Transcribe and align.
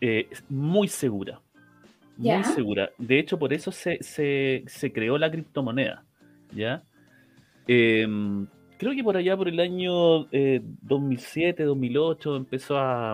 eh, 0.00 0.26
es 0.30 0.44
muy 0.48 0.88
segura. 0.88 1.40
Muy 2.16 2.44
segura. 2.44 2.90
De 2.98 3.18
hecho, 3.18 3.38
por 3.38 3.52
eso 3.52 3.72
se, 3.72 3.98
se- 4.02 4.64
se 4.66 4.92
creó 4.92 5.16
la 5.18 5.30
criptomoneda. 5.30 6.04
¿Ya? 6.54 6.82
Em, 7.66 8.46
creo 8.78 8.92
que 8.94 9.04
por 9.04 9.16
allá, 9.16 9.36
por 9.36 9.48
el 9.48 9.60
año 9.60 10.26
eh, 10.32 10.60
2007, 10.82 11.62
2008, 11.64 12.36
empezó 12.36 12.76
a, 12.78 13.12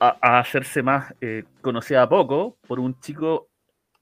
a, 0.00 0.18
a 0.20 0.38
hacerse 0.40 0.82
más 0.82 1.14
eh, 1.20 1.44
conocida 1.62 2.02
a 2.02 2.08
poco 2.08 2.56
por 2.66 2.78
un 2.80 2.98
chico, 3.00 3.48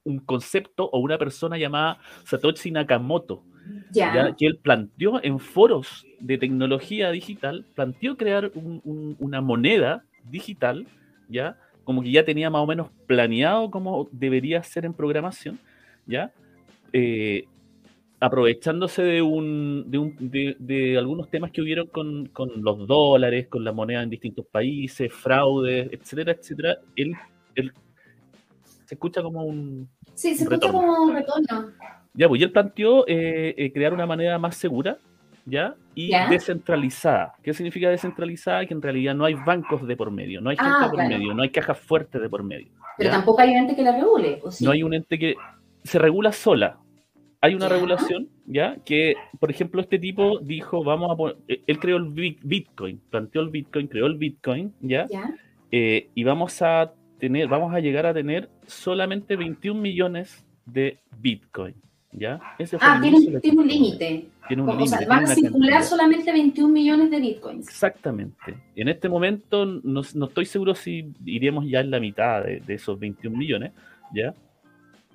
un 0.05 0.19
concepto 0.19 0.89
o 0.91 0.99
una 0.99 1.17
persona 1.19 1.57
llamada 1.57 1.99
Satoshi 2.25 2.71
Nakamoto. 2.71 3.43
¿ya? 4.15 4.35
que 4.37 4.47
él 4.47 4.59
planteó 4.61 5.23
en 5.25 5.39
foros 5.39 6.05
de 6.21 6.37
tecnología 6.37 7.11
digital, 7.13 7.65
planteó 7.75 8.17
crear 8.17 8.51
un- 8.55 8.81
un- 8.85 9.17
una 9.21 9.41
moneda 9.41 10.05
digital, 10.25 10.87
¿ya? 11.29 11.57
Como 11.85 12.03
que 12.03 12.11
ya 12.11 12.25
tenía 12.25 12.51
más 12.51 12.63
o 12.63 12.67
menos 12.67 12.89
planeado 13.07 13.71
cómo 13.71 14.09
debería 14.13 14.63
ser 14.63 14.85
en 14.87 14.95
programación, 14.95 15.59
¿ya? 16.07 16.33
Eh, 16.93 17.45
aprovechándose 18.21 19.03
de, 19.03 19.21
un, 19.23 19.85
de, 19.91 19.99
un- 19.99 20.17
de- 20.19 20.57
de 20.59 20.97
algunos 20.97 21.29
temas 21.29 21.51
que 21.51 21.61
hubieron 21.61 21.89
con, 21.89 22.27
con 22.27 22.63
los 22.63 22.87
dólares, 22.87 23.49
con 23.49 23.65
la 23.65 23.73
moneda 23.73 24.03
en 24.03 24.09
distintos 24.11 24.47
países, 24.47 25.13
fraudes, 25.13 25.89
etcétera, 25.93 26.33
etcétera, 26.33 26.79
él, 26.97 27.15
él 27.55 27.73
se 28.87 28.95
escucha 28.95 29.23
como 29.23 29.43
un, 29.45 29.89
Sí, 30.15 30.35
se 30.35 30.47
un 30.47 30.53
escucha 30.55 30.69
retorno. 30.73 30.87
como 30.89 31.03
un 31.05 31.15
retorno. 31.15 31.73
ya, 32.15 32.29
pues 32.29 32.41
y 32.41 32.45
él 32.45 32.53
planteó 32.53 33.07
eh, 33.07 33.55
eh, 33.59 33.73
crear 33.73 33.93
una 33.93 34.07
manera 34.07 34.39
más 34.39 34.57
segura, 34.57 34.97
¿ya? 35.47 35.75
Y 35.95 36.11
Ya. 36.11 36.29
descentralizada. 36.29 37.35
¿Qué 37.43 37.53
significa 37.55 37.89
descentralizada? 37.91 38.65
Que 38.67 38.75
en 38.75 38.83
realidad 38.83 39.15
no 39.15 39.25
hay 39.25 39.35
bancos 39.35 39.87
de 39.87 39.97
por 39.97 40.11
medio, 40.11 40.41
no 40.41 40.51
hay 40.51 40.57
gente 40.57 40.71
Ah, 40.75 40.85
de 40.85 40.89
por 40.91 40.95
claro. 40.99 41.11
medio, 41.19 41.35
no 41.35 41.43
hay 41.43 41.51
cajas 41.51 41.79
fuertes 41.79 42.21
de 42.21 42.29
por 42.29 42.43
medio. 42.43 42.69
Pero 42.99 43.11
tampoco 43.11 43.41
hay 43.43 43.51
un 43.51 43.57
ente 43.57 43.77
que 43.77 43.83
la 43.83 43.93
regule, 43.93 44.41
¿o 44.43 44.51
sí? 44.51 44.65
No 44.65 44.71
hay 44.71 44.83
un 44.83 44.95
ente 44.95 45.19
que 45.19 45.35
se 45.83 45.99
regula 45.99 46.33
sola. 46.33 46.79
Hay 47.41 47.55
una 47.55 47.69
Ya. 47.69 47.75
regulación, 47.75 48.29
¿ya? 48.47 48.77
Que, 48.87 49.15
por 49.39 49.51
ejemplo, 49.51 49.81
este 49.83 49.99
tipo 49.99 50.39
dijo, 50.39 50.83
vamos 50.83 51.11
a 51.11 51.17
poner, 51.17 51.37
eh, 51.49 51.61
él 51.67 51.79
creó 51.79 51.99
el 51.99 52.05
Bi- 52.09 52.39
Bitcoin, 52.43 53.01
planteó 53.11 53.43
el 53.43 53.51
Bitcoin, 53.51 53.87
creó 53.89 54.07
el 54.07 54.17
Bitcoin, 54.17 54.73
¿ya? 54.81 55.07
Ya. 55.11 55.35
Eh, 55.71 56.09
y 56.15 56.25
vamos 56.25 56.63
a 56.63 56.93
tener, 57.19 57.49
vamos 57.49 57.75
a 57.75 57.81
llegar 57.81 58.07
a 58.07 58.15
tener 58.15 58.49
solamente 58.67 59.37
21 59.37 59.81
millones 59.81 60.47
de 60.65 60.99
Bitcoin, 61.19 61.75
¿ya? 62.15 62.41
Ese 62.59 62.77
Ah, 62.81 62.99
tiene, 63.03 63.41
tiene 63.41 63.61
un 63.61 63.69
límite. 63.69 64.29
Tiene 64.49 64.63
un 64.63 64.69
O 64.69 64.73
sea, 64.87 64.99
límite, 65.01 65.07
van 65.07 65.25
a 65.25 65.27
circular 65.29 65.71
cantidad. 65.71 65.89
solamente 65.91 66.33
21 66.33 66.73
millones 66.73 67.11
de 67.11 67.21
bitcoins. 67.21 67.69
Exactamente. 67.69 68.55
En 68.77 68.89
este 68.89 69.09
momento 69.09 69.65
no, 69.67 70.03
no 70.15 70.27
estoy 70.27 70.45
seguro 70.47 70.75
si 70.75 71.13
iremos 71.25 71.67
ya 71.67 71.81
en 71.81 71.91
la 71.91 72.01
mitad 72.01 72.43
de, 72.45 72.61
de 72.61 72.75
esos 72.75 72.99
21 72.99 73.37
millones, 73.37 73.73
¿ya? 74.15 74.35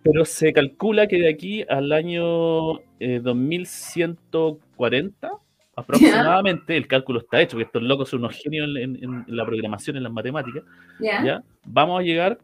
Pero 0.02 0.24
se 0.26 0.54
calcula 0.54 1.08
que 1.08 1.18
de 1.20 1.30
aquí 1.30 1.64
al 1.68 1.92
año 1.92 2.80
eh, 3.00 3.20
2140, 3.22 5.32
aproximadamente, 5.76 6.76
el 6.78 6.88
cálculo 6.88 7.20
está 7.20 7.42
hecho, 7.42 7.52
porque 7.52 7.66
estos 7.66 7.84
locos 7.84 8.10
son 8.10 8.20
unos 8.20 8.36
genios 8.36 8.68
en, 8.76 8.96
en- 8.96 9.26
en 9.28 9.36
la 9.36 9.46
programación, 9.46 9.98
en 9.98 10.04
las 10.04 10.12
matemáticas, 10.12 10.64
¿Ya? 11.00 11.24
¿ya? 11.24 11.44
Vamos 11.66 12.00
a 12.00 12.04
llegar, 12.04 12.40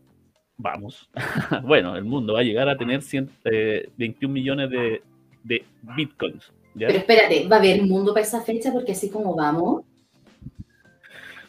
vamos, 0.57 1.09
bueno, 1.63 1.95
el 1.95 2.03
mundo 2.05 2.33
va 2.33 2.39
a 2.39 2.43
llegar 2.43 2.67
a 2.69 2.77
tener 2.77 3.01
100, 3.01 3.29
eh, 3.45 3.89
21 3.97 4.33
millones 4.33 4.69
de, 4.69 5.01
de 5.43 5.65
bitcoins, 5.95 6.51
¿ya? 6.73 6.87
Pero 6.87 6.99
espérate, 6.99 7.47
¿va 7.47 7.57
a 7.57 7.59
haber 7.59 7.81
mundo 7.83 8.13
para 8.13 8.25
esa 8.25 8.41
fecha? 8.41 8.71
Porque 8.71 8.93
así 8.93 9.09
como 9.09 9.35
vamos. 9.35 9.83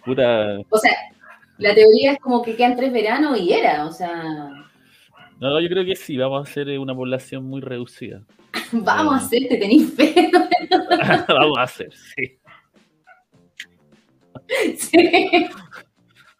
Puta, 0.04 0.58
O 0.70 0.78
sea, 0.78 0.92
la 1.58 1.74
teoría 1.74 2.12
es 2.12 2.18
como 2.20 2.42
que 2.42 2.54
quedan 2.54 2.76
tres 2.76 2.92
veranos 2.92 3.40
y 3.40 3.52
era. 3.52 3.86
O 3.86 3.92
sea, 3.92 4.22
No, 5.40 5.60
yo 5.60 5.68
creo 5.68 5.84
que 5.84 5.96
sí, 5.96 6.16
vamos 6.16 6.48
a 6.48 6.52
ser 6.52 6.68
eh, 6.68 6.78
una 6.78 6.94
población 6.94 7.44
muy 7.44 7.60
reducida. 7.60 8.22
vamos 8.72 9.14
a 9.14 9.18
Eh. 9.18 9.26
hacerte, 9.26 9.56
tenéis 9.56 9.92
fe. 9.94 10.30
vamos 11.28 11.58
a 11.58 11.62
hacer, 11.62 11.92
sí, 11.92 12.38
Sí. 14.78 15.46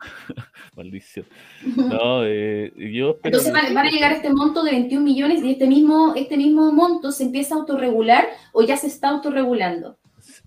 maldición. 0.77 1.27
No, 1.63 2.25
eh, 2.25 2.73
yo 2.93 3.19
Entonces 3.23 3.53
van, 3.53 3.73
van 3.75 3.87
a 3.87 3.91
llegar 3.91 4.13
a 4.13 4.17
este 4.17 4.31
monto 4.33 4.63
de 4.63 4.73
21 4.73 5.05
millones 5.05 5.43
y 5.43 5.53
este 5.53 5.67
mismo, 5.67 6.15
este 6.17 6.37
mismo 6.37 6.71
monto 6.73 7.13
se 7.13 7.25
empieza 7.25 7.55
a 7.55 7.59
autorregular 7.59 8.27
o 8.53 8.63
ya 8.63 8.77
se 8.77 8.87
está 8.89 9.09
autorregulando. 9.11 9.97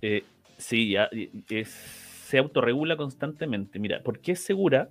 eh, 0.02 0.24
sí, 0.58 0.92
ya, 0.92 1.10
es- 1.50 1.70
se 1.70 2.38
autorregula 2.38 2.96
constantemente. 2.96 3.80
Mira, 3.80 4.04
¿por 4.04 4.20
qué 4.20 4.34
es 4.34 4.44
segura? 4.44 4.90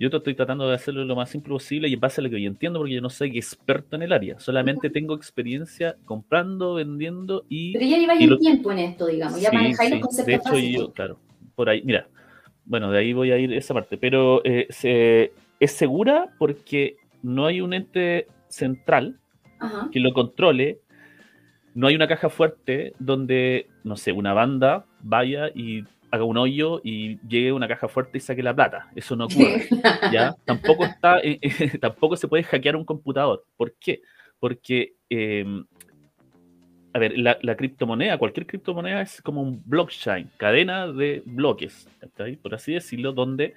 Yo 0.00 0.10
te 0.10 0.16
estoy 0.16 0.34
tratando 0.34 0.68
de 0.68 0.74
hacerlo 0.74 1.04
lo 1.04 1.14
más 1.14 1.30
simple 1.30 1.52
posible 1.52 1.86
y 1.86 1.92
en 1.92 2.00
base 2.00 2.20
a 2.20 2.24
lo 2.24 2.30
que 2.30 2.40
yo 2.42 2.48
entiendo, 2.48 2.80
porque 2.80 2.94
yo 2.94 3.00
no 3.00 3.10
soy 3.10 3.38
experto 3.38 3.94
en 3.94 4.02
el 4.02 4.12
área, 4.12 4.40
solamente 4.40 4.90
tengo 4.90 5.14
experiencia 5.14 5.96
comprando, 6.06 6.74
vendiendo 6.74 7.44
y 7.48 7.72
Pero 7.74 7.84
ya 7.86 7.98
lleváis 7.98 8.20
un 8.22 8.30
lo- 8.30 8.38
tiempo 8.38 8.72
en 8.72 8.78
esto, 8.80 9.06
digamos, 9.06 9.40
ya 9.40 9.50
Sí, 9.50 9.56
manejáis 9.56 9.90
sí. 9.90 9.94
los 9.96 10.00
conceptos 10.06 10.26
De 10.26 10.34
hecho, 10.34 10.50
básicos. 10.54 10.86
yo, 10.88 10.92
claro, 10.92 11.18
por 11.54 11.68
ahí, 11.68 11.82
mira, 11.84 12.08
bueno, 12.64 12.90
de 12.90 12.98
ahí 12.98 13.12
voy 13.12 13.30
a 13.32 13.38
ir 13.38 13.52
esa 13.52 13.74
parte, 13.74 13.96
pero 13.98 14.40
eh, 14.44 14.66
se- 14.70 15.32
es 15.60 15.72
segura 15.72 16.32
porque 16.38 16.96
no 17.22 17.46
hay 17.46 17.60
un 17.60 17.72
ente 17.74 18.26
central 18.48 19.18
Ajá. 19.60 19.88
que 19.92 20.00
lo 20.00 20.12
controle, 20.12 20.78
no 21.74 21.86
hay 21.86 21.94
una 21.94 22.08
caja 22.08 22.28
fuerte 22.28 22.92
donde, 22.98 23.66
no 23.84 23.96
sé, 23.96 24.12
una 24.12 24.32
banda 24.34 24.84
vaya 25.00 25.48
y 25.54 25.84
haga 26.10 26.24
un 26.24 26.36
hoyo 26.36 26.80
y 26.84 27.18
llegue 27.26 27.52
una 27.52 27.66
caja 27.68 27.88
fuerte 27.88 28.18
y 28.18 28.20
saque 28.20 28.42
la 28.42 28.54
plata. 28.54 28.90
Eso 28.94 29.16
no 29.16 29.24
ocurre. 29.26 29.66
¿ya? 30.12 30.36
Tampoco, 30.44 30.84
está, 30.84 31.20
eh, 31.20 31.38
eh, 31.40 31.78
tampoco 31.80 32.16
se 32.16 32.28
puede 32.28 32.42
hackear 32.44 32.76
un 32.76 32.84
computador. 32.84 33.44
¿Por 33.56 33.74
qué? 33.80 34.02
Porque, 34.38 34.94
eh, 35.08 35.44
a 36.94 36.98
ver, 36.98 37.18
la, 37.18 37.38
la 37.42 37.56
criptomoneda, 37.56 38.18
cualquier 38.18 38.46
criptomoneda 38.46 39.00
es 39.02 39.22
como 39.22 39.42
un 39.42 39.62
blockchain, 39.64 40.30
cadena 40.36 40.88
de 40.92 41.22
bloques, 41.24 41.88
por 42.42 42.54
así 42.54 42.74
decirlo, 42.74 43.12
donde 43.12 43.54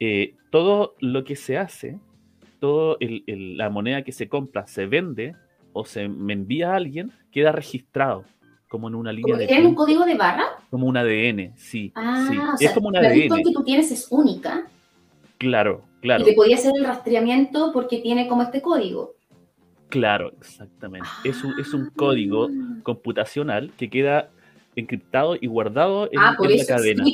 eh, 0.00 0.34
todo 0.50 0.94
lo 1.00 1.24
que 1.24 1.36
se 1.36 1.56
hace, 1.58 1.98
toda 2.58 2.96
la 3.26 3.70
moneda 3.70 4.02
que 4.02 4.12
se 4.12 4.28
compra, 4.28 4.66
se 4.66 4.86
vende 4.86 5.34
o 5.72 5.84
se 5.84 6.08
me 6.08 6.32
envía 6.32 6.72
a 6.72 6.76
alguien, 6.76 7.12
queda 7.30 7.52
registrado 7.52 8.24
como 8.68 8.88
en 8.88 8.94
una 8.94 9.12
línea 9.12 9.32
¿Como 9.34 9.38
de 9.38 9.46
tienen 9.46 9.66
un 9.66 9.74
código 9.74 10.04
de 10.04 10.14
barra? 10.14 10.44
como 10.70 10.86
un 10.86 10.96
ADN, 10.96 11.52
sí, 11.56 11.92
Ah, 11.94 12.26
sí. 12.30 12.38
o 12.38 12.52
es 12.54 12.58
sea, 12.60 12.74
como 12.74 12.88
un 12.88 12.94
la 12.94 13.00
ADN, 13.00 13.14
Bitcoin 13.14 13.44
que 13.44 13.52
tú 13.52 13.62
tienes 13.64 13.90
es 13.92 14.06
única 14.10 14.66
claro, 15.38 15.82
claro. 16.00 16.22
y 16.22 16.26
te 16.26 16.32
podía 16.34 16.56
hacer 16.56 16.72
el 16.76 16.84
rastreamiento 16.84 17.70
porque 17.72 17.98
tiene 17.98 18.26
como 18.28 18.42
este 18.42 18.62
código. 18.62 19.14
Claro, 19.92 20.32
exactamente. 20.40 21.06
Es 21.22 21.44
un, 21.44 21.52
es 21.60 21.74
un 21.74 21.90
código 21.90 22.48
Ah. 22.50 22.80
computacional 22.82 23.70
que 23.76 23.90
queda 23.90 24.30
encriptado 24.74 25.36
y 25.38 25.46
guardado 25.46 26.06
en, 26.10 26.18
Ah, 26.18 26.34
por 26.38 26.46
en 26.50 26.56
la 26.56 26.62
eso 26.62 26.72
cadena. 26.74 27.04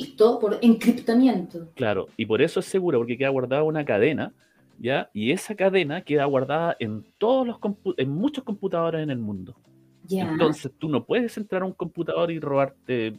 por 0.40 0.58
encriptamiento. 0.62 1.72
Claro, 1.74 2.06
y 2.16 2.24
por 2.24 2.40
eso 2.40 2.60
es 2.60 2.66
seguro, 2.66 2.98
porque 2.98 3.18
queda 3.18 3.30
guardada 3.30 3.64
una 3.64 3.84
cadena, 3.84 4.32
¿ya? 4.78 5.10
Y 5.12 5.32
esa 5.32 5.56
cadena 5.56 6.02
queda 6.02 6.24
guardada 6.26 6.76
en 6.78 7.04
todos 7.18 7.44
los 7.48 7.56
en 7.96 8.10
muchos 8.10 8.44
computadores 8.44 9.02
en 9.02 9.10
el 9.10 9.18
mundo. 9.18 9.56
Ya. 10.04 10.30
Entonces 10.30 10.70
tú 10.78 10.88
no 10.88 11.04
puedes 11.04 11.36
entrar 11.36 11.62
a 11.62 11.66
un 11.66 11.72
computador 11.72 12.30
y 12.30 12.38
robarte 12.38 13.14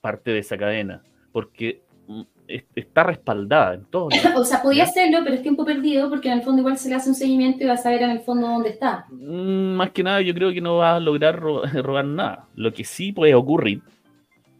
parte 0.00 0.30
de 0.30 0.38
esa 0.38 0.56
cadena, 0.56 1.02
porque 1.32 1.82
mm, 2.06 2.22
está 2.48 3.02
respaldada 3.04 3.74
en 3.74 3.86
lados. 3.90 4.14
O 4.36 4.44
sea, 4.44 4.62
podía 4.62 4.84
hacerlo, 4.84 5.18
pero 5.24 5.34
es 5.36 5.42
tiempo 5.42 5.64
perdido 5.64 6.08
porque 6.10 6.28
en 6.28 6.38
el 6.38 6.42
fondo 6.44 6.60
igual 6.60 6.76
se 6.78 6.88
le 6.88 6.94
hace 6.96 7.08
un 7.08 7.14
seguimiento 7.14 7.62
y 7.64 7.66
va 7.66 7.74
a 7.74 7.76
saber 7.78 8.02
en 8.02 8.10
el 8.10 8.20
fondo 8.20 8.46
dónde 8.48 8.70
está. 8.70 9.06
Mm, 9.10 9.74
Más 9.76 9.90
que 9.90 10.02
nada, 10.02 10.20
yo 10.20 10.34
creo 10.34 10.52
que 10.52 10.60
no 10.60 10.76
va 10.76 10.96
a 10.96 11.00
lograr 11.00 11.38
ro- 11.38 11.62
robar 11.82 12.04
nada. 12.04 12.46
Lo 12.54 12.72
que 12.72 12.84
sí 12.84 13.12
puede 13.12 13.34
ocurrir, 13.34 13.80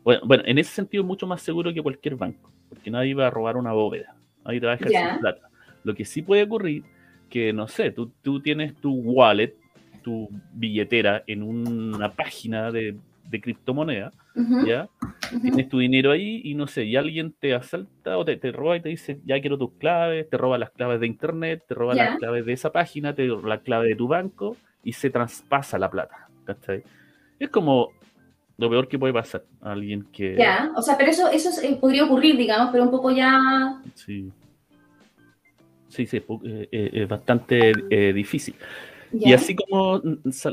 bueno, 0.03 0.21
bueno, 0.25 0.43
en 0.47 0.59
ese 0.59 0.73
sentido 0.73 1.03
es 1.03 1.07
mucho 1.07 1.27
más 1.27 1.43
seguro 1.43 1.73
que 1.73 1.83
cualquier 1.83 2.17
banco, 2.17 2.51
porque 2.69 2.91
nadie 2.91 3.15
va 3.15 3.27
a 3.27 3.31
robar 3.31 3.57
una 3.57 3.73
bóveda, 3.73 4.15
nadie 4.45 4.61
te 4.61 4.67
va 4.67 4.73
a 4.73 4.77
dejar 4.77 4.93
sin 5.13 5.19
plata. 5.21 5.49
Lo 5.83 5.95
que 5.95 6.05
sí 6.05 6.23
puede 6.23 6.43
ocurrir, 6.45 6.83
que 7.29 7.53
no 7.53 7.69
sé, 7.69 7.91
tú, 7.91 8.11
tú 8.23 8.41
tienes 8.41 8.75
tu 8.77 8.93
wallet, 8.93 9.55
tu 10.03 10.29
billetera 10.53 11.23
en 11.27 11.43
una 11.43 12.11
página 12.13 12.71
de, 12.71 12.97
de 13.29 13.41
criptomoneda, 13.41 14.13
Tienes 15.43 15.69
tu 15.69 15.79
dinero 15.79 16.13
ahí 16.13 16.41
y 16.45 16.55
no 16.55 16.67
sé, 16.67 16.85
y 16.85 16.97
alguien 16.97 17.35
te 17.39 17.55
asalta 17.55 18.17
o 18.19 18.25
te, 18.25 18.37
te 18.37 18.53
roba 18.53 18.77
y 18.77 18.81
te 18.81 18.89
dice, 18.91 19.21
ya 19.25 19.41
quiero 19.41 19.59
tus 19.59 19.73
claves, 19.73 20.29
te 20.31 20.37
roba 20.37 20.59
las 20.59 20.71
claves 20.71 21.01
de 21.01 21.07
internet, 21.07 21.65
te 21.67 21.75
roba 21.75 21.95
las 21.95 22.19
claves 22.19 22.47
de 22.47 22.53
esa 22.53 22.71
página, 22.73 23.15
te 23.15 23.27
roba 23.27 23.49
la 23.49 23.61
clave 23.61 23.89
de 23.89 23.97
tu 23.97 24.07
banco 24.09 24.57
y 24.83 24.93
se 24.93 25.11
traspasa 25.11 25.79
la 25.79 25.91
plata. 25.91 26.29
¿cachai? 26.45 26.83
Es 27.39 27.51
como 27.51 27.91
lo 28.59 28.71
peor 28.71 28.87
que 28.89 28.99
puede 28.99 29.13
pasar 29.13 29.45
a 29.61 29.73
alguien 29.73 30.07
que... 30.13 30.37
Ya, 30.37 30.71
o 30.77 30.83
sea, 30.83 30.97
pero 30.97 31.11
eso, 31.11 31.29
eso 31.31 31.49
es- 31.51 31.63
eh, 31.65 31.77
podría 31.81 32.05
ocurrir, 32.05 32.37
digamos, 32.37 32.71
pero 32.71 32.85
un 32.85 32.91
poco 32.91 33.11
ya. 33.11 33.81
Sí, 33.95 34.31
sí, 35.89 36.07
sí, 36.07 36.17
es 36.19 36.23
eh, 36.45 36.69
eh, 36.71 37.07
bastante 37.07 37.73
eh, 37.91 38.13
difícil. 38.13 38.55
Y 39.21 39.33
así 39.33 39.55
como 39.55 40.01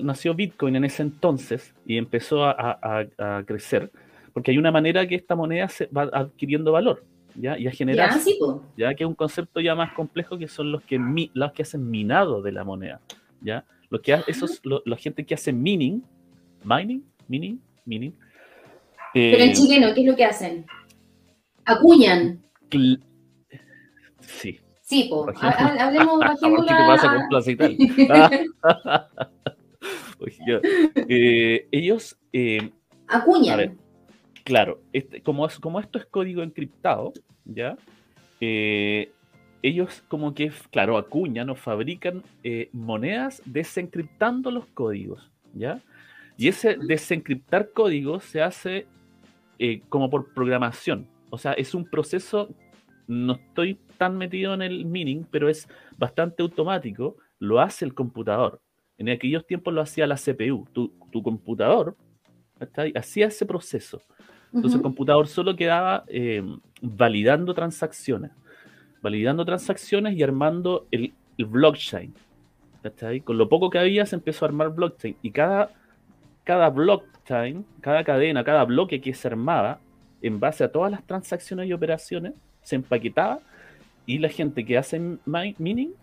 nació 0.03 0.33
Bitcoin 0.33 0.75
en 0.75 0.85
ese 0.85 1.01
entonces 1.03 1.73
y 1.85 1.97
empezó 1.97 2.43
a, 2.45 2.51
a- 2.51 2.79
a- 3.17 3.37
a 3.37 3.43
crecer, 3.43 3.91
porque 4.33 4.51
hay 4.51 4.57
una 4.57 4.71
manera 4.71 5.07
que 5.07 5.15
esta 5.15 5.35
moneda 5.35 5.67
se 5.69 5.87
va 5.87 6.03
adquiriendo 6.13 6.71
valor. 6.71 7.03
¿ya? 7.33 7.57
y 7.57 7.65
a 7.65 7.71
generar, 7.71 8.09
Ya, 8.09 8.19
sí, 8.19 8.37
ya 8.75 8.93
que 8.93 9.05
es 9.05 9.07
un 9.07 9.15
concepto 9.15 9.61
ya 9.61 9.73
más 9.73 9.93
complejo 9.93 10.37
que 10.37 10.49
son 10.49 10.69
los 10.69 10.81
que, 10.83 10.99
mi- 10.99 11.31
los 11.33 11.53
que 11.53 11.61
hacen 11.61 11.89
minado 11.89 12.41
de 12.41 12.51
la 12.51 12.65
moneda. 12.65 12.99
¿ya? 13.39 13.63
Los 13.89 14.01
que 14.01 14.13
ha- 14.13 14.23
esos, 14.27 14.59
lo- 14.65 14.83
la 14.85 14.97
gente 14.97 15.25
que 15.25 15.33
hace 15.33 15.53
mining, 15.53 16.03
mining, 16.65 17.01
mining, 17.29 17.61
mining. 17.85 18.13
Pero 19.13 19.43
en 19.43 19.49
eh, 19.51 19.53
chileno, 19.53 19.93
¿qué 19.93 20.01
es 20.01 20.07
lo 20.07 20.15
que 20.17 20.25
hacen? 20.25 20.65
Acuñan. 21.63 22.41
cl- 22.69 23.01
sí. 24.99 25.09
Bajemos- 25.11 25.35
ha- 25.41 25.87
Hablemos, 25.87 26.19
¿Qué 26.21 26.27
bajemos 26.27 26.65
te 26.67 26.73
pasa 26.73 27.07
con 27.07 27.15
yo, 30.47 30.59
eh, 31.09 31.67
ellos, 31.71 32.17
eh, 32.33 32.59
ver. 32.61 32.71
Acuñan. 33.07 33.77
claro, 34.43 34.81
este, 34.93 35.21
como, 35.21 35.45
es- 35.47 35.59
como 35.59 35.79
esto 35.79 35.99
es 35.99 36.05
código 36.05 36.43
encriptado, 36.43 37.13
¿ya? 37.45 37.77
Eh, 38.39 39.11
ellos 39.63 40.03
como 40.07 40.33
que, 40.33 40.51
claro, 40.71 40.97
acuñan 40.97 41.49
o 41.49 41.55
fabrican 41.55 42.23
eh, 42.43 42.69
monedas 42.73 43.41
desencriptando 43.45 44.49
los 44.51 44.65
códigos, 44.67 45.29
¿ya? 45.53 45.79
Y 46.37 46.47
ese 46.47 46.77
desencriptar 46.77 47.69
códigos 47.71 48.23
se 48.23 48.41
hace 48.41 48.87
eh, 49.59 49.81
como 49.89 50.09
por 50.09 50.33
programación. 50.33 51.07
O 51.29 51.37
sea, 51.37 51.53
es 51.53 51.75
un 51.75 51.85
proceso, 51.85 52.49
no 53.11 53.33
estoy 53.33 53.77
tan 53.97 54.17
metido 54.17 54.53
en 54.53 54.61
el 54.61 54.85
mining, 54.85 55.25
pero 55.29 55.49
es 55.49 55.67
bastante 55.97 56.41
automático, 56.43 57.17
lo 57.39 57.59
hace 57.59 57.83
el 57.83 57.93
computador. 57.93 58.61
En 58.97 59.09
aquellos 59.09 59.45
tiempos 59.45 59.73
lo 59.73 59.81
hacía 59.81 60.07
la 60.07 60.15
CPU. 60.15 60.65
Tu, 60.71 60.93
tu 61.11 61.21
computador 61.21 61.97
hacía 62.95 63.27
ese 63.27 63.45
proceso. 63.45 64.01
Entonces 64.53 64.77
el 64.77 64.81
computador 64.81 65.27
solo 65.27 65.55
quedaba 65.55 66.05
eh, 66.07 66.41
validando 66.81 67.53
transacciones, 67.53 68.31
validando 69.01 69.43
transacciones 69.43 70.15
y 70.15 70.23
armando 70.23 70.87
el, 70.91 71.13
el 71.37 71.45
blockchain. 71.45 72.13
¿cachai? 72.81 73.21
Con 73.21 73.37
lo 73.37 73.49
poco 73.49 73.69
que 73.69 73.79
había 73.79 74.05
se 74.05 74.15
empezó 74.15 74.45
a 74.45 74.47
armar 74.49 74.69
blockchain 74.73 75.17
y 75.21 75.31
cada, 75.31 75.71
cada 76.45 76.69
blockchain, 76.69 77.65
cada 77.81 78.05
cadena, 78.05 78.43
cada 78.43 78.63
bloque 78.63 79.01
que 79.01 79.13
se 79.13 79.27
armaba 79.27 79.79
en 80.21 80.39
base 80.39 80.63
a 80.63 80.71
todas 80.71 80.91
las 80.91 81.05
transacciones 81.05 81.67
y 81.67 81.73
operaciones 81.73 82.33
se 82.61 82.75
empaquetaba 82.75 83.39
y 84.05 84.17
la 84.19 84.29
gente 84.29 84.65
que 84.65 84.77
hace 84.77 84.99
mi- 84.99 85.55
mining 85.57 85.93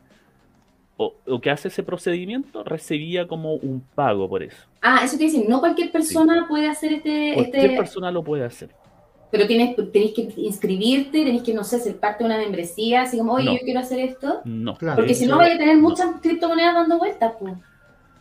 o, 0.96 1.14
o 1.26 1.40
que 1.40 1.50
hace 1.50 1.69
ese 1.69 1.82
procedimiento 1.82 2.64
recibía 2.64 3.28
como 3.28 3.55
un 3.55 3.81
pago 3.94 4.28
por 4.28 4.43
eso. 4.43 4.56
Ah, 4.82 5.00
eso 5.05 5.16
te 5.16 5.25
dicen, 5.25 5.44
no 5.49 5.60
cualquier 5.60 5.93
persona 5.93 6.46
puede 6.49 6.69
hacer 6.69 6.93
este, 6.94 7.32
Cualquier 7.34 7.64
este 7.66 7.76
persona 7.76 8.10
lo 8.10 8.22
puede 8.25 8.44
hacer. 8.44 8.70
pero 9.31 9.46
tienes, 9.46 9.76
tenés 9.93 10.12
que 10.12 10.28
inscribirte, 10.37 11.25
tenés 11.25 11.43
que, 11.43 11.55
no 11.55 11.62
sé, 11.62 11.78
ser 11.78 11.96
parte 11.99 12.25
de 12.25 12.31
una 12.31 12.38
membresía, 12.38 13.02
así 13.02 13.19
como, 13.19 13.34
oye, 13.34 13.44
No. 13.44 13.52
yo 13.52 13.60
quiero 13.60 13.78
hacer 13.81 14.00
esto. 14.00 14.40
No. 14.44 14.75
Claro. 14.76 14.96
Porque 14.96 15.14
si 15.14 15.26
no, 15.26 15.37
vaya 15.38 15.55
a 15.55 15.58
tener 15.58 15.76
muchas 15.76 16.20
criptomonedas 16.20 16.75
dando 16.75 16.99
vueltas, 16.99 17.32
pues. 17.38 17.55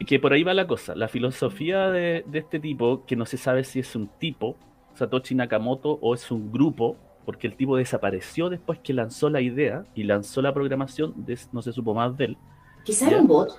Que 0.06 0.20
por 0.20 0.32
ahí 0.34 0.44
va 0.44 0.54
la 0.54 0.68
cosa. 0.68 0.94
La 0.96 1.08
filosofía 1.08 1.90
de, 1.90 2.24
de 2.28 2.40
este 2.40 2.60
tipo, 2.60 3.06
que 3.08 3.16
no 3.16 3.26
se 3.26 3.38
sabe 3.38 3.64
si 3.64 3.80
es 3.80 3.96
un 3.96 4.08
tipo, 4.20 4.56
Satoshi 4.94 5.34
Nakamoto, 5.34 5.98
o 6.02 6.14
es 6.14 6.30
un 6.30 6.52
grupo, 6.52 6.96
porque 7.28 7.46
el 7.46 7.58
tipo 7.58 7.76
desapareció 7.76 8.48
después 8.48 8.80
que 8.80 8.94
lanzó 8.94 9.30
la 9.30 9.42
idea 9.42 9.84
y 9.94 10.04
lanzó 10.04 10.42
la 10.42 10.54
programación, 10.54 11.14
no 11.52 11.62
se 11.62 11.74
supo 11.74 11.94
más 11.94 12.18
de 12.18 12.24
él. 12.24 12.38
Quizá 12.86 13.10
era 13.10 13.20
un 13.20 13.28
bot. 13.28 13.50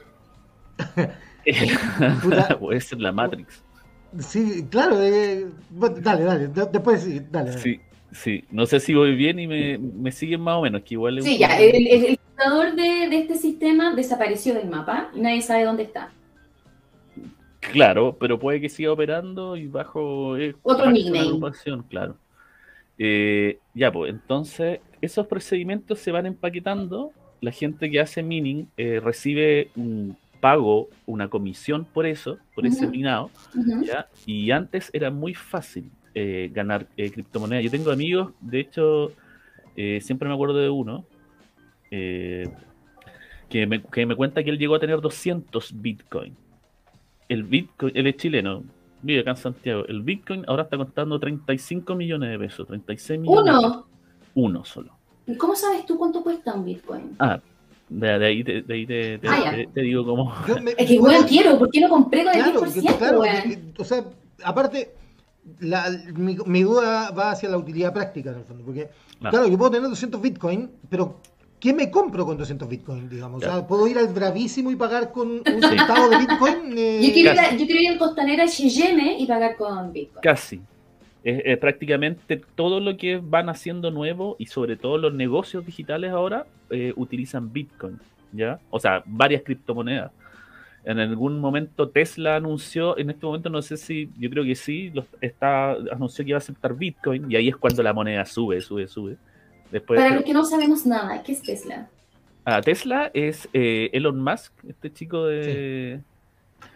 Puede 2.60 2.80
ser 2.80 2.98
la 2.98 3.12
Matrix. 3.12 3.62
Sí, 4.20 4.66
claro. 4.70 5.02
eh, 5.02 5.46
bueno, 5.68 5.96
dale, 6.00 6.24
dale. 6.24 6.48
de- 6.48 6.64
Después 6.72 7.02
sí, 7.02 7.20
dale. 7.30 7.50
dale. 7.50 7.62
Sí, 7.62 7.78
sí. 8.10 8.42
No 8.50 8.64
sé 8.64 8.80
si 8.80 8.94
voy 8.94 9.14
bien 9.14 9.38
y 9.38 9.46
me, 9.46 9.76
me 9.76 10.12
siguen 10.12 10.40
más 10.40 10.56
o 10.56 10.62
menos, 10.62 10.80
que 10.82 10.94
igual 10.94 11.18
es 11.18 11.24
un 11.26 11.30
Sí, 11.30 11.36
ya, 11.36 11.58
el, 11.60 11.86
el, 11.86 12.04
el 12.06 12.18
fundador 12.26 12.74
de, 12.74 12.82
de 13.10 13.18
este 13.18 13.36
sistema 13.36 13.94
desapareció 13.94 14.54
del 14.54 14.70
mapa 14.70 15.10
y 15.14 15.20
nadie 15.20 15.42
sabe 15.42 15.64
dónde 15.64 15.82
está. 15.82 16.10
Claro, 17.60 18.16
pero 18.18 18.38
puede 18.38 18.62
que 18.62 18.70
siga 18.70 18.92
operando 18.92 19.56
y 19.58 19.66
bajo 19.66 20.38
eh, 20.38 20.56
Otro 20.62 20.90
nickname. 20.90 21.38
claro. 21.90 22.16
Eh, 22.98 23.58
ya, 23.74 23.92
pues 23.92 24.10
entonces 24.10 24.80
esos 25.00 25.26
procedimientos 25.26 25.98
se 26.00 26.10
van 26.10 26.26
empaquetando. 26.26 27.12
La 27.40 27.52
gente 27.52 27.88
que 27.90 28.00
hace 28.00 28.22
mining 28.22 28.68
eh, 28.76 29.00
recibe 29.00 29.70
un 29.76 30.16
pago, 30.40 30.88
una 31.06 31.28
comisión 31.28 31.84
por 31.84 32.06
eso, 32.06 32.38
por 32.54 32.66
ese 32.66 32.86
minado. 32.88 33.30
Y 34.26 34.50
antes 34.50 34.90
era 34.92 35.10
muy 35.10 35.34
fácil 35.34 35.90
eh, 36.14 36.50
ganar 36.52 36.86
criptomonedas. 36.96 37.64
Yo 37.64 37.70
tengo 37.70 37.90
amigos, 37.90 38.32
de 38.40 38.60
hecho, 38.60 39.12
siempre 40.00 40.28
me 40.28 40.34
acuerdo 40.34 40.58
de 40.58 40.70
uno, 40.70 41.04
que, 41.90 42.46
me, 43.66 43.82
que 43.82 44.06
me 44.06 44.16
cuenta 44.16 44.42
que 44.42 44.50
él 44.50 44.58
llegó 44.58 44.74
a 44.74 44.80
tener 44.80 45.00
200 45.00 45.80
Bitcoin. 45.80 46.36
El 47.28 47.44
Bitcoin, 47.44 47.92
él 47.96 48.06
es 48.08 48.16
chileno, 48.16 48.64
vive 49.02 49.20
acá 49.20 49.30
en 49.30 49.36
Santiago. 49.36 49.84
El 49.86 50.02
Bitcoin 50.02 50.44
ahora 50.46 50.64
está 50.64 50.76
costando 50.76 51.18
35 51.18 51.94
millones 51.94 52.30
de 52.30 52.38
pesos, 52.38 52.66
36 52.66 53.20
millones. 53.20 53.44
de 53.44 53.50
pesos. 53.60 53.72
Uno. 53.76 53.86
Uno 54.34 54.64
solo. 54.64 54.92
¿Y 55.26 55.36
¿Cómo 55.36 55.54
sabes 55.56 55.84
tú 55.86 55.98
cuánto 55.98 56.22
cuesta 56.22 56.54
un 56.54 56.64
Bitcoin? 56.64 57.16
Ah, 57.18 57.38
de, 57.88 58.18
de 58.18 58.26
ahí, 58.26 58.44
te, 58.44 58.62
de 58.62 58.74
ahí 58.74 58.86
te, 58.86 59.18
te- 59.18 59.28
Ah, 59.28 59.40
ya. 59.44 59.50
te- 59.52 59.66
te 59.66 59.80
digo 59.82 60.04
cómo. 60.04 60.32
Me- 60.62 60.74
Es 60.76 60.86
que, 60.88 60.98
weón, 60.98 61.24
quiero, 61.26 61.58
¿por 61.58 61.70
qué 61.70 61.80
no 61.80 61.88
compré 61.88 62.24
con 62.24 62.34
el 62.34 62.42
Claro, 62.42 62.60
10%, 62.62 62.72
que- 62.92 62.98
claro, 62.98 63.20
weón? 63.20 63.42
que- 63.42 63.82
o 63.82 63.84
sea, 63.84 64.04
aparte, 64.44 64.94
la- 65.60 65.90
mi, 66.14 66.36
mi 66.46 66.62
duda 66.62 67.10
va 67.10 67.30
hacia 67.32 67.48
la 67.48 67.56
utilidad 67.58 67.92
práctica, 67.92 68.30
en 68.32 68.38
el 68.38 68.44
fondo, 68.44 68.64
porque, 68.64 68.88
Ah. 69.22 69.30
claro, 69.30 69.48
yo 69.48 69.56
puedo 69.58 69.70
tener 69.70 69.88
200 69.88 70.20
Bitcoin, 70.20 70.70
pero 70.88 71.16
¿qué 71.60 71.72
me 71.75 71.90
compro 71.90 72.25
con 72.25 72.37
200 72.38 72.69
Bitcoin, 72.69 73.08
digamos? 73.08 73.38
O 73.38 73.40
sea, 73.40 73.50
Claro. 73.52 73.66
¿puedo 73.66 73.87
ir 73.88 73.99
al 73.99 74.08
bravísimo 74.08 74.70
y 74.70 74.76
pagar 74.76 75.12
con 75.12 75.28
un 75.31 75.43
centavo 75.62 76.08
de 76.08 76.19
Bitcoin? 76.19 76.55
Eh, 76.78 77.00
Yo 77.02 77.12
quiero, 77.12 77.32
ir 77.32 77.38
a, 77.40 77.50
yo 77.56 77.66
quiero 77.66 77.81
ir 77.82 77.88
al 77.90 77.99
Costanera 77.99 78.46
Cheyenne 78.46 79.16
y 79.19 79.26
pagar 79.26 79.56
con 79.56 79.93
Bitcoin. 79.93 80.22
Casi. 80.22 80.60
Es, 81.25 81.43
es 81.44 81.58
prácticamente 81.58 82.40
todo 82.55 82.78
lo 82.81 82.96
que 82.96 83.16
van 83.22 83.49
haciendo 83.49 83.90
nuevo 83.90 84.37
y 84.38 84.46
sobre 84.46 84.76
todo 84.76 84.99
los 84.99 85.12
negocios 85.12 85.66
digitales 85.66 86.12
ahora 86.12 86.46
eh, 86.70 86.93
utilizan 86.96 87.52
Bitcoin, 87.52 87.99
¿ya? 88.32 88.61
O 88.70 88.78
sea, 88.78 89.02
varias 89.04 89.43
criptomonedas. 89.43 90.12
En 90.84 91.00
algún 91.00 91.40
momento 91.40 91.88
Tesla 91.88 92.37
anunció, 92.37 92.96
en 92.96 93.11
este 93.11 93.26
momento 93.26 93.50
no 93.50 93.61
sé 93.61 93.76
si, 93.76 94.08
yo 94.19 94.31
creo 94.31 94.44
que 94.44 94.54
sí, 94.54 94.90
los- 94.94 95.04
está, 95.20 95.72
anunció 95.72 96.25
que 96.25 96.30
iba 96.30 96.37
a 96.37 96.38
aceptar 96.38 96.75
Bitcoin 96.75 97.30
y 97.30 97.37
ahí 97.37 97.49
es 97.49 97.56
cuando 97.56 97.82
la 97.82 97.92
moneda 97.92 98.25
sube, 98.25 98.61
sube, 98.61 98.87
sube. 98.87 99.16
Después, 99.70 100.00
Para 100.00 100.14
los 100.16 100.25
que 100.25 100.32
no 100.32 100.44
sabemos 100.44 100.87
nada, 100.87 101.22
¿qué 101.22 101.32
es 101.32 101.42
Tesla? 101.42 101.88
Ah, 102.44 102.60
Tesla 102.62 103.10
es 103.12 103.48
eh, 103.52 103.90
Elon 103.92 104.22
Musk, 104.22 104.52
este 104.68 104.92
chico 104.92 105.26
de... 105.26 106.00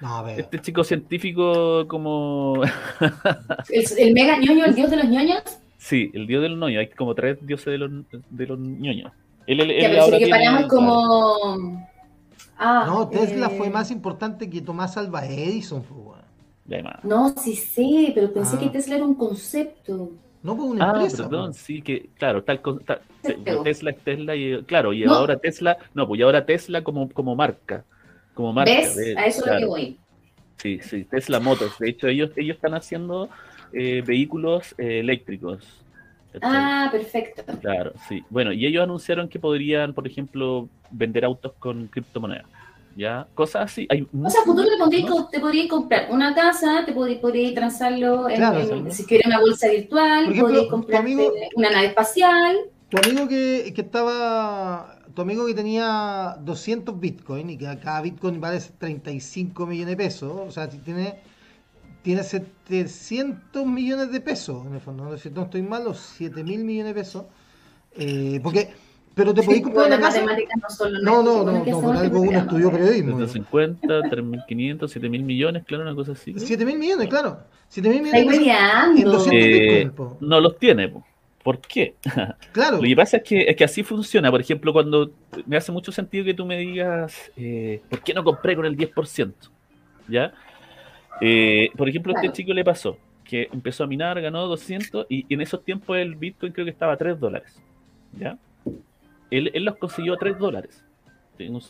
No, 0.01 0.17
a 0.19 0.23
ver. 0.23 0.41
Este 0.41 0.61
chico 0.61 0.85
científico 0.85 1.87
como... 1.89 2.63
¿El, 3.71 3.85
el 3.99 4.13
mega 4.15 4.39
ñoño, 4.39 4.65
el 4.67 4.75
dios 4.75 4.91
de 4.91 4.97
los 4.97 5.07
ñoños? 5.09 5.43
Sí, 5.79 6.11
el 6.13 6.27
dios 6.27 6.43
de 6.43 6.51
los 6.51 6.59
ñoños. 6.59 6.81
Hay 6.81 6.89
como 6.89 7.15
tres 7.15 7.39
dioses 7.45 7.67
de 7.67 7.79
los, 7.79 7.91
de 8.31 8.47
los 8.47 8.59
ñoños. 8.59 9.13
Él, 9.47 9.61
él- 9.61 9.69
Ya, 9.69 9.75
él 9.75 9.93
pero 9.93 9.93
si 9.93 9.99
ahora 10.01 10.19
le 10.19 10.27
tiene- 10.27 10.69
como... 10.69 11.89
Ah, 12.59 12.85
No, 12.87 13.09
Tesla 13.09 13.47
eh, 13.47 13.55
fue 13.57 13.71
más 13.71 13.91
importante 13.91 14.49
que 14.51 14.61
Tomás 14.61 14.97
Alva 14.97 15.27
Edison, 15.27 15.83
pues, 15.83 16.21
hay 16.71 16.83
más. 16.83 17.03
No, 17.03 17.31
sí 17.37 17.57
sé, 17.57 18.13
pero 18.15 18.33
pensé 18.33 18.57
Ah. 18.57 18.61
que 18.61 18.69
Tesla 18.69 18.97
era 18.97 19.05
un 19.05 19.15
concepto. 19.15 20.11
No 20.43 20.57
por 20.57 20.67
una 20.67 20.85
Ah, 20.91 20.95
empresa. 20.97 21.17
perdón, 21.25 21.41
weón. 21.41 21.55
sí 21.55 21.83
que, 21.83 22.11
claro, 22.19 22.43
tal 22.43 22.61
con- 22.61 22.81
ta- 22.81 23.01
Se 23.23 23.35
te- 23.35 23.39
pegó. 23.39 23.63
Tesla 23.63 23.91
es 23.93 23.99
Tesla 23.99 24.35
y 24.37 24.63
claro, 24.65 24.93
y 24.93 25.05
No. 25.05 25.15
ahora 25.15 25.37
Tesla, 25.37 25.77
no, 25.95 26.07
pues 26.09 26.19
y 26.19 26.23
ahora 26.23 26.45
Tesla 26.45 26.83
como, 26.83 27.09
como 27.11 27.37
marca, 27.37 27.85
como 28.35 28.53
marca. 28.53 28.73
¿Ves? 28.73 28.97
de- 28.97 29.17
A 29.19 29.27
eso 29.27 29.29
es 29.29 29.37
lo 29.39 29.43
que 29.45 29.51
claro, 29.51 29.69
voy. 29.69 29.99
Sí, 30.57 30.79
sí, 30.83 31.05
Tesla 31.05 31.39
Motors. 31.41 31.79
De 31.79 31.91
hecho, 31.91 32.09
ellos, 32.09 32.31
ellos 32.37 32.57
están 32.57 32.75
haciendo 32.75 33.29
eh, 33.73 34.03
vehículos 34.07 34.75
eh, 34.79 35.01
eléctricos. 35.01 35.65
Ah, 36.41 36.89
perfecto. 36.91 37.43
Claro, 37.61 37.93
sí. 38.09 38.23
Bueno, 38.31 38.53
y 38.53 38.67
ellos 38.67 38.83
anunciaron 38.83 39.29
que 39.29 39.39
podrían, 39.39 39.93
por 39.95 40.07
ejemplo, 40.07 40.69
vender 40.91 41.25
autos 41.25 41.53
con 41.59 41.87
criptomonedas. 41.89 42.47
¿Ya? 42.97 43.27
Cosas 43.35 43.63
así. 43.73 43.87
Hay 43.91 44.03
O 44.03 44.29
sea, 44.31 44.43
a 44.43 44.45
futuro 44.45 44.69
te, 44.69 44.77
podrías, 44.79 45.09
¿no? 45.09 45.29
te 45.29 45.41
podrías 45.41 45.67
comprar 45.69 46.09
una 46.11 46.35
casa, 46.35 46.85
te 46.85 46.93
podrías, 46.93 47.21
podrías 47.21 47.55
transarlo 47.55 48.29
en, 48.29 48.37
Claro, 48.37 48.61
en- 48.61 48.93
si 48.93 49.05
quieres 49.05 49.27
una 49.27 49.41
bolsa 49.41 49.69
virtual, 49.69 50.25
ejemplo, 50.31 50.69
podrías 50.69 51.01
amigo- 51.01 51.33
una 51.57 51.71
nave 51.71 51.87
espacial. 51.87 52.57
Tu 52.91 52.99
amigo 52.99 53.29
que, 53.29 53.73
que 53.75 53.81
estaba. 53.81 54.99
Tu 55.15 55.21
amigo 55.23 55.47
que 55.47 55.55
tenía 55.55 56.37
200 56.41 56.99
Bitcoin 56.99 57.51
y 57.51 57.59
que 57.59 57.65
cada 57.83 58.01
Bitcoin 58.03 58.41
vale 58.41 58.61
35 58.79 59.67
millones 59.67 59.89
de 59.89 59.97
pesos. 59.97 60.33
O 60.47 60.51
sea, 60.51 60.71
si 60.71 60.79
tiene, 60.79 61.17
tiene 62.03 62.23
700 62.23 63.67
millones 63.67 64.11
de 64.13 64.21
pesos 64.21 64.67
en 64.67 64.75
el 64.75 64.81
fondo. 64.81 65.05
No, 65.05 65.17
si 65.19 65.31
no 65.31 65.43
estoy 65.43 65.63
mal, 65.63 65.85
los 65.85 65.99
7 65.99 66.43
mil 66.45 66.65
millones 66.65 66.95
de 66.95 67.01
pesos. 67.01 67.25
Eh, 67.95 68.41
porque, 68.43 68.71
pero 69.15 69.35
te 69.35 69.43
podéis 69.43 69.63
comprar 69.63 69.89
Bueno, 69.89 69.97
una 69.97 70.07
casa. 70.07 70.21
matemáticas 70.21 70.61
no 70.63 70.71
son 70.71 70.93
lo 70.95 71.01
No, 71.01 71.23
no, 71.23 71.45
no, 71.45 71.53
no, 71.53 71.61
hacemos 71.63 71.83
por 71.85 71.97
algo 71.97 72.21
uno 72.21 72.39
estudió 72.39 72.71
periodismo. 72.71 73.19
250, 73.19 74.01
3.500, 74.11 74.79
7.000 74.79 75.23
millones, 75.23 75.65
claro, 75.65 75.83
una 75.85 75.95
cosa 75.95 76.13
así. 76.13 76.33
creo. 76.33 76.47
7 76.47 76.65
mil 76.65 76.79
millones, 76.79 77.09
claro. 77.09 77.41
7 77.69 77.89
mil 77.89 78.05
Estáis 78.07 78.25
millones 78.27 78.47
hueveando. 78.49 79.11
200 79.13 79.33
Eh, 79.33 79.49
Bitcoin, 79.61 79.91
po. 79.93 80.17
no 80.21 80.41
los 80.41 80.59
tiene, 80.59 80.89
po. 80.89 81.05
¿Por 81.43 81.59
qué? 81.61 81.95
Claro. 82.53 82.77
Lo 82.77 82.83
que 82.83 82.97
pasa 82.97 83.17
es 83.19 83.23
que, 83.25 83.43
es 83.43 83.57
que 83.57 83.65
así 83.65 83.83
funciona. 83.83 84.31
Por 84.31 84.41
ejemplo, 84.41 84.73
cuando 84.73 85.11
me 85.47 85.57
hace 85.57 85.73
mucho 85.73 85.91
sentido 85.93 86.25
que 86.25 86.35
tú 86.35 86.47
me 86.47 86.57
digas, 86.59 87.33
eh, 87.37 87.81
¿por 87.91 88.01
qué 88.03 88.15
no 88.15 88.23
compré 88.25 88.55
con 88.57 88.65
el 88.67 88.77
10%? 88.77 89.33
¿Ya? 90.09 90.33
Eh, 91.21 91.71
por 91.77 91.89
ejemplo, 91.89 92.13
a 92.13 92.17
este 92.17 92.27
Claro. 92.29 92.35
chico 92.37 92.53
le 92.53 92.65
pasó 92.65 92.97
que 93.25 93.49
empezó 93.53 93.85
a 93.85 93.87
minar, 93.87 94.21
ganó 94.21 94.47
200 94.47 95.07
y, 95.09 95.25
y 95.29 95.35
en 95.35 95.41
esos 95.41 95.65
tiempos 95.65 95.97
el 95.97 96.17
Bitcoin 96.17 96.53
creo 96.53 96.65
que 96.67 96.71
estaba 96.71 96.93
a 96.93 96.97
3 96.97 97.19
dólares. 97.19 97.57
¿Ya? 98.19 98.37
Él, 99.33 99.51
él 99.55 99.65
los 99.65 99.77
consiguió 99.77 100.15
a 100.15 100.17
3 100.19 100.39
dólares. 100.39 100.85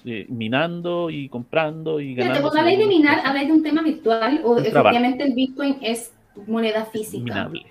Eh, 0.04 0.26
minando 0.28 1.08
y 1.08 1.28
comprando 1.30 1.98
y 1.98 2.14
ganando. 2.14 2.42
cuando 2.42 2.58
habláis 2.58 2.78
de 2.78 2.86
minar, 2.86 3.20
habláis 3.24 3.46
de 3.48 3.54
un 3.54 3.62
tema 3.62 3.80
virtual 3.82 4.40
o 4.44 4.56
trabajo. 4.56 4.60
efectivamente 4.60 5.24
el 5.24 5.32
Bitcoin 5.34 5.76
es 5.80 6.12
moneda 6.46 6.84
física. 6.84 7.22
minable. 7.24 7.62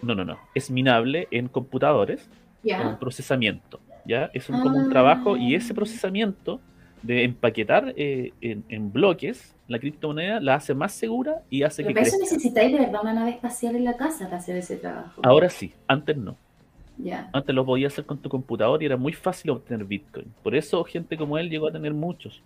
No, 0.00 0.14
no, 0.14 0.24
no. 0.24 0.38
Es 0.54 0.70
minable 0.70 1.28
en 1.30 1.48
computadores 1.48 2.22
con 2.62 2.68
Ya. 2.70 2.98
procesamiento. 2.98 3.78
¿ya? 4.06 4.30
Es 4.32 4.48
un, 4.48 4.60
como 4.62 4.78
un 4.78 4.86
Ah. 4.86 4.90
trabajo 4.90 5.36
y 5.36 5.54
ese 5.54 5.74
procesamiento 5.74 6.60
de 7.02 7.24
empaquetar 7.24 7.92
eh, 7.96 8.32
en, 8.40 8.64
en 8.70 8.90
bloques 8.92 9.54
la 9.68 9.78
criptomoneda 9.78 10.40
la 10.40 10.54
hace 10.54 10.74
más 10.74 10.92
segura 10.92 11.42
y 11.50 11.62
hace 11.62 11.82
Pero 11.82 11.88
que 11.88 11.94
para 12.00 12.06
eso 12.08 12.16
necesitáis 12.18 12.72
de 12.72 12.78
verdad 12.78 13.00
una 13.02 13.12
nave 13.12 13.30
espacial 13.32 13.76
en 13.76 13.84
la 13.84 13.96
casa 13.96 14.24
para 14.24 14.38
hacer 14.38 14.56
ese 14.56 14.76
trabajo. 14.76 15.20
Ahora 15.24 15.48
sí, 15.50 15.72
antes 15.86 16.16
no. 16.16 16.36
Antes 17.32 17.54
lo 17.54 17.64
podías 17.64 17.92
hacer 17.92 18.04
con 18.04 18.18
tu 18.18 18.28
computador 18.28 18.82
y 18.82 18.86
era 18.86 18.96
muy 18.96 19.12
fácil 19.12 19.50
obtener 19.52 19.84
Bitcoin. 19.86 20.26
Por 20.42 20.54
eso 20.54 20.82
gente 20.84 21.16
como 21.16 21.38
él 21.38 21.48
llegó 21.48 21.68
a 21.68 21.72
tener 21.72 21.94
muchos. 21.94 22.42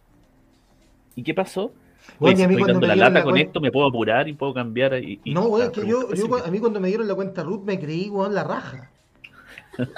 ¿Y 1.16 1.22
qué 1.22 1.34
pasó? 1.34 1.72
Bueno, 2.18 2.36
Oye, 2.36 2.44
a 2.44 2.48
mí 2.48 2.54
estoy 2.54 2.62
cuando 2.64 2.72
dando 2.74 2.80
me 2.80 2.86
la 2.88 2.96
lata 3.08 3.18
la 3.20 3.24
con 3.24 3.38
esto, 3.38 3.60
me 3.60 3.72
puedo 3.72 3.86
apurar 3.86 4.28
y 4.28 4.34
puedo 4.34 4.52
cambiar. 4.52 5.02
Y, 5.02 5.20
y- 5.24 5.32
No, 5.32 5.44
güey, 5.48 5.64
la 5.64 5.72
que 5.72 5.86
yo, 5.86 6.08
a 6.44 6.50
mí 6.50 6.58
cuando 6.58 6.80
me 6.80 6.88
dieron 6.88 7.08
la 7.08 7.14
cuenta 7.14 7.42
root 7.42 7.64
me 7.64 7.78
creí, 7.80 8.08
weón, 8.10 8.34
la 8.34 8.44
raja. 8.44 8.90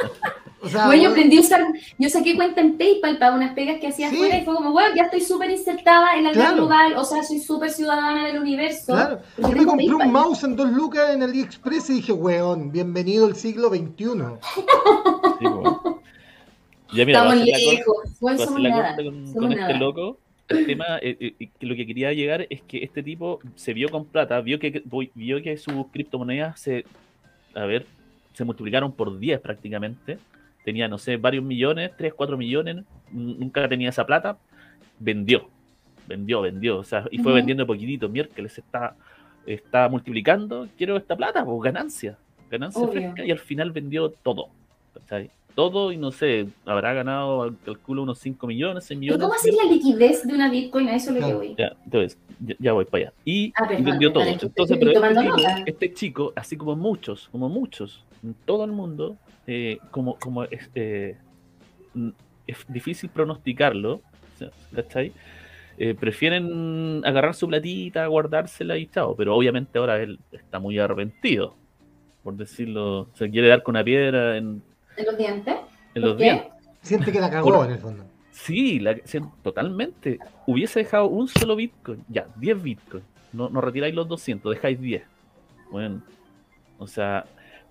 O 0.63 0.69
sea, 0.69 0.87
Bueno, 0.87 1.03
yo 1.05 1.11
aprendí 1.11 1.37
a 1.37 1.41
usar, 1.43 1.65
yo 1.99 2.09
saqué 2.09 2.35
cuenta 2.35 2.61
en 2.61 2.77
PayPal 2.77 3.19
para 3.19 3.35
unas 3.37 3.53
pegas 3.55 3.79
que 3.79 3.87
hacía 3.89 4.09
Sí. 4.11 4.17
afuera 4.17 4.39
y 4.39 4.45
fue 4.45 4.55
como, 4.57 4.73
bueno, 4.73 4.97
ya 4.97 5.05
estoy 5.05 5.21
súper 5.21 5.51
insertada 5.51 6.17
en 6.17 6.25
la 6.25 6.33
Claro. 6.33 6.49
red 6.51 6.57
global, 6.57 6.95
o 6.97 7.05
sea, 7.05 7.23
soy 7.23 7.39
súper 7.39 7.71
ciudadana 7.71 8.27
del 8.27 8.39
universo. 8.41 8.95
Claro, 8.95 9.21
yo 9.39 9.49
me 9.51 9.65
compré 9.65 9.95
un 9.95 10.11
mouse 10.11 10.43
en 10.45 10.57
dos 10.57 10.71
lucas 10.73 11.15
en 11.15 11.23
AliExpress 11.23 11.91
y 11.91 11.93
dije, 11.95 12.13
weón, 12.13 12.73
bienvenido 12.73 13.27
al 13.27 13.37
siglo 13.37 13.69
XXI. 13.69 14.05
Sí, 15.39 15.45
bueno. 15.47 16.01
Ya, 16.95 17.05
mira, 17.05 17.19
Estamos 17.21 17.45
lejos, 17.45 17.97
bueno, 18.21 18.45
somos 18.45 18.63
nada. 18.63 18.87
corta 18.97 19.05
con, 19.05 19.27
somos 19.27 19.35
con 19.35 19.53
este 19.53 19.75
loco, 19.75 20.19
el 20.49 20.67
tema, 20.67 20.85
eh, 21.03 21.17
eh, 21.21 21.35
eh, 21.39 21.49
lo 21.61 21.77
que 21.77 21.87
quería 21.87 22.13
llegar 22.13 22.47
es 22.49 22.63
que 22.63 22.83
este 22.83 23.03
tipo 23.03 23.41
se 23.55 23.75
vio 23.75 23.89
con 23.91 24.07
plata, 24.07 24.41
vio 24.41 24.59
que 24.59 24.83
vio 25.15 25.43
que 25.43 25.57
sus 25.59 25.87
criptomonedas 25.93 26.59
se, 26.61 26.85
a 27.55 27.65
ver, 27.67 27.87
se 28.37 28.45
multiplicaron 28.45 28.93
por 28.93 29.19
10 29.19 29.41
prácticamente. 29.41 30.19
Tenía, 30.65 30.89
no 30.89 30.99
sé, 30.99 31.17
varios 31.17 31.43
millones, 31.45 31.93
3, 31.97 32.13
4 32.15 32.37
millones, 32.37 32.85
nunca 33.11 33.69
tenía 33.69 33.89
esa 33.89 34.05
plata, 34.05 34.37
vendió, 34.99 35.49
vendió, 36.07 36.43
vendió, 36.43 36.79
o 36.79 36.85
sea, 36.85 37.05
y 37.11 37.19
fue 37.19 37.33
Ujú. 37.33 37.37
vendiendo 37.37 37.63
de 37.63 37.67
poquitito, 37.67 38.09
miércoles 38.09 38.53
se 38.53 38.61
está, 38.61 38.95
está 39.47 39.89
multiplicando, 39.89 40.69
quiero 40.77 40.97
esta 40.97 41.17
plata, 41.17 41.45
pues 41.45 41.63
ganancia, 41.63 42.19
ganancia 42.51 42.81
Obvio. 42.83 42.93
fresca, 43.01 43.25
y 43.25 43.31
al 43.31 43.39
final 43.39 43.71
vendió 43.71 44.11
todo, 44.11 44.49
¿cachai? 44.93 45.31
Todo 45.55 45.93
y 45.93 45.97
no 45.97 46.11
sé, 46.11 46.49
habrá 46.67 46.93
ganado, 46.93 47.55
calculo, 47.65 48.03
unos 48.03 48.19
5 48.19 48.47
millones, 48.47 48.85
6 48.85 48.99
¿Y 48.99 49.01
millones. 49.03 49.23
cómo 49.23 49.35
hacer 49.35 49.55
la 49.55 49.71
liquidez 49.73 50.27
de 50.27 50.35
una 50.35 50.51
Bitcoin? 50.51 50.89
A 50.89 50.97
eso 50.97 51.11
es 51.11 51.21
lo 51.21 51.21
que 51.21 51.33
Claro. 51.33 51.39
voy. 51.39 51.55
Ya, 51.57 51.73
entonces, 51.85 52.19
ya, 52.41 52.57
ya 52.59 52.73
voy 52.73 52.85
para 52.85 53.05
allá. 53.05 53.13
Y, 53.25 53.53
Ah, 53.57 53.67
vendió 53.83 54.13
todo. 54.13 54.25
Entonces, 54.25 54.79
pero 54.79 54.91
este 54.91 55.15
chico, 55.23 55.43
este 55.65 55.95
chico, 55.95 56.33
así 56.37 56.57
como 56.59 56.77
muchos, 56.77 57.29
como 57.31 57.49
muchos, 57.49 58.05
en 58.27 58.35
todo 58.45 58.65
el 58.65 58.73
mundo, 58.73 59.17
eh, 59.47 59.79
como, 59.91 60.19
como 60.19 60.43
es, 60.45 60.69
eh, 60.75 61.17
es 62.47 62.57
difícil 62.69 63.09
pronosticarlo, 63.11 64.01
¿cachai? 64.75 65.13
Eh, 65.79 65.95
prefieren 65.95 67.03
agarrar 67.05 67.35
su 67.35 67.47
platita, 67.49 68.07
guardársela 68.07 68.77
y 68.79 68.87
chao. 68.87 69.15
Pero 69.17 69.37
obviamente 69.37 69.79
ahora 69.79 70.01
él 70.03 70.19
está 70.33 70.59
muy 70.59 70.79
arrepentido, 70.79 71.55
por 72.23 72.35
decirlo. 72.35 73.09
Se 73.15 73.31
quiere 73.31 73.49
dar 73.49 73.63
con 73.63 73.75
una 73.75 73.85
piedra 73.85 74.37
en, 74.37 74.63
¿En 74.97 75.07
los 75.07 75.19
dientes? 75.19 75.55
en 75.95 76.03
¿Por 76.03 76.11
los 76.11 76.19
dientes. 76.19 76.47
Siente 76.83 77.13
que 77.13 77.21
la 77.21 77.31
cagó 77.31 77.53
Por- 77.53 77.67
en 77.67 77.73
el 77.73 77.79
fondo. 77.79 78.05
Sí, 78.31 78.81
la- 78.81 78.97
totalmente. 79.43 80.19
Hubiese 80.47 80.81
dejado 80.81 81.07
un 81.09 81.27
solo 81.29 81.57
Bitcoin, 81.57 82.05
ya, 82.09 82.27
10 82.37 82.63
Bitcoin. 82.63 83.03
No, 83.33 83.49
no 83.49 83.61
retiráis 83.61 83.95
los 83.95 84.07
200, 84.09 84.55
dejáis 84.55 84.81
10. 84.81 85.03
Bueno, 85.71 86.03
o 86.79 86.87
sea, 86.87 87.25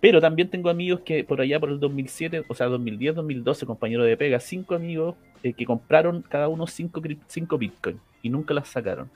pero 0.06 0.22
también 0.22 0.48
tengo 0.48 0.70
amigos 0.70 1.00
que 1.00 1.24
por 1.24 1.42
allá 1.42 1.60
por 1.60 1.70
el 1.70 1.80
2007, 1.80 2.46
o 2.48 2.54
sea, 2.54 2.68
2010, 2.68 3.16
2012, 3.16 3.66
compañeros 3.66 4.06
de 4.06 4.16
pega, 4.16 4.40
cinco 4.40 4.76
amigos 4.76 5.16
eh, 5.42 5.52
que 5.52 5.66
compraron 5.66 6.22
cada 6.22 6.48
uno 6.48 6.68
5 6.68 7.02
cinco 7.26 7.58
Bitcoin 7.58 8.00
y 8.22 8.30
nunca 8.30 8.54
las 8.54 8.68
sacaron. 8.68 9.10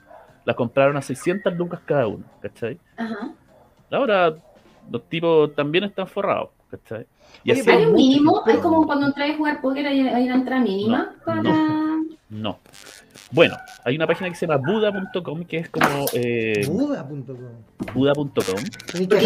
Las 0.44 0.56
compraron 0.56 0.96
a 0.96 1.02
600 1.02 1.56
lucas 1.56 1.78
cada 1.86 2.08
uno, 2.08 2.24
¿cachai? 2.42 2.76
Ajá. 2.96 3.32
Ahora 3.88 4.34
los 4.90 5.08
tipos 5.08 5.54
también 5.54 5.84
están 5.84 6.08
forrados, 6.08 6.48
¿cachai? 6.68 7.06
Y 7.44 7.52
Oye, 7.52 7.60
así 7.60 7.70
¿Hay 7.70 7.84
un 7.84 7.94
mínimo? 7.94 8.42
¿Hay 8.44 8.56
como 8.56 8.84
cuando 8.84 9.06
entras 9.06 9.30
a 9.30 9.36
jugar 9.36 9.60
póker 9.60 9.86
hay, 9.86 10.08
hay 10.08 10.24
una 10.24 10.34
entrada 10.34 10.60
mínima 10.60 10.98
No, 10.98 11.24
para...? 11.24 11.42
No. 11.42 11.79
Bueno, 13.32 13.56
hay 13.84 13.96
una 13.96 14.06
página 14.06 14.28
que 14.30 14.36
se 14.36 14.46
llama 14.46 14.58
buda.com 14.64 15.44
que 15.44 15.58
es 15.58 15.68
como 15.68 16.06
eh, 16.12 16.64
Buda.com. 16.66 17.36
buda.com. 17.94 18.34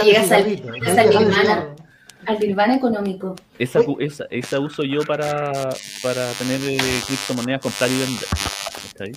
Llegas 0.05 0.31
al- 0.33 0.43
al 0.43 0.47
Nirvana. 0.49 1.41
cigarro. 1.41 1.77
Al 2.27 2.39
nirvana 2.39 2.75
económico. 2.77 3.37
Esa, 3.59 3.83
cu- 3.83 3.99
esa, 4.01 4.25
esa 4.31 4.59
uso 4.61 4.83
yo 4.83 5.03
para, 5.03 5.53
para 6.03 6.33
tener 6.33 6.61
eh, 6.63 6.79
criptomonedas, 7.07 7.61
comprar 7.61 7.91
y 7.91 7.99
vender. 7.99 8.29
¿cachai? 8.93 9.13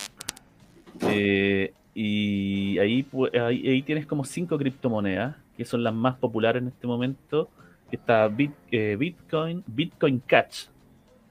Eh, 1.10 1.74
y 1.94 2.77
ahí, 2.79 3.03
pu- 3.10 3.29
ahí, 3.39 3.67
ahí 3.67 3.82
tienes 3.84 4.06
como 4.06 4.25
cinco 4.25 4.58
criptomonedas, 4.58 5.36
que 5.56 5.63
son 5.65 5.84
las 5.84 5.94
más 5.94 6.15
populares 6.17 6.62
en 6.62 6.67
este 6.67 6.86
momento. 6.88 7.50
Está 7.91 8.27
Bit- 8.27 8.51
eh, 8.72 8.98
Bitcoin, 9.00 9.63
Bitcoin 9.65 10.22
Cash, 10.27 10.65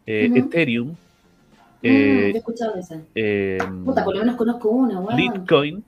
eh. 0.06 0.30
Ethereum, 0.34 0.94
eh, 1.83 2.33
he 2.35 2.38
escuchado 2.38 2.75
de 2.75 2.80
esa. 2.80 3.00
eh, 3.14 3.59
Puta, 3.85 4.04
por 4.04 4.14
lo 4.14 4.21
menos 4.21 4.37
conozco 4.37 4.68
una, 4.71 5.00
weón. 5.00 5.16
Litecoin. 5.16 5.85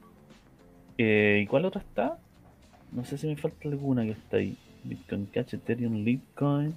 Eh, 0.99 1.41
¿Y 1.45 1.47
cuál 1.47 1.65
otra 1.65 1.81
está? 1.81 2.19
No 2.93 3.05
sé 3.05 3.19
si 3.19 3.27
me 3.27 3.37
falta 3.37 3.69
alguna 3.69 4.03
que 4.05 4.13
está 4.13 4.39
ahí. 4.39 4.57
Bitcoin 4.85 5.27
Cash, 5.27 5.55
Ethereum, 5.55 6.05
Litecoin, 6.05 6.75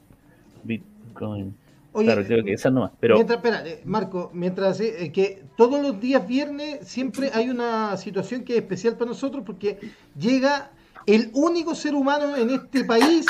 Bitcoin. 0.64 1.56
Oye, 1.94 2.06
claro, 2.06 2.24
creo 2.26 2.44
que 2.44 2.54
esas 2.54 2.72
nomás. 2.72 2.92
Pero 3.00 3.16
Mientras, 3.16 3.38
espera, 3.38 3.68
eh, 3.68 3.82
Marco, 3.86 4.30
mientras 4.34 4.80
eh, 4.80 5.12
que 5.12 5.44
todos 5.58 5.82
los 5.82 6.00
días 6.00 6.26
viernes 6.26 6.88
siempre 6.88 7.32
hay 7.34 7.50
una 7.50 7.98
situación 7.98 8.44
que 8.44 8.54
es 8.54 8.60
especial 8.62 8.96
para 8.96 9.10
nosotros 9.10 9.44
porque 9.46 9.78
llega 10.18 10.72
el 11.06 11.32
único 11.34 11.76
ser 11.76 11.96
humano 11.96 12.36
en 12.38 12.50
este 12.50 12.86
país 12.86 13.26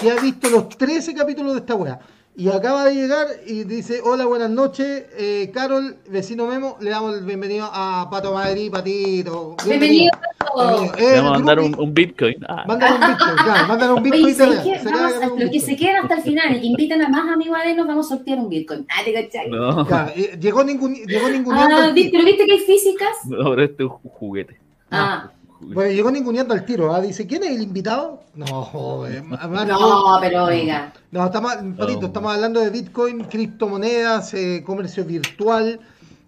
que 0.00 0.10
ha 0.10 0.20
visto 0.20 0.50
los 0.50 0.68
13 0.68 1.14
capítulos 1.14 1.54
de 1.54 1.60
esta 1.60 1.74
weá. 1.76 1.98
Y 2.36 2.48
acaba 2.48 2.84
de 2.86 2.94
llegar 2.96 3.28
y 3.46 3.62
dice, 3.62 4.00
hola, 4.02 4.24
buenas 4.26 4.50
noches, 4.50 5.04
eh, 5.16 5.52
Carol, 5.54 5.98
vecino 6.08 6.48
Memo, 6.48 6.76
le 6.80 6.90
damos 6.90 7.16
el 7.16 7.24
bienvenido 7.24 7.68
a 7.72 8.08
Pato 8.10 8.34
Madrid, 8.34 8.72
Patito. 8.72 9.54
Bienvenido 9.64 10.10
le 10.56 10.86
Eh, 11.06 11.16
vamos 11.16 11.30
a 11.30 11.34
mandar 11.38 11.60
un, 11.60 11.94
Bitcoin. 11.94 12.34
Ah, 12.48 12.64
Mándale 12.66 12.94
un 12.96 13.00
Bitcoin, 13.08 13.36
claro, 13.36 13.68
mándale 13.68 13.92
un 13.92 14.02
Bitcoin. 14.02 14.24
Oye, 14.24 14.32
y 14.32 14.34
te 14.36 14.44
¿sabes 14.44 14.64
vea. 14.64 14.74
qué? 14.74 14.78
Se 14.80 14.84
Vamos 14.84 15.00
a- 15.00 15.26
los 15.26 15.32
que 15.36 15.44
Bitcoin. 15.44 15.60
se 15.60 15.76
queden 15.76 15.96
hasta 15.96 16.14
el 16.16 16.22
final 16.22 16.56
y 16.56 16.60
que 16.60 16.66
inviten 16.66 17.02
a 17.02 17.08
más 17.08 17.32
amigos 17.32 17.58
a 17.64 17.72
nos 17.74 17.86
vamos 17.86 18.06
a 18.06 18.16
sortear 18.16 18.38
un 18.38 18.48
Bitcoin. 18.48 18.86
Ah, 18.90 19.02
¿te 19.04 19.12
cachai? 19.14 19.50
no, 19.50 19.86
Claro, 19.86 20.12
eh, 20.16 20.36
llegó 20.40 20.64
ningún 20.64 20.94
llegó 20.94 21.28
ninguneando 21.28 21.76
Ah, 21.76 21.80
pero 21.94 22.24
viste 22.24 22.46
que 22.46 22.52
hay 22.52 22.58
físicas. 22.58 23.10
no, 23.28 23.50
pero 23.50 23.62
este 23.62 23.84
es 23.84 23.90
un 23.90 24.10
juguete. 24.10 24.58
Ah. 24.90 25.30
Bueno, 25.72 25.90
llegó 25.92 26.10
ninguneando 26.10 26.52
al 26.54 26.64
tiro, 26.64 26.92
¿ah? 26.94 27.00
Dice, 27.00 27.26
¿quién 27.26 27.42
es 27.44 27.50
el 27.50 27.62
invitado? 27.62 28.20
No, 28.34 28.46
joder, 28.46 29.22
no, 29.24 30.18
pero 30.20 30.44
oiga. 30.44 30.92
No, 31.10 31.24
estamos, 31.24 31.54
Patito, 31.78 32.06
estamos 32.06 32.34
hablando 32.34 32.60
de 32.60 32.70
Bitcoin, 32.70 33.24
criptomonedas, 33.24 34.34
eh, 34.34 34.62
comercio 34.66 35.04
virtual. 35.04 35.80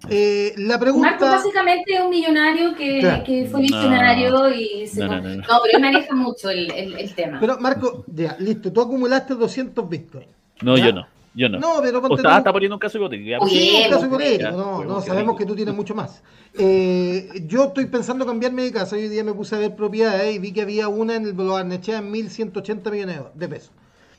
Eh, 0.08 0.54
la 0.58 0.78
pregunta... 0.78 1.10
Marco 1.10 1.24
básicamente 1.26 1.94
es 1.94 2.00
un 2.00 2.10
millonario 2.10 2.74
que, 2.76 3.00
Claro. 3.00 3.24
que 3.24 3.46
fue 3.50 3.60
No. 3.62 3.66
millonario 3.66 4.50
y 4.52 4.86
se... 4.86 5.00
No, 5.00 5.08
No, 5.08 5.20
no, 5.20 5.28
no, 5.28 5.34
no. 5.36 5.42
pero 5.64 5.76
él 5.76 5.80
maneja 5.82 6.14
mucho 6.14 6.50
el, 6.50 6.70
el, 6.72 6.94
el 6.98 7.14
tema. 7.14 7.38
Pero, 7.40 7.58
Marco, 7.58 8.04
ya, 8.06 8.36
listo, 8.38 8.72
tú 8.72 8.80
acumulaste 8.82 9.34
200 9.34 9.88
Bitcoin. 9.88 10.26
No, 10.62 10.76
¿Ya? 10.76 10.86
yo 10.86 10.92
no. 10.92 11.06
Yo 11.36 11.48
no. 11.50 11.58
No, 11.58 11.74
pero 11.82 11.98
o 11.98 12.00
ponte 12.00 12.16
está, 12.16 12.30
tú- 12.32 12.38
está 12.38 12.52
poniendo 12.52 12.76
un 12.76 12.80
caso 12.80 12.96
hipotético. 12.96 13.28
ya, 13.30 13.38
Oye, 13.38 13.60
Sí, 13.60 13.82
un 13.84 13.90
caso 13.92 14.06
hipotético, 14.06 14.40
ya, 14.42 14.50
no, 14.52 14.76
pues, 14.76 14.88
no, 14.88 15.00
sabemos 15.02 15.36
que 15.36 15.44
tú 15.44 15.54
tienes 15.54 15.74
mucho 15.74 15.94
más. 15.94 16.22
Eh, 16.54 17.44
yo 17.46 17.64
estoy 17.64 17.84
pensando 17.86 18.24
cambiarme 18.24 18.62
de 18.62 18.72
casa. 18.72 18.96
Hoy 18.96 19.08
día 19.08 19.22
me 19.22 19.34
puse 19.34 19.54
a 19.54 19.58
ver 19.58 19.76
propiedades 19.76 20.34
y 20.34 20.38
vi 20.38 20.52
que 20.52 20.62
había 20.62 20.88
una 20.88 21.14
en 21.14 21.24
el 21.26 21.34
Barnechea 21.34 21.98
en 21.98 22.10
1180 22.10 22.90
millones 22.90 23.20
de 23.34 23.48
pesos. 23.48 23.70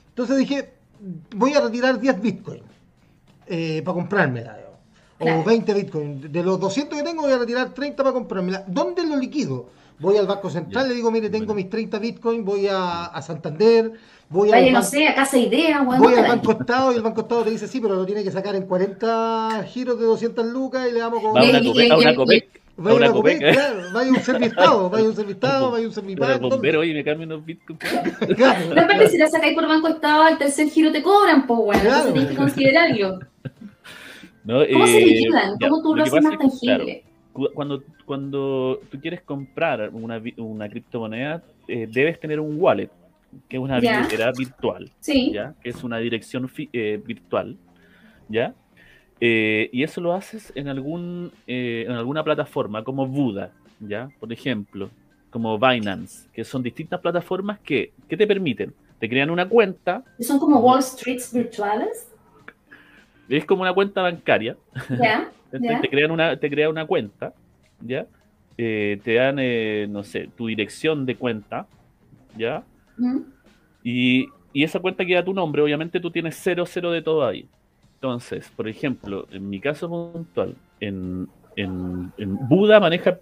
Entonces 0.09 0.37
dije, 0.37 0.73
voy 1.35 1.53
a 1.53 1.61
retirar 1.61 1.99
10 1.99 2.21
Bitcoin 2.21 2.61
eh, 3.47 3.81
para 3.83 3.95
comprármela. 3.95 4.59
O 5.19 5.23
Claro. 5.25 5.43
20 5.45 5.73
Bitcoin. 5.73 6.31
De 6.31 6.43
los 6.43 6.59
200 6.59 6.99
que 6.99 7.03
tengo 7.03 7.23
voy 7.23 7.31
a 7.31 7.39
retirar 7.39 7.73
30 7.73 8.03
para 8.03 8.13
comprármela. 8.13 8.63
¿Dónde 8.67 9.03
lo 9.07 9.15
liquido? 9.17 9.69
Voy 9.99 10.15
al 10.17 10.27
Banco 10.27 10.47
Central, 10.51 10.83
Ya. 10.83 10.89
le 10.89 10.93
digo, 10.95 11.09
mire, 11.09 11.31
tengo 11.31 11.45
Bueno. 11.47 11.55
mis 11.55 11.69
30 11.71 11.97
Bitcoin, 11.97 12.45
voy 12.45 12.67
a, 12.67 13.05
a 13.05 13.21
Santander, 13.23 13.93
voy, 14.29 14.49
Vaya, 14.51 14.67
al, 14.67 14.73
no 14.73 14.81
sé, 14.83 15.07
a 15.07 15.15
Casa 15.15 15.37
Idea, 15.37 15.81
weón. 15.81 16.01
voy 16.01 16.13
al 16.15 16.27
Banco 16.27 16.51
Estado 16.51 16.91
y 16.91 16.95
el 16.95 17.01
Banco 17.01 17.21
Estado 17.21 17.43
te 17.43 17.51
dice, 17.51 17.67
sí, 17.67 17.79
pero 17.79 17.95
lo 17.95 18.05
tiene 18.05 18.23
que 18.23 18.31
sacar 18.31 18.55
en 18.55 18.65
40 18.65 19.63
giros 19.67 19.99
de 19.99 20.05
200 20.05 20.45
lucas 20.47 20.87
y 20.89 20.93
le 20.93 20.99
damos 20.99 21.21
como... 21.21 21.33
Va 21.35 21.41
a 21.41 21.43
una 21.49 21.63
Copec, 21.63 21.91
a 21.91 21.97
una 21.97 22.15
Copec, 22.15 22.61
Vaya 22.79 22.95
una 22.95 23.05
una 23.07 23.13
Copec, 23.15 23.41
¿eh? 23.41 23.51
claro, 23.53 23.79
vaya 23.91 24.09
un 24.11 24.19
servistado, 24.21 24.89
vaya 24.91 25.05
un 25.07 25.15
servistado, 25.15 25.71
vaya 25.71 25.87
un 25.87 25.93
Pero 25.93 26.01
servipago. 26.07 26.33
el 26.33 26.39
bombero, 26.51 26.79
oye, 26.81 26.93
me 26.93 27.03
cambio 27.03 27.25
unos 27.25 27.43
bitcoins. 27.45 27.79
Claro, 28.37 28.75
No, 28.75 28.81
aparte, 28.81 29.09
si 29.09 29.17
la 29.17 29.27
sacáis 29.27 29.55
por 29.55 29.67
Banco 29.67 29.87
Estado, 29.87 30.21
al 30.23 30.37
tercer 30.37 30.69
giro 30.69 30.91
te 30.91 31.01
cobran, 31.01 31.47
pues, 31.47 31.59
bueno. 31.59 31.81
Claro. 31.81 31.95
Entonces 32.09 32.13
tienes 32.13 32.29
que 32.31 32.35
considerarlo. 32.37 33.19
¿no? 34.43 34.59
¿Cómo 34.71 34.87
se 34.87 34.97
Eh, 34.97 35.05
liquidan? 35.05 35.57
ya, 35.59 35.69
¿Cómo 35.69 35.81
tú 35.81 35.95
lo 35.95 36.03
haces 36.03 36.13
más 36.23 36.23
es 36.25 36.29
que, 36.31 36.37
claro, 36.37 36.49
tangible? 36.85 37.03
cu- 37.33 37.49
cuando, 37.53 37.83
cuando 38.05 38.79
tú 38.91 38.99
quieres 39.01 39.21
comprar 39.21 39.89
una, 39.91 40.21
una 40.37 40.69
criptomoneda, 40.69 41.41
eh, 41.67 41.87
debes 41.91 42.19
tener 42.19 42.39
un 42.39 42.55
wallet, 42.59 42.89
que 43.49 43.57
es 43.57 43.61
una 43.61 43.79
Ya. 43.79 43.97
billetera 43.99 44.31
virtual, 44.31 44.91
Sí. 44.99 45.31
¿ya? 45.33 45.53
Que 45.61 45.69
es 45.69 45.83
una 45.83 45.97
dirección 45.99 46.49
eh, 46.73 47.01
virtual, 47.05 47.57
¿ya? 48.29 48.53
Eh, 49.19 49.69
y 49.73 49.83
eso 49.83 49.99
lo 50.01 50.13
haces 50.13 50.51
en, 50.55 50.67
algún, 50.67 51.31
eh, 51.47 51.85
en 51.87 51.93
alguna 51.93 52.23
plataforma 52.23 52.83
como 52.83 53.07
Buda, 53.07 53.51
¿ya? 53.79 54.09
Por 54.19 54.31
ejemplo, 54.31 54.89
como 55.29 55.57
Binance, 55.57 56.27
que 56.33 56.43
son 56.43 56.61
distintas 56.63 56.99
plataformas 56.99 57.59
que, 57.59 57.91
que 58.07 58.15
te 58.17 58.27
permiten, 58.27 58.73
te 58.99 59.09
crean 59.09 59.29
una 59.29 59.47
cuenta, 59.47 60.03
Son 60.19 60.39
como 60.39 60.59
Wall 60.59 60.81
Streets 60.83 61.33
virtuales. 61.33 62.11
es 63.29 63.45
como 63.45 63.61
una 63.63 63.73
cuenta 63.73 64.01
bancaria, 64.01 64.55
Ya. 65.01 65.31
Entonces 65.51 65.81
te 65.81 65.89
crean 65.89 66.11
una, 66.11 66.37
te 66.37 66.49
crean 66.49 66.69
una 66.71 66.85
cuenta, 66.85 67.33
¿ya? 67.81 68.05
Te 68.55 68.99
dan, 69.13 69.35
no 69.91 70.03
sé, 70.03 70.29
tu 70.35 70.47
dirección 70.47 71.05
de 71.05 71.15
cuenta, 71.15 71.67
¿ya? 72.37 72.63
Y, 73.83 74.27
y 74.53 74.63
esa 74.63 74.79
cuenta 74.79 75.05
queda 75.05 75.19
a 75.19 75.25
tu 75.25 75.33
nombre, 75.33 75.61
obviamente 75.61 75.99
tú 75.99 76.11
tienes 76.11 76.39
cero, 76.41 76.65
cero 76.65 76.91
de 76.91 77.01
todo 77.01 77.25
ahí. 77.25 77.47
Entonces, 77.95 78.51
por 78.55 78.67
ejemplo, 78.67 79.27
en 79.31 79.49
mi 79.49 79.59
caso 79.59 79.89
puntual, 79.89 80.55
en, 80.79 81.27
en, 81.55 82.11
en 82.17 82.47
Buda 82.47 82.79
maneja 82.79 83.19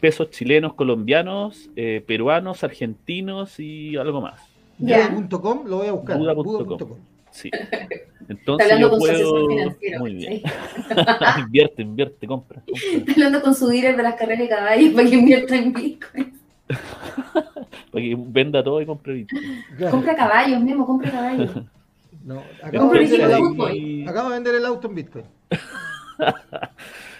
pesos 0.00 0.30
chilenos, 0.30 0.74
colombianos, 0.74 1.70
eh, 1.76 2.02
peruanos, 2.06 2.64
argentinos 2.64 3.58
y 3.60 3.96
algo 3.96 4.20
más. 4.20 4.40
Buda.com, 4.78 5.62
lo 5.66 5.76
voy 5.78 5.86
a 5.86 5.92
buscar. 5.92 6.18
Buda.com. 6.18 6.44
Buda.com. 6.44 6.98
Sí. 7.30 7.50
Está 7.52 7.78
Entonces 8.28 8.72
hablando 8.72 8.86
yo 8.86 8.90
con 8.90 9.00
su 9.00 9.06
asesor 9.06 9.30
puedo... 9.30 9.48
financiero. 9.48 9.98
Muy 10.00 10.14
bien. 10.14 10.32
Sí. 10.34 10.42
invierte, 11.40 11.82
invierte, 11.82 12.26
compra. 12.26 12.62
compra. 12.66 12.88
Está 12.92 13.12
hablando 13.12 13.42
con 13.42 13.54
su 13.54 13.68
dealer 13.68 13.96
de 13.96 14.02
las 14.02 14.14
carreras 14.14 14.40
de 14.40 14.48
caballos 14.48 14.92
para 14.92 15.08
que 15.08 15.14
invierta 15.14 15.56
en 15.56 15.72
Bitcoin. 15.72 16.40
Para 17.90 18.02
que 18.04 18.16
venda 18.18 18.62
todo 18.62 18.80
y 18.80 18.86
compre 18.86 19.14
Bitcoin. 19.14 19.64
Claro. 19.76 19.90
Compra 19.90 20.14
caballos, 20.16 20.60
Memo, 20.62 20.86
compra 20.86 21.10
caballos. 21.10 21.50
No, 22.24 22.40
acabo, 22.62 22.92
de 22.92 23.00
vender 23.00 23.20
el 23.22 23.32
auto, 23.32 23.66
acabo 24.10 24.28
de 24.28 24.34
vender 24.34 24.54
el 24.54 24.66
auto 24.66 24.86
en 24.88 24.94
Bitcoin. 24.94 25.24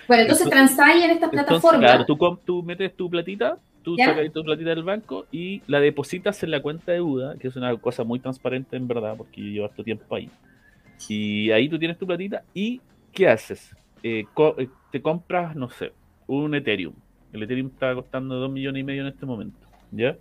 Bueno, 0.09 0.23
entonces 0.23 0.49
transáis 0.50 1.04
en 1.04 1.11
estas 1.12 1.30
plataformas. 1.30 1.80
claro, 1.80 2.04
tú, 2.04 2.18
tú 2.44 2.62
metes 2.62 2.94
tu 2.97 3.09
platita, 3.09 3.56
tú 3.82 3.97
¿Ya? 3.97 4.06
sacas 4.06 4.32
tu 4.32 4.42
platita 4.42 4.71
del 4.71 4.82
banco 4.82 5.26
y 5.30 5.62
la 5.66 5.80
depositas 5.80 6.42
en 6.42 6.50
la 6.50 6.61
cuenta 6.61 6.92
de 6.92 7.00
Buda, 7.00 7.37
que 7.38 7.49
es 7.49 7.56
una 7.56 7.75
cosa 7.78 8.04
muy 8.04 8.18
transparente 8.18 8.76
en 8.76 8.87
verdad, 8.88 9.14
porque 9.16 9.40
llevas 9.40 9.73
tu 9.75 9.82
tiempo 9.82 10.14
ahí. 10.14 10.28
Y 11.09 11.50
ahí 11.50 11.68
tú 11.68 11.78
tienes 11.78 11.99
tu 11.99 12.06
platita 12.06 12.42
y 12.52 12.80
¿qué 13.12 13.28
haces? 13.28 13.75
Eh, 14.02 14.26
co- 14.35 14.56
eh, 14.59 14.68
te 14.90 15.00
compras, 15.00 15.56
no 15.56 15.71
sé, 15.71 15.92
un 16.26 16.54
Ethereum. 16.54 16.94
El 17.32 17.44
Ethereum 17.44 17.68
está 17.68 17.94
costando 17.94 18.35
2 18.37 18.50
millones 18.50 18.80
y 18.80 18.85
medio 18.85 19.02
en 19.02 19.09
este 19.09 19.25
momento, 19.25 19.66
¿ya? 19.92 20.16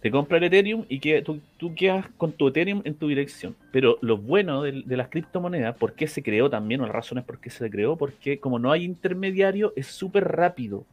Te 0.00 0.10
compras 0.10 0.38
el 0.38 0.44
Ethereum 0.44 0.84
y 0.88 0.98
que 0.98 1.20
tú, 1.20 1.40
tú 1.58 1.74
quedas 1.74 2.06
con 2.16 2.32
tu 2.32 2.48
Ethereum 2.48 2.80
en 2.84 2.94
tu 2.94 3.08
dirección. 3.08 3.54
Pero 3.70 3.98
lo 4.00 4.16
bueno 4.16 4.62
de, 4.62 4.82
de 4.84 4.96
las 4.96 5.08
criptomonedas, 5.08 5.76
¿por 5.76 5.92
qué 5.92 6.06
se 6.06 6.22
creó 6.22 6.48
también? 6.48 6.80
O 6.80 6.86
las 6.86 6.94
razones 6.94 7.24
por 7.24 7.38
qué 7.38 7.50
se 7.50 7.68
creó, 7.70 7.96
porque 7.96 8.38
como 8.40 8.58
no 8.58 8.72
hay 8.72 8.84
intermediario, 8.84 9.74
es 9.76 9.88
súper 9.88 10.26
rápido 10.26 10.86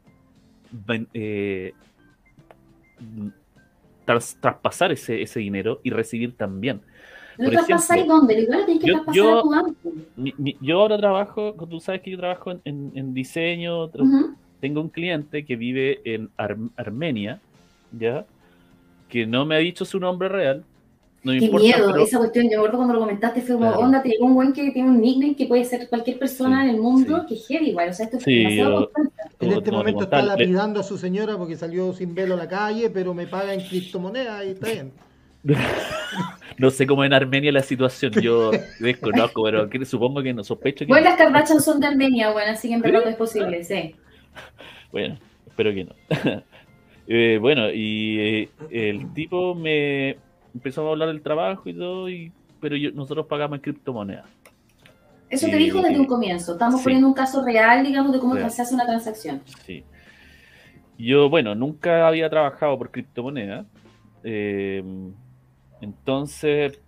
eh, 1.13 1.73
tras- 4.05 4.37
traspasar 4.41 4.91
ese, 4.91 5.21
ese 5.21 5.39
dinero 5.39 5.79
y 5.83 5.89
recibir 5.91 6.35
también. 6.35 6.81
¿Lo 7.37 7.51
traspasáis 7.51 8.07
dónde? 8.07 8.41
Igual 8.41 8.65
tenés 8.65 8.81
que 8.81 8.87
yo- 8.87 8.93
traspasar 8.93 9.15
yo- 9.23 9.39
a 9.39 9.41
tu 9.43 9.49
banco. 9.49 9.91
Mi- 10.15 10.33
mi- 10.37 10.57
yo 10.59 10.81
ahora 10.81 10.97
trabajo, 10.97 11.53
tú 11.69 11.79
sabes 11.79 12.01
que 12.01 12.11
yo 12.11 12.17
trabajo 12.17 12.51
en, 12.51 12.61
en- 12.65 12.91
en 12.95 13.13
diseño, 13.13 13.89
tengo 14.59 14.81
un 14.81 14.89
cliente 14.89 15.45
que 15.45 15.55
vive 15.55 16.01
en 16.03 16.29
Ar- 16.35 16.57
Armenia, 16.75 17.39
¿ya? 17.91 18.25
Que 19.09 19.25
no 19.25 19.45
me 19.45 19.55
ha 19.55 19.59
dicho 19.59 19.85
su 19.85 19.99
nombre 19.99 20.27
real. 20.29 20.63
No 21.23 21.31
Qué 21.33 21.39
importa, 21.45 21.65
miedo, 21.65 21.91
pero- 21.91 22.03
esa 22.03 22.17
cuestión, 22.19 22.45
yo 22.45 22.51
me 22.51 22.55
acuerdo 22.57 22.77
cuando 22.77 22.93
lo 22.93 22.99
comentaste, 23.01 23.41
fue 23.41 23.55
como, 23.55 23.67
Claro. 23.67 23.79
onda, 23.85 24.01
te 24.03 24.09
llegó 24.09 24.25
un 24.25 24.35
buen 24.35 24.53
que 24.53 24.71
tiene 24.71 24.89
un 24.89 25.01
nickname 25.01 25.35
que 25.35 25.45
puede 25.47 25.65
ser 25.65 25.89
cualquier 25.89 26.19
persona 26.19 26.61
Sí, 26.63 26.69
en 26.69 26.75
el 26.75 26.81
mundo, 26.81 27.25
sí. 27.27 27.35
que 27.35 27.41
heavy 27.53 27.69
igual, 27.71 27.89
o 27.89 27.93
sea, 27.93 28.05
esto 28.05 28.17
es 28.17 28.23
Sí, 28.23 28.37
demasiado 28.37 28.79
yo- 28.81 28.91
constante. 28.93 29.35
En 29.45 29.51
este 29.53 29.71
momento 29.71 30.03
está 30.03 30.21
lapidando 30.21 30.79
a 30.79 30.83
su 30.83 30.97
señora 30.97 31.37
porque 31.37 31.55
salió 31.57 31.91
sin 31.93 32.13
velo 32.15 32.35
a 32.35 32.37
la 32.37 32.47
calle, 32.47 32.89
pero 32.89 33.13
me 33.13 33.27
paga 33.27 33.53
en 33.53 33.61
criptomonedas 33.61 34.45
y 34.45 34.49
está 34.49 34.67
bien. 34.71 34.91
No 36.57 36.71
sé 36.71 36.87
cómo 36.87 37.03
en 37.05 37.13
Armenia 37.13 37.51
la 37.51 37.61
situación, 37.61 38.11
yo 38.13 38.49
desconozco, 38.79 39.43
pero 39.43 39.69
supongo 39.85 40.23
que 40.23 40.33
no 40.33 40.43
sospecho 40.43 40.79
que. 40.85 40.87
Bueno, 40.87 41.03
no. 41.03 41.09
las 41.11 41.17
Kardashian 41.19 41.61
son 41.61 41.79
de 41.79 41.85
Armenia, 41.87 42.31
bueno, 42.31 42.51
así 42.51 42.67
que 42.69 42.73
en 42.73 42.81
verdad 42.81 43.07
es 43.07 43.15
posible, 43.15 43.63
sí. 43.63 43.95
Bueno, 44.91 45.17
espero 45.45 45.73
que 45.73 45.83
no. 45.83 45.93
Eh, 47.07 47.37
bueno, 47.39 47.71
y 47.71 48.19
eh, 48.19 48.49
el 48.69 49.13
tipo 49.13 49.55
me 49.55 50.17
empezó 50.53 50.87
a 50.87 50.91
hablar 50.91 51.07
del 51.07 51.21
trabajo 51.21 51.69
y 51.69 51.73
todo, 51.73 52.09
y, 52.09 52.31
pero 52.59 52.75
yo, 52.75 52.91
nosotros 52.91 53.25
pagamos 53.27 53.57
en 53.57 53.61
criptomonedas. 53.61 54.25
Eso 55.29 55.47
te 55.47 55.57
dijo 55.57 55.81
desde 55.81 55.99
un 55.99 56.05
comienzo. 56.05 56.53
Estamos 56.53 56.79
Sí. 56.79 56.83
poniendo 56.85 57.07
un 57.07 57.13
caso 57.13 57.43
real, 57.43 57.85
digamos, 57.85 58.13
de 58.13 58.19
cómo 58.19 58.33
Real. 58.35 58.49
se 58.51 58.61
hace 58.61 58.73
una 58.73 58.85
transacción. 58.85 59.41
Sí. 59.65 59.83
Yo, 60.97 61.29
bueno, 61.29 61.53
nunca 61.53 62.07
había 62.07 62.29
trabajado 62.29 62.77
por 62.77 62.91
criptomonedas. 62.91 63.65
eh, 64.23 64.83
entonces, 65.81 66.81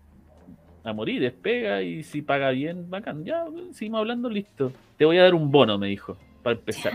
a 0.83 0.93
morir, 0.93 1.21
despega 1.21 1.81
y 1.83 2.03
si 2.03 2.21
paga 2.21 2.49
bien, 2.51 2.89
bacán. 2.89 3.23
Ya, 3.23 3.45
seguimos 3.71 3.99
hablando, 3.99 4.29
listo. 4.29 4.71
Te 4.97 5.05
voy 5.05 5.17
a 5.17 5.23
dar 5.23 5.35
un 5.35 5.51
bono, 5.51 5.77
me 5.77 5.87
dijo, 5.87 6.17
para 6.43 6.57
empezar. 6.57 6.93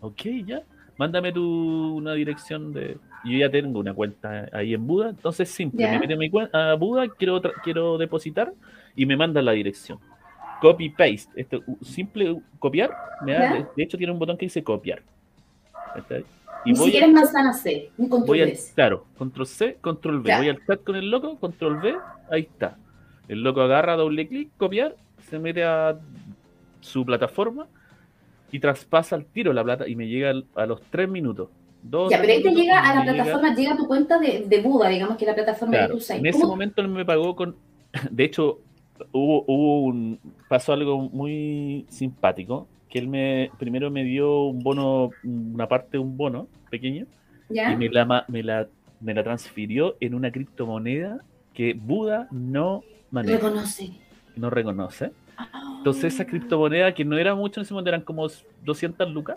Ok, 0.00 0.22
ya. 0.44 0.62
Mándame 0.98 1.32
tu 1.32 1.96
una 1.96 2.14
dirección 2.14 2.72
de. 2.72 2.98
Yo 3.24 3.38
ya 3.38 3.50
tengo 3.50 3.80
una 3.80 3.92
cuenta 3.92 4.48
ahí 4.52 4.72
en 4.74 4.86
Buda, 4.86 5.10
entonces 5.10 5.48
simple. 5.50 5.88
Me 5.90 5.98
meto 5.98 6.16
mi 6.16 6.30
cuenta 6.30 6.72
a 6.72 6.74
Buda, 6.74 7.06
quiero, 7.08 7.40
quiero 7.62 7.98
depositar 7.98 8.52
y 8.94 9.04
me 9.04 9.16
manda 9.16 9.42
la 9.42 9.52
dirección. 9.52 9.98
Copy 10.60 10.90
paste. 10.90 11.28
Esto, 11.34 11.60
simple 11.82 12.40
copiar. 12.58 12.90
Me 13.22 13.32
da- 13.32 13.40
Ya. 13.58 13.68
de, 13.76 13.82
hecho, 13.82 13.98
tiene 13.98 14.12
un 14.12 14.18
botón 14.18 14.38
que 14.38 14.46
dice 14.46 14.62
copiar. 14.62 15.02
¿Cachai? 15.94 16.24
Y 16.64 16.72
Ni 16.72 16.78
voy 16.78 16.86
siquiera 16.86 17.06
a, 17.06 17.08
es 17.10 17.14
manzana 17.14 17.52
C, 17.52 17.90
un 17.98 18.08
control 18.08 18.26
voy 18.26 18.40
S. 18.40 18.72
claro, 18.74 19.04
control 19.18 19.46
C, 19.46 19.76
control 19.80 20.20
V. 20.20 20.36
Voy 20.36 20.48
al 20.48 20.66
chat 20.66 20.82
con 20.82 20.96
el 20.96 21.10
loco, 21.10 21.36
control 21.38 21.76
V, 21.76 21.96
ahí 22.30 22.42
está. 22.42 22.76
El 23.28 23.42
loco 23.42 23.60
agarra, 23.60 23.96
doble 23.96 24.26
clic, 24.26 24.50
copiar, 24.56 24.96
se 25.28 25.38
mete 25.38 25.62
a 25.62 25.96
su 26.80 27.04
plataforma 27.04 27.66
y 28.52 28.58
traspasa 28.60 29.16
al 29.16 29.24
tiro 29.26 29.52
la 29.52 29.62
plata 29.64 29.88
y 29.88 29.96
me 29.96 30.06
llega 30.08 30.32
a 30.54 30.66
los 30.66 30.80
tres 30.90 31.08
minutos. 31.08 31.48
Dos, 31.82 32.10
Ya, 32.10 32.20
pero 32.20 32.32
ahí 32.32 32.42
te 32.42 32.50
llega 32.50 32.80
a 32.80 32.94
la 32.96 33.00
llega- 33.04 33.14
plataforma, 33.24 33.54
llega 33.54 33.72
a 33.74 33.76
tu 33.76 33.86
cuenta 33.86 34.18
de, 34.18 34.44
de 34.48 34.60
Buda, 34.60 34.88
digamos 34.88 35.16
que 35.16 35.24
es 35.24 35.28
la 35.28 35.34
plataforma 35.34 35.72
Claro, 35.72 35.86
que 35.88 35.92
tú 35.92 35.98
usas. 35.98 36.18
en 36.18 36.26
ese 36.26 36.40
¿Cómo- 36.40 36.52
momento 36.54 36.80
él 36.80 36.88
me 36.88 37.04
pagó 37.04 37.36
con. 37.36 37.56
De 38.10 38.24
hecho, 38.24 38.58
hubo, 39.12 39.44
hubo 39.46 39.82
un. 39.82 40.18
Pasó 40.48 40.72
algo 40.72 40.98
muy 41.00 41.86
simpático. 41.88 42.66
Que 42.88 42.98
él 42.98 43.08
me. 43.08 43.50
Primero 43.58 43.90
me 43.90 44.02
dio 44.04 44.44
un 44.46 44.60
bono, 44.60 45.10
una 45.24 45.68
parte 45.68 45.90
de 45.92 45.98
un 45.98 46.16
bono 46.16 46.48
pequeño. 46.70 47.06
¿Ya? 47.48 47.72
Y 47.72 47.76
me 47.76 47.88
la, 47.88 48.24
me 48.28 48.42
la, 48.42 48.66
me 49.00 49.14
la 49.14 49.22
transfirió 49.22 49.96
en 50.00 50.14
una 50.14 50.32
criptomoneda 50.32 51.20
que 51.54 51.74
Buda 51.74 52.26
no 52.32 52.82
maneja, 53.12 53.36
Reconoce. 53.36 53.90
no 54.34 54.50
reconoce. 54.50 55.12
Entonces, 55.78 56.14
esa 56.14 56.26
criptomoneda, 56.26 56.92
que 56.94 57.04
no 57.04 57.16
era 57.18 57.34
mucho 57.34 57.60
en 57.60 57.64
ese 57.64 57.74
momento, 57.74 57.90
eran 57.90 58.00
como 58.02 58.26
200 58.64 59.10
lucas, 59.10 59.36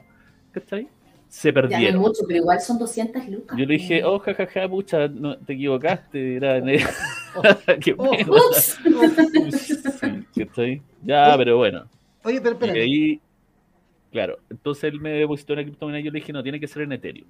¿cachai? 0.51 0.87
Se 1.27 1.49
Ya 1.49 1.61
no 1.61 1.69
perdieron. 1.69 2.01
mucho, 2.01 2.23
pero 2.27 2.39
igual 2.39 2.59
son 2.59 2.79
200 2.79 3.27
lucas. 3.29 3.57
Yo 3.57 3.65
le 3.65 3.73
dije, 3.75 4.03
oh, 4.03 4.17
jajaja, 4.19 4.67
pucha, 4.67 5.07
no, 5.07 5.37
te 5.37 5.53
equivocaste, 5.53 6.35
era 6.37 6.57
en 6.57 6.69
el- 6.69 6.81
Qué 7.81 7.93
Oh. 7.97 8.11
Ups. 8.11 8.79
Sí, 10.33 10.45
¿cachai? 10.45 10.81
Ya, 11.03 11.35
pero 11.37 11.57
bueno. 11.57 11.85
Oye, 12.23 12.41
pero 12.41 12.51
Y 12.59 12.63
espera, 12.65 12.73
ahí, 12.73 13.21
claro, 14.11 14.39
entonces 14.49 14.85
él 14.85 14.99
me 14.99 15.11
depositó 15.11 15.53
una 15.53 15.63
criptomoneda 15.63 16.01
y 16.01 16.03
yo 16.05 16.11
le 16.11 16.19
dije, 16.19 16.33
no, 16.33 16.41
tiene 16.43 16.59
que 16.59 16.67
ser 16.67 16.81
en 16.83 16.93
Ethereum. 16.93 17.27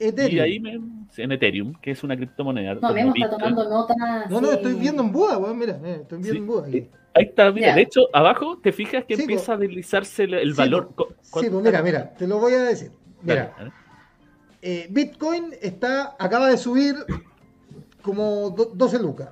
Ethereum. 0.00 0.36
Y 0.36 0.40
ahí 0.40 0.60
me, 0.60 0.80
en 1.16 1.32
Ethereum, 1.32 1.74
que 1.80 1.90
es 1.92 2.02
una 2.02 2.16
criptomoneda. 2.16 2.74
No, 2.74 2.88
está 3.14 3.30
tomando 3.30 3.68
notas. 3.68 3.96
No, 4.30 4.40
no, 4.40 4.48
sí. 4.48 4.54
estoy 4.54 4.74
viendo 4.74 5.02
en 5.02 5.12
Buda, 5.12 5.38
weón, 5.38 5.58
mira, 5.58 5.78
mira, 5.80 5.96
estoy 5.96 6.18
viendo 6.18 6.32
Sí. 6.32 6.38
en 6.38 6.46
Buda. 6.46 6.66
aquí. 6.66 6.88
Ahí 7.14 7.24
está, 7.24 7.50
mira, 7.50 7.74
de 7.74 7.82
hecho, 7.82 8.02
abajo 8.12 8.58
te 8.62 8.70
fijas 8.72 9.04
que 9.04 9.16
Sí, 9.16 9.22
empieza 9.22 9.54
a 9.54 9.56
deslizarse 9.56 10.24
el, 10.24 10.34
el 10.34 10.52
Sí, 10.52 10.58
valor. 10.58 10.88
po. 10.94 11.08
Co- 11.30 11.40
Sí, 11.40 11.48
pues 11.50 11.64
mira, 11.64 11.82
mira, 11.82 12.14
te 12.14 12.26
lo 12.26 12.38
voy 12.38 12.52
a 12.54 12.62
decir. 12.62 12.92
Mira, 13.22 13.52
Dale, 13.58 13.68
¿eh? 13.68 13.72
eh, 14.62 14.86
Bitcoin 14.90 15.52
está, 15.60 16.16
acaba 16.18 16.48
de 16.48 16.56
subir 16.56 16.94
como 18.02 18.50
12 18.50 18.98
lucas. 19.00 19.28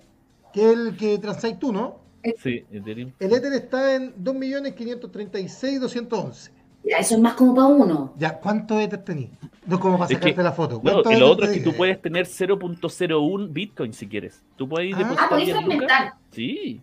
que 0.52 0.66
es 0.66 0.72
el 0.78 0.98
que 0.98 1.18
transáis 1.18 1.58
tú, 1.60 1.72
¿no? 1.72 2.04
Sí, 2.42 2.66
Ethereum. 2.72 3.12
El 3.20 3.34
Ether 3.34 3.54
está 3.54 3.96
en 3.96 4.14
2.536.211. 4.16 6.52
Ya, 6.84 6.98
eso 6.98 7.16
es 7.16 7.22
más 7.22 7.36
como 7.36 7.56
para 7.56 7.68
uno. 7.68 8.14
Ya, 8.18 8.38
¿cuánto 8.40 8.80
Ether 8.80 9.04
tenías? 9.04 9.32
No 9.66 9.80
como 9.80 9.98
para 9.98 10.10
sacarte 10.10 10.44
la 10.44 10.52
foto. 10.52 10.82
No, 10.84 11.02
y 11.10 11.16
lo 11.18 11.32
otro 11.32 11.46
es 11.46 11.54
que 11.54 11.64
tú 11.64 11.74
puedes 11.74 12.02
tener 12.02 12.26
0.01 12.26 13.48
Bitcoin 13.52 13.94
si 13.94 14.08
quieres. 14.08 14.44
Tú 14.58 14.68
puedes 14.68 14.94
ah, 14.96 15.16
ah 15.18 15.28
podéis 15.30 15.52
fragmentar. 15.52 16.14
Sí. 16.32 16.82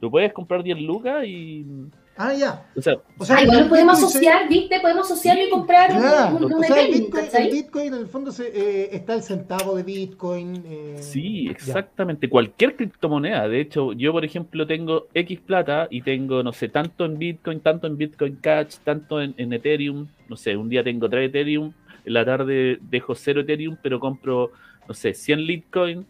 Tú 0.00 0.10
puedes 0.10 0.32
comprar 0.32 0.62
10 0.62 0.80
lucas 0.80 1.24
y 1.26 1.66
Ah, 2.16 2.34
ya. 2.34 2.66
O 2.76 2.82
sea, 2.82 2.94
o 3.16 3.24
sea 3.24 3.42
igual 3.42 3.68
podemos 3.68 3.98
asociar, 3.98 4.46
¿viste? 4.46 4.78
Podemos 4.80 5.10
asociar 5.10 5.38
y 5.38 5.48
comprar 5.48 5.90
un, 5.92 6.44
un, 6.44 6.52
o 6.52 6.62
sea, 6.62 6.82
el 6.82 6.92
Bitcoin, 6.92 7.24
el 7.32 7.50
Bitcoin, 7.50 7.86
en 7.94 8.00
el 8.00 8.06
fondo 8.06 8.30
se, 8.30 8.48
eh, 8.48 8.90
está 8.92 9.14
el 9.14 9.22
centavo 9.22 9.76
de 9.76 9.82
Bitcoin. 9.82 10.62
Eh, 10.66 10.96
sí, 11.00 11.48
exactamente. 11.48 12.28
Cualquier 12.28 12.76
criptomoneda. 12.76 13.48
De 13.48 13.60
hecho, 13.60 13.94
yo, 13.94 14.12
por 14.12 14.24
ejemplo, 14.26 14.66
tengo 14.66 15.06
X 15.14 15.40
plata 15.40 15.88
y 15.90 16.02
tengo, 16.02 16.42
no 16.42 16.52
sé, 16.52 16.68
tanto 16.68 17.06
en 17.06 17.18
Bitcoin, 17.18 17.60
tanto 17.60 17.86
en 17.86 17.96
Bitcoin 17.96 18.36
Cash, 18.36 18.76
tanto 18.84 19.20
en, 19.20 19.34
en 19.38 19.52
Ethereum. 19.54 20.06
No 20.28 20.36
sé, 20.36 20.54
un 20.56 20.68
día 20.68 20.84
tengo 20.84 21.08
3 21.08 21.30
Ethereum, 21.30 21.72
en 22.04 22.12
la 22.12 22.24
tarde 22.26 22.78
dejo 22.90 23.14
0 23.14 23.40
Ethereum, 23.40 23.78
pero 23.82 23.98
compro, 23.98 24.52
no 24.86 24.92
sé, 24.92 25.14
100 25.14 25.46
Litecoin. 25.46 26.06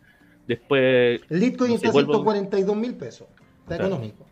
Después. 0.49 1.21
El 1.31 1.41
Litecoin 1.41 1.73
está 1.73 1.91
a 1.91 1.93
142 1.93 2.77
mil 2.77 2.95
pesos. 2.97 3.29
Está 3.63 3.77
económico. 3.77 4.27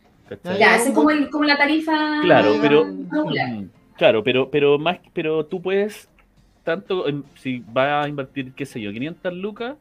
Ya, 0.58 0.76
es 0.76 0.90
como, 0.90 1.10
como 1.30 1.44
la 1.44 1.56
tarifa 1.56 2.20
claro, 2.22 2.54
pero, 2.60 2.84
mm, 2.86 3.68
Claro, 3.96 4.24
pero, 4.24 4.50
pero 4.50 4.78
más, 4.78 4.98
pero 5.12 5.44
tú 5.44 5.60
puedes, 5.60 6.08
tanto 6.64 7.04
si 7.36 7.62
vas 7.72 8.04
a 8.04 8.08
invertir, 8.08 8.52
qué 8.54 8.64
sé 8.64 8.80
yo, 8.80 8.92
500 8.92 9.34
lucas, 9.34 9.76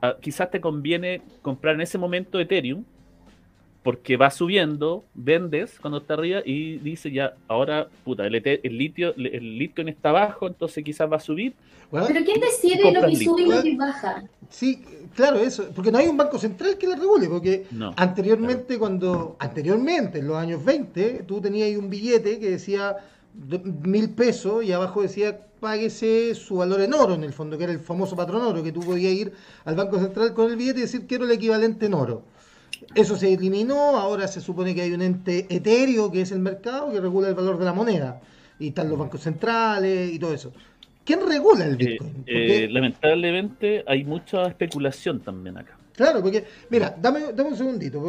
ah, 0.00 0.16
quizás 0.20 0.50
te 0.50 0.60
conviene 0.60 1.22
comprar 1.42 1.74
en 1.74 1.82
ese 1.82 1.98
momento 1.98 2.40
Ethereum, 2.40 2.84
porque 3.82 4.16
va 4.16 4.30
subiendo, 4.30 5.04
vendes 5.14 5.78
cuando 5.80 5.98
está 5.98 6.14
arriba 6.14 6.40
y 6.44 6.78
dice 6.78 7.10
ya, 7.10 7.34
ahora, 7.48 7.88
puta, 8.04 8.26
el, 8.26 8.34
el 8.34 8.78
litio, 8.78 9.14
el 9.16 9.58
Bitcoin 9.58 9.88
está 9.88 10.10
abajo, 10.10 10.46
entonces 10.46 10.84
quizás 10.84 11.10
va 11.10 11.16
a 11.16 11.20
subir. 11.20 11.54
Pero 11.90 12.24
¿quién 12.24 12.40
decide 12.40 12.90
lo 12.90 13.06
que 13.06 13.16
sube 13.16 13.42
y 13.42 13.46
lo 13.46 13.62
que 13.62 13.76
baja? 13.76 14.24
Sí, 14.48 14.82
claro, 15.14 15.38
eso, 15.38 15.68
porque 15.74 15.90
no 15.92 15.98
hay 15.98 16.08
un 16.08 16.16
banco 16.16 16.38
central 16.38 16.78
que 16.78 16.86
le 16.86 16.96
regule, 16.96 17.28
porque 17.28 17.66
anteriormente, 17.96 18.78
cuando, 18.78 19.36
anteriormente, 19.38 20.20
en 20.20 20.28
los 20.28 20.36
años 20.36 20.64
20, 20.64 21.24
tú 21.26 21.40
tenías 21.40 21.76
un 21.76 21.90
billete 21.90 22.38
que 22.38 22.50
decía 22.50 22.96
mil 23.84 24.10
pesos 24.10 24.64
y 24.64 24.72
abajo 24.72 25.02
decía 25.02 25.38
páguese 25.58 26.34
su 26.34 26.56
valor 26.56 26.80
en 26.80 26.92
oro, 26.92 27.14
en 27.14 27.24
el 27.24 27.32
fondo, 27.32 27.56
que 27.56 27.64
era 27.64 27.72
el 27.72 27.78
famoso 27.78 28.16
patrón 28.16 28.42
oro, 28.42 28.62
que 28.62 28.72
tú 28.72 28.80
podías 28.80 29.12
ir 29.12 29.32
al 29.64 29.74
Banco 29.74 29.98
Central 29.98 30.34
con 30.34 30.50
el 30.50 30.56
billete 30.56 30.80
y 30.80 30.82
decir 30.82 31.06
quiero 31.06 31.24
el 31.24 31.30
equivalente 31.30 31.86
en 31.86 31.94
oro. 31.94 32.24
Eso 32.94 33.16
se 33.16 33.32
eliminó, 33.32 33.96
ahora 33.96 34.28
se 34.28 34.40
supone 34.40 34.74
que 34.74 34.82
hay 34.82 34.92
un 34.92 35.02
ente 35.02 35.46
etéreo 35.48 36.10
que 36.10 36.22
es 36.22 36.32
el 36.32 36.40
mercado 36.40 36.92
que 36.92 37.00
regula 37.00 37.28
el 37.28 37.34
valor 37.34 37.58
de 37.58 37.64
la 37.64 37.72
moneda. 37.72 38.20
Y 38.58 38.68
están 38.68 38.88
los 38.88 38.98
bancos 38.98 39.22
centrales 39.22 40.12
y 40.12 40.18
todo 40.18 40.34
eso. 40.34 40.52
¿Quién 41.04 41.26
regula 41.26 41.64
el 41.64 41.76
Bitcoin? 41.76 42.24
Eh, 42.26 42.68
lamentablemente 42.70 43.82
hay 43.86 44.04
mucha 44.04 44.46
especulación 44.46 45.20
también 45.20 45.58
acá. 45.58 45.76
Claro, 45.94 46.22
porque, 46.22 46.44
mira, 46.70 46.96
dame, 47.00 47.32
dame 47.32 47.50
un 47.50 47.56
segundito, 47.56 48.00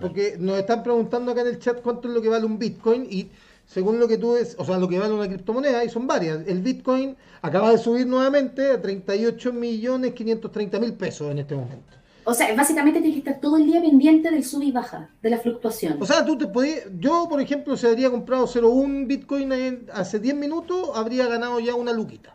porque, 0.00 0.36
nos 0.38 0.58
están 0.58 0.82
preguntando 0.82 1.32
acá 1.32 1.40
en 1.40 1.48
el 1.48 1.58
chat 1.58 1.80
cuánto 1.80 2.08
es 2.08 2.14
lo 2.14 2.20
que 2.20 2.28
vale 2.28 2.44
un 2.44 2.58
Bitcoin 2.58 3.06
y 3.10 3.28
según 3.66 3.98
lo 3.98 4.06
que 4.06 4.18
tú 4.18 4.34
ves, 4.34 4.56
o 4.58 4.64
sea, 4.64 4.78
lo 4.78 4.88
que 4.88 4.98
vale 4.98 5.14
una 5.14 5.26
criptomoneda, 5.26 5.84
y 5.84 5.88
son 5.88 6.06
varias. 6.06 6.46
El 6.46 6.60
Bitcoin 6.60 7.16
acaba 7.40 7.70
de 7.70 7.78
subir 7.78 8.06
nuevamente 8.06 8.72
a 8.72 8.82
38 8.82 9.52
millones 9.52 10.12
530 10.12 10.78
mil 10.80 10.92
pesos 10.94 11.30
en 11.30 11.38
este 11.38 11.54
momento. 11.54 11.96
O 12.24 12.32
sea, 12.32 12.54
básicamente 12.54 13.00
tienes 13.00 13.22
que 13.22 13.30
estar 13.30 13.40
todo 13.40 13.58
el 13.58 13.66
día 13.66 13.80
pendiente 13.82 14.30
del 14.30 14.44
sub 14.44 14.62
y 14.62 14.72
baja, 14.72 15.10
de 15.22 15.30
la 15.30 15.38
fluctuación. 15.38 15.98
O 16.00 16.06
sea, 16.06 16.24
tú 16.24 16.38
te 16.38 16.46
podías, 16.46 16.84
yo 16.98 17.26
por 17.28 17.40
ejemplo, 17.40 17.76
si 17.76 17.86
habría 17.86 18.10
comprado 18.10 18.46
0.1 18.46 19.06
Bitcoin 19.06 19.52
hace 19.92 20.18
10 20.18 20.34
minutos, 20.34 20.90
habría 20.94 21.26
ganado 21.26 21.60
ya 21.60 21.74
una 21.74 21.92
luquita. 21.92 22.34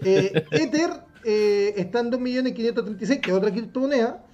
Eh, 0.00 0.44
Ether 0.52 0.90
eh, 1.24 1.74
está 1.76 2.00
en 2.00 2.10
2.536.000, 2.10 3.20
que 3.20 3.30
es 3.30 3.36
otra 3.36 3.50
criptomoneda. 3.50 4.24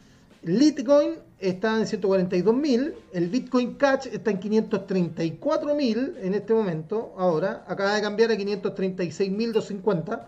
Litecoin 0.43 1.15
está 1.41 1.77
en 1.79 1.87
142.000. 1.87 2.95
El 3.13 3.29
Bitcoin 3.31 3.75
Cash 3.75 4.07
está 4.13 4.31
en 4.31 4.41
534.000 4.41 6.15
en 6.23 6.35
este 6.35 6.55
momento. 6.55 7.15
Ahora, 7.19 7.65
acaba 7.67 7.95
de 7.95 8.03
cambiar 8.03 8.31
a 8.31 8.35
536.250. 8.35 10.27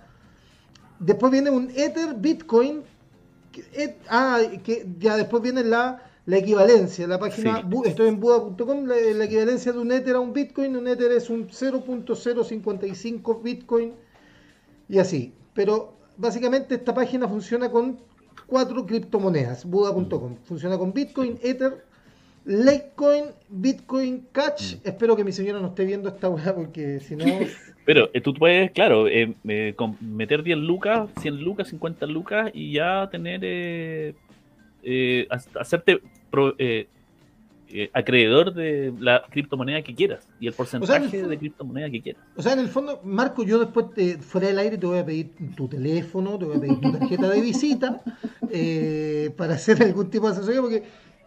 Después 0.99 1.31
viene 1.31 1.51
un 1.51 1.71
Ether 1.77 2.15
Bitcoin 2.15 2.83
ah, 4.09 4.41
que 4.63 4.87
ya 4.99 5.17
después 5.17 5.43
viene 5.43 5.65
la, 5.65 6.03
la 6.27 6.37
equivalencia. 6.39 7.07
La 7.07 7.19
página, 7.19 7.65
estoy 7.85 8.09
en 8.09 8.21
Buda.com, 8.21 8.87
la, 8.87 9.25
equivalencia 9.25 9.73
de 9.73 9.79
un 9.79 9.93
Ether 9.93 10.17
a 10.17 10.21
un 10.21 10.33
Bitcoin. 10.33 10.77
Un 10.77 10.89
Ether 10.89 11.13
es 11.13 11.31
un 11.31 11.49
0.055 11.49 13.43
Bitcoin 13.43 13.95
y 14.89 14.99
así. 14.99 15.33
Pero 15.55 15.95
básicamente 16.17 16.75
esta 16.75 16.93
página 16.95 17.29
funciona 17.29 17.71
con 17.71 17.99
cuatro 18.47 18.87
criptomonedas. 18.87 19.65
Buda.com. 19.65 20.37
Funciona 20.45 20.77
con 20.79 20.93
Bitcoin, 20.93 21.39
Ether, 21.43 21.85
Litecoin, 22.45 23.27
Bitcoin, 23.49 24.29
Cash. 24.33 24.77
Mm. 24.77 24.89
Espero 24.89 25.17
que 25.17 25.25
mi 25.25 25.33
señora 25.33 25.61
no 25.61 25.69
esté 25.69 25.85
viendo 25.85 26.09
esta 26.09 26.29
weá 26.29 26.55
porque 26.55 27.01
si 27.01 27.17
no. 27.17 27.25
Pero 27.87 28.11
eh, 28.13 28.21
tú 28.21 28.35
puedes, 28.35 28.73
claro, 28.73 29.07
eh, 29.07 29.33
meter 30.01 30.43
10 30.43 30.59
lucas, 30.59 31.09
100 31.21 31.41
lucas, 31.43 31.69
50 31.69 32.07
lucas 32.07 32.51
y 32.53 32.73
ya 32.73 33.09
tener. 33.11 33.41
Eh, 34.89 35.27
hacerte 35.59 36.01
acreedor 37.93 38.55
de 38.55 38.93
la 39.01 39.25
criptomoneda 39.29 39.83
que 39.83 39.95
quieras 39.95 40.29
y 40.39 40.47
el 40.47 40.53
porcentaje 40.53 41.27
de 41.27 41.39
criptomoneda 41.39 41.91
que 41.91 42.03
quieras. 42.03 42.23
O 42.37 42.43
sea, 42.43 42.53
en 42.53 42.61
el 42.61 42.69
fondo, 42.69 43.01
Marco, 43.03 43.45
yo 43.45 43.59
después 43.59 43.87
fuera 44.21 44.49
del 44.49 44.59
aire 44.59 44.79
te 44.79 44.87
voy 44.87 44.99
a 44.99 45.07
pedir 45.07 45.31
tu 45.57 45.67
teléfono, 45.67 46.39
te 46.39 46.45
voy 46.45 46.57
a 46.57 46.61
pedir 46.61 46.81
tu 46.81 46.93
tarjeta 46.93 47.29
de 47.29 47.41
visita 47.41 48.01
para 49.37 49.55
hacer 49.55 49.83
algún 49.83 50.11
tipo 50.11 50.27
de 50.27 50.33
asesoría 50.33 50.61
porque 50.61 50.83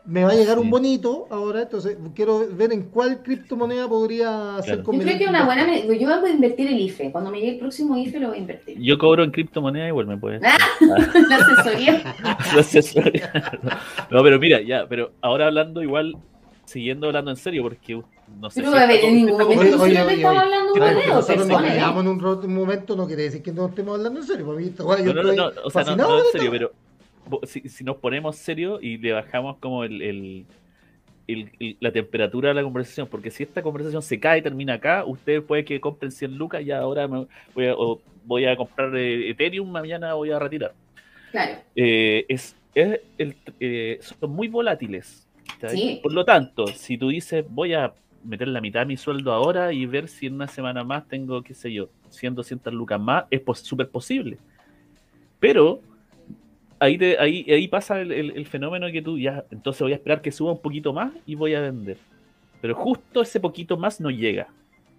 me 0.10 0.24
va 0.24 0.32
a 0.32 0.36
llegar 0.36 0.58
un 0.58 0.72
bonito 0.72 1.28
ahora, 1.30 1.62
entonces 1.62 1.96
quiero 2.16 2.48
ver 2.52 2.74
en 2.74 2.84
cuál 2.90 3.22
criptomoneda 3.22 3.88
podría 3.88 4.60
ser 4.64 4.82
conveniente. 4.82 5.14
Yo 5.14 5.18
creo 5.18 5.28
que 5.28 5.30
una 5.30 5.46
buena, 5.46 5.78
yo 5.78 6.20
voy 6.22 6.30
a 6.30 6.34
invertir 6.34 6.68
el 6.68 6.80
IFE, 6.80 7.12
cuando 7.12 7.30
me 7.30 7.40
llegue 7.40 7.52
el 7.52 7.60
próximo 7.60 7.96
IFE 7.96 8.20
lo 8.20 8.30
voy 8.30 8.38
a 8.38 8.40
invertir. 8.42 8.80
Yo 8.80 8.98
cobro 8.98 9.24
en 9.24 9.30
criptomoneda 9.30 9.88
igual 9.88 10.08
me 10.08 10.18
puede. 10.18 10.40
Ah, 10.44 10.58
la 11.30 11.36
asesoría. 11.36 12.16
la 12.56 12.60
asesoría. 12.60 13.32
No, 14.10 14.24
pero 14.24 14.40
mira, 14.40 14.62
ya, 14.62 14.88
pero 14.90 15.12
ahora 15.22 15.46
hablando 15.46 15.84
igual, 15.84 16.18
siguiendo 16.66 17.06
hablando 17.06 17.30
en 17.30 17.38
serio, 17.38 17.62
porque 17.62 18.02
no 18.42 18.50
sé. 18.50 18.62
Pero 18.62 18.72
si 18.72 18.78
a 18.80 18.88
ver, 18.88 19.06
en 19.06 19.16
ningún 19.16 19.40
momento 19.40 19.62
oye, 19.62 19.76
oye, 19.76 20.02
oye, 20.02 20.14
estaba 20.16 20.42
hablando 20.42 20.74
de 20.74 21.08
Nosotros 21.08 21.48
nos 21.48 21.62
quedamos 21.62 22.04
en 22.04 22.10
un, 22.10 22.56
momento, 22.56 22.96
no 22.96 23.06
quiere 23.06 23.24
decir 23.24 23.44
que 23.44 23.52
no 23.52 23.68
estemos 23.68 23.98
hablando 23.98 24.22
en 24.22 24.26
serio. 24.26 24.46
Porque, 24.46 25.04
yo 25.04 25.14
no, 25.14 25.22
no, 25.22 25.34
no, 25.34 25.52
o 25.64 25.70
sea, 25.70 25.84
no, 25.84 25.96
no 25.96 26.18
en 26.18 26.32
serio, 26.32 26.50
pero 26.50 26.72
si, 27.44 27.84
nos 27.84 27.98
ponemos 27.98 28.36
serio 28.36 28.80
y 28.82 28.98
le 28.98 29.14
bajamos 29.14 29.58
como 29.58 29.84
el, 29.84 30.46
la 31.80 31.92
temperatura 31.92 32.50
de 32.50 32.56
la 32.56 32.64
conversación, 32.64 33.08
porque 33.08 33.32
si 33.32 33.44
esta 33.44 33.62
conversación 33.62 34.02
se 34.02 34.20
cae 34.20 34.40
y 34.40 34.42
termina 34.42 34.76
acá, 34.76 35.06
ustedes 35.06 35.42
puede 35.44 35.64
que 35.66 35.80
compren 35.80 36.12
100 36.12 36.38
lucas 36.38 36.62
y 36.64 36.72
ahora 36.72 37.08
voy, 37.08 37.68
a, 37.68 37.76
voy 38.26 38.46
a 38.46 38.56
comprar 38.56 38.96
eh, 38.96 39.30
Ethereum, 39.30 39.70
mañana 39.70 40.14
voy 40.14 40.32
a 40.32 40.40
retirar. 40.40 40.74
Claro. 41.32 41.60
Eh, 41.76 42.26
es, 42.28 42.56
es 42.74 43.02
el, 43.18 43.36
eh, 43.60 44.00
son 44.02 44.32
muy 44.32 44.48
volátiles. 44.48 45.28
Por 46.02 46.14
lo 46.14 46.24
tanto, 46.24 46.68
si 46.68 46.98
tú 46.98 47.10
dices, 47.10 47.46
voy 47.50 47.74
a 47.74 47.94
meter 48.24 48.48
la 48.48 48.62
mitad 48.62 48.82
de 48.82 48.86
mi 48.86 48.98
sueldo 48.98 49.34
ahora 49.34 49.74
y 49.74 49.86
ver 49.86 50.08
si 50.08 50.28
en 50.28 50.36
una 50.36 50.48
semana 50.48 50.84
más 50.84 51.08
tengo, 51.08 51.42
qué 51.42 51.54
sé 51.54 51.72
yo, 51.72 51.90
100, 52.10 52.36
200 52.36 52.74
lucas 52.74 53.00
más, 53.00 53.26
es 53.30 53.42
súper 53.60 53.90
posible. 53.90 54.38
Pero 55.40 55.82
ahí, 56.80 57.00
ahí, 57.20 57.46
ahí 57.50 57.68
pasa 57.68 58.02
el, 58.02 58.46
fenómeno 58.46 58.92
que 58.92 59.02
tú 59.02 59.18
ya, 59.18 59.44
entonces 59.52 59.82
voy 59.82 59.92
a 59.92 59.96
esperar 59.96 60.22
que 60.22 60.32
suba 60.32 60.52
un 60.52 60.62
poquito 60.62 60.94
más 60.94 61.12
y 61.26 61.36
voy 61.36 61.56
a 61.56 61.62
vender. 61.62 61.98
Pero 62.62 62.76
justo 62.76 63.22
ese 63.22 63.40
poquito 63.40 63.78
más 63.78 64.02
no 64.02 64.10
llega. 64.10 64.48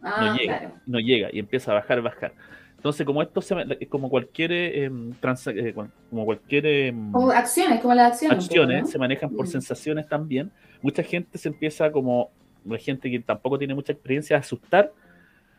no 0.03 0.09
ah, 0.09 0.37
llega, 0.39 0.73
no 0.87 0.99
llega 0.99 1.29
y 1.33 1.39
empieza 1.39 1.73
a 1.73 1.75
bajar, 1.75 2.01
bajar. 2.01 2.33
Entonces, 2.77 3.05
como 3.05 3.21
esto 3.21 3.43
se, 3.43 3.55
como 3.91 4.09
cualquier 4.09 4.53
eh, 4.53 4.87
eh 4.87 5.75
como 6.09 6.25
cualquier 6.25 6.65
em, 6.65 7.13
como 7.13 7.31
acciones, 7.31 7.79
como 7.81 7.93
las 7.93 8.13
acciones, 8.13 8.39
acciones 8.39 8.91
se 8.91 8.99
manejan 8.99 9.29
por 9.29 9.45
Mm. 9.45 9.51
sensaciones 9.51 10.09
también. 10.09 10.51
Mucha 10.81 11.03
gente 11.03 11.37
se 11.37 11.49
empieza 11.49 11.93
como 11.93 12.31
la 12.65 12.79
gente 12.79 13.11
que 13.11 13.21
tampoco 13.21 13.59
tiene 13.59 13.75
mucha 13.75 13.93
experiencia 13.93 14.37
a 14.37 14.41
asustar, 14.41 14.93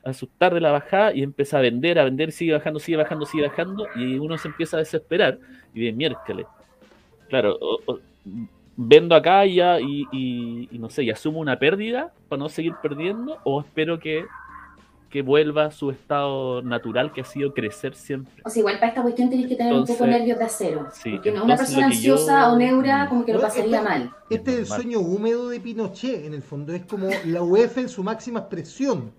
asustar 0.03 0.53
de 0.53 0.61
la 0.61 0.71
bajada 0.71 1.13
y 1.13 1.21
empieza 1.23 1.57
a 1.57 1.61
vender, 1.61 1.99
a 1.99 2.03
vender, 2.03 2.31
sigue 2.31 2.53
bajando, 2.53 2.79
sigue 2.79 2.97
bajando, 2.97 3.25
sigue 3.25 3.47
bajando 3.47 3.87
y 3.95 4.17
uno 4.17 4.37
se 4.37 4.47
empieza 4.47 4.77
a 4.77 4.79
desesperar 4.79 5.37
y 5.73 5.85
de 5.85 5.91
miércoles. 5.93 6.45
Claro, 7.29 7.57
o- 7.61 7.79
o- 7.85 7.99
vendo 8.75 9.15
acá 9.15 9.45
y 9.45 9.55
ya 9.55 9.79
y, 9.79 10.05
y- 10.11 10.67
y 10.71 10.79
no 10.79 10.89
sé, 10.89 11.03
y 11.03 11.11
asumo 11.11 11.39
una 11.39 11.59
pérdida 11.59 12.11
para 12.29 12.39
no 12.39 12.49
seguir 12.49 12.73
perdiendo 12.81 13.37
o 13.43 13.61
espero 13.61 13.99
que 13.99 14.25
que 15.09 15.23
vuelva 15.23 15.65
a 15.65 15.71
su 15.71 15.91
estado 15.91 16.61
natural 16.61 17.11
que 17.11 17.19
ha 17.19 17.25
sido 17.25 17.53
crecer 17.53 17.95
siempre. 17.95 18.31
O 18.45 18.49
sea, 18.49 18.61
igual 18.61 18.75
para 18.75 18.87
esta 18.87 19.01
cuestión 19.01 19.29
tenés 19.29 19.47
que 19.47 19.57
tener 19.57 19.73
un 19.73 19.85
poco 19.85 20.07
nervios 20.07 20.39
de 20.39 20.45
acero. 20.45 20.87
sí, 20.93 21.11
porque 21.11 21.31
una 21.31 21.57
persona 21.57 21.81
yo- 21.81 21.85
ansiosa 21.87 22.49
o 22.53 22.55
neura 22.57 23.03
Mm. 23.03 23.09
como 23.09 23.25
que 23.25 23.33
lo 23.33 23.41
pasaría 23.41 23.79
este- 23.79 23.89
mal. 23.89 24.11
Este 24.29 24.51
es 24.53 24.59
el 24.59 24.65
sueño 24.67 24.99
húmedo 25.01 25.49
de 25.49 25.59
Pinochet, 25.59 26.23
en 26.23 26.33
el 26.33 26.41
fondo. 26.41 26.71
Es 26.73 26.85
como 26.85 27.09
la 27.25 27.43
UEF 27.43 27.77
en 27.79 27.89
su 27.89 28.01
máxima 28.05 28.39
expresión. 28.39 29.11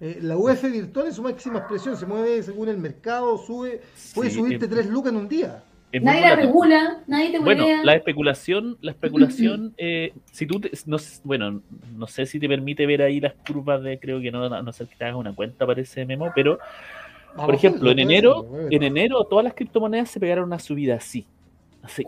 Eh, 0.00 0.18
la 0.20 0.36
UEF 0.36 0.62
virtual 0.70 1.06
en 1.06 1.12
su 1.14 1.22
máxima 1.22 1.58
expresión. 1.60 1.96
Se 1.96 2.04
mueve 2.06 2.42
según 2.42 2.68
el 2.68 2.76
mercado, 2.78 3.38
sube. 3.38 3.80
Puede 4.14 4.30
Sí, 4.30 4.36
subirte 4.36 4.66
es- 4.66 4.70
tres 4.70 4.86
lucas 4.88 5.12
en 5.12 5.18
un 5.18 5.28
día. 5.28 5.62
es 5.92 6.02
Nadie 6.02 6.20
la 6.22 6.36
regula, 6.36 7.02
nadie 7.06 7.30
te 7.30 7.38
Bueno, 7.38 7.64
la 7.82 7.94
especulación, 7.94 8.76
la 8.82 8.90
especulación, 8.90 9.72
eh, 9.78 10.12
si 10.32 10.44
tú, 10.46 10.60
te- 10.60 10.70
no, 10.84 10.98
bueno, 11.24 11.62
no 11.96 12.06
sé 12.08 12.26
si 12.26 12.38
te 12.38 12.48
permite 12.48 12.84
ver 12.86 13.00
ahí 13.02 13.20
las 13.20 13.32
curvas 13.46 13.82
de, 13.82 13.98
creo 13.98 14.20
que 14.20 14.30
no, 14.30 14.44
a 14.44 14.62
no 14.62 14.72
ser 14.72 14.88
que 14.88 14.96
te 14.96 15.04
hagas 15.04 15.16
una 15.16 15.34
cuenta 15.34 15.64
para 15.64 15.80
ese 15.80 16.04
memo, 16.04 16.30
pero, 16.34 16.58
por 17.36 17.54
ejemplo, 17.54 17.90
en 17.90 17.98
enero, 18.00 18.46
en 18.70 18.82
enero 18.82 19.24
todas 19.24 19.44
las 19.44 19.54
criptomonedas 19.54 20.10
se 20.10 20.20
pegaron 20.20 20.44
una 20.44 20.58
subida 20.58 20.96
así, 20.96 21.24
así, 21.82 22.02
eh, 22.02 22.04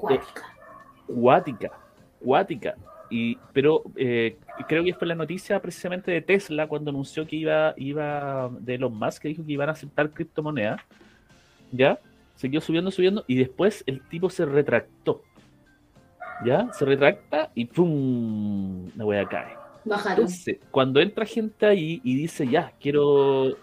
cuática, 1.07 1.73
cuática. 2.19 2.75
Y, 3.11 3.39
pero 3.53 3.83
eh, 3.97 4.37
creo 4.67 4.85
que 4.85 4.95
fue 4.95 5.07
la 5.07 5.15
noticia 5.15 5.61
precisamente 5.61 6.11
de 6.11 6.21
Tesla 6.21 6.67
cuando 6.67 6.91
anunció 6.91 7.27
que 7.27 7.37
iba, 7.37 7.75
iba 7.77 8.51
de 8.61 8.75
Elon 8.75 8.95
Musk, 8.95 9.23
que 9.23 9.29
dijo 9.29 9.45
que 9.47 9.53
iban 9.53 9.69
a 9.69 9.73
aceptar 9.73 10.11
criptomonedas, 10.11 10.81
¿ya? 11.73 11.99
Siguió 12.35 12.61
subiendo, 12.61 12.91
subiendo, 12.91 13.25
y 13.27 13.37
después 13.37 13.83
el 13.87 14.03
tipo 14.09 14.29
se 14.31 14.45
retractó, 14.45 15.23
¿ya? 16.45 16.71
Se 16.73 16.85
retracta 16.85 17.51
y 17.55 17.65
¡pum! 17.65 18.91
La 18.97 19.05
wea 19.05 19.27
cae. 19.27 19.55
Bajaron. 19.85 20.25
Entonces, 20.25 20.59
cuando 20.71 21.01
entra 21.01 21.25
gente 21.25 21.67
ahí 21.67 22.01
y 22.05 22.15
dice, 22.15 22.47
ya, 22.47 22.73
quiero 22.79 23.57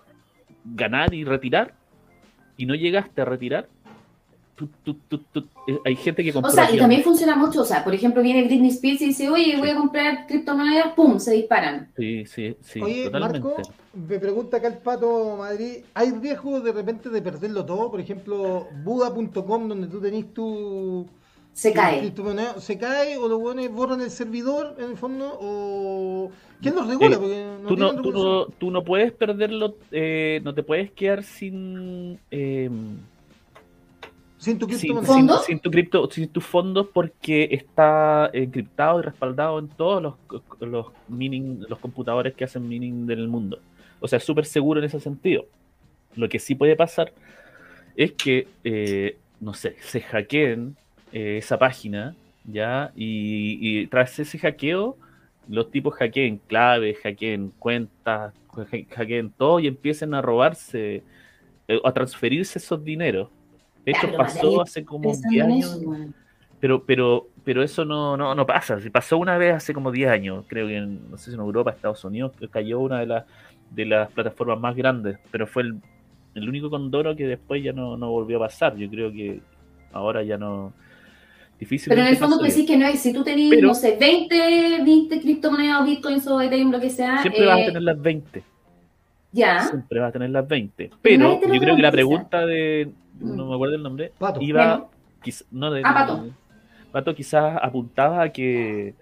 ganar 0.63 1.13
y 1.13 1.23
retirar, 1.23 1.75
y 2.58 2.65
no 2.65 2.73
llegaste 2.73 3.21
a 3.21 3.25
retirar, 3.25 3.67
eh, 5.68 5.80
hay 5.84 5.96
gente 5.96 6.24
que 6.24 6.30
O 6.30 6.34
compró 6.34 6.52
sea, 6.52 6.72
y 6.72 6.78
también 6.78 7.04
funciona 7.04 7.36
mucho, 7.36 7.62
o 7.62 7.65
sea, 7.65 7.84
por 7.84 7.94
ejemplo, 7.94 8.22
viene 8.22 8.44
Britney 8.44 8.70
Spears 8.70 9.02
y 9.02 9.08
dice, 9.08 9.30
oye, 9.30 9.58
voy 9.58 9.70
a 9.70 9.76
comprar 9.76 10.28
criptomonedas, 10.28 10.94
pum, 10.94 11.20
se 11.20 11.34
disparan. 11.34 11.91
Sí, 11.98 12.26
sí, 12.26 12.56
sí, 12.62 12.82
Oye, 12.82 13.06
totalmente. 13.06 13.39
Marco, 13.39 13.62
me 13.94 14.20
pregunta 14.20 14.58
acá 14.58 14.68
el 14.68 14.78
Pato 14.78 15.38
Madrid, 15.38 15.84
¿hay 15.94 16.12
riesgo 16.12 16.60
de 16.62 16.72
repente 16.72 17.10
de 17.10 17.22
perderlo 17.22 17.65
todo? 17.65 17.91
Por 17.91 18.00
ejemplo, 18.00 18.68
Buda.com, 18.84 19.68
donde 19.68 19.88
tú 19.88 20.00
tenés 20.00 20.34
tu... 20.34 21.08
Se 21.54 21.70
tu 21.70 21.76
cae. 21.76 22.13
¿Se 22.60 22.78
cae 22.78 23.15
o 23.18 23.30
los 23.30 23.39
buenos 23.39 23.70
borran 23.72 24.02
el 24.02 24.12
servidor 24.12 24.76
en 24.78 24.91
el 24.91 24.98
fondo? 24.98 25.38
¿O 25.39 26.30
quién 26.62 26.76
los 26.76 26.86
regula? 26.86 27.15
Eh, 27.15 27.18
Porque 27.18 27.62
no 27.62 27.68
tú, 27.70 27.78
no, 27.78 28.02
tú, 28.02 28.12
no, 28.12 28.46
tú 28.48 28.72
no 28.72 28.84
puedes 28.84 29.13
perderlo, 29.13 29.76
eh, 29.91 30.41
no 30.44 30.54
te 30.54 30.63
puedes 30.63 30.91
quedar 30.91 31.24
sin, 31.24 32.20
eh, 32.30 32.70
Sin 34.45 34.60
tu 34.60 34.67
sin, 34.67 34.77
criptomoneda. 34.77 35.08
sin- 35.13 35.15
¿Fondos? 35.27 35.45
sin 35.45 35.60
tu 35.60 35.71
cripto, 35.71 36.10
sin 36.12 36.27
tus 36.29 36.45
fondos 36.45 36.88
porque 36.93 37.47
está 37.51 38.29
encriptado 38.31 38.99
y 38.99 39.03
respaldado 39.03 39.58
en 39.60 39.67
todos 39.67 40.01
los, 40.03 40.13
los 40.62 40.88
mining, 41.08 41.65
los 41.67 41.79
computadores 41.79 42.34
que 42.36 42.43
hacen 42.43 42.67
mining 42.67 43.08
del 43.08 43.27
mundo. 43.27 43.60
O 43.99 44.08
sea, 44.08 44.17
es 44.17 44.23
súper 44.23 44.45
seguro 44.45 44.79
en 44.79 44.86
ese 44.86 44.99
sentido. 44.99 45.45
Lo 46.15 46.29
que 46.29 46.39
sí 46.39 46.53
puede 46.55 46.75
pasar 46.75 47.12
es 47.95 48.12
que, 48.13 48.47
eh, 48.63 49.17
no 49.39 49.53
sé, 49.53 49.75
se 49.81 50.01
hackeen 50.01 50.75
eh, 51.12 51.38
esa 51.38 51.58
página, 51.58 52.15
¿ya? 52.43 52.91
Y, 52.95 53.58
y 53.62 53.88
tras 53.88 54.19
ese 54.19 54.38
hackeo, 54.38 54.95
los 55.47 55.71
tipos 55.71 55.93
hackeen 55.95 56.39
claves, 56.47 56.97
hackeen 57.01 57.51
cuentas, 57.58 58.34
ha- 58.53 58.65
hackeen 58.95 59.31
todo 59.31 59.60
y 59.60 59.67
empiecen 59.67 60.13
a 60.13 60.21
robarse, 60.21 61.03
eh, 61.67 61.79
a 61.84 61.91
transferirse 61.93 62.60
esos 62.60 62.84
dineros. 62.84 63.29
De 63.86 63.91
hecho, 63.91 64.02
Claro, 64.02 64.17
pasó 64.17 64.62
hace 64.62 64.84
como 64.84 65.12
Pensando 65.12 65.30
10 65.30 65.45
en 65.45 65.52
años, 65.52 65.76
eso, 65.76 66.13
pero, 66.60 66.84
pero, 66.84 67.28
pero 67.43 67.63
eso 67.63 67.86
no, 67.86 68.17
no, 68.17 68.34
no 68.34 68.45
pasa. 68.45 68.80
Si 68.82 68.89
pasó 68.89 69.17
una 69.17 69.38
vez 69.38 69.54
hace 69.54 69.74
como 69.74 69.91
10 69.91 70.10
años, 70.10 70.45
creo 70.48 70.67
que 70.67 70.78
en, 70.78 71.12
no 71.12 71.17
sé 71.17 71.30
si 71.30 71.36
en 71.36 71.41
Europa, 71.41 71.71
Estados 71.71 72.04
Unidos, 72.04 72.32
cayó 72.52 72.80
una 72.80 73.00
de 73.00 73.06
las 73.06 73.26
de 73.69 73.86
las 73.86 74.12
plataformas 74.12 74.60
más 74.60 74.76
grandes, 74.76 75.17
pero 75.32 75.48
fue 75.48 75.63
el, 75.63 75.76
el 76.36 76.50
único 76.50 76.69
condoro 76.69 77.15
que 77.15 77.28
después 77.28 77.63
ya 77.63 77.74
no, 77.74 77.98
no 77.98 78.12
volvió 78.12 78.38
a 78.38 78.48
pasar. 78.48 78.76
Yo 78.76 78.89
creo 78.89 79.12
que 79.12 79.41
ahora 79.91 80.24
ya 80.24 80.38
no. 80.38 80.74
Difícil. 81.60 81.89
Pero 81.89 82.02
en 82.02 82.08
el 82.08 82.17
fondo 82.17 82.38
tú 82.38 82.43
decís 82.43 82.67
que 82.67 82.76
no 82.76 82.86
hay, 82.86 82.98
si 82.98 83.13
tú 83.13 83.24
tenés, 83.24 83.62
no 83.62 83.74
sé, 83.74 83.95
20, 83.98 84.84
20 84.84 85.21
criptomonedas 85.21 85.82
o 85.82 85.86
bitcoins 85.86 86.28
o 86.28 86.41
Ethereum, 86.41 86.69
lo 86.69 86.82
que 86.82 86.89
sea, 86.89 87.21
Siempre 87.21 87.45
vas 87.45 87.58
a 87.58 87.62
eh, 87.62 87.65
tener 87.67 87.82
las 87.82 88.02
20. 88.02 88.43
ya, 89.32 89.62
Siempre 89.62 90.00
vas 90.02 90.10
a 90.10 90.12
tener 90.12 90.30
las 90.32 90.45
20. 90.45 90.84
Nadie 90.84 91.00
Pero 91.02 91.39
yo 91.41 91.60
creo 91.62 91.76
que 91.78 91.82
la 91.82 91.91
pregunta 91.91 92.45
de. 92.45 92.91
No 93.19 93.45
Mm. 93.45 93.49
me 93.49 93.56
acuerdo 93.56 93.75
el 93.75 93.84
nombre. 93.84 94.12
Pato. 94.17 94.41
Iba. 94.41 94.88
No, 95.51 95.71
de- 95.71 95.82
Ah, 95.84 95.93
Pato. 95.93 96.28
Pato 96.91 97.15
quizás 97.15 97.58
apuntaba 97.62 98.21
a 98.23 98.30
que. 98.30 98.93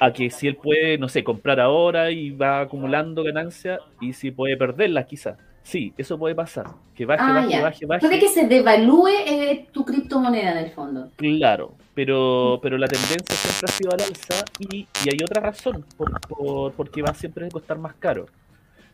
A 0.00 0.12
que 0.12 0.30
si 0.30 0.48
él 0.48 0.56
puede, 0.56 0.98
no 0.98 1.08
sé, 1.08 1.22
comprar 1.22 1.60
ahora 1.60 2.10
y 2.10 2.30
va 2.30 2.60
acumulando 2.60 3.22
ganancias 3.22 3.80
y 4.00 4.12
si 4.14 4.30
puede 4.30 4.56
perderlas, 4.56 5.06
quizás. 5.06 5.38
Sí, 5.62 5.92
eso 5.96 6.18
puede 6.18 6.34
pasar. 6.34 6.66
Que 6.96 7.06
baje, 7.06 7.22
Ah, 7.24 7.32
baje, 7.34 7.50
ya. 7.50 7.62
baje, 7.62 7.86
baje. 7.86 8.00
puede 8.06 8.18
que 8.18 8.26
se 8.28 8.48
devalúe 8.48 9.06
eh, 9.26 9.68
tu 9.70 9.84
criptomoneda 9.84 10.52
en 10.58 10.58
el 10.66 10.70
fondo. 10.72 11.08
Claro, 11.16 11.74
pero, 11.94 12.58
pero 12.60 12.76
la 12.78 12.88
tendencia 12.88 13.36
siempre 13.36 13.66
ha 13.68 13.72
sido 13.72 13.92
al 13.92 14.00
alza 14.00 14.44
y, 14.58 14.76
y 15.04 15.08
hay 15.08 15.18
otra 15.22 15.40
razón 15.40 15.84
por, 15.96 16.20
por, 16.22 16.72
porque 16.72 17.00
va 17.02 17.14
siempre 17.14 17.46
a 17.46 17.50
costar 17.50 17.78
más 17.78 17.94
caro. 17.94 18.26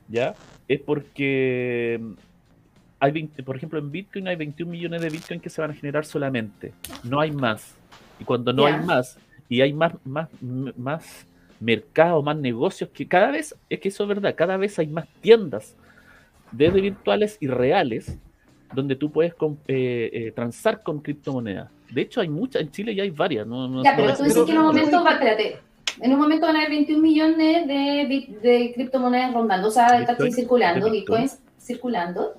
¿Ya? 0.08 0.34
Es 0.68 0.80
porque 0.80 2.00
hay 3.00 3.12
20 3.12 3.42
por 3.42 3.56
ejemplo 3.56 3.78
en 3.78 3.90
Bitcoin 3.92 4.26
hay 4.28 4.36
21 4.36 4.70
millones 4.72 5.00
de 5.02 5.08
Bitcoin 5.10 5.40
que 5.40 5.50
se 5.50 5.60
van 5.60 5.70
a 5.70 5.74
generar 5.74 6.04
solamente. 6.04 6.72
No 7.04 7.20
hay 7.20 7.30
más. 7.30 7.74
Y 8.20 8.24
cuando 8.24 8.52
no 8.52 8.66
hay 8.66 8.74
más 8.84 9.16
y 9.48 9.60
hay 9.60 9.72
más, 9.72 9.92
más, 10.04 10.28
más 10.76 11.26
mercado, 11.60 12.22
más 12.22 12.36
negocios, 12.36 12.90
que 12.92 13.06
cada 13.06 13.30
vez, 13.30 13.54
es 13.70 13.80
que 13.80 13.88
eso 13.88 14.02
es 14.04 14.08
verdad, 14.08 14.34
cada 14.36 14.56
vez 14.56 14.78
hay 14.78 14.86
más 14.88 15.06
tiendas, 15.20 15.74
desde 16.52 16.80
virtuales 16.80 17.36
y 17.40 17.46
reales, 17.48 18.16
donde 18.74 18.94
tú 18.96 19.10
puedes 19.10 19.34
com- 19.34 19.56
eh, 19.66 20.10
eh, 20.12 20.32
transar 20.32 20.82
con 20.82 21.00
criptomonedas. 21.00 21.70
De 21.90 22.02
hecho, 22.02 22.20
hay 22.20 22.28
muchas, 22.28 22.62
en 22.62 22.70
Chile 22.70 22.94
ya 22.94 23.02
hay 23.02 23.10
varias. 23.10 23.46
No, 23.46 23.66
no- 23.66 23.82
Ya, 23.82 23.92
no 23.92 23.96
pero 23.96 24.16
tú 24.16 24.22
dices 24.24 24.34
pero- 24.34 24.46
que 24.46 24.52
en 24.52 24.58
un 24.58 24.72
pero- 24.72 24.84
momento, 24.86 25.04
va, 25.04 25.12
espérate, 25.14 25.56
en 26.00 26.12
un 26.12 26.18
momento 26.18 26.46
van 26.46 26.56
a 26.56 26.58
haber 26.60 26.70
21 26.70 27.02
millones 27.02 27.66
de, 27.66 28.36
de 28.42 28.72
criptomonedas 28.74 29.32
rondando, 29.32 29.68
o 29.68 29.70
sea, 29.70 29.98
Bitcoin, 29.98 30.32
circulando, 30.32 30.90
Bitcoin. 30.90 31.22
bitcoins 31.22 31.38
circulando. 31.58 32.34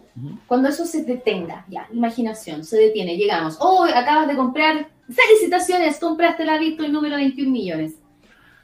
Cuando 0.48 0.70
eso 0.70 0.86
se 0.86 1.04
detenga, 1.04 1.66
ya, 1.70 1.88
imaginación, 1.94 2.64
se 2.64 2.78
detiene, 2.78 3.18
llegamos, 3.18 3.58
oh, 3.60 3.84
acabas 3.84 4.28
de 4.28 4.36
comprar, 4.36 4.90
felicitaciones, 5.10 6.00
compraste 6.00 6.46
la 6.46 6.58
Bitcoin 6.58 6.92
número 6.92 7.16
21 7.16 7.52
millones. 7.52 7.96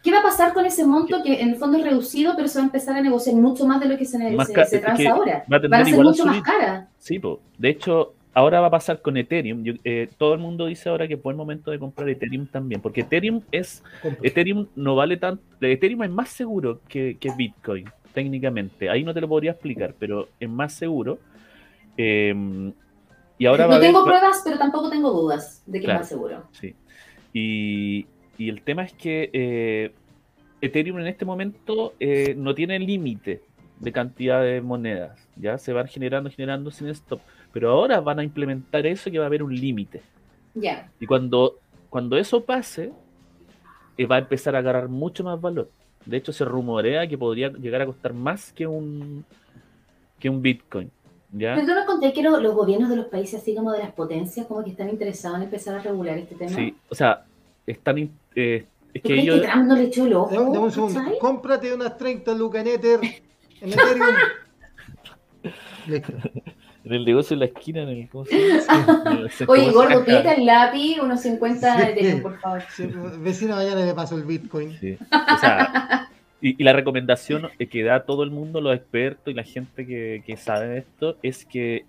¿Qué 0.04 0.12
va 0.12 0.20
a 0.20 0.24
pasar 0.24 0.54
con 0.54 0.66
ese 0.66 0.86
monto 0.86 1.24
que 1.24 1.42
en 1.42 1.50
el 1.50 1.56
fondo 1.56 1.78
es 1.80 1.84
reducido, 1.84 2.34
pero 2.36 2.48
se 2.48 2.60
va 2.60 2.64
a 2.64 2.68
empezar 2.68 2.96
a 2.96 3.02
negociar 3.02 3.36
mucho 3.36 3.66
más 3.66 3.80
de 3.80 3.88
lo 3.88 3.98
que 3.98 4.06
se, 4.06 4.18
Más 4.36 4.48
se, 4.48 4.66
se 4.66 4.78
transa 4.80 5.10
ahora? 5.10 5.44
va 5.52 5.58
a 5.58 5.60
Van 5.68 5.74
a 5.82 5.84
ser 5.86 5.94
igual 5.94 6.08
a 6.08 6.10
mucho 6.12 6.26
más 6.28 6.42
caras. 6.44 6.88
Sí, 7.00 7.18
po. 7.18 7.40
de 7.58 7.70
hecho, 7.70 8.14
ahora 8.36 8.60
va 8.62 8.68
a 8.68 8.72
pasar 8.72 9.02
con 9.02 9.18
Ethereum. 9.18 9.64
Yo- 9.64 9.74
eh, 9.84 10.08
todo 10.20 10.36
el 10.36 10.40
mundo 10.40 10.68
dice 10.68 10.90
ahora 10.90 11.08
que 11.08 11.16
es 11.16 11.24
buen 11.24 11.36
momento 11.36 11.72
de 11.72 11.80
comprar 11.80 12.08
Ethereum 12.08 12.46
también, 12.46 12.82
porque 12.82 13.02
Ethereum 13.02 13.42
es 13.52 13.82
Compra. 14.04 14.20
Ethereum 14.28 14.68
no 14.76 14.96
vale 14.96 15.18
tanto. 15.18 15.42
Ethereum 15.60 16.04
es 16.04 16.12
más 16.12 16.30
seguro 16.30 16.82
que, 16.88 17.18
que 17.20 17.32
Bitcoin, 17.36 17.86
técnicamente. 18.14 18.92
Ahí 18.92 19.04
no 19.04 19.12
te 19.12 19.22
lo 19.22 19.28
podría 19.28 19.52
explicar, 19.52 19.96
pero 19.98 20.28
es 20.40 20.50
más 20.50 20.74
seguro. 20.74 21.18
Eh, 21.98 22.72
y 23.38 23.46
ahora 23.46 23.66
va 23.66 23.70
no 23.70 23.74
a 23.74 23.78
haber- 23.78 23.90
tengo 23.90 24.04
pruebas, 24.06 24.42
pero 24.44 24.58
tampoco 24.58 24.90
tengo 24.90 25.12
dudas 25.12 25.64
de 25.66 25.80
que 25.80 25.86
Claro. 25.86 26.00
es 26.00 26.02
más 26.04 26.10
seguro. 26.10 26.44
Sí. 26.52 26.76
Y, 27.34 28.06
y 28.38 28.50
el 28.50 28.62
tema 28.62 28.84
es 28.84 28.94
que 28.94 29.30
eh, 29.34 29.92
Ethereum 30.62 31.00
en 31.00 31.08
este 31.08 31.26
momento 31.26 31.94
eh, 32.00 32.34
no 32.38 32.56
tiene 32.56 32.80
límite 32.80 33.42
de 33.80 33.92
cantidad 33.92 34.42
de 34.42 34.62
monedas. 34.62 35.20
Ya 35.36 35.58
se 35.58 35.74
van 35.74 35.88
generando, 35.88 36.30
generando 36.30 36.72
sin 36.72 36.88
stop. 36.90 37.20
Pero 37.52 37.72
ahora 37.72 38.00
van 38.00 38.20
a 38.20 38.24
implementar 38.24 38.86
eso 38.86 39.12
que 39.12 39.18
va 39.20 39.26
a 39.26 39.28
haber 39.28 39.44
un 39.44 39.54
límite. 39.54 40.02
Ya. 40.54 40.90
Y 41.00 41.06
cuando, 41.06 41.60
cuando 41.90 42.18
eso 42.18 42.44
pase, 42.46 42.92
eh, 43.98 44.06
va 44.06 44.16
a 44.16 44.20
empezar 44.20 44.56
a 44.56 44.60
agarrar 44.60 44.88
mucho 44.88 45.24
más 45.26 45.40
valor. 45.40 45.70
De 46.06 46.18
hecho, 46.18 46.32
se 46.32 46.46
rumorea 46.46 47.06
que 47.08 47.18
podría 47.18 47.50
llegar 47.50 47.82
a 47.82 47.86
costar 47.86 48.14
más 48.14 48.54
que 48.54 48.66
un, 48.68 49.26
que 50.20 50.30
un 50.30 50.42
Bitcoin. 50.42 50.90
¿Ya? 51.38 51.56
Pero 51.56 51.68
tú 51.68 51.74
no 51.74 51.86
conté 51.86 52.14
que 52.14 52.22
lo- 52.24 52.40
los 52.40 52.54
gobiernos 52.56 52.90
de 52.90 52.96
los 52.96 53.06
países, 53.08 53.42
así 53.42 53.54
como 53.56 53.72
de 53.72 53.80
las 53.80 53.92
potencias, 53.92 54.46
como 54.48 54.64
que 54.64 54.72
están 54.72 54.90
interesados 54.90 55.38
en 55.38 55.44
empezar 55.44 55.76
a 55.76 55.80
regular 55.80 56.18
este 56.18 56.36
tema. 56.36 56.52
Sí, 56.56 56.76
o 56.90 56.96
sea, 56.96 57.24
están, 57.68 57.98
eh, 58.00 58.10
es 58.36 58.64
¿Tú 58.66 58.68
que 58.94 59.02
crees 59.02 59.24
ellos, 59.24 59.42
que 59.42 59.48
Trump 59.48 59.66
no 59.68 59.76
le 59.76 59.84
echó 59.84 60.06
el 60.06 60.14
ojo? 60.14 60.34
Dame, 60.34 60.46
dame 60.46 60.60
un 60.60 60.72
segundo. 60.72 61.02
Cómprate 61.20 61.74
unas 61.74 61.98
30 61.98 62.34
lucas 62.34 62.62
en 62.62 62.68
Ether, 62.74 63.00
en 63.62 63.70
Ethereum. 63.70 64.06
Listo. 65.88 66.14
en 66.84 66.94
el 66.94 67.06
negocio 67.06 67.34
en 67.36 67.40
la 67.42 67.46
esquina, 67.46 67.82
en 67.84 67.90
el, 67.90 68.10
¿cómo 68.10 68.26
se 68.26 68.36
llama? 68.38 69.28
Centro 69.30 69.54
Oye, 69.54 69.72
gordo, 69.72 70.04
pídete 70.04 70.36
el 70.36 70.46
lápiz, 70.46 71.00
unos 71.02 71.22
50 71.22 71.76
Sí. 71.76 71.78
de 71.86 71.92
Ethereum, 71.92 72.22
por 72.22 72.40
favor. 72.40 72.62
Sí, 72.76 72.90
vecina, 73.20 73.56
mañana 73.56 73.86
le 73.86 73.94
paso 73.94 74.16
el 74.16 74.24
Bitcoin. 74.24 74.78
Sí. 74.80 74.98
O 75.12 75.38
sea, 75.40 76.05
y, 76.50 76.56
y 76.62 76.64
la 76.64 76.74
recomendación 76.74 77.50
que 77.58 77.84
da 77.84 78.06
todo 78.06 78.24
el 78.24 78.32
mundo, 78.32 78.62
los 78.62 78.76
expertos 78.76 79.32
y 79.32 79.34
la 79.36 79.44
gente 79.44 79.86
que, 79.86 80.24
que 80.26 80.38
sabe 80.38 80.78
esto, 80.80 81.18
es 81.24 81.46
que 81.46 81.86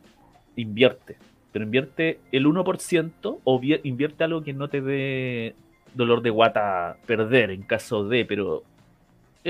invierte. 0.56 1.16
Pero 1.52 1.64
invierte 1.64 2.18
el 2.32 2.46
1% 2.46 3.38
o 3.44 3.58
vi- 3.60 3.80
invierte 3.82 4.24
algo 4.24 4.42
que 4.42 4.52
no 4.52 4.68
te 4.68 4.80
dé 4.80 5.54
dolor 5.94 6.22
de 6.22 6.30
guata 6.30 6.96
perder 7.06 7.50
en 7.50 7.62
caso 7.62 8.06
de, 8.08 8.24
pero 8.24 8.62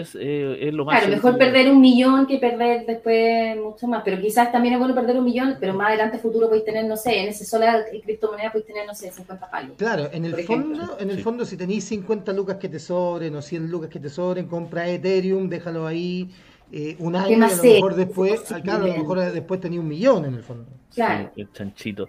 es, 0.01 0.15
eh, 0.15 0.59
es 0.69 0.75
lo 0.75 0.85
más... 0.85 0.99
Claro, 1.01 1.15
mejor 1.15 1.39
perder 1.39 1.71
un 1.71 1.81
millón 1.81 2.27
que 2.27 2.39
perder 2.39 2.87
después 2.87 3.57
mucho 3.57 3.87
más. 3.87 4.03
Pero 4.05 4.21
quizás 4.21 4.51
también 4.53 4.75
es 4.75 4.79
bueno 4.81 4.95
perder 4.95 5.17
un 5.19 5.25
millón, 5.25 5.57
pero 5.61 5.75
más 5.75 5.89
adelante 5.89 6.19
futuro 6.19 6.47
podéis 6.49 6.65
tener, 6.65 6.85
no 6.87 6.97
sé, 6.97 7.21
en 7.23 7.29
ese 7.29 7.45
sola 7.45 7.85
criptomoneda 8.03 8.51
podéis 8.53 8.67
tener, 8.67 8.87
no 8.87 8.95
sé, 8.95 9.11
50 9.11 9.51
palos. 9.51 9.77
Claro, 9.77 10.09
en 10.13 10.25
el 10.25 10.35
fondo, 10.45 10.97
en 10.99 11.11
el 11.11 11.17
Sí. 11.17 11.23
fondo, 11.23 11.45
si 11.45 11.57
tenéis 11.57 11.85
50 11.85 12.33
lucas 12.33 12.57
que 12.57 12.69
te 12.69 12.79
sobren 12.79 13.35
o 13.37 13.43
100 13.43 13.71
lucas 13.71 13.91
que 13.91 14.01
te 14.01 14.09
sobren, 14.09 14.47
compra 14.47 14.89
Ethereum, 14.89 15.49
déjalo 15.49 15.87
ahí 15.87 16.31
eh, 16.73 16.97
un 16.99 17.15
año 17.15 17.31
y 17.31 17.35
a 17.35 17.39
más 17.39 17.57
lo 17.57 17.63
sé? 17.63 17.75
mejor 17.75 17.95
después, 17.95 18.41
Sí, 18.45 18.55
claro, 18.63 18.85
a 18.85 18.89
lo 18.89 18.95
mejor 18.97 19.21
después 19.21 19.61
tenéis 19.61 19.81
un 19.81 19.89
millón 19.89 20.25
en 20.25 20.35
el 20.35 20.43
fondo. 20.43 20.67
Claro. 20.95 21.31
Sí, 21.35 21.41
el 21.43 21.53
chanchito. 21.53 22.09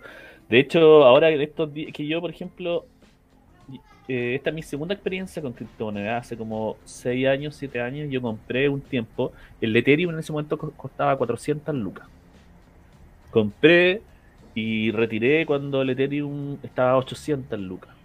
De 0.49 0.59
hecho, 0.59 1.03
ahora 1.03 1.29
estos 1.29 1.73
días 1.73 1.91
que 1.93 2.07
yo, 2.07 2.21
por 2.21 2.31
ejemplo, 2.31 2.85
eh, 4.07 4.35
esta 4.35 4.49
es 4.51 4.55
mi 4.55 4.63
segunda 4.63 4.93
experiencia 4.93 5.41
con 5.41 5.53
criptomonedas. 5.53 6.21
Hace 6.27 6.37
como 6.37 6.81
6 6.83 7.27
años, 7.27 7.55
7 7.55 7.81
años, 7.81 8.09
yo 8.09 8.21
compré 8.21 8.69
un 8.69 8.87
tiempo. 8.87 9.33
El 9.61 9.75
Ethereum 9.75 10.13
en 10.13 10.19
ese 10.19 10.31
momento 10.31 10.57
co- 10.57 10.75
costaba 10.75 11.17
400 11.17 11.75
lucas. 11.75 12.09
Compré 13.29 14.07
y 14.53 14.91
retiré 14.91 15.45
cuando 15.45 15.81
el 15.81 15.89
Ethereum 15.91 16.59
estaba 16.63 16.91
a 16.91 16.97
800 16.97 17.59
lucas. 17.59 17.97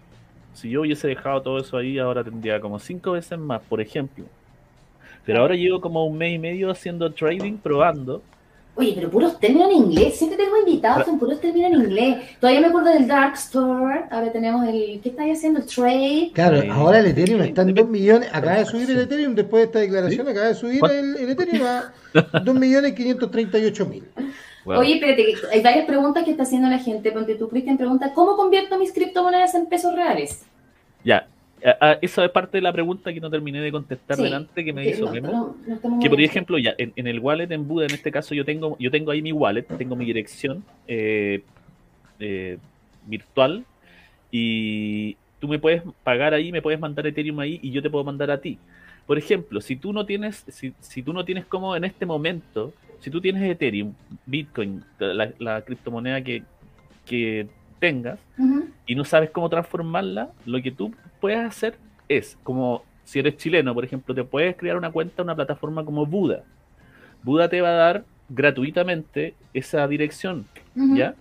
Si 0.52 0.70
yo 0.70 0.82
hubiese 0.82 1.08
dejado 1.08 1.42
todo 1.42 1.58
eso 1.60 1.76
ahí, 1.78 1.98
ahora 1.98 2.24
tendría 2.24 2.60
como 2.60 2.78
5 2.78 3.12
veces 3.12 3.38
más, 3.38 3.62
por 3.68 3.80
ejemplo. 3.80 4.32
Pero 5.24 5.40
ahora 5.40 5.54
llevo 5.56 5.80
como 5.80 6.06
un 6.06 6.18
mes 6.18 6.34
y 6.36 6.38
medio 6.38 6.70
haciendo 6.70 7.12
trading, 7.14 7.60
probando. 7.60 8.28
Oye, 8.74 8.92
pero 8.94 9.10
puros 9.10 9.38
términos 9.38 9.70
en 9.70 9.76
inglés. 9.76 10.16
Siempre 10.16 10.38
tengo 10.38 10.56
invitados 10.56 11.04
con 11.04 11.18
puros 11.18 11.38
términos 11.40 11.72
en 11.72 11.78
inglés. 11.82 12.16
Todavía 12.40 12.60
me 12.62 12.68
acuerdo 12.68 12.88
del 12.88 13.06
Dark 13.06 13.34
Store. 13.34 14.04
Ahora 14.10 14.32
tenemos 14.32 14.66
el. 14.66 14.98
¿Qué 15.02 15.10
estáis 15.10 15.36
haciendo? 15.36 15.60
El 15.60 15.66
Trade. 15.66 16.30
Claro, 16.32 16.62
Sí. 16.62 16.68
ahora 16.70 16.98
el 17.00 17.06
Ethereum 17.06 17.42
está 17.42 17.62
en 17.62 17.68
Sí. 17.68 17.74
2 17.74 17.88
millones. 17.88 18.28
Acaba 18.32 18.56
de 18.56 18.64
subir 18.64 18.90
el. 18.90 19.00
Ethereum 19.00 19.34
después 19.34 19.60
de 19.60 19.66
esta 19.66 19.78
declaración. 19.80 20.26
Acaba 20.26 20.46
de 20.46 20.54
subir 20.54 20.80
el, 20.90 21.16
el 21.16 21.30
Ethereum 21.30 21.66
a 21.66 21.92
2 22.44 22.54
millones 22.54 22.92
538 22.94 23.86
mil. 23.86 24.04
Bueno, 24.64 24.80
Oye, 24.80 24.94
espérate, 24.94 25.34
hay 25.52 25.60
varias 25.60 25.84
preguntas 25.86 26.24
que 26.24 26.30
está 26.30 26.44
haciendo 26.44 26.68
la 26.68 26.78
gente. 26.78 27.12
Ponte 27.12 27.34
tú, 27.34 27.48
Cristian, 27.50 27.76
pregunta: 27.76 28.12
¿Cómo 28.14 28.36
convierto 28.36 28.78
mis 28.78 28.92
criptomonedas 28.92 29.54
en 29.54 29.66
pesos 29.66 29.94
reales? 29.94 30.42
Ya, 31.04 31.26
esa 32.00 32.24
es 32.24 32.30
parte 32.30 32.58
de 32.58 32.62
la 32.62 32.72
pregunta 32.72 33.12
que 33.12 33.20
no 33.20 33.30
terminé 33.30 33.60
de 33.60 33.70
contestar 33.70 34.16
Sí, 34.16 34.24
delante 34.24 34.64
que 34.64 34.72
me 34.72 34.88
hizo 34.88 35.06
no, 35.06 35.12
Memo. 35.12 35.28
no, 35.32 35.56
no 35.66 35.74
estamos 35.74 36.02
Que 36.02 36.10
por 36.10 36.20
ejemplo, 36.20 36.58
ya 36.58 36.74
en, 36.78 36.92
en 36.96 37.06
el 37.06 37.20
wallet 37.20 37.50
en 37.52 37.66
Buda, 37.68 37.86
en 37.86 37.94
este 37.94 38.10
caso 38.10 38.34
yo 38.34 38.44
tengo, 38.44 38.76
yo 38.78 38.90
tengo 38.90 39.10
ahí 39.12 39.22
mi 39.22 39.32
wallet, 39.32 39.62
tengo 39.78 39.94
mi 39.96 40.04
dirección 40.04 40.64
eh, 40.88 41.42
eh, 42.18 42.58
virtual 43.06 43.64
y 44.30 45.16
tú 45.40 45.48
me 45.48 45.58
puedes 45.58 45.82
pagar 46.02 46.34
ahí, 46.34 46.52
me 46.52 46.62
puedes 46.62 46.80
mandar 46.80 47.06
Ethereum 47.06 47.38
ahí 47.40 47.58
y 47.62 47.70
yo 47.70 47.82
te 47.82 47.90
puedo 47.90 48.04
mandar 48.04 48.30
a 48.30 48.40
ti. 48.40 48.58
Por 49.06 49.18
ejemplo, 49.18 49.60
si 49.60 49.76
tú 49.76 49.92
no 49.92 50.06
tienes, 50.06 50.44
si, 50.48 50.72
si 50.80 51.02
tú 51.02 51.12
no 51.12 51.24
tienes 51.24 51.44
como 51.46 51.74
en 51.76 51.84
este 51.84 52.06
momento, 52.06 52.72
si 53.00 53.10
tú 53.10 53.20
tienes 53.20 53.42
Ethereum, 53.42 53.92
Bitcoin, 54.26 54.84
la, 54.98 55.32
la 55.38 55.62
criptomoneda 55.62 56.22
que, 56.22 56.44
que 57.04 57.48
tengas, 57.82 58.20
y 58.86 58.94
no 58.94 59.04
sabes 59.04 59.30
cómo 59.30 59.48
transformarla, 59.48 60.30
lo 60.46 60.62
que 60.62 60.70
tú 60.70 60.94
puedes 61.20 61.40
hacer 61.40 61.74
es, 62.08 62.38
como 62.44 62.84
si 63.02 63.18
eres 63.18 63.36
chileno, 63.38 63.74
por 63.74 63.84
ejemplo, 63.84 64.14
te 64.14 64.22
puedes 64.22 64.56
crear 64.56 64.76
una 64.76 64.92
cuenta, 64.92 65.24
una 65.24 65.34
plataforma 65.34 65.84
como 65.84 66.06
Buda. 66.06 66.44
Buda 67.24 67.48
te 67.48 67.60
va 67.60 67.70
a 67.70 67.72
dar 67.72 68.04
gratuitamente 68.28 69.34
esa 69.52 69.88
dirección. 69.88 70.46
¿ya? 70.76 71.16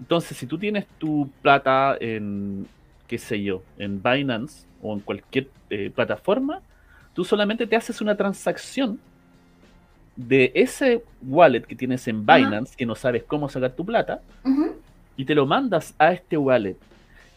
Entonces, 0.00 0.38
si 0.38 0.46
tú 0.46 0.56
tienes 0.56 0.86
tu 0.98 1.28
plata 1.42 1.98
en, 2.00 2.66
qué 3.06 3.18
sé 3.18 3.42
yo, 3.42 3.62
en 3.76 4.02
Binance 4.02 4.64
o 4.80 4.94
en 4.94 5.00
cualquier 5.00 5.48
eh, 5.68 5.92
plataforma, 5.94 6.62
tú 7.12 7.22
solamente 7.22 7.66
te 7.66 7.76
haces 7.76 8.00
una 8.00 8.16
transacción 8.16 8.98
de 10.16 10.52
ese 10.54 11.02
wallet 11.20 11.64
que 11.66 11.76
tienes 11.76 12.08
en. 12.08 12.24
Binance, 12.24 12.74
que 12.74 12.86
no 12.86 12.94
sabes 12.94 13.24
cómo 13.24 13.46
sacar 13.50 13.72
tu 13.72 13.84
plata. 13.84 14.22
Y 15.18 15.26
te 15.26 15.34
lo 15.34 15.44
mandas 15.44 15.92
a 15.98 16.12
este 16.12 16.38
wallet. 16.38 16.76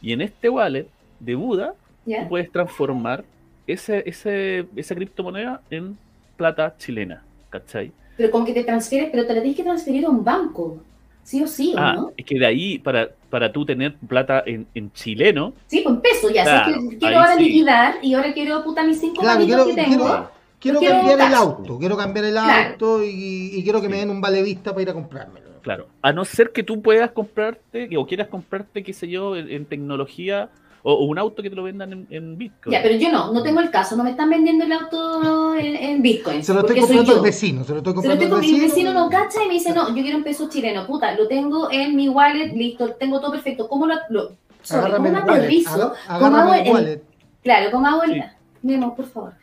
Y 0.02 0.14
en 0.14 0.22
este 0.22 0.48
wallet 0.48 0.88
de 1.20 1.36
Buda, 1.36 1.74
tú 2.06 2.12
puedes 2.30 2.50
transformar 2.52 3.26
ese, 3.68 4.04
ese, 4.08 4.66
esa 4.78 4.96
criptomoneda 4.96 5.60
en 5.70 5.98
plata 6.38 6.74
chilena. 6.78 7.22
¿Cachai? 7.50 7.92
Pero 8.16 8.32
como 8.32 8.46
que 8.46 8.54
te 8.54 8.64
transfieres, 8.64 9.10
pero 9.12 9.26
te 9.28 9.34
la 9.34 9.42
tienes 9.42 9.58
que 9.58 9.64
transferir 9.64 10.06
a 10.06 10.10
un 10.10 10.24
banco. 10.24 10.78
Sí 11.24 11.44
o 11.44 11.48
sí, 11.48 11.74
¿o 11.76 11.80
Ah, 11.80 11.94
no? 11.96 12.12
es 12.18 12.26
que 12.26 12.40
de 12.40 12.46
ahí, 12.46 12.80
para, 12.80 13.10
para 13.30 13.52
tú 13.52 13.64
tener 13.66 13.96
plata 13.96 14.42
en, 14.46 14.66
en 14.74 14.92
chileno, 14.94 15.54
Sí, 15.68 15.84
con 15.84 16.02
peso, 16.02 16.30
ya. 16.32 16.44
Claro, 16.44 16.82
sé 16.82 16.90
que 16.90 16.98
quiero 16.98 17.18
ahora 17.20 17.36
sí. 17.36 17.44
liquidar 17.44 17.96
y 18.02 18.14
ahora 18.16 18.34
quiero 18.34 18.64
puta 18.64 18.84
mis 18.84 19.00
cinco 19.00 19.22
Claro, 19.22 19.46
quiero- 19.46 19.66
que 19.68 19.74
tengo. 19.76 19.90
quiero- 20.06 20.32
Quiero 20.62 20.80
quiero 20.80 20.96
cambiar 21.00 21.28
el 21.30 21.34
auto, 21.36 21.78
quiero 21.80 21.98
cambiar 21.98 22.26
el 22.26 22.32
Claro. 22.34 22.70
auto 22.74 23.04
y, 23.04 23.52
y 23.56 23.64
quiero 23.64 23.82
que 23.82 23.90
me 23.90 23.98
den 23.98 24.12
un 24.12 24.22
vale 24.22 24.44
vista 24.44 24.70
para 24.72 24.84
ir 24.84 24.90
a 24.92 24.94
comprármelo. 24.94 25.50
Claro, 25.62 25.88
a 26.02 26.12
no 26.14 26.26
ser 26.26 26.52
que 26.52 26.64
tú 26.64 26.82
puedas 26.82 27.12
comprarte, 27.12 27.90
o 27.98 28.06
quieras 28.06 28.28
comprarte, 28.28 28.84
qué 28.84 28.94
sé 28.94 29.08
yo, 29.08 29.36
en, 29.36 29.50
en 29.50 29.66
tecnología, 29.66 30.50
o, 30.84 30.94
o 30.94 31.06
un 31.06 31.20
auto 31.20 31.44
que 31.44 31.50
te 31.52 31.56
lo 31.56 31.62
vendan 31.64 31.94
en, 31.94 32.08
en 32.10 32.38
Bitcoin. 32.38 32.72
Ya, 32.74 32.82
pero 32.82 32.96
yo 32.96 33.12
no, 33.12 33.32
no 33.32 33.44
tengo 33.44 33.60
el 33.60 33.70
caso, 33.70 33.96
no 33.96 34.04
me 34.04 34.10
están 34.12 34.30
vendiendo 34.32 34.66
el 34.66 34.72
auto 34.72 35.54
en, 35.56 35.76
en 35.76 36.02
Bitcoin. 36.02 36.44
Se 36.44 36.54
lo 36.54 36.62
estoy 36.62 36.80
comprando 36.80 37.14
al 37.18 37.22
vecino, 37.22 37.64
se 37.64 37.72
lo 37.74 37.78
estoy 37.78 37.92
Se 37.94 37.96
lo 37.98 38.02
comprando 38.02 38.24
estoy 38.26 38.26
al 38.26 38.32
con- 38.32 38.42
mi 38.42 38.60
vecino. 38.60 38.90
vecino 38.90 38.94
no 38.94 39.10
cacha 39.10 39.44
y 39.44 39.48
me 39.48 39.54
dice, 39.54 39.74
no, 39.74 39.90
yo 39.96 40.02
quiero 40.02 40.18
un 40.18 40.24
peso 40.24 40.50
chileno, 40.50 40.88
puta, 40.88 41.14
lo 41.16 41.28
tengo 41.28 41.70
en 41.72 41.96
mi 41.96 42.10
wallet, 42.10 42.54
listo, 42.56 42.94
tengo 42.94 43.20
todo 43.20 43.32
perfecto. 43.32 43.68
¿Cómo 43.68 43.86
lo, 43.86 43.96
lo 44.10 44.32
sorry, 44.64 44.92
¿cómo 44.92 45.10
wallet, 45.10 45.22
aterrizo? 45.22 45.94
¿Cómo 46.20 46.36
hago 46.38 46.54
el. 46.56 47.02
Claro, 47.44 47.72
¿cómo 47.72 47.88
hago 47.88 48.04
el... 48.04 48.14
Sí. 48.14 48.22
Memo, 48.64 48.96
por 48.96 49.06
favor. 49.06 49.34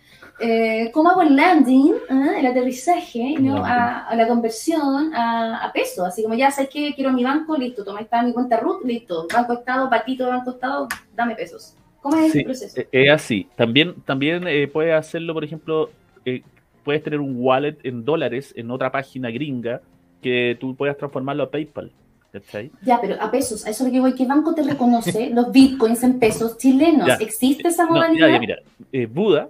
Eh, 0.41 0.91
¿Cómo 0.93 1.11
hago 1.11 1.23
el 1.23 1.35
landing, 1.35 1.95
ah, 2.11 2.35
el 2.39 2.47
aterrizaje, 2.47 3.35
¿no? 3.41 3.65
A, 3.65 4.07
a 4.07 4.15
la 4.15 4.29
conversión 4.29 5.13
a, 5.15 5.65
a 5.65 5.73
peso? 5.73 6.05
Así 6.05 6.23
como 6.23 6.35
ya 6.35 6.51
sabes 6.51 6.71
que 6.71 6.95
quiero 6.95 7.13
mi 7.13 7.25
banco, 7.25 7.57
listo, 7.57 7.85
toma 7.85 8.01
está 8.01 8.23
mi 8.23 8.33
cuenta 8.33 8.59
root, 8.61 8.85
listo. 8.85 9.27
Banco 9.33 9.55
Estado, 9.55 9.91
patito 9.91 10.25
de 10.25 10.31
Banco 10.31 10.51
Estado, 10.53 10.87
dame 11.17 11.35
pesos. 11.35 11.75
¿Cómo 12.01 12.17
es 12.17 12.31
Sí, 12.33 12.39
ese 12.39 12.45
proceso? 12.45 12.81
eh, 12.81 12.89
Es 12.93 13.11
así. 13.11 13.49
También, 13.57 13.95
también 14.07 14.47
eh, 14.47 14.69
puedes 14.69 14.95
hacerlo, 14.95 15.35
por 15.35 15.43
ejemplo, 15.43 15.91
eh, 16.25 16.43
puedes 16.85 17.03
tener 17.03 17.19
un 17.19 17.35
wallet 17.37 17.77
en 17.83 18.05
dólares 18.05 18.53
en 18.57 18.71
otra 18.71 18.93
página 18.93 19.31
gringa 19.31 19.81
que 20.23 20.57
tú 20.61 20.77
puedas 20.77 20.97
transformarlo 20.97 21.43
a 21.45 21.51
PayPal. 21.51 21.91
¿Cachai? 22.31 22.71
Ya, 22.83 23.01
pero 23.01 23.17
a 23.21 23.31
pesos, 23.31 23.65
a 23.67 23.71
eso 23.71 23.85
lo 23.87 23.91
que 23.91 24.01
voy, 24.01 24.15
¿qué 24.15 24.27
banco 24.27 24.55
te 24.55 24.63
reconoce 24.63 25.31
los 25.31 25.51
bitcoins 25.51 26.03
en 26.05 26.19
pesos 26.19 26.59
chilenos? 26.59 27.09
Ya. 27.09 27.15
¿Existe 27.15 27.69
esa 27.69 27.87
No, 27.87 27.93
modalidad? 27.93 28.27
ya, 28.29 28.35
ya, 28.35 28.39
mira, 28.39 28.57
eh, 28.93 29.07
Buda, 29.07 29.49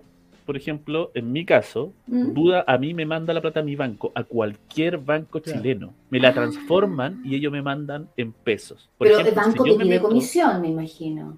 por 0.49 0.57
ejemplo, 0.57 1.11
en 1.13 1.31
mi 1.31 1.45
caso, 1.45 1.93
Mm. 2.07 2.33
Buda 2.33 2.65
a 2.67 2.79
mí 2.79 2.95
me 2.95 3.05
manda 3.05 3.35
la 3.35 3.43
plata 3.43 3.61
a 3.61 3.63
mi 3.63 3.77
banco, 3.77 4.13
a 4.15 4.25
cualquier 4.25 4.97
banco 4.97 5.43
Claro. 5.43 5.61
chileno. 5.61 5.95
Me 6.09 6.19
la 6.21 6.33
transforman 6.33 7.21
y 7.23 7.35
ellos 7.37 7.53
me 7.53 7.61
mandan 7.61 8.09
en 8.17 8.33
pesos. 8.33 8.89
Por 8.97 9.07
Pero 9.09 9.21
el 9.21 9.27
ejemplo, 9.27 9.43
si 9.43 9.49
banco 9.51 9.67
yo 9.67 9.73
te 9.75 9.79
me 9.81 9.85
pide 9.85 9.95
meto- 9.97 10.09
comisión, 10.09 10.61
me 10.63 10.69
imagino. 10.69 11.37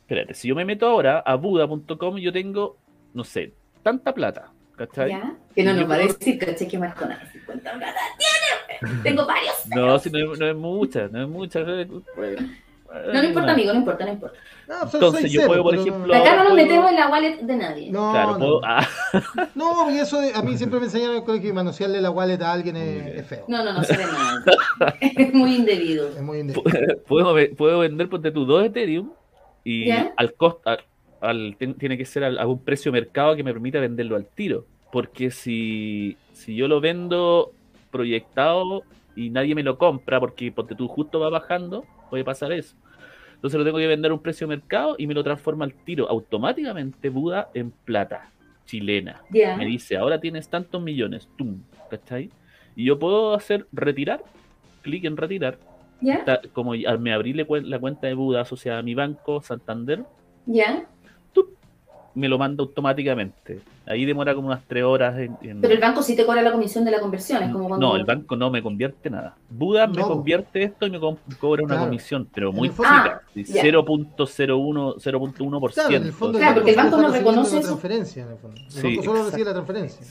Espérate, 0.00 0.34
si 0.34 0.48
yo 0.48 0.56
me 0.56 0.64
meto 0.64 0.88
ahora 0.88 1.20
a 1.20 1.36
Buda.com, 1.36 2.16
yo 2.18 2.32
tengo, 2.32 2.76
no 3.14 3.22
sé, 3.22 3.52
tanta 3.84 4.12
plata. 4.12 4.50
¿Cachai? 4.74 5.10
¿Ya? 5.10 5.36
Que 5.54 5.62
no 5.62 5.74
nos 5.74 5.88
va 5.88 5.94
a 5.94 5.98
decir, 5.98 6.38
caché, 6.38 6.66
que 6.66 6.76
Marcona 6.78 7.20
50 7.32 7.72
plata 7.72 8.00
tiene. 8.80 9.02
Tengo 9.04 9.26
varios. 9.26 9.54
No, 9.74 9.96
si 10.00 10.10
no, 10.10 10.32
es- 10.32 10.38
no 10.40 10.46
es 10.46 10.56
mucha, 10.56 11.06
no 11.08 11.22
es 11.22 11.28
mucha. 11.28 11.64
pues, 12.16 12.38
No, 12.88 13.12
no 13.12 13.24
importa, 13.24 13.52
amigo, 13.52 13.72
no 13.72 13.78
importa, 13.80 14.04
no 14.06 14.12
importa. 14.12 14.38
No, 14.66 14.74
Entonces, 14.84 15.30
yo 15.30 15.46
puedo, 15.46 15.62
por 15.62 15.72
pero 15.72 15.84
no- 15.84 15.88
ejemplo, 15.90 16.14
Acá 16.14 16.30
no 16.30 16.36
nos 16.36 16.52
puedo- 16.52 16.54
metemos 16.66 16.90
en 16.90 16.96
la 16.96 17.08
wallet 17.08 17.36
de 17.42 17.56
nadie. 17.56 17.90
No, 17.90 18.12
Claro, 18.12 18.32
no. 18.32 18.38
puedo- 18.38 18.60
ah, 18.64 18.86
No, 19.54 19.72
porque 19.84 20.00
eso 20.00 20.20
de- 20.20 20.32
a 20.34 20.42
mí 20.42 20.56
siempre 20.56 20.78
me 20.80 20.86
enseñaron 20.86 21.16
en 21.16 21.20
el 21.20 21.24
colegio 21.26 21.48
que 21.50 21.52
manosearle 21.54 22.00
la 22.00 22.10
wallet 22.10 22.40
a 22.42 22.52
alguien 22.52 22.76
es, 22.76 23.26
feo. 23.26 23.44
No, 23.48 23.62
no, 23.64 23.72
no 23.74 23.82
se 23.84 23.96
ve 23.96 24.04
nada. 24.04 24.44
es 25.00 25.34
muy 25.34 25.56
indebido. 25.56 26.08
Es 26.08 26.22
muy 26.22 26.38
indebido. 26.38 26.62
puedo, 27.08 27.34
puedo 27.56 27.78
vender, 27.80 28.08
ponte 28.08 28.30
tú, 28.30 28.44
dos 28.46 28.64
Ethereum 28.64 29.10
y 29.64 29.86
¿Ya? 29.88 30.12
al 30.16 30.32
costo, 30.34 30.62
al, 30.70 30.80
al- 31.20 31.56
tiene 31.78 31.98
que 31.98 32.04
ser 32.06 32.24
al- 32.24 32.38
a 32.38 32.46
un 32.46 32.62
precio 32.64 32.90
de 32.92 33.00
mercado 33.00 33.36
que 33.36 33.44
me 33.44 33.52
permita 33.52 33.80
venderlo 33.80 34.16
al 34.16 34.24
tiro. 34.26 34.64
Porque 34.90 35.30
si, 35.30 36.16
si 36.32 36.56
yo 36.56 36.68
lo 36.68 36.80
vendo 36.80 37.52
proyectado 37.90 38.82
y 39.16 39.30
nadie 39.30 39.54
me 39.54 39.62
lo 39.62 39.76
compra 39.76 40.20
porque 40.20 40.52
porque 40.52 40.74
tú 40.74 40.88
justo 40.88 41.18
va 41.20 41.28
bajando, 41.28 41.84
puede 42.08 42.24
pasar 42.24 42.52
eso. 42.52 42.76
Entonces 43.34 43.58
lo 43.58 43.64
tengo 43.64 43.78
que 43.78 43.86
vender 43.86 44.10
a 44.10 44.14
un 44.14 44.20
precio 44.22 44.46
de 44.48 44.56
mercado 44.56 44.96
y 44.98 45.06
me 45.06 45.14
lo 45.14 45.22
transforma 45.22 45.64
al 45.64 45.72
tiro 45.84 46.08
automáticamente 46.08 47.08
Buda 47.08 47.48
en 47.54 47.70
plata 47.70 48.32
chilena. 48.64 49.22
Me 49.56 49.64
dice, 49.64 49.96
ahora 49.96 50.20
tienes 50.20 50.48
tantos 50.48 50.82
millones, 50.82 51.28
tum, 51.36 51.62
¿cachai? 51.88 52.30
Y 52.76 52.84
yo 52.84 52.98
puedo 52.98 53.34
hacer 53.34 53.66
retirar, 53.72 54.22
clic 54.82 55.04
en 55.04 55.16
retirar, 55.16 55.58
¿Ya? 56.00 56.14
está- 56.16 56.40
como 56.52 56.72
me 57.00 57.12
abrí 57.12 57.32
la 57.32 57.78
cuenta 57.78 58.06
de 58.06 58.14
Buda 58.14 58.42
asociada 58.42 58.80
a 58.80 58.82
mi 58.82 58.94
banco 58.94 59.40
Santander, 59.40 60.04
¿Ya? 60.46 60.86
Me 62.18 62.28
lo 62.28 62.36
manda 62.38 62.62
automáticamente. 62.62 63.60
Ahí 63.86 64.04
demora 64.04 64.34
como 64.34 64.48
unas 64.48 64.62
tres 64.66 64.84
horas 64.84 65.16
en... 65.18 65.36
en- 65.42 65.60
Pero 65.60 65.72
el 65.72 65.80
banco 65.80 66.02
sí 66.02 66.14
te 66.16 66.26
cobra 66.26 66.42
la 66.42 66.52
comisión 66.52 66.84
de 66.84 66.90
la 66.90 67.00
conversión, 67.00 67.42
es 67.44 67.50
como 67.52 67.68
cuando... 67.68 67.86
No, 67.88 67.96
el 67.96 68.04
banco 68.04 68.36
no 68.36 68.50
me 68.50 68.62
convierte 68.62 69.08
nada. 69.08 69.36
Buda 69.48 69.86
me 69.86 70.02
convierte 70.02 70.62
esto 70.64 70.86
y 70.86 70.90
me 70.90 71.00
co- 71.00 71.16
cobra 71.40 71.62
una 71.62 71.74
Claro. 71.76 71.86
comisión, 71.88 72.28
pero 72.34 72.52
muy 72.52 72.70
Ah, 72.84 73.20
ya. 73.34 73.62
0.01, 73.62 74.96
0.1%. 74.98 75.72
Claro, 75.74 75.94
en 75.96 76.02
el 76.04 76.12
fondo 76.12 76.38
Claro, 76.38 76.54
porque 76.56 76.70
el 76.70 76.76
banco 76.76 76.96
no 76.96 77.08
reconoce 77.10 77.58
eso. 77.58 77.66
transferencia, 77.68 78.24
en 78.24 78.30
el 78.32 78.36
fondo. 78.38 78.60
El 78.60 78.70
Sí, 78.72 78.82
banco 78.82 79.02
solo 79.02 79.12
exacto. 79.18 79.30
recibe 79.30 79.44
la 79.44 79.52
transferencia. 79.54 80.06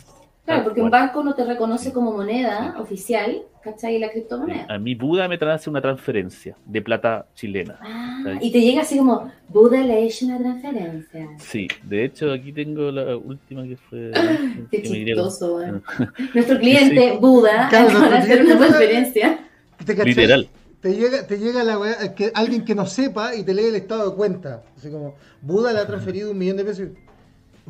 Claro, 0.48 0.64
porque 0.64 0.82
un 0.82 0.90
banco 0.90 1.22
no 1.26 1.36
te 1.36 1.44
reconoce 1.44 1.92
como 1.92 2.14
moneda 2.14 2.76
oficial, 2.80 3.42
¿cachai? 3.62 4.00
La 4.00 4.10
criptomoneda. 4.10 4.66
A 4.70 4.80
mí 4.80 4.96
Buda 4.96 5.28
me 5.28 5.38
trae 5.38 5.60
una 5.68 5.82
transferencia 5.82 6.56
de 6.66 6.82
plata 6.82 7.28
chilena. 7.36 7.78
Ah, 7.82 8.40
y 8.40 8.50
te 8.50 8.62
llega 8.62 8.84
así 8.84 8.98
como, 8.98 9.30
Buda 9.50 9.84
le 9.84 10.06
hizo 10.06 10.26
una 10.26 10.38
transferencia. 10.38 11.28
Sí, 11.38 11.68
de 11.84 12.06
hecho 12.06 12.32
aquí 12.32 12.54
tengo 12.54 12.90
la 12.92 13.18
última 13.18 13.64
que 13.64 13.76
fue... 13.76 14.12
Qué 14.72 14.84
que 14.84 14.90
me 14.90 14.96
dieron. 15.00 15.26
chistoso, 15.26 15.56
weón. 15.58 15.84
Nuestro 16.34 16.60
cliente, 16.60 17.18
Buda, 17.20 17.68
Claro, 17.70 17.92
nuestro 18.00 18.18
hacer 18.18 18.46
una 18.46 18.58
transferencia. 18.58 19.40
Literal. 20.06 20.48
Te 20.80 20.94
llega, 20.94 21.28
te 21.28 21.38
llega 21.40 21.62
la 21.66 21.78
weá, 21.78 22.16
que 22.16 22.32
alguien 22.34 22.64
que 22.64 22.74
no 22.74 22.86
sepa 22.86 23.36
y 23.36 23.44
te 23.44 23.54
lee 23.54 23.66
el 23.66 23.76
estado 23.76 24.12
de 24.12 24.16
cuenta. 24.16 24.64
Así 24.78 24.90
como, 24.90 25.16
Buda 25.42 25.74
le 25.74 25.80
ha 25.80 25.88
transferido 25.88 26.32
un 26.32 26.38
millón 26.38 26.56
de 26.56 26.64
pesos. 26.64 26.88
¿Vos 26.88 27.07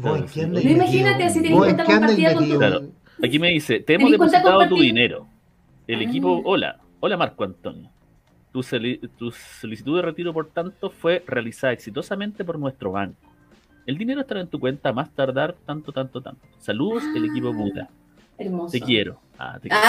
Claro, 0.01 0.27
sí. 0.27 0.45
metido? 0.45 0.71
imagínate, 0.73 1.23
así 1.23 1.41
tenés 1.41 1.57
¿Vos 1.57 1.67
en 1.67 1.75
cuenta 1.75 1.91
compartida 1.93 2.27
con 2.29 2.35
tu- 2.35 2.41
metido? 2.41 2.59
Claro. 2.59 2.81
Aquí 3.23 3.39
me 3.39 3.49
dice, 3.49 3.79
te 3.79 3.93
hemos 3.95 4.05
¿Tenés 4.11 4.17
cuenta 4.19 4.37
depositado 4.37 4.69
tu 4.69 4.81
dinero. 4.81 5.27
El 5.87 5.99
Ah. 5.99 6.03
equipo, 6.03 6.41
hola, 6.45 6.77
hola 6.99 7.17
Marco 7.17 7.43
Antonio. 7.43 7.89
Tu, 8.51 8.61
soli- 8.63 8.99
tu 9.17 9.31
solicitud 9.31 9.95
de 9.97 10.01
retiro, 10.03 10.33
por 10.33 10.47
tanto, 10.47 10.89
fue 10.89 11.23
realizada 11.27 11.73
exitosamente 11.73 12.43
por 12.45 12.57
nuestro 12.59 12.91
banco. 12.91 13.17
El 13.85 13.97
dinero 13.97 14.21
estará 14.21 14.41
en 14.41 14.47
tu 14.47 14.59
cuenta 14.59 14.89
a 14.89 14.93
más 14.93 15.09
tardar 15.11 15.55
tanto, 15.65 15.91
tanto, 15.91 16.21
tanto. 16.21 16.41
Saludos, 16.59 17.03
el 17.15 17.25
equipo 17.25 17.53
Buda. 17.53 17.87
Hermoso. 18.37 18.71
Te 18.73 18.81
quiero. 18.81 19.19
Ah, 19.39 19.57
te 19.61 19.69
quiero. 19.69 19.83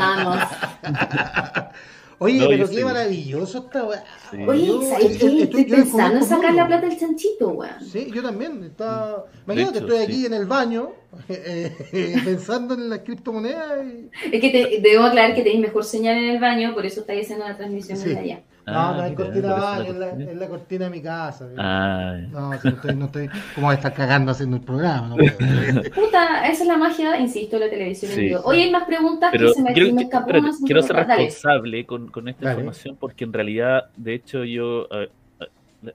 Ah. 0.00 0.36
Oye, 2.24 2.38
No, 2.38 2.48
pero 2.48 2.68
qué 2.68 2.84
maravilloso 2.84 3.58
esta 3.58 3.84
weá. 3.84 4.04
Sí. 4.30 4.36
Oye, 4.46 4.66
Yo- 4.66 4.82
¿sabes 4.82 5.18
qué? 5.18 5.42
Estoy 5.42 5.64
yo 5.66 5.76
pensando 5.76 6.16
en 6.18 6.24
sacar 6.24 6.54
la 6.54 6.66
plata 6.66 6.86
del 6.88 6.98
chanchito, 6.98 7.48
weón. 7.50 7.80
Sí, 7.84 8.10
yo 8.12 8.22
también. 8.22 8.64
Está... 8.64 9.24
Imagínate, 9.46 9.78
hecho, 9.78 9.86
estoy 9.86 9.98
sí. 9.98 10.04
aquí 10.12 10.26
en 10.26 10.34
el 10.34 10.46
baño 10.46 10.90
eh, 11.28 11.72
eh, 11.92 12.16
pensando 12.24 12.74
en 12.74 12.88
las 12.90 13.00
criptomonedas 13.00 13.84
y... 13.86 14.10
Es 14.32 14.40
que 14.40 14.50
te, 14.50 14.80
debo 14.80 15.04
aclarar 15.04 15.34
que 15.34 15.42
tenéis 15.42 15.60
mejor 15.60 15.84
señal 15.84 16.16
en 16.16 16.30
el 16.30 16.40
baño, 16.40 16.74
por 16.74 16.84
eso 16.86 17.00
estáis 17.00 17.24
haciendo 17.24 17.46
la 17.46 17.56
transmisión 17.56 17.98
Sí. 17.98 18.08
desde 18.08 18.20
allá. 18.20 18.42
No, 18.66 18.72
Ah, 18.78 18.94
no 18.96 19.02
hay 19.02 19.10
mira, 19.10 19.24
cortina 19.24 19.54
de 19.54 19.60
baño, 19.60 19.82
es 19.90 19.96
la, 19.96 20.06
cortina. 20.08 20.30
es 20.30 20.36
la 20.38 20.48
cortina 20.48 20.84
de 20.86 20.90
mi 20.90 21.02
casa. 21.02 21.48
Ah, 21.58 22.16
No, 22.30 22.52
si 22.60 22.68
no 22.68 22.74
estoy, 22.74 22.94
no 22.96 23.04
estoy. 23.06 23.28
¿Cómo 23.54 23.66
voy 23.66 23.72
a 23.74 23.76
estar 23.76 23.92
cagando 23.94 24.32
haciendo 24.32 24.56
el 24.56 24.62
programa? 24.62 25.08
No. 25.08 25.16
Puta, 25.94 26.46
esa 26.48 26.62
es 26.62 26.66
la 26.66 26.76
magia, 26.78 27.18
insisto, 27.20 27.58
de 27.58 27.64
la 27.66 27.70
televisión 27.70 28.12
en 28.12 28.16
Sí. 28.18 28.34
Hoy 28.42 28.62
hay 28.62 28.70
más 28.70 28.84
preguntas 28.84 29.30
pero 29.32 29.48
que 29.48 29.54
se 29.54 29.62
me, 29.62 29.72
quiero, 29.74 29.92
me 29.94 30.08
quiero 30.08 30.80
escapó 30.80 30.86
ser 30.86 30.96
responsable 31.06 31.84
con, 31.86 32.10
con 32.10 32.28
esta 32.28 32.42
Dale. 32.46 32.54
información 32.60 32.96
porque 32.98 33.24
en 33.24 33.32
realidad, 33.32 33.84
de 33.96 34.14
hecho, 34.14 34.44
yo 34.44 34.88
eh, 34.92 35.10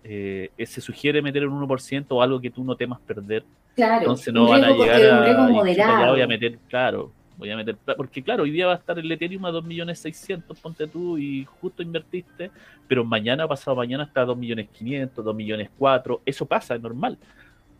eh, 0.03 0.65
se 0.65 0.81
sugiere 0.81 1.21
meter 1.21 1.47
un 1.47 1.67
1% 1.67 2.05
o 2.09 2.21
algo 2.21 2.39
que 2.39 2.51
tú 2.51 2.63
no 2.63 2.75
temas 2.75 2.99
perder. 2.99 3.43
Claro, 3.75 3.99
Entonces 4.01 4.33
no 4.33 4.47
van 4.47 4.63
a 4.63 4.69
llegar 4.71 5.01
a. 5.37 5.47
moderado. 5.47 6.21
a 6.23 6.27
meter, 6.27 6.59
claro, 6.67 7.11
voy 7.39 7.49
a 7.49 7.55
meter. 7.57 7.75
Porque, 7.97 8.21
claro, 8.21 8.43
hoy 8.43 8.51
día 8.51 8.67
va 8.67 8.73
a 8.73 8.77
estar 8.77 8.99
el 8.99 9.11
Ethereum 9.11 9.43
a 9.45 9.51
2.600.000, 9.51 10.43
ponte 10.61 10.87
tú, 10.87 11.17
y 11.17 11.45
justo 11.45 11.81
invertiste, 11.81 12.51
pero 12.87 13.03
mañana, 13.03 13.47
pasado 13.47 13.75
mañana, 13.75 14.03
está 14.03 14.21
a 14.21 14.25
2.500.000, 14.27 15.09
2.400.000. 15.23 16.19
Eso 16.25 16.45
pasa, 16.45 16.75
es 16.75 16.81
normal. 16.81 17.17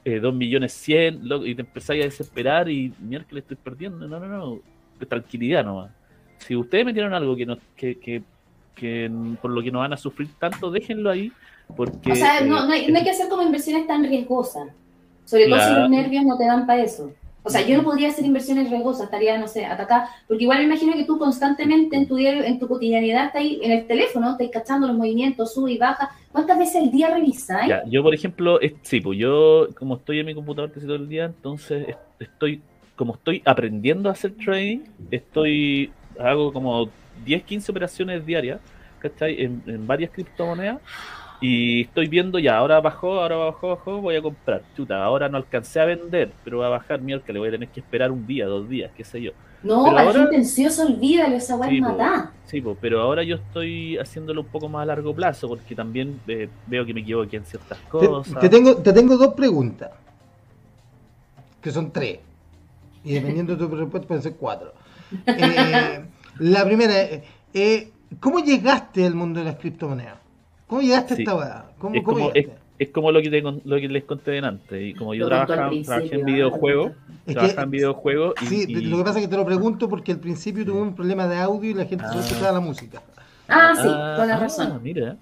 Eh, 0.06 0.20
2.100.000, 0.22 1.20
lo- 1.22 1.46
y 1.46 1.54
te 1.54 1.62
empezáis 1.62 2.02
a 2.02 2.06
desesperar 2.06 2.70
y 2.70 2.92
miércoles 3.00 3.44
estoy 3.44 3.58
perdiendo. 3.58 4.08
No, 4.08 4.20
no, 4.20 4.28
no. 4.28 4.60
Tranquilidad 5.08 5.64
nomás. 5.64 5.92
Si 6.40 6.56
ustedes 6.56 6.86
metieron 6.86 7.14
algo 7.14 7.36
que, 7.36 7.46
no, 7.46 7.58
que, 7.76 8.00
que, 8.00 8.24
que 8.76 9.12
por 9.42 9.52
lo 9.52 9.62
que 9.62 9.72
no 9.72 9.80
van 9.80 9.94
a 9.94 9.98
sufrir 9.98 10.30
tanto, 10.40 10.72
déjenlo 10.72 11.10
ahí. 11.10 11.32
Porque, 11.76 12.12
O 12.12 12.16
sea, 12.16 12.42
no, 12.42 12.64
eh, 12.64 12.68
no, 12.68 12.72
hay, 12.74 12.88
no 12.92 12.98
hay 12.98 13.04
que 13.04 13.12
hacer 13.12 13.30
como 13.30 13.42
inversiones 13.44 13.86
tan 13.88 14.04
riesgosas. 14.04 14.70
Sobre 15.26 15.48
todo 15.48 15.60
si 15.60 15.74
los 15.76 15.90
nervios 15.90 16.26
no 16.26 16.38
te 16.38 16.46
dan 16.46 16.66
para 16.66 16.82
eso. 16.82 17.14
O 17.44 17.50
sea, 17.50 17.66
yo 17.66 17.78
no 17.78 17.84
podría 17.84 18.10
hacer 18.10 18.26
inversiones 18.26 18.70
riesgosas, 18.70 19.04
estaría, 19.06 19.38
no 19.38 19.48
sé, 19.48 19.66
atacada. 19.66 20.10
Porque 20.28 20.44
igual 20.44 20.58
me 20.60 20.66
imagino 20.66 20.94
que 20.94 21.06
tú 21.06 21.18
constantemente 21.18 21.96
en 21.96 22.08
tu 22.08 22.16
diario, 22.18 22.44
en 22.44 22.60
tu 22.60 22.68
cotidianidad, 22.68 23.28
estás 23.28 23.42
ahí 23.42 23.60
en 23.64 23.72
el 23.72 23.88
teléfono, 23.88 24.32
estás 24.32 24.50
cachando 24.52 24.88
los 24.88 24.98
movimientos, 24.98 25.54
sube 25.54 25.72
y 25.72 25.78
baja. 25.78 26.10
¿Cuántas 26.32 26.60
veces 26.60 26.76
al 26.84 26.92
día 26.92 27.10
revisáis? 27.14 27.70
Ya, 27.70 27.84
yo, 27.86 28.04
por 28.04 28.14
ejemplo, 28.14 28.60
es- 28.62 28.74
sí, 28.84 29.00
pues 29.02 29.18
yo, 29.18 29.68
como 29.78 29.96
estoy 29.96 30.20
en 30.20 30.26
mi 30.26 30.36
computador 30.36 30.72
casi 30.72 30.86
todo 30.86 30.98
el 30.98 31.08
día, 31.08 31.26
entonces 31.26 31.88
es- 31.90 31.96
estoy, 32.20 32.62
como 32.96 33.14
estoy 33.16 33.42
aprendiendo 33.46 34.10
a 34.10 34.12
hacer 34.12 34.34
trading, 34.36 34.80
estoy, 35.10 35.92
hago 36.20 36.52
como 36.52 36.90
10, 37.26 37.44
15 37.44 37.72
operaciones 37.72 38.26
diarias, 38.26 38.60
¿cachai? 39.00 39.42
En, 39.42 39.64
en 39.66 39.88
varias 39.88 40.12
criptomonedas, 40.12 40.80
y 41.42 41.82
estoy 41.82 42.08
viendo 42.08 42.38
ya, 42.40 42.58
ahora 42.58 42.80
bajó, 42.82 43.22
ahora 43.22 43.36
bajó, 43.38 43.70
bajó, 43.70 44.02
voy 44.02 44.16
a 44.16 44.22
comprar. 44.22 44.62
Chuta, 44.76 45.04
ahora 45.04 45.30
no 45.30 45.38
alcancé 45.38 45.80
a 45.80 45.86
vender, 45.86 46.32
pero 46.44 46.60
va 46.60 46.68
a 46.68 46.70
bajar 46.70 47.02
miércoles, 47.02 47.40
voy 47.40 47.48
a 47.50 47.52
tener 47.52 47.70
que 47.70 47.80
esperar 47.80 48.12
un 48.12 48.26
día, 48.28 48.46
dos 48.46 48.68
días, 48.68 48.92
qué 48.96 49.04
sé 49.04 49.22
yo. 49.22 49.32
No, 49.62 49.84
Pero 49.84 49.96
para 49.96 50.08
ahora- 50.08 50.20
gente 50.22 50.38
ansiosa, 50.38 50.86
olvídalo, 50.86 51.36
esa 51.36 51.56
weá 51.58 51.70
Sí, 51.70 51.82
matar. 51.82 52.30
Sí, 52.46 52.64
pero 52.80 53.02
ahora 53.02 53.24
yo 53.24 53.36
estoy 53.36 53.98
haciéndolo 53.98 54.42
un 54.42 54.48
poco 54.48 54.70
más 54.70 54.84
a 54.84 54.86
largo 54.86 55.14
plazo, 55.14 55.48
porque 55.50 55.76
también 55.76 56.20
eh, 56.28 56.48
veo 56.68 56.86
que 56.86 56.94
me 56.94 57.02
equivoqué 57.02 57.38
en 57.38 57.46
ciertas 57.46 57.78
cosas. 57.90 58.34
Te, 58.36 58.40
te 58.42 58.50
tengo, 58.50 58.78
te 58.78 58.94
tengo 58.94 59.18
dos 59.18 59.34
preguntas. 59.34 59.92
Que 61.62 61.72
son 61.72 61.92
tres. 61.92 62.20
Y 63.04 63.14
dependiendo 63.14 63.56
de 63.56 63.66
tu 63.68 63.76
respuesta 63.76 64.08
pueden 64.08 64.24
ser 64.24 64.36
cuatro. 64.36 64.74
Eh, 65.26 66.06
la 66.40 66.64
primera, 66.66 66.94
eh, 67.54 67.92
¿cómo 68.20 68.40
llegaste 68.40 69.06
al 69.06 69.16
mundo 69.16 69.40
de 69.40 69.46
las 69.48 69.56
criptomonedas? 69.56 70.18
¿Cómo 70.70 70.82
llegaste 70.82 71.16
Sí. 71.16 71.22
a 71.22 71.24
esta 71.24 71.36
weá? 71.36 71.66
¿Cómo, 71.80 71.96
Es 71.96 72.04
cómo 72.04 72.18
como- 72.18 72.32
llegaste? 72.34 72.60
es 72.78 72.90
como 72.92 73.12
lo 73.12 73.22
que, 73.22 73.30
te 73.30 73.42
lo 73.42 73.76
que 73.78 73.88
les 73.90 74.04
conté 74.06 74.32
delante. 74.32 74.82
Y 74.82 74.94
como 74.94 75.14
yo 75.16 75.26
trabajaba, 75.28 75.70
trabajé 75.84 76.16
en 76.16 76.22
ah, 76.22 76.26
videojuegos, 76.26 76.92
Es 77.26 77.34
trabajaba 77.34 77.64
en 77.64 77.72
videojuegos 77.72 78.34
y, 78.44 78.46
Sí, 78.46 78.66
y- 78.70 78.76
lo 78.86 78.98
que 79.00 79.04
pasa 79.04 79.20
es 79.20 79.26
que 79.26 79.32
te 79.32 79.36
lo 79.38 79.46
pregunto 79.46 79.90
porque 79.90 80.12
al 80.14 80.20
principio 80.20 80.64
tuve 80.64 80.80
un 80.82 80.96
problema 80.96 81.28
de 81.28 81.38
audio 81.40 81.72
y 81.72 81.74
la 81.74 81.86
gente 81.86 82.06
solo 82.06 82.20
Ah. 82.20 82.24
escuchaba 82.24 82.52
la 82.54 82.60
música. 82.62 83.02
Ah, 83.50 83.74
sí, 83.76 83.82
Ah, 83.92 84.14
con 84.18 84.28
la 84.28 84.36
ah, 84.36 84.40
razón. 84.40 84.80
mira. 84.84 85.18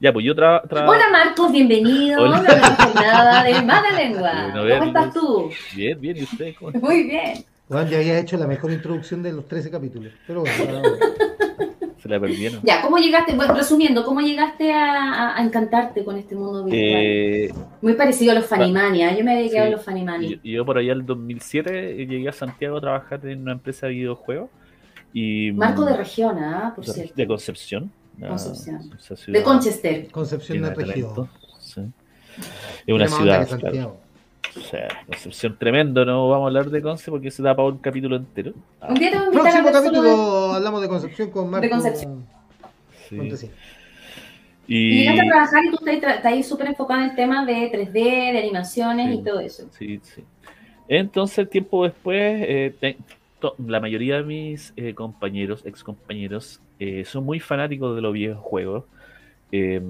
Ya, 0.00 0.12
pues 0.12 0.24
yo 0.24 0.34
tra- 0.34 0.62
tra- 0.64 0.88
Hola 0.88 1.04
Marcos, 1.12 1.52
bienvenido. 1.52 2.22
Hola. 2.22 2.36
No 2.38 2.42
me 2.44 2.48
dices 2.48 2.94
nada 2.94 3.44
de 3.44 3.62
mala 3.62 3.90
lengua. 3.92 4.32
Bueno, 4.32 4.52
¿Cómo 4.52 4.64
verlos. 4.64 4.86
estás 4.88 5.14
tú? 5.14 5.50
Bien, 5.76 6.00
bien, 6.00 6.16
¿y 6.16 6.22
usted? 6.22 6.54
cómo- 6.58 6.70
Muy 6.80 7.02
bien. 7.04 7.44
Bueno, 7.68 7.88
ya 7.90 7.98
había 7.98 8.18
hecho 8.18 8.36
la 8.36 8.46
mejor 8.46 8.72
introducción 8.72 9.22
de 9.22 9.32
los 9.32 9.46
13 9.46 9.70
capítulos. 9.70 10.12
Pero 10.26 10.40
bueno, 10.40 10.64
nada 10.66 10.82
más. 10.82 11.68
Se 12.02 12.08
la 12.08 12.18
perdieron. 12.18 12.60
Ya, 12.64 12.82
¿cómo 12.82 12.96
llegaste? 12.98 13.34
Bueno, 13.36 13.54
resumiendo, 13.54 14.04
¿cómo 14.04 14.20
llegaste 14.20 14.72
a, 14.72 15.02
a- 15.12 15.38
a 15.38 15.44
encantarte 15.44 16.04
con 16.04 16.16
este 16.16 16.34
mundo 16.34 16.64
virtual? 16.64 17.00
Eh, 17.02 17.54
Muy 17.80 17.94
parecido 17.94 18.32
a 18.32 18.34
los 18.34 18.46
Fanimania. 18.46 19.16
Yo 19.16 19.22
me 19.24 19.36
dediqué 19.36 19.60
a 19.60 19.66
sí. 19.66 19.70
los 19.70 19.84
Fanimania. 19.84 20.28
yo, 20.30 20.36
yo 20.42 20.66
por 20.66 20.78
allá 20.78 20.92
el 20.94 21.06
2007 21.06 21.94
llegué 22.06 22.28
a 22.28 22.32
Santiago 22.32 22.78
a 22.78 22.80
trabajar 22.80 23.24
en 23.26 23.42
una 23.42 23.52
empresa 23.52 23.86
de 23.86 23.92
videojuegos. 23.92 24.50
Y, 25.12 25.52
Marco 25.52 25.84
de 25.84 25.92
mm, 25.94 25.96
región, 25.96 26.38
¿ah? 26.40 26.72
Por 26.74 26.84
de- 26.84 26.92
cierto. 26.92 27.14
de 27.14 27.26
Concepción. 27.26 27.92
Concepción. 28.18 28.80
ciudad 29.16 29.38
De 29.38 29.42
Conchester. 29.44 30.10
Concepción 30.10 30.62
de 30.62 30.68
de 30.70 30.74
región. 30.74 31.14
talento, 31.14 31.28
sí. 31.60 31.82
Es 32.86 32.94
una 32.94 33.06
ciudad, 33.08 33.48
claro. 33.60 34.00
O 34.56 34.60
sea, 34.60 34.88
Concepción 35.06 35.56
tremendo, 35.58 36.04
no 36.04 36.28
vamos 36.28 36.44
a 36.44 36.48
hablar 36.48 36.70
de 36.70 36.82
Conce 36.82 37.10
porque 37.10 37.30
se 37.30 37.42
da 37.42 37.54
para 37.54 37.68
un 37.68 37.78
capítulo 37.78 38.16
entero. 38.16 38.52
Ah, 38.80 38.88
Un 38.90 38.94
día 38.96 39.10
te 39.10 39.16
a 39.16 39.30
Próximo 39.30 39.66
de- 39.68 39.72
capítulo 39.72 40.52
hablamos 40.52 40.82
de 40.82 40.88
Concepción 40.88 41.30
con 41.30 41.50
Marco. 41.50 41.70
Concepción. 41.70 42.26
sí. 43.08 43.50
Y 44.68 44.76
Y, 44.76 44.98
llegaste 45.00 45.20
a 45.22 45.26
trabajar 45.28 45.64
y 45.64 45.70
tú 45.76 45.86
estás, 45.86 46.24
ahí 46.24 46.42
súper 46.42 46.68
enfocado 46.68 47.00
en 47.02 47.10
el 47.10 47.16
tema 47.16 47.44
de 47.44 47.70
3D, 47.70 48.32
de 48.32 48.38
animaciones 48.38 49.08
Sí. 49.08 49.18
y 49.18 49.24
todo 49.24 49.40
eso. 49.40 49.66
sí, 49.78 50.00
sí. 50.02 50.24
Entonces, 50.88 51.48
tiempo 51.48 51.84
después, 51.84 52.44
eh, 52.46 52.74
te- 52.78 52.96
to- 53.40 53.54
la 53.66 53.80
mayoría 53.80 54.16
de 54.18 54.22
mis 54.24 54.72
eh, 54.76 54.94
compañeros, 54.94 55.62
ex 55.64 55.82
compañeros, 55.82 56.60
eh, 56.78 57.04
son 57.04 57.24
muy 57.24 57.40
fanáticos 57.40 57.94
de 57.96 58.02
los 58.02 58.12
videojuegos 58.12 58.84
eh, 59.50 59.80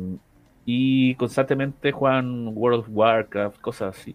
y 0.64 1.14
constantemente 1.16 1.92
juegan 1.92 2.48
World 2.56 2.80
of 2.80 2.86
Warcraft, 2.90 3.60
cosas 3.60 3.98
así. 3.98 4.14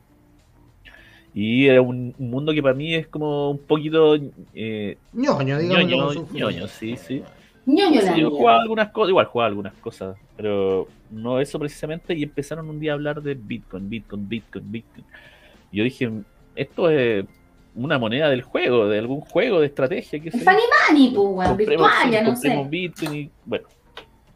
Y 1.33 1.67
era 1.67 1.81
un, 1.81 2.15
un 2.17 2.29
mundo 2.29 2.53
que 2.53 2.61
para 2.61 2.73
mí 2.73 2.95
es 2.95 3.07
como 3.07 3.51
un 3.51 3.59
poquito 3.59 4.15
eh, 4.53 4.97
ñoño, 5.13 5.59
digamos. 5.59 6.15
ñoño, 6.15 6.27
ñoño, 6.31 6.67
sí, 6.67 6.95
sí. 6.97 7.23
ñoño 7.65 8.01
la 8.01 8.13
Sí, 8.15 8.21
yo 8.21 8.31
jugaba 8.31 8.61
algunas 8.61 8.89
cosas, 8.89 9.09
igual 9.09 9.25
jugaba 9.27 9.47
algunas 9.47 9.73
cosas, 9.75 10.17
pero 10.35 10.87
no 11.11 11.39
eso 11.39 11.59
precisamente. 11.59 12.15
Y 12.15 12.23
empezaron 12.23 12.69
un 12.69 12.79
día 12.79 12.91
a 12.91 12.95
hablar 12.95 13.21
de 13.21 13.35
Bitcoin, 13.35 13.89
Bitcoin, 13.89 14.27
Bitcoin, 14.27 14.71
Bitcoin. 14.71 15.05
Yo 15.71 15.83
dije, 15.83 16.11
esto 16.55 16.89
es 16.89 17.25
una 17.75 17.99
moneda 17.99 18.29
del 18.29 18.41
juego, 18.41 18.87
de 18.87 18.97
algún 18.97 19.21
juego 19.21 19.59
de 19.59 19.67
estrategia. 19.67 20.19
que 20.19 20.29
Es 20.29 20.43
Fanny 20.43 20.61
Money, 20.89 21.11
pues, 21.13 21.27
weón, 21.29 21.57
virtual, 21.57 22.11
ya 22.11 22.23
no 22.23 22.35
sé. 22.35 22.65
Bitcoin 22.67 23.15
y 23.15 23.29
bueno, 23.45 23.67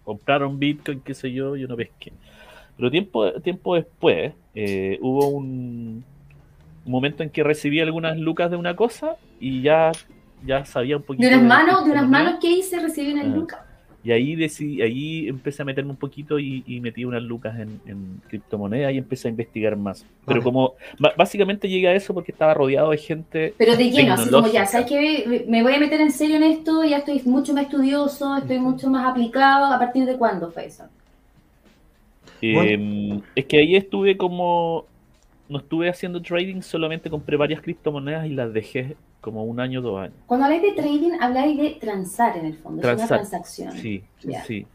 compraron 0.03 0.59
Bitcoin, 0.59 1.01
qué 1.01 1.13
sé 1.13 1.31
yo, 1.31 1.55
yo 1.55 1.67
no 1.67 1.75
pesqué. 1.75 2.13
Pero 2.77 2.91
tiempo, 2.91 3.31
tiempo 3.41 3.75
después 3.75 4.33
eh, 4.55 4.97
hubo 5.01 5.27
un, 5.29 6.03
un 6.85 6.91
momento 6.91 7.23
en 7.23 7.29
que 7.29 7.43
recibí 7.43 7.79
algunas 7.79 8.17
lucas 8.17 8.49
de 8.51 8.57
una 8.57 8.75
cosa 8.75 9.15
y 9.39 9.61
ya, 9.61 9.91
ya 10.45 10.65
sabía 10.65 10.97
un 10.97 11.03
poquito. 11.03 11.27
De 11.27 11.33
unas 11.35 11.45
manos, 11.47 11.85
de 11.85 11.91
unas 11.91 12.09
manos 12.09 12.35
que 12.41 12.49
hice 12.51 12.79
recibí 12.79 13.13
una 13.13 13.21
Ah. 13.23 13.25
luca. 13.25 13.65
Y 14.03 14.11
ahí 14.11 14.35
decidí, 14.35 14.81
ahí 14.81 15.27
empecé 15.27 15.61
a 15.61 15.65
meterme 15.65 15.91
un 15.91 15.95
poquito 15.97 16.39
y, 16.39 16.63
y 16.65 16.79
metí 16.79 17.05
unas 17.05 17.21
lucas 17.21 17.59
en, 17.59 17.79
en 17.85 18.19
criptomonedas 18.29 18.91
y 18.93 18.97
empecé 18.97 19.27
a 19.27 19.29
investigar 19.29 19.75
más. 19.77 20.03
Pero 20.25 20.39
Vale. 20.39 20.43
como 20.43 20.73
básicamente 21.15 21.69
llegué 21.69 21.87
a 21.89 21.93
eso 21.93 22.11
porque 22.11 22.31
estaba 22.31 22.55
rodeado 22.55 22.89
de 22.89 22.97
gente. 22.97 23.53
Pero 23.59 23.77
de 23.77 23.91
lleno, 23.91 24.13
así 24.15 24.31
como 24.31 24.47
ya. 24.47 24.65
¿sabes 24.65 24.87
qué? 24.87 25.45
Me 25.47 25.61
voy 25.61 25.75
a 25.75 25.79
meter 25.79 26.01
en 26.01 26.11
serio 26.11 26.37
en 26.37 26.43
esto, 26.43 26.83
ya 26.83 26.97
estoy 26.97 27.21
mucho 27.25 27.53
más 27.53 27.65
estudioso, 27.65 28.37
estoy 28.37 28.57
mucho 28.57 28.89
más 28.89 29.07
aplicado. 29.07 29.65
¿A 29.71 29.77
partir 29.77 30.05
de 30.05 30.17
cuándo 30.17 30.49
fue 30.49 30.65
eso? 30.65 30.85
eh, 32.41 33.19
es 33.35 33.45
que 33.45 33.57
ahí 33.59 33.75
estuve 33.75 34.17
como. 34.17 34.85
No 35.51 35.57
estuve 35.59 35.89
haciendo 35.89 36.21
trading, 36.21 36.61
solamente 36.61 37.09
compré 37.09 37.35
varias 37.35 37.61
criptomonedas 37.61 38.25
y 38.25 38.29
las 38.29 38.53
dejé 38.53 38.95
como 39.19 39.43
un 39.43 39.59
año, 39.59 39.81
dos 39.81 39.99
años. 39.99 40.15
Cuando 40.25 40.45
habláis 40.45 40.61
de 40.61 40.71
trading, 40.71 41.11
habláis 41.19 41.57
de 41.57 41.69
transar 41.79 42.37
en 42.37 42.45
el 42.45 42.55
fondo, 42.55 42.81
es 42.81 42.85
una 42.85 42.95
Transar, 42.95 43.17
transacción. 43.19 43.73
Sí, 43.73 44.03
Ya. 44.23 44.43
sí. 44.45 44.65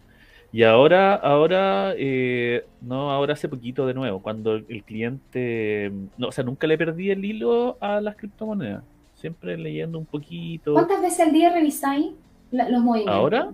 Y 0.52 0.62
ahora, 0.62 1.14
ahora, 1.14 1.94
eh, 1.96 2.64
no, 2.80 3.10
ahora 3.10 3.32
hace 3.32 3.48
poquito 3.48 3.86
de 3.86 3.94
nuevo, 3.94 4.20
cuando 4.20 4.54
el 4.54 4.84
cliente, 4.84 5.90
no, 6.16 6.28
o 6.28 6.32
sea, 6.32 6.44
nunca 6.44 6.66
le 6.66 6.78
perdí 6.78 7.10
el 7.10 7.24
hilo 7.24 7.76
a 7.80 8.00
las 8.00 8.16
criptomonedas, 8.16 8.82
siempre 9.14 9.56
leyendo 9.58 9.98
un 9.98 10.06
poquito. 10.06 10.72
¿Cuántas 10.74 11.00
veces 11.02 11.20
al 11.26 11.32
día 11.32 11.52
revisáis 11.52 12.12
los 12.52 12.80
movimientos? 12.82 13.14
¿Ahora? 13.14 13.50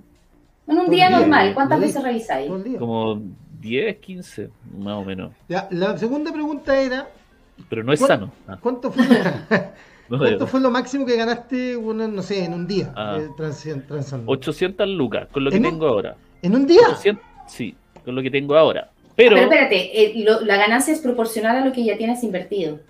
En 0.66 0.78
un 0.78 0.90
día 0.90 1.08
día, 1.08 1.18
normal, 1.18 1.54
¿cuántas 1.54 1.78
el 1.78 1.84
veces 1.86 2.02
revisáis? 2.02 2.64
Día. 2.64 2.78
Como 2.78 3.20
10, 3.62 3.96
15, 3.98 4.50
más 4.78 4.94
o 4.96 5.04
menos. 5.04 5.32
Ya, 5.48 5.68
la 5.70 5.96
segunda 5.96 6.32
pregunta 6.32 6.78
era, 6.80 7.08
Pero 7.70 7.84
no 7.84 7.92
es 7.92 8.00
¿Cuál- 8.00 8.08
sano. 8.08 8.32
Ah, 8.48 8.58
¿cuánto 8.60 8.90
fue, 8.90 9.04
no, 10.08 10.18
cuánto 10.18 10.46
fue 10.46 10.60
lo 10.60 10.70
máximo 10.70 11.06
que 11.06 11.16
ganaste, 11.16 11.76
bueno, 11.76 12.08
no 12.08 12.22
sé, 12.22 12.44
en 12.44 12.54
un 12.54 12.66
día? 12.66 12.92
Ah. 12.96 13.18
eh, 13.20 13.28
transi- 13.38 13.86
transando? 13.86 14.30
800 14.30 14.88
lucas, 14.88 15.28
con 15.32 15.44
lo 15.44 15.50
que 15.50 15.56
¿En 15.56 15.64
un- 15.66 15.70
tengo 15.72 15.86
ahora. 15.86 16.16
¿En 16.42 16.54
un 16.56 16.66
día? 16.66 16.82
800, 16.88 17.24
sí, 17.46 17.74
con 18.04 18.14
lo 18.16 18.22
que 18.22 18.30
tengo 18.30 18.56
ahora. 18.56 18.90
Pero, 19.14 19.36
Pero 19.36 19.42
espérate, 19.42 20.02
eh, 20.02 20.24
lo- 20.24 20.40
la 20.40 20.56
ganancia 20.56 20.92
es 20.92 21.00
proporcional 21.00 21.56
a 21.56 21.64
lo 21.64 21.72
que 21.72 21.84
ya 21.84 21.96
tienes 21.96 22.22
invertido. 22.24 22.80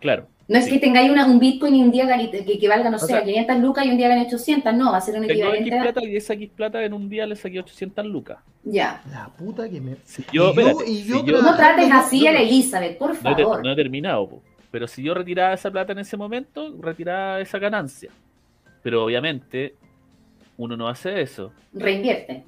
claro, 0.00 0.26
No 0.48 0.56
es 0.58 0.64
Sí. 0.64 0.72
que 0.72 0.78
tengáis 0.78 1.10
una- 1.10 1.26
un 1.26 1.38
Bitcoin 1.38 1.74
y 1.74 1.82
un 1.82 1.90
día 1.90 2.06
que, 2.30 2.58
que 2.58 2.68
valga, 2.68 2.88
no 2.88 2.96
O 2.96 3.00
sé, 3.00 3.06
sea, 3.08 3.22
500 3.22 3.58
lucas 3.58 3.84
y 3.84 3.90
un 3.90 3.98
día 3.98 4.08
gane 4.08 4.22
800. 4.26 4.72
No, 4.74 4.90
va 4.92 4.96
a 4.96 5.00
ser 5.02 5.14
un 5.20 5.26
tengo 5.26 5.32
X 5.52 5.60
equivalente 5.60 5.80
plata 5.92 6.04
y 6.08 6.16
esa 6.16 6.32
X 6.32 6.50
plata 6.56 6.82
en 6.82 6.94
un 6.94 7.08
día 7.10 7.26
le 7.26 7.36
saqué 7.36 7.60
800 7.60 8.06
lucas. 8.06 8.38
Ya. 8.64 9.02
La 9.12 9.28
puta 9.28 9.68
que 9.68 9.78
me... 9.80 9.96
Si 10.04 10.22
Y 10.22 10.36
yo, 10.36 10.54
yo- 10.54 10.60
espérate, 10.60 10.90
y 10.90 11.02
si 11.02 11.08
yo 11.10 11.24
yo- 11.24 11.38
tra- 11.38 11.42
No 11.42 11.56
trates 11.56 11.90
así 11.92 12.26
a 12.26 12.32
la 12.32 12.40
Elizabeth, 12.40 12.96
por 12.98 13.10
no, 13.22 13.30
he, 13.30 13.34
ter- 13.34 13.44
favor. 13.44 13.62
no 13.62 13.72
he 13.72 13.76
terminado, 13.76 14.26
po. 14.28 14.42
pero 14.70 14.86
si 14.88 15.02
yo 15.02 15.12
retiraba 15.14 15.52
esa 15.54 15.70
plata 15.70 15.92
en 15.92 15.98
ese 15.98 16.16
momento, 16.16 16.74
retiraba 16.80 17.40
esa 17.40 17.58
ganancia. 17.58 18.10
Pero 18.82 19.04
obviamente 19.04 19.74
uno 20.56 20.76
no 20.78 20.88
hace 20.88 21.20
eso. 21.20 21.52
Reinvierte. 21.74 22.44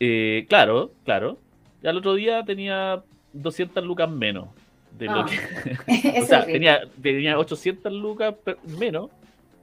Eh, 0.00 0.46
claro, 0.48 0.92
claro. 1.04 1.38
Y 1.82 1.86
al 1.88 1.96
otro 1.98 2.14
día 2.14 2.42
tenía 2.44 3.02
200 3.32 3.84
lucas 3.84 4.08
menos. 4.10 4.48
De 4.96 5.06
lo 5.06 5.20
Ah. 5.20 5.26
que, 5.26 5.76
Eso 6.18 6.24
o 6.24 6.26
sea, 6.26 6.38
es 6.40 6.46
rico. 6.46 6.52
tenía, 6.52 6.80
tenía 7.02 7.38
800 7.38 7.92
lucas 7.92 8.34
menos, 8.78 9.10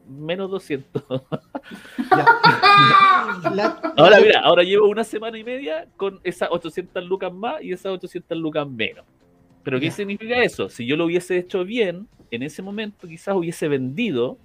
menos 0.08 0.50
200. 0.52 1.04
La- 3.54 3.80
Ahora 3.98 4.20
mira, 4.22 4.40
ahora 4.42 4.64
llevo 4.64 4.88
una 4.88 5.04
semana 5.04 5.38
y 5.38 5.44
media 5.44 5.88
con 5.98 6.20
esas 6.24 6.50
800 6.52 7.04
lucas 7.06 7.34
más 7.34 7.62
y 7.62 7.72
esas 7.72 7.92
800 7.94 8.38
lucas 8.38 8.68
menos. 8.68 9.06
Pero 9.64 9.80
¿qué 9.80 9.88
Ya. 9.88 9.92
significa 9.92 10.44
eso? 10.44 10.70
Si 10.70 10.86
yo 10.86 10.96
lo 10.96 11.06
hubiese 11.06 11.38
hecho 11.38 11.64
bien, 11.66 12.08
en 12.32 12.44
ese 12.44 12.62
momento 12.62 13.08
quizás 13.08 13.36
hubiese 13.36 13.68
vendido 13.68 14.38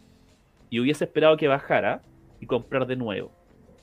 y 0.71 0.81
hubiese 0.81 1.05
esperado 1.05 1.37
que 1.37 1.49
bajara 1.49 2.03
y 2.41 2.47
comprar 2.47 2.87
de 2.87 2.97
nuevo. 2.97 3.31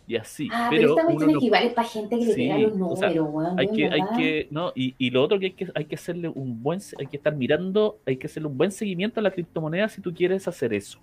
Y 0.08 0.16
así. 0.16 0.50
Ah, 0.54 0.68
pero, 0.70 0.96
pero 0.96 1.10
esta 1.12 1.26
no- 1.26 1.38
equivale 1.38 1.70
para 1.72 1.88
gente 1.88 2.18
que 2.18 2.26
le 2.26 2.34
Sí, 2.34 2.48
pega 2.48 2.58
los 2.60 2.94
o 2.94 2.96
sea, 2.96 3.10
números, 3.10 3.28
weón. 3.34 3.60
hay 3.60 3.68
que, 3.68 3.90
hay 3.92 4.02
que, 4.16 4.48
no, 4.52 4.72
y, 4.74 4.96
y 4.98 5.10
lo 5.10 5.22
otro 5.22 5.38
que 5.38 5.48
hay 5.48 5.52
que 5.52 5.68
hay 5.76 5.86
que 5.86 5.96
hacerle 5.96 6.30
un 6.30 6.64
buen, 6.64 6.80
hay 6.98 7.08
que 7.08 7.18
estar 7.18 7.36
mirando, 7.36 8.00
hay 8.06 8.16
que 8.18 8.28
hacerle 8.28 8.48
un 8.48 8.58
buen 8.58 8.72
seguimiento 8.72 9.20
a 9.20 9.24
la 9.24 9.32
criptomoneda 9.32 9.90
si 9.90 10.02
tú 10.02 10.14
quieres 10.14 10.48
hacer 10.48 10.74
eso. 10.74 11.00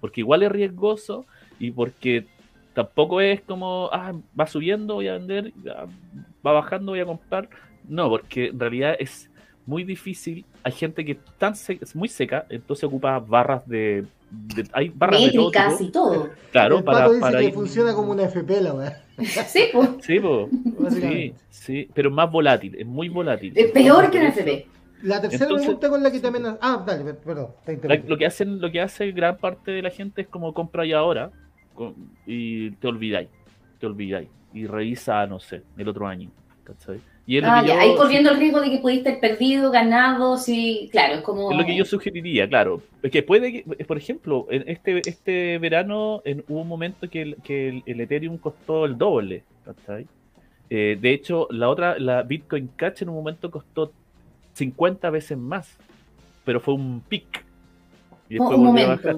Porque 0.00 0.20
igual 0.20 0.42
es 0.42 0.52
riesgoso 0.52 1.24
y 1.58 1.70
porque 1.70 2.26
tampoco 2.74 3.20
es 3.22 3.40
como, 3.40 3.88
ah, 3.92 4.12
va 4.38 4.46
subiendo, 4.46 4.94
voy 4.94 5.08
a 5.08 5.14
vender, 5.14 5.52
ah, 5.74 5.86
va 6.46 6.52
bajando, 6.52 6.92
voy 6.92 7.00
a 7.00 7.06
comprar. 7.06 7.48
No, 7.88 8.10
porque 8.10 8.48
en 8.48 8.60
realidad 8.60 8.96
es 8.98 9.30
muy 9.66 9.84
difícil. 9.84 10.44
Hay 10.64 10.72
gente 10.72 11.04
que 11.04 11.12
es 11.12 11.18
tan 11.38 11.54
se- 11.56 11.78
es 11.80 11.94
muy 11.94 12.08
seca, 12.08 12.46
entonces 12.48 12.84
ocupa 12.84 13.18
barras 13.18 13.66
de, 13.68 14.04
de- 14.30 14.68
hay 14.72 14.88
barras 14.90 15.20
de 15.22 15.30
todo 15.32 15.50
tipo. 15.50 15.76
y 15.82 15.90
todo. 15.90 16.30
Claro, 16.50 16.78
el 16.78 16.84
para, 16.84 16.98
pato 16.98 17.10
dice 17.12 17.20
para 17.20 17.38
que 17.38 17.46
ir- 17.48 17.52
funciona 17.54 17.94
como 17.94 18.12
una 18.12 18.24
FP 18.24 18.60
la 18.60 18.74
weá. 18.74 19.02
Sí, 19.46 19.64
pues. 19.72 19.88
Sí, 20.00 20.18
po. 20.20 20.48
sí, 20.90 21.34
sí, 21.50 21.88
pero 21.94 22.10
más 22.10 22.30
volátil, 22.30 22.74
es 22.76 22.86
muy 22.86 23.08
volátil. 23.08 23.52
Es 23.56 23.70
peor 23.70 24.10
que 24.10 24.18
un 24.18 24.24
Entonces, 24.24 24.46
FP. 24.46 24.66
La 25.02 25.20
tercera 25.20 25.44
Entonces- 25.44 25.66
pregunta 25.66 25.88
con 25.90 26.02
la 26.02 26.10
que 26.12 26.26
amenazas. 26.26 26.58
Ah, 26.62 26.82
dale, 26.86 27.04
per- 27.04 27.16
perdón. 27.18 27.48
te 27.64 28.08
lo 28.08 28.16
que 28.18 28.26
hacen, 28.26 28.60
lo 28.60 28.70
que 28.70 28.80
hace 28.80 29.10
gran 29.12 29.36
parte 29.36 29.70
de 29.72 29.82
la 29.82 29.90
gente 29.90 30.22
es 30.22 30.28
como 30.28 30.54
compra 30.54 30.84
ya 30.86 30.98
ahora 30.98 31.30
y 32.26 32.70
te 32.72 32.86
olvidáis, 32.88 33.28
te 33.80 33.86
olvidáis 33.86 34.28
y 34.54 34.66
revisa, 34.66 35.26
no 35.26 35.40
sé, 35.40 35.62
el 35.76 35.88
otro 35.88 36.06
año, 36.06 36.30
¿cachai? 36.64 37.00
Y 37.26 37.36
es 37.36 37.42
lo, 37.44 37.48
Ah, 37.50 37.60
que 37.62 37.68
ya, 37.68 37.74
yo, 37.74 37.80
ahí 37.80 37.94
corriendo 37.96 38.30
el 38.30 38.38
riesgo 38.38 38.60
de 38.60 38.70
que 38.70 38.78
pudiste 38.78 39.08
haber 39.10 39.20
perdido, 39.20 39.70
ganado, 39.70 40.36
sí, 40.36 40.88
claro, 40.90 41.14
es 41.14 41.20
como... 41.20 41.52
es 41.52 41.56
lo 41.56 41.64
que 41.64 41.76
yo 41.76 41.84
sugeriría, 41.84 42.48
claro. 42.48 42.82
Es 43.02 43.10
que 43.12 43.22
puede 43.22 43.52
que, 43.52 43.84
por 43.84 43.96
ejemplo, 43.96 44.46
en 44.50 44.64
este, 44.68 45.00
este 45.08 45.58
verano 45.58 46.20
en, 46.24 46.44
hubo 46.48 46.62
un 46.62 46.68
momento 46.68 47.08
que 47.08 47.22
el, 47.22 47.36
que 47.44 47.68
el, 47.68 47.82
el 47.86 48.00
Ethereum 48.00 48.38
costó 48.38 48.84
el 48.86 48.98
doble, 48.98 49.44
¿cachai? 49.64 50.06
Eh, 50.68 50.98
de 51.00 51.12
hecho, 51.12 51.46
la 51.50 51.68
otra, 51.68 51.98
la 51.98 52.22
Bitcoin 52.22 52.68
Cash 52.74 53.02
en 53.02 53.10
un 53.10 53.14
momento 53.16 53.50
costó 53.50 53.92
50 54.54 55.10
veces 55.10 55.38
más, 55.38 55.76
pero 56.44 56.58
fue 56.60 56.74
un 56.74 57.00
pic. 57.08 57.44
Y 58.28 58.34
después 58.34 58.58
un 58.58 58.66
volvió 58.66 58.84
a 58.86 58.96
bajar. 58.96 59.16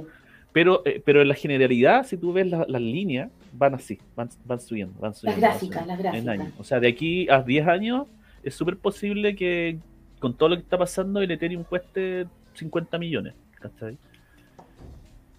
Pero, 0.53 0.83
eh, 0.85 1.01
pero 1.05 1.23
en 1.23 1.29
la 1.29 1.35
generalidad, 1.35 2.05
si 2.07 2.17
tú 2.17 2.33
ves 2.33 2.49
la- 2.49 2.67
las 2.69 2.83
líneas, 2.83 3.31
van 3.57 3.75
así, 3.75 3.99
van, 4.17 4.29
van 4.45 4.61
subiendo, 4.61 4.95
van 5.01 5.11
Las 5.11 5.19
subiendo. 5.19 5.41
van 5.41 5.51
gráficas, 5.51 5.87
las 5.87 5.99
en 6.15 6.25
gráficas. 6.25 6.53
O 6.59 6.65
sea, 6.65 6.81
de 6.81 6.89
aquí 6.89 7.29
a 7.31 7.43
10 7.43 7.67
años, 7.69 8.07
es 8.43 8.55
súper 8.55 8.77
posible 8.77 9.35
que 9.37 9.79
con 10.21 10.35
todo 10.35 10.49
lo 10.51 10.57
que 10.57 10.63
está 10.63 10.77
pasando, 10.79 11.21
el 11.21 11.31
Ethereum 11.31 11.65
cueste 11.65 12.27
50 12.55 12.99
millones. 12.99 13.35
¿cachai? 13.61 13.97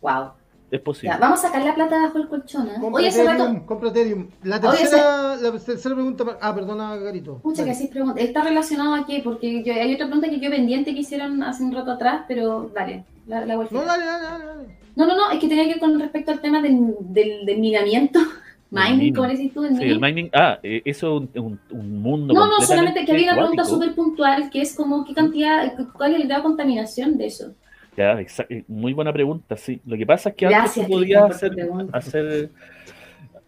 Wow. 0.01 0.31
Es 0.71 0.81
posible. 0.81 1.09
Ya, 1.13 1.17
vamos 1.19 1.39
a 1.39 1.47
sacar 1.47 1.63
la 1.63 1.75
plata 1.75 2.01
bajo 2.01 2.17
el 2.17 2.27
colchón, 2.27 2.67
¿eh? 2.67 2.71
Compra 2.81 2.99
Oye, 2.99 3.07
hace 3.09 3.23
rato... 3.23 3.43
Ethereum, 3.43 3.65
compra 3.65 3.89
Ethereum. 3.89 4.27
La 4.43 4.57
Oye, 4.57 4.77
tercera, 4.79 5.35
la 5.35 5.51
tercera 5.59 5.95
pregunta. 5.95 6.23
Ah, 6.41 6.55
perdona, 6.55 6.95
Garito. 6.97 7.37
Pucha, 7.37 7.57
que 7.57 7.69
Dale. 7.69 7.71
así 7.71 7.87
pregunta. 7.87 8.19
¿Está 8.19 8.43
relacionado 8.43 8.95
a 8.95 9.05
qué? 9.05 9.21
Porque 9.23 9.63
yo- 9.63 9.73
hay 9.73 9.93
otra 9.93 10.07
pregunta 10.07 10.27
que 10.29 10.39
yo 10.39 10.49
pendiente 10.49 10.93
que 10.93 11.01
hicieron 11.01 11.43
hace 11.43 11.63
un 11.63 11.71
rato 11.71 11.91
atrás, 11.91 12.23
pero 12.27 12.71
dale, 12.73 13.05
la, 13.27 13.45
la 13.45 13.55
No, 13.55 13.63
dale, 13.85 14.05
dale. 14.05 14.23
dale. 14.45 14.84
No, 14.95 15.05
no, 15.07 15.15
no, 15.15 15.31
es 15.31 15.39
que 15.39 15.47
tenía 15.47 15.63
que 15.65 15.71
ver 15.71 15.79
con 15.79 15.99
respecto 15.99 16.31
al 16.31 16.39
tema 16.41 16.61
del, 16.61 16.95
del, 16.99 17.45
del 17.45 17.59
minamiento. 17.59 18.19
Mining, 18.71 18.97
mining. 18.97 19.13
¿cómo 19.13 19.27
le 19.27 19.33
decís 19.35 19.53
tú? 19.53 19.63
El 19.63 19.77
Sí, 19.77 19.83
el 19.83 19.99
mining. 19.99 20.15
mining. 20.15 20.29
Ah, 20.33 20.59
eh, 20.63 20.81
eso 20.85 21.27
es 21.33 21.39
un, 21.39 21.43
un- 21.45 21.59
un 21.79 22.01
mundo. 22.01 22.33
No, 22.33 22.47
no, 22.47 22.59
solamente 22.61 23.05
que 23.05 23.11
había 23.11 23.31
una 23.33 23.35
pregunta 23.41 23.63
súper 23.63 23.93
puntual, 23.95 24.49
que 24.49 24.61
es 24.61 24.75
como 24.75 25.05
qué 25.05 25.13
cantidad, 25.13 25.73
cuál 25.93 26.15
es 26.15 26.21
el 26.21 26.27
grado 26.27 26.41
de 26.41 26.47
contaminación 26.47 27.17
de 27.17 27.27
eso. 27.27 27.53
Ya, 27.95 28.19
eh, 28.19 28.63
muy 28.67 28.91
buena 28.91 29.13
pregunta, 29.13 29.55
sí. 29.55 29.79
Lo 29.85 29.95
que 29.95 30.05
pasa 30.05 30.29
es 30.29 30.35
que 30.35 30.47
Gracias, 30.47 30.77
antes 30.77 30.87
tú 30.87 30.93
podías 30.93 31.23
hacer, 31.31 31.51
hacer- 31.93 32.49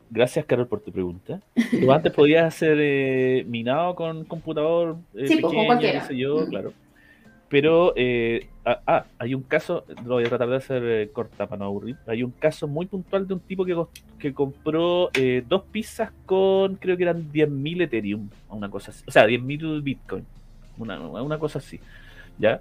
Gracias, 0.10 0.46
Carol, 0.46 0.68
por 0.68 0.80
tu 0.80 0.92
pregunta. 0.92 1.42
Tú 1.82 1.92
antes 1.92 2.14
podías 2.14 2.46
hacer 2.46 2.78
eh, 2.80 3.44
minado 3.48 3.94
con 3.96 4.24
computador 4.24 4.96
eh, 5.14 5.28
Sí, 5.28 5.34
pues, 5.34 5.42
con 5.42 5.52
pequeño, 5.52 5.66
cualquiera. 5.66 6.00
qué 6.02 6.08
sé 6.08 6.18
yo, 6.18 6.48
claro. 6.48 6.72
Pero, 7.50 7.94
eh, 7.96 8.50
ah, 8.66 8.82
ah, 8.86 9.06
hay 9.20 9.34
un 9.34 9.42
caso, 9.44 9.86
lo 10.06 10.16
voy 10.16 10.26
a 10.26 10.30
tratar 10.30 10.50
de 10.50 10.58
hacer 10.58 10.84
eh, 10.84 11.10
corta 11.14 11.48
para 11.48 11.60
no 11.60 11.66
aburrir. 11.66 11.96
Hay 12.06 12.22
un 12.22 12.32
caso 12.32 12.68
muy 12.68 12.88
puntual 12.88 13.26
de 13.26 13.36
un 13.36 13.40
tipo 13.40 13.64
que, 13.64 13.82
que 14.20 14.34
compró 14.34 15.10
eh, 15.14 15.44
dos 15.48 15.64
pizzas 15.72 16.12
con, 16.26 16.76
creo 16.76 16.98
que 16.98 17.04
eran 17.04 17.32
10.000 17.32 17.82
Ethereum, 17.82 18.30
una 18.50 18.70
cosa 18.70 18.92
así. 18.92 19.04
O 19.08 19.12
sea, 19.12 19.26
10.000 19.26 19.82
Bitcoin, 19.82 20.26
una, 20.78 21.00
una 21.00 21.38
cosa 21.40 21.60
así, 21.60 21.80
¿ya? 22.38 22.60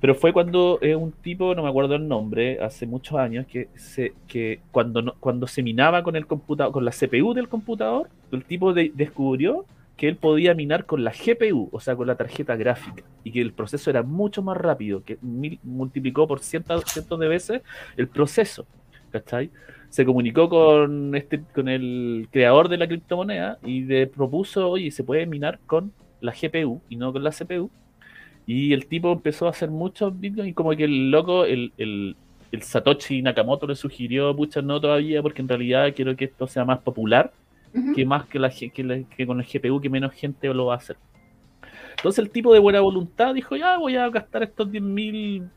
Pero 0.00 0.14
fue 0.14 0.32
cuando 0.32 0.78
eh, 0.82 0.94
un 0.94 1.10
tipo, 1.10 1.54
no 1.54 1.62
me 1.62 1.68
acuerdo 1.70 1.94
el 1.96 2.06
nombre, 2.06 2.60
hace 2.60 2.86
muchos 2.86 3.18
años, 3.18 3.46
que 3.46 3.68
se, 3.76 4.12
que 4.28 4.60
cuando, 4.70 5.02
no- 5.02 5.14
cuando 5.18 5.46
se 5.46 5.62
minaba 5.62 6.02
con 6.02 6.14
el 6.16 6.26
computador, 6.26 6.72
con 6.72 6.84
la 6.84 6.92
CPU 6.92 7.32
del 7.34 7.48
computador, 7.48 8.08
el 8.30 8.44
tipo 8.44 8.74
de- 8.74 8.92
descubrió 8.94 9.64
que 9.98 10.08
él 10.08 10.16
podía 10.16 10.54
minar 10.54 10.86
con 10.86 11.02
la 11.02 11.12
GPU, 11.12 11.68
o 11.72 11.80
sea, 11.80 11.96
con 11.96 12.06
la 12.06 12.14
tarjeta 12.14 12.56
gráfica, 12.56 13.02
y 13.24 13.32
que 13.32 13.40
el 13.40 13.52
proceso 13.52 13.90
era 13.90 14.04
mucho 14.04 14.42
más 14.42 14.56
rápido, 14.56 15.02
que 15.02 15.18
multiplicó 15.20 16.26
por 16.28 16.38
cientos, 16.38 16.84
cientos 16.86 17.18
de 17.18 17.26
veces 17.28 17.62
el 17.96 18.06
proceso, 18.06 18.64
¿cachai? 19.10 19.50
Se 19.90 20.04
comunicó 20.04 20.48
con 20.48 21.14
este, 21.16 21.42
con 21.52 21.68
el 21.68 22.28
creador 22.30 22.68
de 22.68 22.76
la 22.76 22.86
criptomoneda 22.86 23.58
y 23.64 23.80
le 23.82 24.06
propuso, 24.06 24.70
oye, 24.70 24.92
se 24.92 25.02
puede 25.02 25.26
minar 25.26 25.58
con 25.66 25.92
la 26.20 26.32
GPU 26.32 26.80
y 26.88 26.96
no 26.96 27.12
con 27.12 27.24
la 27.24 27.32
CPU. 27.32 27.68
Y 28.46 28.72
el 28.72 28.86
tipo 28.86 29.12
empezó 29.12 29.46
a 29.46 29.50
hacer 29.50 29.68
muchos 29.68 30.18
bitcoins 30.18 30.50
y 30.50 30.54
como 30.54 30.70
que 30.76 30.84
el 30.84 31.10
loco, 31.10 31.44
el, 31.44 31.72
el, 31.76 32.16
el 32.52 32.62
Satoshi 32.62 33.20
Nakamoto 33.20 33.66
le 33.66 33.74
sugirió, 33.74 34.34
pucha, 34.36 34.62
no 34.62 34.80
todavía, 34.80 35.22
porque 35.22 35.42
en 35.42 35.48
realidad 35.48 35.92
quiero 35.94 36.14
que 36.16 36.26
esto 36.26 36.46
sea 36.46 36.64
más 36.64 36.78
popular 36.78 37.32
Que 37.94 38.04
más 38.06 38.26
que, 38.26 38.38
la, 38.38 38.50
que, 38.50 38.82
la- 38.84 39.02
que 39.02 39.26
con 39.26 39.40
el 39.40 39.46
GPU, 39.46 39.80
que 39.80 39.90
menos 39.90 40.12
gente 40.12 40.48
lo 40.54 40.66
va 40.66 40.74
a 40.74 40.76
hacer. 40.78 40.96
Entonces 41.96 42.24
el 42.24 42.30
tipo 42.30 42.52
de 42.52 42.58
buena 42.60 42.80
voluntad 42.80 43.34
dijo, 43.34 43.56
ya 43.56 43.76
voy 43.76 43.96
a 43.96 44.08
gastar 44.08 44.42
estos 44.42 44.68
10.000 44.70 45.48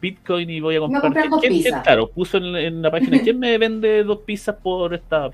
Bitcoin 0.00 0.50
y 0.50 0.60
voy 0.60 0.76
a 0.76 0.80
comprar... 0.80 1.28
dos 1.28 1.40
¿quién- 1.40 1.62
claro, 1.82 2.08
puso 2.08 2.38
en, 2.38 2.56
en 2.56 2.82
la 2.82 2.90
página, 2.90 3.18
¿quién 3.22 3.38
me 3.38 3.56
vende 3.58 4.02
dos 4.02 4.20
pizzas 4.20 4.56
por 4.56 4.94
esta 4.94 5.30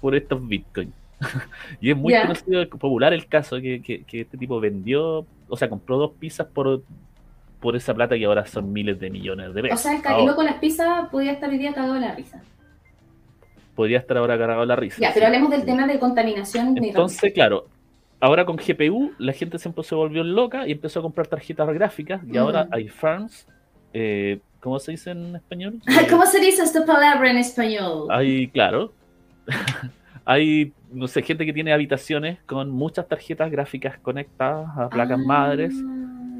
por 0.00 0.14
estos 0.14 0.46
Bitcoin? 0.46 0.92
y 1.80 1.90
es 1.90 1.96
muy 1.96 2.12
Ya. 2.12 2.22
conocido, 2.22 2.68
popular 2.68 3.12
el 3.12 3.26
caso 3.26 3.60
que, 3.60 3.82
que- 3.82 4.04
que 4.04 4.20
este 4.22 4.38
tipo 4.38 4.60
vendió, 4.60 5.26
o 5.48 5.56
sea, 5.56 5.68
compró 5.68 5.98
dos 5.98 6.12
pizzas 6.18 6.46
por, 6.46 6.82
por 7.60 7.76
esa 7.76 7.92
plata 7.94 8.16
que 8.16 8.24
ahora 8.24 8.46
son 8.46 8.72
miles 8.72 8.98
de 9.00 9.10
millones 9.10 9.52
de 9.54 9.60
O 9.60 9.64
pesos. 9.64 9.80
sea, 9.80 9.96
el 9.96 10.34
con 10.34 10.44
las 10.46 10.56
pizzas 10.56 11.08
podía 11.10 11.32
estar 11.32 11.50
hoy 11.50 11.58
día 11.58 11.72
cagado 11.74 11.94
de 11.94 12.00
la 12.00 12.14
risa. 12.14 12.42
Podría 13.74 13.98
estar 13.98 14.16
ahora 14.16 14.38
cargado 14.38 14.64
la 14.64 14.76
risa. 14.76 14.98
Ya, 15.00 15.10
pero 15.12 15.26
hablemos 15.26 15.50
del 15.50 15.64
tema 15.64 15.86
de 15.86 15.98
contaminación. 15.98 16.74
de- 16.74 16.88
Entonces, 16.88 17.32
claro, 17.32 17.66
ahora 18.20 18.44
con 18.44 18.56
GPU 18.56 19.12
la 19.18 19.32
gente 19.32 19.58
siempre 19.58 19.84
se 19.84 19.94
volvió 19.94 20.22
loca 20.24 20.66
y 20.66 20.72
empezó 20.72 21.00
a 21.00 21.02
comprar 21.02 21.26
tarjetas 21.26 21.68
gráficas 21.74 22.20
y 22.30 22.36
ahora 22.36 22.64
Mm. 22.64 22.68
hay 22.74 22.88
farms, 22.88 23.46
eh, 23.92 24.38
¿cómo 24.60 24.78
se 24.78 24.92
dice 24.92 25.10
en 25.10 25.36
español? 25.36 25.80
Ay, 25.86 26.04
Eh, 26.04 26.08
¿Cómo 26.10 26.24
se 26.26 26.40
dice 26.40 26.62
esta 26.62 26.84
palabra 26.86 27.30
en 27.30 27.38
español? 27.38 28.06
Hay, 28.10 28.48
claro, 28.48 28.92
hay, 30.24 30.72
no 30.92 31.06
sé, 31.08 31.22
gente 31.22 31.44
que 31.44 31.52
tiene 31.52 31.72
habitaciones 31.72 32.38
con 32.46 32.70
muchas 32.70 33.06
tarjetas 33.08 33.50
gráficas 33.50 33.98
conectadas 33.98 34.68
a 34.78 34.88
placas 34.88 35.18
Ah. 35.20 35.26
madres 35.26 35.74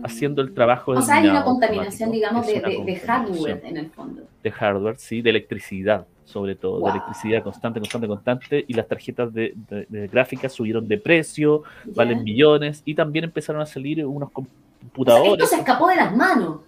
haciendo 0.05 0.42
el 0.42 0.52
trabajo 0.52 0.92
de 0.92 0.98
O 0.98 1.02
sea, 1.02 1.16
hay 1.16 1.28
una 1.28 1.42
contaminación, 1.42 2.12
digamos, 2.12 2.46
de, 2.46 2.61
hardware 3.07 3.62
en 3.64 3.76
el 3.78 3.90
fondo. 3.90 4.22
de 4.42 4.50
hardware, 4.50 4.98
sí, 4.98 5.22
de 5.22 5.30
electricidad, 5.30 6.07
sobre 6.24 6.55
todo, 6.55 6.80
Wow. 6.80 6.84
de 6.92 6.98
electricidad 6.98 7.42
constante, 7.42 7.80
constante, 7.80 8.07
constante, 8.07 8.64
y 8.68 8.74
las 8.74 8.86
tarjetas 8.86 9.32
de, 9.32 9.55
de- 9.57 10.07
gráficas 10.09 10.52
subieron 10.52 10.86
de 10.86 10.98
precio, 10.98 11.62
valen 11.96 12.22
millones, 12.22 12.82
y 12.84 12.94
también 12.94 13.24
empezaron 13.24 13.62
a 13.62 13.66
salir 13.66 14.05
unos 14.05 14.28
O 14.34 14.42
sea, 14.42 14.46
computadores. 14.82 15.32
esto 15.32 15.46
se 15.46 15.57
escapó 15.57 15.88
de 15.88 15.96
las 15.96 16.14
manos. 16.14 16.61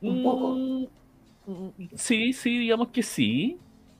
un 0.00 0.22
poco. 0.22 0.48
Mm, 0.54 0.86
mm, 1.46 1.88
Sí, 1.96 2.32
sí, 2.32 2.58
digamos 2.58 2.88
que 2.88 3.02
sí, 3.02 3.58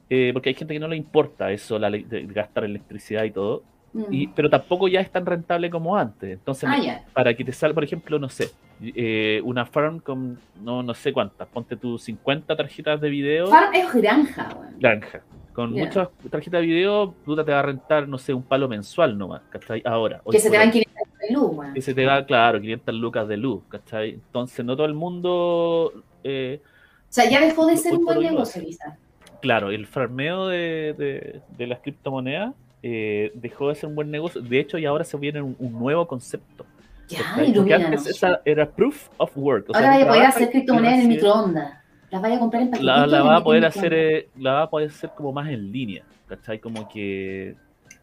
eh, 0.09 0.31
porque 0.33 0.49
hay 0.49 0.55
gente 0.55 0.73
que 0.73 0.81
no 0.81 0.89
le 0.89 0.97
importa 0.97 1.53
eso, 1.53 1.79
la, 1.79 1.91
de 1.91 2.27
gastar 2.33 2.65
electricidad 2.65 3.25
y 3.25 3.31
todo. 3.31 3.63
Y, 4.11 4.27
pero 4.29 4.49
tampoco 4.51 4.87
ya 4.89 5.01
es 5.01 5.11
tan 5.11 5.25
rentable 5.27 5.71
como 5.71 5.97
antes. 5.97 6.31
Entonces, 6.33 6.69
Ah, 6.73 7.01
para 7.13 7.35
que 7.35 7.45
te 7.45 7.53
salga, 7.53 7.75
por 7.75 7.85
ejemplo, 7.85 8.19
no 8.19 8.29
sé, 8.29 8.51
eh, 8.83 9.41
una 9.45 9.65
farm 9.67 9.99
con 10.01 10.39
no, 10.63 10.83
no 10.83 10.95
sé 10.95 11.13
cuántas, 11.13 11.49
ponte 11.49 11.77
tus 11.77 12.03
50 12.05 12.55
tarjetas 12.57 13.01
de 13.01 13.09
video. 13.11 13.47
Farm 13.49 13.75
es 13.75 13.93
granja, 13.95 14.49
weón. 14.59 14.79
granja. 14.79 15.21
Con 15.53 15.73
muchas 15.73 16.09
tarjetas 16.31 16.61
de 16.61 16.67
video, 16.69 17.13
puta, 17.25 17.45
te 17.45 17.51
va 17.51 17.59
a 17.59 17.63
rentar, 17.63 18.07
no 18.07 18.17
sé, 18.19 18.33
un 18.33 18.45
palo 18.45 18.69
mensual 18.69 19.19
nomás, 19.19 19.43
¿cachai? 19.51 19.83
Ahora. 19.85 20.21
Que 20.31 20.39
se 20.39 20.51
te 20.51 20.57
van 20.59 20.71
500 20.71 20.95
de 21.21 21.35
luz. 21.35 21.51
Que 21.75 21.83
se 21.83 21.95
te 21.95 22.07
va, 22.07 22.25
claro, 22.25 22.61
500 22.61 22.95
lucas 22.95 23.27
de 23.27 23.37
luz, 23.39 23.63
¿cachai? 23.69 24.11
Entonces, 24.11 24.65
no 24.65 24.77
todo 24.77 24.87
el 24.87 24.95
mundo. 24.95 25.93
eh, 26.23 26.61
O 26.65 27.07
sea, 27.13 27.29
ya 27.29 27.41
dejó 27.41 27.67
de 27.67 27.77
ser 27.77 27.95
un 27.95 28.05
buen 28.05 28.21
negocio, 28.21 28.63
quizás. 28.63 28.97
claro, 29.41 29.71
el 29.71 29.87
farmeo 29.89 30.47
de, 30.47 30.95
de- 30.97 31.41
de 31.57 31.67
las 31.67 31.81
criptomonedas 31.81 32.55
eh, 32.83 33.33
dejó 33.35 33.69
de 33.69 33.75
ser 33.75 33.89
un 33.89 33.95
buen 33.95 34.11
negocio. 34.11 34.41
De 34.41 34.61
hecho, 34.61 34.79
y 34.79 34.87
ahora 34.87 35.05
se 35.05 35.17
viene 35.17 35.43
un, 35.43 35.57
un 35.59 35.73
nuevo 35.73 36.07
concepto. 36.07 36.65
Ya. 37.09 37.21
Porque 37.55 37.75
antes 37.75 38.07
esa 38.07 38.41
era 38.45 38.69
proof 38.69 39.09
of 39.17 39.31
work. 39.37 39.71
o 39.71 39.73
sea, 39.73 39.81
Ahora 39.81 39.91
vaya 39.93 40.05
a 40.05 40.09
poder 40.09 40.27
hacer 40.27 40.51
criptomonedas 40.51 40.95
en 40.95 41.01
el 41.01 41.09
microondas. 41.09 41.73
Las 42.11 42.23
vaya 42.23 42.37
a 42.37 42.39
comprar 42.39 42.63
en 42.63 42.71
paquetitos. 42.71 42.97
la, 42.97 43.07
la 43.07 43.23
va 43.23 43.37
a 43.37 43.45
poder 43.45 43.65
hacer 43.65 43.93
eh, 43.93 44.29
la 44.39 44.53
va 44.53 44.63
a 44.63 44.71
poder 44.71 44.89
hacer 44.89 45.11
como 45.15 45.31
más 45.31 45.49
en 45.51 45.71
línea 45.71 46.05
¿cachai? 46.27 46.59
como 46.59 46.89
que 46.89 47.55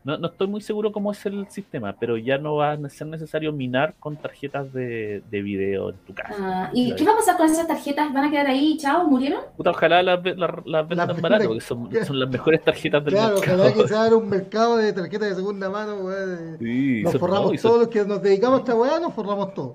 no, 0.05 0.17
no 0.17 0.27
estoy 0.27 0.47
muy 0.47 0.61
seguro 0.61 0.91
cómo 0.93 1.11
es 1.11 1.25
el 1.25 1.47
sistema 1.49 1.93
pero 1.99 2.15
ya 2.17 2.37
no 2.37 2.55
va 2.55 2.71
a 2.71 2.89
ser 2.89 3.07
necesario 3.07 3.51
minar 3.51 3.93
con 3.99 4.15
tarjetas 4.15 4.71
de, 4.71 5.21
de 5.29 5.41
video 5.41 5.89
en 5.89 5.97
tu 5.97 6.13
casa 6.13 6.35
Ah, 6.39 6.69
¿Y 6.73 6.95
qué 6.95 7.03
va 7.03 7.11
a 7.13 7.15
pasar 7.17 7.35
con 7.37 7.47
esas 7.47 7.67
tarjetas? 7.67 8.13
¿Van 8.13 8.25
a 8.25 8.31
quedar 8.31 8.47
ahí, 8.47 8.77
chao, 8.77 9.07
murieron? 9.07 9.41
Puta, 9.57 9.71
ojalá 9.71 10.01
las, 10.03 10.23
las, 10.23 10.49
las 10.65 10.87
vendan 10.87 11.07
Las 11.09 11.21
barato 11.21 11.45
porque 11.47 11.61
son, 11.61 11.89
son 12.05 12.19
las 12.19 12.29
mejores 12.29 12.63
tarjetas 12.63 13.03
del 13.03 13.13
Claro, 13.15 13.35
mercado 13.35 13.63
ojalá 13.63 13.73
que 13.73 13.87
se 13.87 13.95
abra 13.95 14.15
un 14.15 14.29
mercado 14.29 14.77
de 14.77 14.93
tarjetas 14.93 15.29
de 15.29 15.35
segunda 15.35 15.69
mano, 15.69 15.95
weón. 15.95 16.57
Sí, 16.59 17.01
Nos 17.03 17.11
son- 17.11 17.19
forramos 17.19 17.47
no, 17.47 17.53
y 17.53 17.57
son- 17.57 17.71
todos 17.71 17.81
los 17.83 17.89
que 17.89 18.05
nos 18.05 18.21
dedicamos 18.21 18.59
a 18.59 18.61
esta 18.61 18.75
weá, 18.75 18.99
nos 18.99 19.13
forramos 19.13 19.53
todos. 19.53 19.73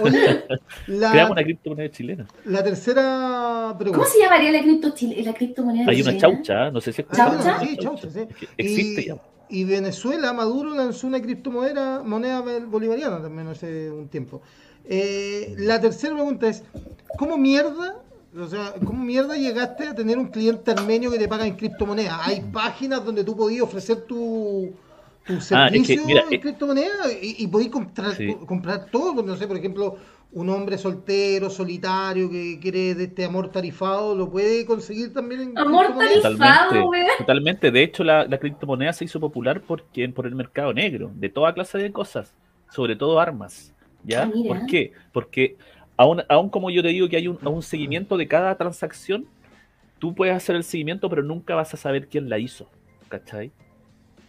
Oye, 0.00 0.18
creamos 0.86 1.12
la, 1.12 1.30
una 1.30 1.42
criptomoneda 1.44 1.90
chilena 1.90 2.26
la 2.44 2.62
tercera 2.64 3.74
pregunta. 3.78 3.98
¿Cómo 4.04 4.10
se 4.12 4.18
llamaría 4.20 4.50
la, 4.50 4.60
cripto 4.62 4.90
chile- 4.90 5.22
la 5.24 5.32
criptomoneda 5.32 5.88
hay 5.90 6.02
una 6.02 6.10
chilena? 6.12 6.18
chaucha 6.36 6.70
no 6.72 6.80
sé 6.80 6.92
si 6.92 7.02
es 7.02 7.08
Ah, 7.12 7.16
¿Chaucha? 7.16 7.60
sí, 7.60 7.76
chaucha, 7.78 8.10
sí. 8.10 8.20
Existe 8.58 9.02
y, 9.02 9.06
ya 9.06 9.16
y 9.48 9.64
Venezuela, 9.64 10.32
Maduro 10.32 10.74
lanzó 10.74 11.06
una 11.06 11.20
criptomoneda 11.20 12.02
moneda 12.02 12.40
bolivariana 12.66 13.22
también 13.22 13.48
hace 13.48 13.90
un 13.90 14.08
tiempo. 14.08 14.42
Eh, 14.84 15.54
la 15.58 15.80
tercera 15.80 16.14
pregunta 16.14 16.48
es, 16.48 16.62
¿cómo 17.16 17.36
mierda, 17.38 17.96
o 18.38 18.46
sea, 18.48 18.74
cómo 18.84 19.04
mierda 19.04 19.36
llegaste 19.36 19.88
a 19.88 19.94
tener 19.94 20.18
un 20.18 20.28
cliente 20.28 20.70
armenio 20.70 21.10
que 21.10 21.18
te 21.18 21.28
paga 21.28 21.46
en 21.46 21.56
criptomonedas? 21.56 22.18
¿Hay 22.22 22.40
páginas 22.52 23.04
donde 23.04 23.24
tú 23.24 23.36
podías 23.36 23.62
ofrecer 23.62 24.02
tu, 24.02 24.72
tu 25.26 25.34
Ah, 25.52 25.68
es 25.72 25.72
que, 25.86 25.96
servicio 25.96 26.04
mira, 26.06 26.24
en 26.28 26.34
eh, 26.34 26.40
criptomonedas 26.40 27.12
y, 27.20 27.36
y 27.42 27.46
podías 27.48 27.70
comprar, 27.70 28.14
Sí. 28.14 28.36
comprar 28.46 28.86
todo? 28.90 29.22
No 29.22 29.36
sé, 29.36 29.46
por 29.46 29.56
ejemplo, 29.56 29.96
un 30.32 30.50
hombre 30.50 30.76
soltero, 30.76 31.48
solitario, 31.48 32.30
que 32.30 32.58
quiere 32.60 32.94
de 32.94 33.04
este 33.04 33.24
amor 33.24 33.50
tarifado, 33.50 34.14
lo 34.14 34.30
puede 34.30 34.66
conseguir 34.66 35.12
también 35.12 35.40
en 35.40 35.58
Amor 35.58 35.96
tarifado, 35.96 36.34
Totalmente, 36.34 37.08
totalmente. 37.18 37.70
De 37.70 37.82
hecho, 37.82 38.04
la, 38.04 38.26
la 38.26 38.38
criptomoneda 38.38 38.92
se 38.92 39.04
hizo 39.04 39.20
popular 39.20 39.62
porque, 39.66 40.08
por 40.08 40.26
el 40.26 40.34
mercado 40.34 40.72
negro, 40.74 41.10
de 41.14 41.28
toda 41.28 41.54
clase 41.54 41.78
de 41.78 41.92
cosas, 41.92 42.34
sobre 42.70 42.96
todo 42.96 43.18
armas. 43.20 43.72
¿Ya? 44.04 44.22
Ah, 44.22 44.30
mira. 44.32 44.54
¿Por 44.54 44.66
qué? 44.66 44.92
Porque 45.12 45.56
aún, 45.96 46.22
aún 46.28 46.48
como 46.50 46.70
yo 46.70 46.82
te 46.82 46.88
digo 46.88 47.08
que 47.08 47.16
hay 47.16 47.28
un, 47.28 47.38
un 47.42 47.62
seguimiento 47.62 48.16
de 48.16 48.28
cada 48.28 48.56
transacción, 48.56 49.26
tú 49.98 50.14
puedes 50.14 50.34
hacer 50.34 50.54
el 50.56 50.64
seguimiento, 50.64 51.08
pero 51.08 51.22
nunca 51.22 51.54
vas 51.54 51.72
a 51.74 51.76
saber 51.76 52.08
quién 52.08 52.28
la 52.28 52.38
hizo. 52.38 52.68
¿Cachai? 53.08 53.52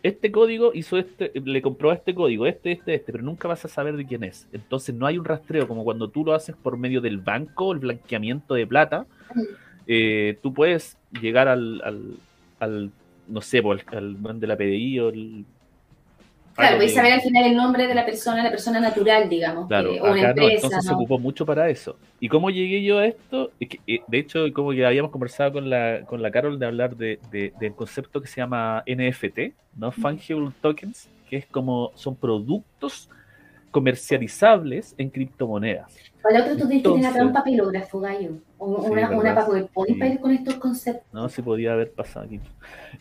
Este 0.03 0.31
código 0.31 0.71
hizo 0.73 0.97
este, 0.97 1.31
le 1.43 1.61
compró 1.61 1.91
este 1.91 2.13
código, 2.13 2.45
este, 2.45 2.71
este, 2.71 2.93
este, 2.95 3.11
pero 3.11 3.23
nunca 3.23 3.47
vas 3.47 3.65
a 3.65 3.67
saber 3.67 3.97
de 3.97 4.05
quién 4.05 4.23
es. 4.23 4.47
Entonces 4.53 4.93
no 4.95 5.05
hay 5.05 5.17
un 5.17 5.25
rastreo 5.25 5.67
como 5.67 5.83
cuando 5.83 6.09
tú 6.09 6.23
lo 6.23 6.33
haces 6.33 6.55
por 6.55 6.77
medio 6.77 7.01
del 7.01 7.17
banco, 7.17 7.73
el 7.73 7.79
blanqueamiento 7.79 8.53
de 8.53 8.67
plata. 8.67 9.05
Eh, 9.87 10.37
tú 10.43 10.53
puedes 10.53 10.97
llegar 11.21 11.47
al, 11.47 11.81
al, 11.83 12.01
al, 12.59 12.91
no 13.27 13.41
sé, 13.41 13.57
el- 13.59 13.83
al 13.97 14.17
man 14.17 14.39
de 14.39 14.47
la 14.47 14.55
PDI 14.57 14.99
o 14.99 15.09
el. 15.09 15.45
Claro, 16.57 16.69
algo 16.73 16.79
vais 16.79 16.91
a 16.91 16.93
que- 16.93 16.95
saber 17.07 17.13
al 17.13 17.21
final 17.21 17.45
el 17.45 17.55
nombre 17.55 17.87
de 17.87 17.95
la 17.95 18.05
persona, 18.05 18.43
la 18.43 18.49
persona 18.49 18.79
natural, 18.79 19.29
digamos, 19.29 19.67
Claro, 19.67 19.91
que- 19.93 20.01
o 20.01 20.03
una 20.05 20.13
acá 20.13 20.21
no, 20.33 20.41
empresa, 20.41 20.55
entonces 20.55 20.83
se 20.85 20.91
¿no? 20.91 20.97
ocupó 20.97 21.19
mucho 21.19 21.45
para 21.45 21.69
eso. 21.69 21.97
¿Y 22.19 22.27
cómo 22.27 22.49
llegué 22.49 22.83
yo 22.83 22.97
a 22.99 23.05
esto? 23.05 23.51
Eh, 23.59 23.99
de 24.07 24.17
hecho, 24.17 24.45
como 24.53 24.71
que 24.71 24.85
habíamos 24.85 25.11
conversado 25.11 25.53
con 25.53 25.69
la, 25.69 26.01
con 26.05 26.21
la 26.21 26.31
Carol 26.31 26.57
de 26.59 26.65
hablar 26.65 26.95
de, 26.97 27.19
de- 27.31 27.53
del 27.59 27.73
concepto 27.75 28.19
que 28.21 28.27
se 28.27 28.41
llama 28.41 28.83
NFT, 28.85 29.53
¿no? 29.77 29.91
Fungible 29.91 30.49
Tokens, 30.61 31.07
que 31.29 31.37
es 31.37 31.45
como 31.45 31.91
son 31.95 32.15
productos 32.15 33.09
comercializables 33.71 34.95
en 34.97 35.09
criptomonedas. 35.09 35.95
Para 36.21 36.41
otro 36.43 36.57
tú 36.57 36.67
tienes 36.67 36.83
que 36.83 36.89
tener 36.89 37.05
acá 37.05 37.15
un 37.21 37.27
Entonces- 37.27 37.33
papelógrafo, 37.33 37.99
gallo, 37.99 38.31
o 38.57 38.83
Sí, 38.83 38.89
una, 38.91 39.09
una 39.11 39.35
PowerPoint 39.45 39.93
Sí. 39.93 39.99
para 39.99 40.13
ir 40.13 40.19
con 40.19 40.31
estos 40.31 40.55
conceptos. 40.55 41.05
¿no? 41.13 41.29
Si 41.29 41.41
podía 41.41 41.73
haber 41.73 41.91
pasado 41.91 42.25
aquí. 42.25 42.39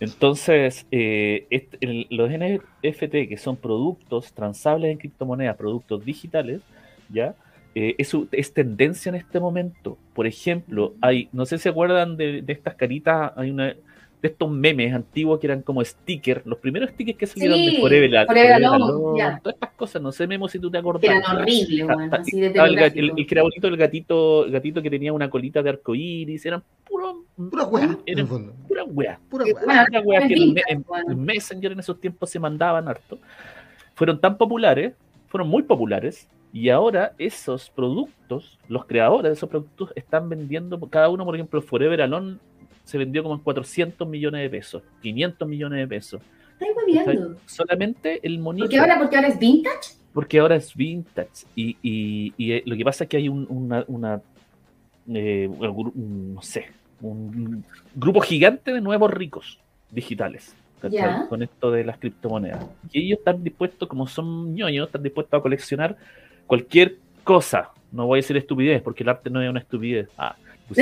Entonces, 0.00 0.86
eh, 0.90 1.46
este- 1.50 1.78
el- 1.80 2.06
los 2.10 2.30
NFT, 2.30 3.26
que 3.28 3.36
son 3.36 3.56
productos 3.56 4.32
transables 4.32 4.90
en 4.92 4.98
criptomonedas, 4.98 5.56
productos 5.56 6.04
digitales, 6.04 6.60
¿ya? 7.08 7.34
Eh, 7.74 7.94
es, 7.98 8.54
tendencia 8.54 9.10
en 9.10 9.16
este 9.16 9.38
momento. 9.40 9.98
Por 10.14 10.26
ejemplo, 10.26 10.94
hay, 11.00 11.28
no 11.32 11.44
sé 11.46 11.58
si 11.58 11.64
se 11.64 11.68
acuerdan 11.70 12.16
de, 12.16 12.42
de 12.42 12.52
estas 12.52 12.74
caritas, 12.74 13.32
hay 13.36 13.50
una, 13.50 13.74
de 14.22 14.28
estos 14.28 14.50
memes 14.50 14.94
antiguos 14.94 15.38
que 15.38 15.46
eran 15.46 15.62
como 15.62 15.84
stickers, 15.84 16.44
los 16.46 16.58
primeros 16.58 16.90
stickers 16.90 17.18
que 17.18 17.26
salieron 17.26 17.58
Sí, 17.58 17.66
de 17.76 17.80
Forever, 17.80 18.10
Forever 18.10 18.26
Forever 18.26 18.54
Alone, 18.64 18.84
Alone, 18.84 19.18
ya. 19.18 19.40
todas 19.42 19.54
estas 19.54 19.70
cosas, 19.74 20.02
no 20.02 20.10
sé, 20.12 20.26
Memo, 20.26 20.48
si 20.48 20.58
tú 20.58 20.70
te 20.70 20.78
acordás. 20.78 21.04
Eran 21.04 21.22
horribles, 21.36 21.86
ah, 21.88 22.08
así 22.12 22.40
de 22.40 22.46
el, 22.46 22.78
el- 22.78 23.12
el 23.16 23.26
que 23.26 23.34
era 23.34 23.42
bonito, 23.42 23.68
el 23.68 23.76
gatito, 23.76 24.44
el 24.46 24.52
gatito 24.52 24.80
que 24.82 24.90
tenía 24.90 25.12
una 25.12 25.28
colita 25.28 25.62
de 25.62 25.70
arcoíris, 25.70 26.46
eran 26.46 26.62
puro, 26.88 27.24
Pura 27.36 27.64
weá, 27.64 27.84
en 27.84 27.90
el 27.90 27.98
eran 28.06 28.26
fondo. 28.28 28.54
pura 28.66 28.84
weá. 28.84 29.20
Pura 29.28 29.44
weá. 29.44 29.54
bueno, 29.66 29.84
Una 29.90 30.00
weá 30.00 30.26
que 30.26 30.34
en, 30.34 30.54
en- 30.68 30.84
en 31.10 31.24
Messenger 31.24 31.72
en 31.72 31.80
esos 31.80 32.00
tiempos 32.00 32.30
se 32.30 32.38
mandaban 32.38 32.88
harto. 32.88 33.18
Fueron 33.94 34.20
tan 34.20 34.38
populares, 34.38 34.94
fueron 35.28 35.48
muy 35.48 35.62
populares, 35.62 36.28
y 36.52 36.70
ahora 36.70 37.12
esos 37.18 37.68
productos, 37.68 38.58
los 38.68 38.86
creadores 38.86 39.28
de 39.30 39.34
esos 39.34 39.48
productos, 39.50 39.92
están 39.94 40.28
vendiendo, 40.30 40.80
cada 40.88 41.10
uno, 41.10 41.24
por 41.26 41.34
ejemplo, 41.34 41.60
Forever 41.60 42.00
Alone 42.00 42.38
se 42.86 42.96
vendió 42.96 43.22
como 43.22 43.34
en 43.34 43.40
400 43.42 44.08
millones 44.08 44.40
de 44.40 44.48
pesos, 44.48 44.82
500 45.02 45.46
millones 45.46 45.80
de 45.80 45.86
pesos. 45.86 46.22
Hueveando. 46.58 47.36
Solamente 47.44 48.20
el 48.26 48.38
monito. 48.38 48.64
Porque 48.64 48.78
ahora, 48.78 48.98
porque 48.98 49.16
ahora 49.16 49.28
es 49.28 49.38
vintage. 49.38 49.90
Porque 50.14 50.38
ahora 50.38 50.56
es 50.56 50.74
vintage. 50.74 51.44
Y, 51.54 51.76
y- 51.82 52.32
y, 52.38 52.52
eh, 52.52 52.62
lo 52.64 52.74
que 52.76 52.84
pasa 52.84 53.04
es 53.04 53.10
que 53.10 53.18
hay 53.18 53.28
un, 53.28 53.46
una, 53.50 53.84
una, 53.88 54.22
eh, 55.12 55.46
un 55.48 56.34
no 56.34 56.40
sé, 56.42 56.68
un 57.02 57.62
grupo 57.94 58.20
gigante 58.20 58.72
de 58.72 58.80
nuevos 58.80 59.10
ricos 59.12 59.58
digitales. 59.90 60.54
Con 61.28 61.42
esto 61.42 61.70
de 61.72 61.84
las 61.84 61.98
criptomonedas. 61.98 62.64
Y 62.92 63.06
ellos 63.06 63.18
están 63.18 63.42
dispuestos, 63.42 63.88
como 63.88 64.06
son 64.06 64.54
ñoños, 64.54 64.86
están 64.86 65.02
dispuestos 65.02 65.36
a 65.38 65.42
coleccionar 65.42 65.96
cualquier 66.46 66.96
cosa. 67.24 67.70
No 67.90 68.06
voy 68.06 68.18
a 68.18 68.22
decir 68.22 68.36
estupidez, 68.36 68.80
porque 68.82 69.02
el 69.02 69.08
arte 69.08 69.28
no 69.28 69.42
es 69.42 69.50
una 69.50 69.58
estupidez. 69.60 70.08
Ah, 70.16 70.36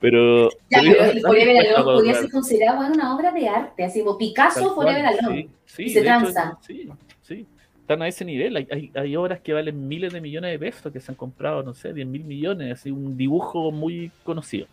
pero. 0.00 0.48
Ya, 0.70 0.80
pero 0.80 1.20
Forever 1.20 1.56
Alone 1.66 1.84
podría 1.84 2.14
ser 2.14 2.30
considerado 2.30 2.76
bueno, 2.78 2.94
una 2.94 3.14
obra 3.14 3.30
de 3.32 3.48
arte, 3.48 3.84
así 3.84 4.00
como 4.02 4.18
Picasso, 4.18 4.74
Forever 4.74 5.06
Alone. 5.06 5.42
sí, 5.42 5.50
sí, 5.66 5.82
y 5.84 5.88
se 5.90 6.00
hecho, 6.00 6.06
tranza. 6.08 6.58
sí, 6.66 6.88
sí. 7.22 7.46
Están 7.80 8.02
a 8.02 8.08
ese 8.08 8.24
nivel. 8.24 8.56
Hay, 8.56 8.68
hay, 8.70 8.90
hay 8.94 9.16
obras 9.16 9.40
que 9.40 9.52
valen 9.52 9.88
miles 9.88 10.12
de 10.12 10.20
millones 10.20 10.52
de 10.52 10.58
pesos 10.58 10.92
que 10.92 11.00
se 11.00 11.10
han 11.10 11.16
comprado, 11.16 11.62
no 11.64 11.74
sé, 11.74 11.92
10 11.92 12.06
mil 12.06 12.24
millones. 12.24 12.72
Así 12.78 12.90
un 12.92 13.16
dibujo 13.16 13.72
muy 13.72 14.10
conocido. 14.24 14.66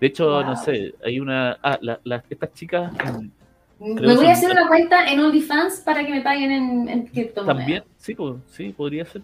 De 0.00 0.08
hecho, 0.08 0.26
Wow. 0.28 0.44
no 0.44 0.56
sé, 0.56 0.94
hay 1.04 1.20
una. 1.20 1.58
Ah, 1.62 1.78
la- 1.80 2.00
la- 2.04 2.22
estas 2.28 2.52
chicas 2.54 2.92
en- 3.06 3.32
Me 3.80 3.94
Creo 3.94 4.16
voy 4.16 4.26
a 4.26 4.32
hacer 4.32 4.50
una 4.50 4.66
cuenta 4.66 5.08
en 5.08 5.20
OnlyFans 5.20 5.82
para 5.84 6.04
que 6.04 6.10
me 6.10 6.20
paguen 6.20 6.50
en, 6.50 6.88
en 6.88 7.06
criptomonedas. 7.06 7.58
también, 7.58 7.84
sí, 7.96 8.12
pues, 8.14 8.34
sí, 8.50 8.74
podría 8.76 9.04
ser. 9.04 9.22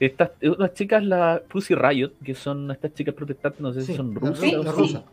Estas 0.00 0.30
unas 0.42 0.72
chicas, 0.72 1.04
la 1.04 1.42
Pussy 1.46 1.74
Riot, 1.74 2.12
que 2.24 2.34
son 2.34 2.70
estas 2.70 2.94
chicas 2.94 3.14
protestantes, 3.14 3.60
no 3.60 3.72
sé 3.72 3.82
si 3.82 3.94
son 3.94 4.14
rusas. 4.14 4.54
o 4.54 4.62
sí. 4.62 4.70
rusa. 4.70 5.04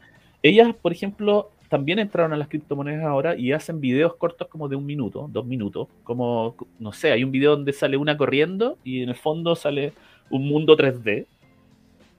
Ellas, 0.42 0.74
por 0.82 0.94
ejemplo, 0.94 1.52
también 1.68 2.00
entraron 2.00 2.32
a 2.32 2.38
las 2.38 2.48
criptomonedas 2.48 3.04
ahora 3.04 3.36
y 3.36 3.52
hacen 3.52 3.82
videos 3.82 4.16
cortos 4.16 4.48
como 4.48 4.70
de 4.70 4.78
un 4.78 4.86
minuto, 4.86 5.28
dos 5.32 5.46
minutos. 5.46 5.90
Como, 6.04 6.56
no 6.80 6.94
sé, 6.94 7.12
hay 7.12 7.24
un 7.24 7.32
video 7.32 7.52
donde 7.52 7.74
sale 7.74 7.98
una 7.98 8.16
corriendo 8.16 8.78
y 8.84 9.04
en 9.04 9.10
el 9.10 9.16
fondo 9.16 9.56
sale 9.56 9.94
un 10.30 10.48
mundo 10.48 10.78
3D. 10.78 11.26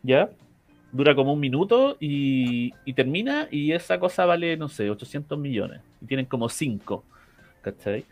¿Ya? 0.03 0.31
Dura 0.93 1.15
como 1.15 1.33
un 1.33 1.41
minuto 1.41 1.97
y, 2.01 2.73
y 2.85 2.93
termina 2.93 3.49
y 3.51 3.73
esa 3.73 3.99
cosa 3.99 4.27
vale, 4.27 4.57
no 4.57 4.69
sé, 4.69 4.91
800 4.91 5.39
millones. 5.39 5.81
Y 6.03 6.07
tienen 6.07 6.27
como 6.27 6.49
5. 6.49 7.05
¿Cachai? 7.63 8.05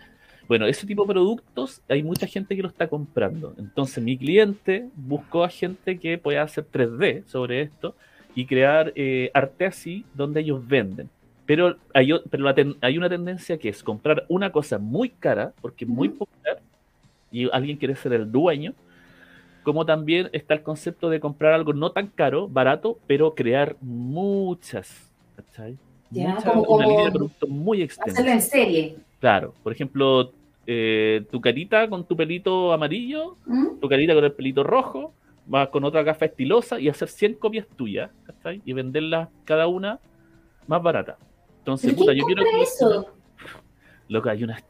Bueno, 0.49 0.67
ese 0.67 0.87
tipo 0.87 1.05
de 1.05 1.13
productos 1.13 1.83
hay 1.89 2.03
mucha 2.03 2.27
gente 2.27 2.55
que 2.55 2.63
lo 2.63 2.69
está 2.69 2.87
comprando. 2.89 3.55
Entonces 3.59 4.03
mi 4.03 4.17
cliente 4.17 4.89
buscó 4.95 5.43
a 5.45 5.49
gente 5.49 5.99
que 5.99 6.19
pueda 6.19 6.43
hacer 6.43 6.65
3D 6.71 7.25
sobre 7.27 7.63
esto 7.63 7.95
y 8.35 8.47
crear 8.47 8.93
eh, 8.95 9.31
arte 9.35 9.67
así 9.67 10.05
donde 10.15 10.41
ellos 10.41 10.67
venden. 10.67 11.09
Pero, 11.47 11.77
hay, 11.95 12.11
pero 12.31 12.45
la 12.45 12.55
ten- 12.55 12.77
hay 12.81 12.99
una 12.99 13.09
tendencia 13.09 13.57
que 13.59 13.69
es 13.69 13.83
comprar 13.83 14.25
una 14.29 14.51
cosa 14.53 14.79
muy 14.79 15.09
cara, 15.11 15.53
porque 15.61 15.85
es 15.85 15.89
muy 15.91 16.09
popular, 16.11 16.61
y 17.31 17.49
alguien 17.51 17.77
quiere 17.77 17.95
ser 17.97 18.13
el 18.13 18.31
dueño, 18.31 18.75
como 19.63 19.85
también 19.87 20.29
está 20.33 20.55
el 20.55 20.63
concepto 20.63 21.09
de 21.11 21.19
comprar 21.19 21.53
algo 21.55 21.73
no 21.73 21.91
tan 21.91 22.07
caro, 22.09 22.49
barato, 22.49 22.99
pero 23.07 23.35
crear 23.35 23.77
muchas, 23.81 25.11
¿cachai? 25.37 25.77
Ya, 26.11 26.35
Muchas- 26.35 26.45
como- 26.53 26.63
una 26.63 26.87
línea 26.87 27.05
de 27.07 27.11
productos 27.13 27.49
muy 27.49 27.83
extensa. 27.83 28.11
Hacerlo 28.21 28.31
en 28.33 28.43
serie. 28.43 28.97
Claro, 29.27 29.55
por 29.65 29.73
ejemplo, 29.73 30.31
eh, 30.69 31.25
tu 31.33 31.41
carita 31.41 31.89
con 31.89 32.07
tu 32.07 32.17
pelito 32.17 32.73
amarillo, 32.73 33.35
¿Mm? 33.45 33.81
tu 33.81 33.89
carita 33.89 34.15
con 34.15 34.23
el 34.23 34.31
pelito 34.31 34.63
rojo, 34.63 35.15
vas 35.47 35.69
con 35.71 35.83
otra 35.83 36.05
gafa 36.05 36.27
estilosa 36.27 36.79
y 36.79 36.89
hacer 36.89 37.09
100 37.09 37.35
copias 37.35 37.67
tuyas, 37.75 38.13
¿cachai? 38.25 38.63
Y 38.65 38.73
venderlas 38.73 39.29
cada 39.45 39.67
una 39.67 39.99
más 40.69 40.81
barata. 40.81 41.19
Entonces, 41.59 41.91
¿Pero 41.91 41.99
puta, 41.99 42.13
yo 42.13 42.25
quiero 42.25 42.45
compra 42.45 42.63
eso? 42.63 43.11
Loca, 44.09 44.31
hay 44.31 44.45
unas. 44.45 44.63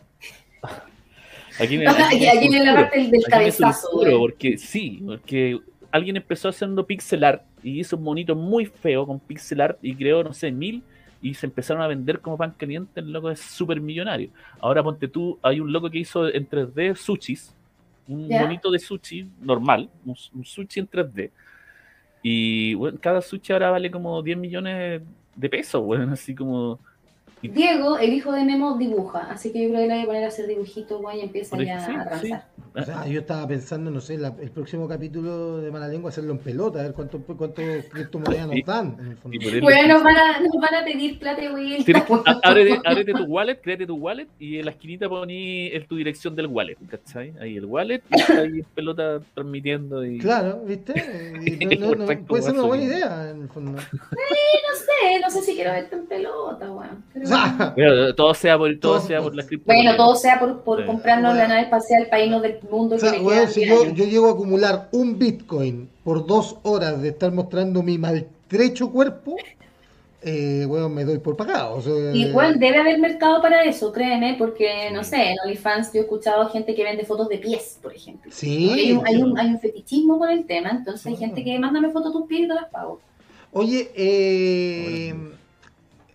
Aquí 1.60 1.76
me, 1.76 1.86
Aquí, 1.88 2.26
aquí 2.26 2.48
viene 2.48 2.64
la 2.64 2.74
parte 2.76 2.98
del, 2.98 3.08
Aquí 3.08 3.30
cabezazo. 3.30 3.90
güey. 3.92 4.16
porque 4.16 4.56
sí, 4.56 5.02
porque 5.04 5.60
alguien 5.90 6.16
empezó 6.16 6.48
haciendo 6.48 6.86
pixel 6.86 7.24
art 7.24 7.42
y 7.62 7.80
hizo 7.80 7.96
un 7.98 8.04
monito 8.04 8.34
muy 8.34 8.64
feo 8.64 9.06
con 9.06 9.20
pixel 9.20 9.60
art 9.60 9.78
y 9.82 9.94
creó, 9.94 10.24
no 10.24 10.32
sé, 10.32 10.50
mil 10.50 10.82
y 11.22 11.34
se 11.34 11.46
empezaron 11.46 11.82
a 11.82 11.86
vender 11.88 12.20
como 12.20 12.36
pan 12.36 12.52
caliente, 12.56 13.00
el 13.00 13.12
loco 13.12 13.30
es 13.30 13.40
súper 13.40 13.80
millonario. 13.80 14.30
Ahora 14.60 14.82
ponte 14.82 15.08
tú, 15.08 15.38
hay 15.42 15.60
un 15.60 15.72
loco 15.72 15.90
que 15.90 15.98
hizo 15.98 16.28
en 16.28 16.48
3D 16.48 16.94
sushis, 16.96 17.54
un 18.08 18.28
Ya. 18.28 18.42
monito 18.42 18.70
de 18.70 18.78
sushi 18.78 19.28
normal, 19.40 19.88
un, 20.04 20.14
un 20.34 20.44
sushi 20.44 20.80
en 20.80 20.88
3D. 20.88 21.30
Y 22.22 22.74
bueno, 22.74 22.98
cada 23.00 23.22
sushi 23.22 23.52
ahora 23.52 23.70
vale 23.70 23.90
como 23.90 24.22
10 24.22 24.38
millones 24.38 25.02
de 25.34 25.48
pesos, 25.48 25.82
bueno, 25.82 26.12
así 26.12 26.34
como... 26.34 26.78
y- 27.42 27.48
Diego, 27.48 27.98
el 27.98 28.12
hijo 28.12 28.32
de 28.32 28.44
Memo, 28.44 28.76
dibuja. 28.78 29.28
Así 29.30 29.52
que 29.52 29.62
yo 29.62 29.68
creo 29.68 29.82
que 29.82 29.88
le 29.88 29.94
voy 29.94 30.02
a 30.02 30.06
poner 30.06 30.24
a 30.24 30.28
hacer 30.28 30.46
dibujitos, 30.46 31.00
güey, 31.00 31.18
y 31.18 31.22
empieza 31.22 31.56
ya 31.62 31.76
a 31.76 31.80
sí, 31.86 31.92
transar. 31.92 32.46
O 32.78 32.82
sea, 32.82 33.06
yo 33.06 33.20
estaba 33.20 33.48
pensando, 33.48 33.90
no 33.90 34.00
sé, 34.02 34.18
la- 34.18 34.34
el 34.40 34.50
próximo 34.50 34.86
capítulo 34.86 35.58
de 35.62 35.70
Mala 35.70 35.88
Lengua 35.88 36.10
hacerlo 36.10 36.32
en 36.32 36.38
pelota, 36.38 36.80
a 36.80 36.82
ver 36.82 36.92
cuánto, 36.92 37.18
cuánto 37.20 37.62
criptomonedas 37.90 38.46
nos 38.48 38.54
Sí. 38.56 38.62
dan. 38.66 38.96
En 39.00 39.06
el 39.08 39.16
fondo. 39.16 39.36
Y 39.36 39.60
Bueno, 39.60 39.94
nos 39.94 40.02
van 40.02 40.16
a, 40.16 40.40
nos 40.40 40.52
van 40.60 40.74
a 40.74 40.84
pedir 40.84 41.18
plata 41.18 41.42
á- 41.42 42.40
ábrete, 42.42 42.80
ábrete 42.84 43.12
tu 43.14 43.24
wallet, 43.24 43.60
créate 43.62 43.86
tu 43.86 43.94
wallet 43.96 44.28
y 44.38 44.58
en 44.58 44.66
la 44.66 44.72
esquinita 44.72 45.08
poní 45.08 45.68
el- 45.68 45.86
tu 45.86 45.96
dirección 45.96 46.36
del 46.36 46.48
wallet, 46.48 46.76
¿cachai? 46.88 47.32
Ahí 47.40 47.56
el 47.56 47.64
wallet 47.64 48.02
y 48.10 48.20
está 48.20 48.40
ahí 48.40 48.58
en 48.58 48.66
pelota 48.74 49.20
transmitiendo 49.34 50.04
y... 50.04 50.18
Claro, 50.18 50.60
¿viste? 50.66 50.92
Y 51.46 51.64
no- 51.78 51.94
no- 51.94 52.06
puede 52.26 52.42
ser 52.42 52.52
una 52.54 52.62
buena 52.64 52.84
idea, 52.84 53.30
en 53.30 53.42
el 53.42 53.48
fondo. 53.48 53.72
No 53.72 53.78
sé, 53.78 54.95
no 55.20 55.30
sé 55.30 55.42
si 55.42 55.54
quiero 55.54 55.72
verte 55.72 55.96
en 55.96 56.06
pelota, 56.06 56.66
güey. 56.68 56.88
Pero- 57.12 57.24
O 57.24 57.28
sea, 57.28 57.72
Bueno, 57.76 58.14
todo 58.14 58.34
sea 58.34 58.58
por, 58.58 58.78
todo 58.78 58.98
Todo- 58.98 59.06
sea 59.06 59.20
por 59.22 59.34
la 59.34 59.46
cripto. 59.46 59.66
Bueno, 59.72 59.96
todo 59.96 60.14
sea 60.16 60.38
por, 60.38 60.60
por 60.62 60.80
Sí. 60.80 60.86
comprarnos 60.86 61.30
la 61.34 61.40
Bueno. 61.40 61.48
nave 61.48 61.62
espacial 61.62 62.06
para 62.10 62.22
irnos 62.22 62.42
del 62.42 62.58
mundo 62.70 62.96
o 62.96 62.98
sea, 62.98 63.12
que 63.12 63.18
weón, 63.20 63.48
si 63.48 63.64
10 63.64 63.70
yo, 63.84 63.90
yo 63.94 64.04
llego 64.04 64.28
a 64.28 64.32
acumular 64.32 64.88
un 64.92 65.18
Bitcoin 65.18 65.88
por 66.04 66.26
dos 66.26 66.56
horas 66.62 67.00
de 67.02 67.08
estar 67.08 67.32
mostrando 67.32 67.82
mi 67.82 67.98
maltrecho 67.98 68.90
cuerpo, 68.90 69.36
eh, 70.22 70.64
weón, 70.66 70.92
me 70.94 71.04
doy 71.04 71.18
por 71.18 71.36
pagado. 71.36 71.76
o 71.76 71.80
sea, 71.80 71.92
Igual 72.14 72.58
debe 72.58 72.78
haber 72.78 72.98
mercado 72.98 73.40
para 73.40 73.62
eso, 73.64 73.92
créeme, 73.92 74.34
porque 74.38 74.90
no 74.92 75.04
sé, 75.04 75.30
en 75.30 75.36
OnlyFans 75.44 75.92
yo 75.92 76.00
he 76.00 76.02
escuchado 76.02 76.48
gente 76.48 76.74
que 76.74 76.82
vende 76.82 77.04
fotos 77.04 77.28
de 77.28 77.38
pies, 77.38 77.78
por 77.82 77.94
ejemplo. 77.94 78.30
Sí. 78.34 78.70
hay, 78.72 78.92
un, 78.92 79.06
hay, 79.06 79.16
un, 79.22 79.38
hay 79.38 79.46
un 79.48 79.60
fetichismo 79.60 80.18
con 80.18 80.30
el 80.30 80.44
tema, 80.46 80.70
entonces 80.70 81.06
hay 81.06 81.16
gente 81.16 81.44
que 81.44 81.58
mándame 81.58 81.90
fotos 81.90 82.12
de 82.12 82.18
tus 82.18 82.28
pies 82.28 82.40
y 82.42 82.48
te 82.48 82.54
las 82.54 82.66
pago. 82.70 83.00
Oye, 83.58 83.90
eh, 83.94 85.14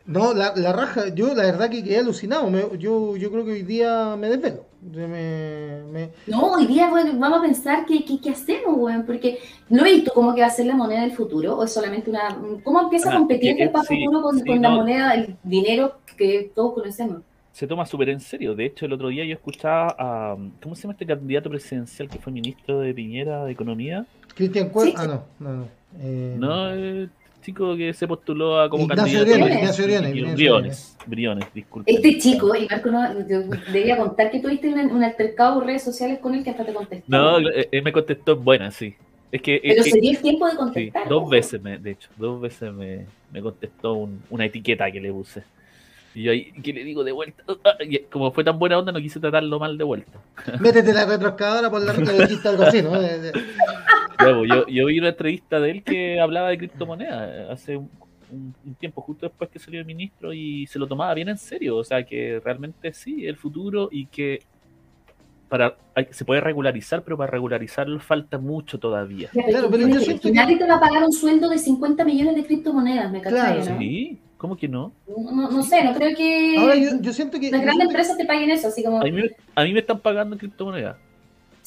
no, 0.06 0.32
la, 0.34 0.54
la 0.56 0.74
raja, 0.74 1.08
yo 1.10 1.34
la 1.34 1.44
verdad 1.44 1.72
que 1.72 1.84
quedé 1.84 1.98
alucinado. 1.98 2.50
me- 2.52 2.78
yo, 2.78 3.18
yo 3.18 3.32
creo 3.32 3.44
que 3.46 3.52
hoy 3.54 3.64
día 3.64 4.16
me 4.16 4.30
desvelo. 4.30 4.66
Yo 4.92 5.08
me- 5.08 5.82
me- 5.92 6.10
No, 6.28 6.54
hoy 6.54 6.68
día 6.68 6.89
bueno, 6.89 7.14
vamos 7.18 7.39
a 7.39 7.42
pensar 7.42 7.86
qué, 7.88 8.06
qué, 8.06 8.20
qué 8.22 8.30
hacemos, 8.30 8.76
weón, 8.78 9.06
porque 9.08 9.39
no 9.70 9.84
he 9.86 9.94
visto 9.94 10.12
cómo 10.14 10.36
que 10.36 10.42
va 10.42 10.48
a 10.48 10.52
ser 10.52 10.68
la 10.68 10.76
moneda 10.76 11.02
del 11.02 11.14
futuro, 11.14 11.58
o 11.58 11.64
es 11.64 11.74
solamente 11.74 12.12
una... 12.12 12.38
¿Cómo 12.64 12.82
empieza 12.82 13.12
a 13.12 13.18
competir 13.18 13.56
que- 13.56 13.64
el 13.64 13.72
sí, 13.88 13.96
futuro 14.06 14.22
con, 14.22 14.38
sí, 14.39 14.46
con 14.46 14.62
la 14.62 14.70
moneda, 14.70 15.14
el 15.16 15.36
dinero 15.44 15.96
que 16.18 16.52
todos 16.54 16.74
conocemos? 16.76 17.22
Se 17.54 17.66
toma 17.66 17.86
súper 17.88 18.10
en 18.10 18.20
serio. 18.20 18.54
De 18.56 18.66
hecho, 18.66 18.86
el 18.86 18.94
otro 18.94 19.08
día 19.10 19.26
yo 19.26 19.34
escuchaba 19.34 19.96
a... 19.98 20.38
¿Cómo 20.62 20.76
se 20.76 20.84
llama 20.84 20.94
este 20.94 21.06
candidato 21.08 21.50
presidencial 21.50 22.08
que 22.08 22.20
fue 22.20 22.32
ministro 22.32 22.80
de 22.80 22.94
Piñera 22.94 23.46
de 23.46 23.52
Economía? 23.52 24.06
Cristian 24.36 24.70
Cuer, 24.70 24.89
Sí. 24.89 24.94
ah, 24.98 25.08
no, 25.08 25.24
no, 25.39 25.54
no. 25.58 25.66
eh, 26.00 26.36
No, 26.39 26.70
el 26.70 27.10
chico 27.42 27.76
que 27.76 27.94
se 27.94 28.08
postuló 28.08 28.60
a 28.60 28.70
como 28.70 28.84
Ignacio 28.84 29.20
candidato. 29.20 29.26
Briones, 29.46 29.58
Ignacio 29.60 29.86
Briones, 29.86 30.12
Briones, 30.14 30.36
Briones, 30.36 30.98
Briones, 31.08 31.46
disculpe. 31.54 31.92
Este 31.92 32.18
chico, 32.18 32.56
y 32.56 32.68
Marco, 32.68 32.89
no, 32.92 33.28
yo 33.28 33.42
debía 33.74 33.98
contar 33.98 34.32
que 34.32 34.39
tuviste 34.39 34.70
un, 34.70 34.80
un 34.92 35.04
altercado 35.04 35.62
en 35.62 35.68
redes 35.68 35.84
sociales 35.84 36.20
con 36.20 36.34
él 36.36 36.44
que 36.44 36.52
hasta 36.52 36.66
te 36.66 36.74
contestó. 36.74 37.06
No, 37.08 37.39
eh, 37.39 37.68
él 37.72 37.84
me 37.84 37.92
contestó 37.92 38.34
en 38.34 38.44
buena, 38.44 38.72
sí. 38.72 38.96
Es 39.32 39.42
que... 39.42 39.60
Pero 39.62 39.76
es 39.80 39.84
que- 39.86 39.92
se 39.92 40.00
dio 40.00 40.12
el 40.12 40.18
tiempo 40.20 40.46
de 40.46 40.52
sí, 40.52 40.58
contestar. 40.58 41.08
dos 41.10 41.20
weón. 41.20 41.30
veces, 41.30 41.62
me, 41.62 41.78
de 41.78 41.92
hecho, 41.92 42.10
dos 42.18 42.42
veces 42.42 42.74
me, 42.74 43.06
me 43.32 43.42
contestó 43.42 43.94
un- 43.94 44.22
una 44.30 44.46
etiqueta 44.46 44.92
que 44.92 45.00
le 45.02 45.12
puse. 45.12 45.44
Y 46.14 46.24
yo 46.24 46.32
ahí, 46.32 46.51
¿qué 46.64 46.74
le 46.74 46.84
digo 46.84 47.03
de 47.03 47.12
vuelta? 47.14 47.43
Ah, 47.64 47.76
y 47.88 47.99
como 47.99 48.32
fue 48.32 48.43
tan 48.43 48.59
buena 48.59 48.78
onda, 48.78 48.91
no 48.91 48.99
quise 48.99 49.20
tratarlo 49.20 49.59
mal 49.59 49.78
de 49.78 49.84
vuelta. 49.84 50.20
Métete 50.59 50.93
la 50.93 51.05
retroscadora 51.05 51.70
por 51.70 51.82
la 51.82 51.93
ruta 51.93 52.12
dijiste 52.12 52.47
algo 52.49 52.64
así, 52.64 52.82
¿no? 52.82 52.95
Eh, 53.01 53.30
eh. 53.30 53.32
Pues, 54.18 54.49
yo, 54.49 54.68
yo 54.68 54.86
vi 54.88 54.99
una 54.99 55.09
entrevista 55.09 55.59
de 55.59 55.72
él 55.72 55.84
que 55.84 56.20
hablaba 56.20 56.49
de 56.49 56.57
criptomonedas 56.57 57.49
hace 57.49 57.78
un, 57.78 57.89
un- 58.32 58.53
un 58.66 58.76
tiempo, 58.76 59.01
justo 59.01 59.26
después 59.28 59.49
que 59.49 59.57
salió 59.59 59.80
el 59.80 59.86
ministro, 59.86 60.34
y 60.34 60.68
se 60.68 60.78
lo 60.80 60.86
tomaba 60.88 61.14
bien 61.14 61.30
en 61.30 61.38
serio. 61.38 61.78
O 61.78 61.84
sea, 61.84 62.03
que 62.03 62.41
realmente 62.43 62.93
sí, 62.93 63.26
el 63.26 63.36
futuro 63.38 63.88
y 63.91 64.05
que 64.07 64.39
para 65.49 65.76
hay- 65.95 66.07
se 66.12 66.24
puede 66.24 66.39
regularizar, 66.41 67.03
pero 67.03 67.18
para 67.18 67.32
regularizarlo 67.32 67.99
falta 67.99 68.38
mucho 68.38 68.80
todavía. 68.80 69.30
Claro, 69.30 69.70
pero 69.72 69.88
yo 69.88 69.99
siento 69.99 70.24
que- 70.30 70.32
Nadie 70.34 70.57
te 70.57 70.66
va 70.68 70.76
a 70.76 70.80
pagar 70.80 71.03
un 71.03 71.12
sueldo 71.12 71.49
de 71.49 71.57
50 71.57 72.05
millones 72.05 72.36
de 72.36 72.45
criptomonedas, 72.45 73.12
¿me 73.12 73.22
cachai? 73.22 73.55
Claro, 73.62 73.72
¿no? 73.74 73.80
Sí, 73.80 74.20
¿cómo 74.42 74.58
que 74.58 74.68
no? 74.68 74.92
No, 75.08 75.52
no 75.52 75.62
sé, 75.62 75.84
no 75.84 75.94
creo 75.94 76.18
que 76.18 76.56
Ahora 76.58 76.76
yo, 76.76 77.00
yo 77.00 77.14
siento 77.14 77.39
que. 77.39 77.52
las 77.52 77.62
yo 77.62 77.64
grandes 77.64 77.64
siento 77.64 77.78
que- 77.78 77.84
empresas 77.84 78.18
te 78.18 78.26
paguen 78.26 78.50
eso, 78.50 78.70
así 78.70 78.84
como... 78.84 79.00
A 79.00 79.04
mí, 79.04 79.12
me- 79.12 79.30
a 79.54 79.64
mí 79.64 79.72
me 79.72 79.80
están 79.82 80.00
pagando 80.00 80.34
en 80.36 80.39
criptomonedas. 80.39 80.98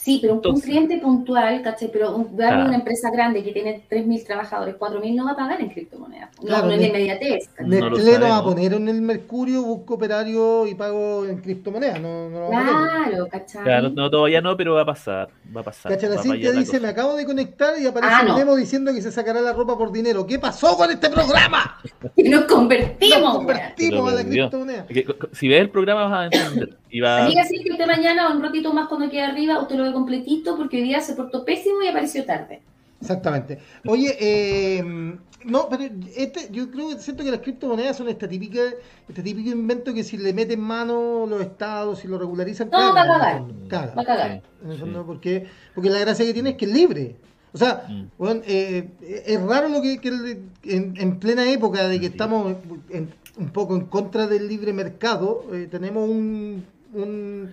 Sí, 0.05 0.19
pero 0.21 0.35
un- 0.45 0.61
cliente 0.61 0.99
puntual, 0.99 1.63
¿cachai? 1.63 1.91
Pero 1.91 2.15
un, 2.15 2.37
darle 2.37 2.57
Claro. 2.57 2.65
una 2.67 2.75
empresa 2.77 3.11
grande 3.11 3.43
que 3.43 3.53
tiene 3.53 3.83
3.000 3.89 4.23
trabajadores, 4.27 4.75
4.000 4.79 5.15
no 5.17 5.25
va 5.25 5.31
a 5.31 5.37
pagar 5.37 5.61
en 5.63 5.71
criptomonedas. 5.71 6.29
No, 6.43 6.47
Claro, 6.47 6.67
no 6.67 6.73
en 6.73 6.81
ne- 6.81 6.87
inmediatez. 6.89 7.49
¿cachai? 7.55 7.81
No 7.81 7.89
lo 7.89 7.97
Nestlé 7.97 8.19
no 8.19 8.29
va 8.29 8.37
a 8.37 8.45
poner 8.45 8.75
en 8.75 8.89
el 8.91 9.01
Mercurio, 9.01 9.63
busco 9.63 9.95
operario 9.95 10.67
y 10.67 10.75
pago 10.75 11.25
en 11.25 11.39
criptomonedas. 11.39 12.01
No, 12.03 12.29
no. 12.29 12.49
Claro, 12.51 13.29
¿cachai? 13.31 13.63
Claro, 13.65 13.89
no, 13.91 14.11
todavía 14.11 14.43
no, 14.43 14.55
pero 14.59 14.75
va 14.75 14.83
a 14.83 14.87
pasar. 14.87 15.29
Va 15.57 15.63
a 15.63 15.65
pasar. 15.65 15.91
Cacha, 15.93 16.09
la 16.09 16.21
Cintia 16.21 16.53
dice, 16.53 16.73
cosa. 16.73 16.81
me 16.83 16.89
acabo 16.89 17.17
de 17.17 17.25
conectar 17.25 17.73
y 17.81 17.87
aparece 17.87 18.13
Ah, 18.15 18.21
un 18.25 18.29
no. 18.29 18.37
Nemo 18.39 18.57
diciendo 18.57 18.93
que 18.93 19.01
se 19.01 19.11
sacará 19.11 19.41
la 19.41 19.55
ropa 19.55 19.79
por 19.79 19.91
dinero. 19.91 20.27
¿Qué 20.27 20.39
pasó 20.39 20.77
con 20.77 20.91
este 20.91 21.09
programa? 21.09 21.79
Y 22.15 22.25
nos 22.29 22.45
convertimos, 22.45 23.21
Nos 23.23 23.37
convertimos 23.39 24.13
a 24.13 24.17
la 24.17 24.25
criptomoneda. 24.25 24.87
Que- 24.87 25.07
Si 25.33 25.49
ves 25.49 25.63
el 25.63 25.71
programa 25.71 26.09
vas 26.09 26.13
a 26.13 26.25
entender. 26.27 26.77
Va- 27.01 27.25
Amiga, 27.25 27.45
sí 27.45 27.63
que 27.63 27.73
usted 27.73 27.87
mañana 27.87 28.29
o 28.29 28.37
un 28.37 28.43
ratito 28.43 28.73
más 28.73 28.89
cuando 28.89 29.11
quede 29.11 29.23
arriba, 29.23 29.61
usted 29.61 29.77
lo 29.77 29.85
ve 29.85 29.93
completito 29.93 30.57
porque 30.57 30.77
hoy 30.79 30.85
día 30.85 31.01
se 31.01 31.15
portó 31.15 31.45
pésimo 31.45 31.83
y 31.83 31.89
apareció 31.89 32.25
tarde. 32.25 32.61
Exactamente. 33.01 33.59
Oye, 33.87 34.17
eh, 34.19 34.83
no, 35.45 35.69
pero 35.69 35.85
este, 36.17 36.49
yo 36.51 36.71
creo 36.71 36.89
que 36.91 36.99
siento 36.99 37.23
que 37.23 37.31
las 37.31 37.41
criptomonedas 37.41 37.97
son 37.99 38.09
esta 38.09 38.27
típica, 38.29 38.61
este 39.09 39.23
típico 39.23 39.51
invento 39.51 39.93
que 39.93 40.03
si 40.03 40.17
le 40.17 40.33
meten 40.33 40.61
mano 40.61 41.27
los 41.29 41.41
estados, 41.43 41.99
si 41.99 42.09
lo 42.09 42.17
regularizan, 42.19 42.71
No, 42.71 42.79
cagan, 42.79 42.95
va 42.97 43.03
a 43.03 43.07
cagar. 43.19 43.43
cagan. 43.69 43.99
Va 43.99 44.03
a 44.03 44.05
cagar. 44.07 44.43
En 44.65 44.71
el 44.71 44.75
Sí. 44.77 44.81
fondo, 44.81 45.05
porque, 45.05 45.47
porque 45.75 45.91
la 45.91 45.99
gracia 45.99 46.25
que 46.25 46.33
tiene 46.33 46.51
es 46.51 46.57
que 46.57 46.65
es 46.65 46.73
libre. 46.73 47.17
O 47.53 47.59
sea, 47.59 47.85
Mm. 47.89 48.05
bueno, 48.19 48.41
eh, 48.47 48.89
es 49.27 49.41
raro 49.43 49.69
lo 49.69 49.83
que, 49.83 49.99
que 50.01 50.09
en, 50.65 50.95
en 50.97 51.19
plena 51.19 51.49
época 51.51 51.87
de 51.89 52.01
que 52.01 52.07
Sí. 52.07 52.13
estamos 52.13 52.57
en- 52.91 53.13
un 53.37 53.49
poco 53.51 53.75
en 53.77 53.87
contra 53.87 54.27
del 54.29 54.49
libre 54.49 54.73
mercado, 54.73 55.45
eh, 55.53 55.69
tenemos 55.71 56.09
un, 56.09 56.65
un, 56.95 57.53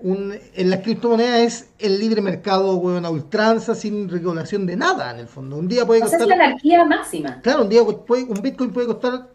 un- 0.00 0.38
En 0.54 0.70
las 0.70 0.80
criptomonedas 0.80 1.40
es 1.40 1.68
el 1.78 1.98
libre 1.98 2.20
mercado, 2.20 2.76
weón, 2.76 3.04
a 3.04 3.10
ultranza, 3.10 3.74
sin 3.74 4.08
regulación 4.08 4.66
de 4.66 4.76
nada, 4.76 5.10
en 5.10 5.18
el 5.18 5.26
fondo. 5.28 5.56
Un 5.56 5.68
día 5.68 5.84
puede 5.86 6.02
O 6.02 6.06
sea, 6.06 6.18
es 6.18 6.22
costar... 6.24 6.38
la 6.38 6.44
anarquía 6.46 6.84
máxima. 6.84 7.40
Claro, 7.42 7.62
un 7.62 7.68
día 7.68 7.82
puede- 8.06 8.24
un 8.24 8.40
Bitcoin 8.42 8.72
puede 8.72 8.86
costar... 8.86 9.28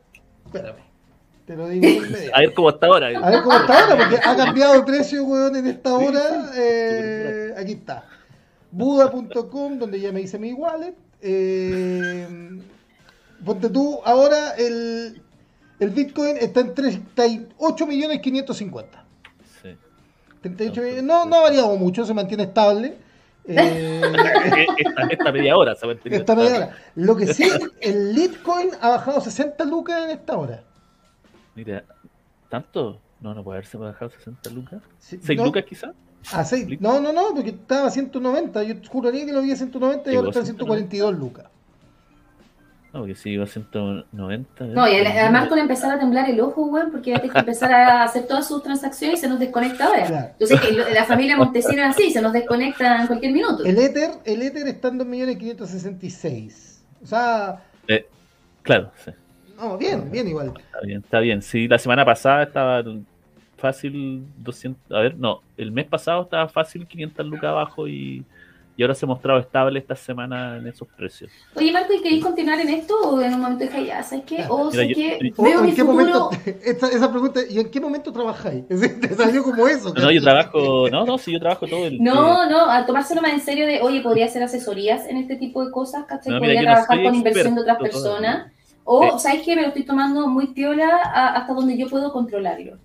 Espérame, 0.45 0.77
te 1.45 1.55
lo 1.55 1.67
digo. 1.69 2.03
A 2.33 2.39
ver 2.39 2.53
cómo 2.53 2.69
está 2.69 2.87
ahora. 2.87 3.07
A 3.07 3.29
ver 3.29 3.41
cómo 3.43 3.57
está 3.57 3.79
ahora, 3.83 3.97
porque 3.97 4.17
ha 4.23 4.35
cambiado 4.35 4.73
de 4.75 4.83
precio, 4.83 5.23
weón, 5.23 5.55
en 5.55 5.67
esta 5.67 5.93
hora. 5.93 6.51
Eh, 6.55 7.53
aquí 7.57 7.73
está. 7.73 8.05
Buda.com, 8.71 9.79
donde 9.79 9.99
ya 9.99 10.11
me 10.11 10.21
hice 10.21 10.37
mi 10.37 10.53
wallet. 10.53 10.93
Eh, 11.21 12.59
ponte 13.43 13.69
tú, 13.69 13.99
ahora 14.05 14.51
el, 14.57 15.21
el 15.79 15.89
Bitcoin 15.89 16.37
está 16.37 16.59
en 16.61 16.73
38 16.75 17.87
millones 17.87 18.19
550. 18.21 18.98
Sí. 20.41 20.49
38 20.49 20.81
millones, 20.81 21.03
no, 21.03 21.25
no 21.25 21.35
ha 21.37 21.41
variado 21.41 21.75
mucho, 21.75 22.05
se 22.05 22.13
mantiene 22.13 22.43
estable. 22.43 22.97
Eh, 23.51 24.01
Esta, 24.77 25.07
esta 25.09 25.31
media 25.31 25.57
hora 25.57 25.73
se 25.73 25.87
a 25.87 25.91
entender. 25.91 26.19
esta 26.19 26.35
media 26.35 26.55
hora. 26.55 26.77
Lo 26.93 27.15
que 27.15 27.33
sí, 27.33 27.49
el 27.81 28.13
Litecoin 28.13 28.69
ha 28.79 28.89
bajado 28.89 29.21
60 29.21 29.63
lucas 29.65 30.03
en 30.03 30.11
esta 30.11 30.37
hora. 30.37 30.61
Mira, 31.55 31.83
¿tanto? 32.47 32.99
No, 33.21 33.33
no 33.33 33.43
puede 33.43 33.57
haberse 33.57 33.77
bajado 33.77 34.11
60 34.11 34.51
lucas. 34.51 34.81
Sí, 34.99 35.17
¿6 35.17 35.37
no, 35.37 35.45
lucas 35.45 35.65
quizás? 35.67 35.95
A 36.31 36.43
seis. 36.43 36.79
No, 36.79 36.99
no, 36.99 37.11
no, 37.11 37.33
porque 37.33 37.49
estaba 37.49 37.87
a 37.87 37.91
190. 37.91 38.63
Yo 38.63 38.75
juraría 38.87 39.25
que 39.25 39.33
lo 39.33 39.41
vi 39.41 39.51
a 39.51 39.55
190 39.55 40.11
y 40.11 40.15
ahora 40.15 40.27
está 40.29 40.41
en 40.41 40.45
142 40.45 41.17
lucas. 41.17 41.45
No, 42.91 43.01
porque 43.01 43.13
si 43.13 43.29
iba 43.29 43.43
a 43.43 43.47
190. 43.47 44.65
No, 44.65 44.87
y 44.87 44.95
a, 44.95 45.27
a 45.27 45.29
Marco 45.31 45.53
le 45.55 45.61
empezaba 45.61 45.93
a 45.93 45.99
temblar 45.99 46.27
el 46.27 46.41
ojo, 46.41 46.65
weón, 46.65 46.89
porque 46.91 47.11
ya 47.11 47.19
tiene 47.19 47.31
que 47.33 47.39
empezar 47.45 47.71
a 47.71 48.03
hacer 48.03 48.25
todas 48.25 48.47
sus 48.47 48.63
transacciones 48.63 49.19
y 49.19 49.21
se 49.21 49.27
nos 49.29 49.37
desconecta 49.39 49.85
ahora. 49.85 50.05
Claro. 50.07 50.27
Entonces, 50.31 50.59
que 50.61 50.71
lo- 50.73 50.89
la 50.89 51.05
familia 51.05 51.37
Montesino 51.37 51.83
es 51.83 51.89
así, 51.89 52.09
se 52.09 52.19
nos 52.21 52.33
desconecta 52.33 53.01
en 53.01 53.07
cualquier 53.07 53.31
minuto. 53.31 53.63
El 53.63 53.77
Ether, 53.77 54.11
el 54.25 54.41
Ether 54.41 54.67
está 54.67 54.87
en 54.87 54.99
2.566. 54.99 56.79
O 57.03 57.05
sea, 57.05 57.61
Eh, 57.87 58.05
claro, 58.63 58.91
sí. 59.05 59.11
no, 59.57 59.77
bien, 59.77 60.09
bien 60.11 60.27
igual. 60.27 60.53
Está 60.57 60.79
bien, 60.83 60.99
está 61.03 61.19
bien. 61.19 61.41
Sí, 61.41 61.67
la 61.67 61.77
semana 61.79 62.03
pasada 62.05 62.43
estaba 62.43 62.83
fácil 63.57 64.25
200. 64.37 64.91
A 64.97 65.01
ver, 65.01 65.15
no, 65.17 65.41
el 65.57 65.71
mes 65.71 65.85
pasado 65.85 66.23
estaba 66.23 66.47
fácil 66.49 66.87
500 66.87 67.25
lucas 67.25 67.45
abajo 67.49 67.87
y, 67.87 68.25
y 68.79 68.81
ahora 68.81 68.95
se 68.95 69.05
ha 69.05 69.09
mostrado 69.09 69.39
estable 69.41 69.77
esta 69.77 69.93
semana 69.93 70.55
en 70.55 70.65
esos 70.65 70.87
precios. 70.87 71.29
Oye, 71.53 71.69
Marco, 71.73 71.91
¿y 71.91 72.01
queréis 72.01 72.23
continuar 72.23 72.61
en 72.61 72.69
esto 72.69 72.95
o 72.97 73.19
en 73.21 73.33
un 73.33 73.41
momento 73.41 73.65
dije, 73.65 73.85
ya, 73.85 74.01
¿sabes 74.03 74.23
qué? 74.25 74.45
O 74.47 74.71
Mira, 74.71 74.83
sé 74.83 74.87
yo- 74.87 74.95
que 74.95 75.33
veo 75.37 75.59
¿En 75.59 75.65
mi 75.65 75.73
qué 75.73 75.83
futuro... 75.83 75.91
momento? 75.97 76.29
Esa, 76.63 76.87
esa 76.87 77.11
pregunta, 77.11 77.41
¿y 77.49 77.59
en 77.59 77.69
qué 77.69 77.81
momento 77.81 78.13
trabajáis? 78.13 78.65
Te 78.69 79.15
salió 79.15 79.43
como 79.43 79.67
eso. 79.67 79.93
No, 79.93 80.09
yo 80.09 80.21
trabajo, 80.21 80.87
no, 80.89 81.03
no, 81.05 81.17
sí, 81.17 81.33
yo 81.33 81.39
trabajo 81.41 81.67
todo 81.67 81.87
el 81.87 82.01
No, 82.01 82.49
no, 82.49 82.69
a 82.71 82.85
tomárselo 82.85 83.21
más 83.21 83.33
en 83.33 83.41
serio 83.41 83.67
de, 83.67 83.81
oye, 83.81 83.99
podría 83.99 84.27
hacer 84.27 84.41
asesorías 84.43 85.05
en 85.07 85.17
este 85.17 85.35
tipo 85.35 85.65
de 85.65 85.71
cosas, 85.71 86.05
¿cachai? 86.05 86.31
No, 86.31 86.39
podría 86.39 86.61
no 86.61 86.67
trabajar 86.71 87.03
con 87.03 87.15
inversión 87.15 87.55
de 87.55 87.61
otras 87.61 87.79
todavía. 87.79 87.91
personas. 87.91 88.51
O, 88.85 89.03
Sí. 89.19 89.27
¿sabes 89.27 89.41
qué? 89.43 89.55
Me 89.57 89.63
lo 89.63 89.67
estoy 89.67 89.83
tomando 89.83 90.25
muy 90.29 90.47
piola 90.53 91.01
a- 91.03 91.33
hasta 91.35 91.53
donde 91.53 91.77
yo 91.77 91.89
puedo 91.89 92.13
controlarlo. 92.13 92.77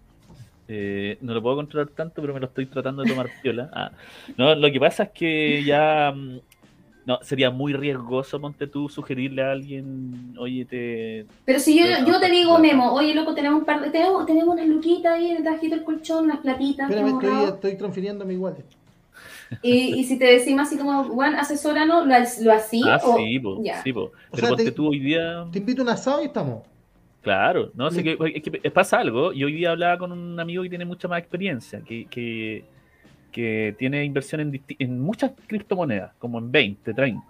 Eh, 0.66 1.18
no 1.20 1.34
lo 1.34 1.42
puedo 1.42 1.56
controlar 1.56 1.88
tanto, 1.90 2.20
pero 2.22 2.32
me 2.34 2.40
lo 2.40 2.46
estoy 2.46 2.66
tratando 2.66 3.02
de 3.02 3.08
tomar 3.08 3.28
piola. 3.42 3.70
Ah, 3.72 3.92
no, 4.36 4.54
lo 4.54 4.72
que 4.72 4.80
pasa 4.80 5.04
es 5.04 5.10
que 5.10 5.62
ya 5.64 6.12
mm, 6.14 6.38
no, 7.06 7.18
sería 7.22 7.50
muy 7.50 7.74
riesgoso, 7.74 8.40
ponte 8.40 8.66
tú, 8.66 8.88
sugerirle 8.88 9.42
a 9.42 9.52
alguien, 9.52 10.34
oye, 10.38 10.64
te... 10.64 11.26
Pero 11.44 11.58
si 11.58 11.78
yo, 11.78 11.84
yo 12.06 12.18
te 12.18 12.30
digo. 12.30 12.58
Memo, 12.58 12.94
oye, 12.94 13.14
loco, 13.14 13.34
tenemos 13.34 13.60
un 13.60 13.66
par 13.66 13.82
de, 13.82 13.90
tenemos, 13.90 14.24
tenemos 14.24 14.54
unas 14.54 14.66
luquitas 14.66 15.12
ahí 15.12 15.34
debajo 15.36 15.60
del 15.68 15.84
colchón, 15.84 16.24
unas 16.24 16.38
platitas. 16.38 16.88
Espérame, 16.88 17.14
estoy, 17.14 17.54
estoy 17.54 17.76
transfiriendo 17.76 18.24
mi 18.24 18.36
wallet. 18.36 18.64
Y, 19.62 19.94
y 19.94 20.04
si 20.04 20.18
te 20.18 20.24
decimos 20.24 20.66
así 20.66 20.78
como, 20.78 21.04
bueno, 21.10 21.38
asesóranos, 21.38 22.06
lo, 22.06 22.14
lo 22.44 22.52
así. 22.52 22.82
ah, 22.84 22.98
o, 23.04 23.16
sí, 23.16 23.38
po, 23.38 23.60
ya. 23.62 23.82
sí, 23.82 23.92
po. 23.92 24.10
Pero 24.30 24.40
sea, 24.40 24.48
ponte 24.48 24.64
te- 24.64 24.72
tú 24.72 24.88
hoy 24.88 24.98
día... 24.98 25.44
Te 25.52 25.58
invito 25.58 25.82
a 25.82 25.84
un 25.84 25.90
asado 25.90 26.22
y 26.22 26.26
estamos. 26.26 26.62
Claro, 27.24 27.70
no 27.74 27.90
sé 27.90 28.02
Listo. 28.02 28.24
que, 28.24 28.36
es 28.36 28.42
que 28.62 28.70
pasa 28.70 29.00
algo. 29.00 29.32
Y 29.32 29.42
hoy 29.44 29.54
día 29.54 29.70
hablaba 29.70 29.98
con 29.98 30.12
un 30.12 30.38
amigo 30.38 30.62
que 30.62 30.68
tiene 30.68 30.84
mucha 30.84 31.08
más 31.08 31.18
experiencia, 31.18 31.80
que, 31.80 32.04
que, 32.06 32.64
que 33.32 33.74
tiene 33.78 34.04
inversión 34.04 34.40
en, 34.78 35.00
muchas 35.00 35.32
criptomonedas, 35.46 36.12
como 36.18 36.38
en 36.38 36.52
20, 36.52 36.92
30. 36.94 37.24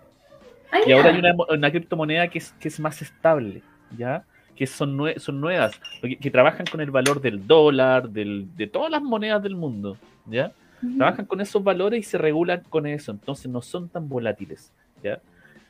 Ah, 0.72 0.78
Y 0.84 0.90
ahora 0.92 1.10
hay 1.10 1.18
una, 1.20 1.32
una 1.48 1.70
criptomoneda 1.70 2.26
que 2.28 2.38
es, 2.38 2.52
que 2.58 2.66
es 2.68 2.80
más 2.80 3.00
estable, 3.00 3.62
¿ya? 3.96 4.24
Que 4.56 4.66
son, 4.66 4.98
nue- 4.98 5.16
son 5.18 5.40
nuevas, 5.40 5.80
que, 6.02 6.16
que 6.16 6.30
trabajan 6.30 6.66
con 6.66 6.80
el 6.80 6.90
valor 6.90 7.20
del 7.20 7.46
dólar, 7.46 8.08
del, 8.10 8.48
de 8.56 8.66
todas 8.66 8.90
las 8.90 9.00
monedas 9.02 9.42
del 9.42 9.54
mundo, 9.54 9.96
¿ya? 10.26 10.52
Trabajan 10.98 11.24
con 11.24 11.40
esos 11.40 11.62
valores 11.64 12.00
y 12.00 12.02
se 12.02 12.18
regulan 12.18 12.62
con 12.68 12.86
eso, 12.86 13.12
entonces 13.12 13.50
no 13.50 13.62
son 13.62 13.88
tan 13.88 14.08
volátiles, 14.08 14.72
¿ya? 15.02 15.20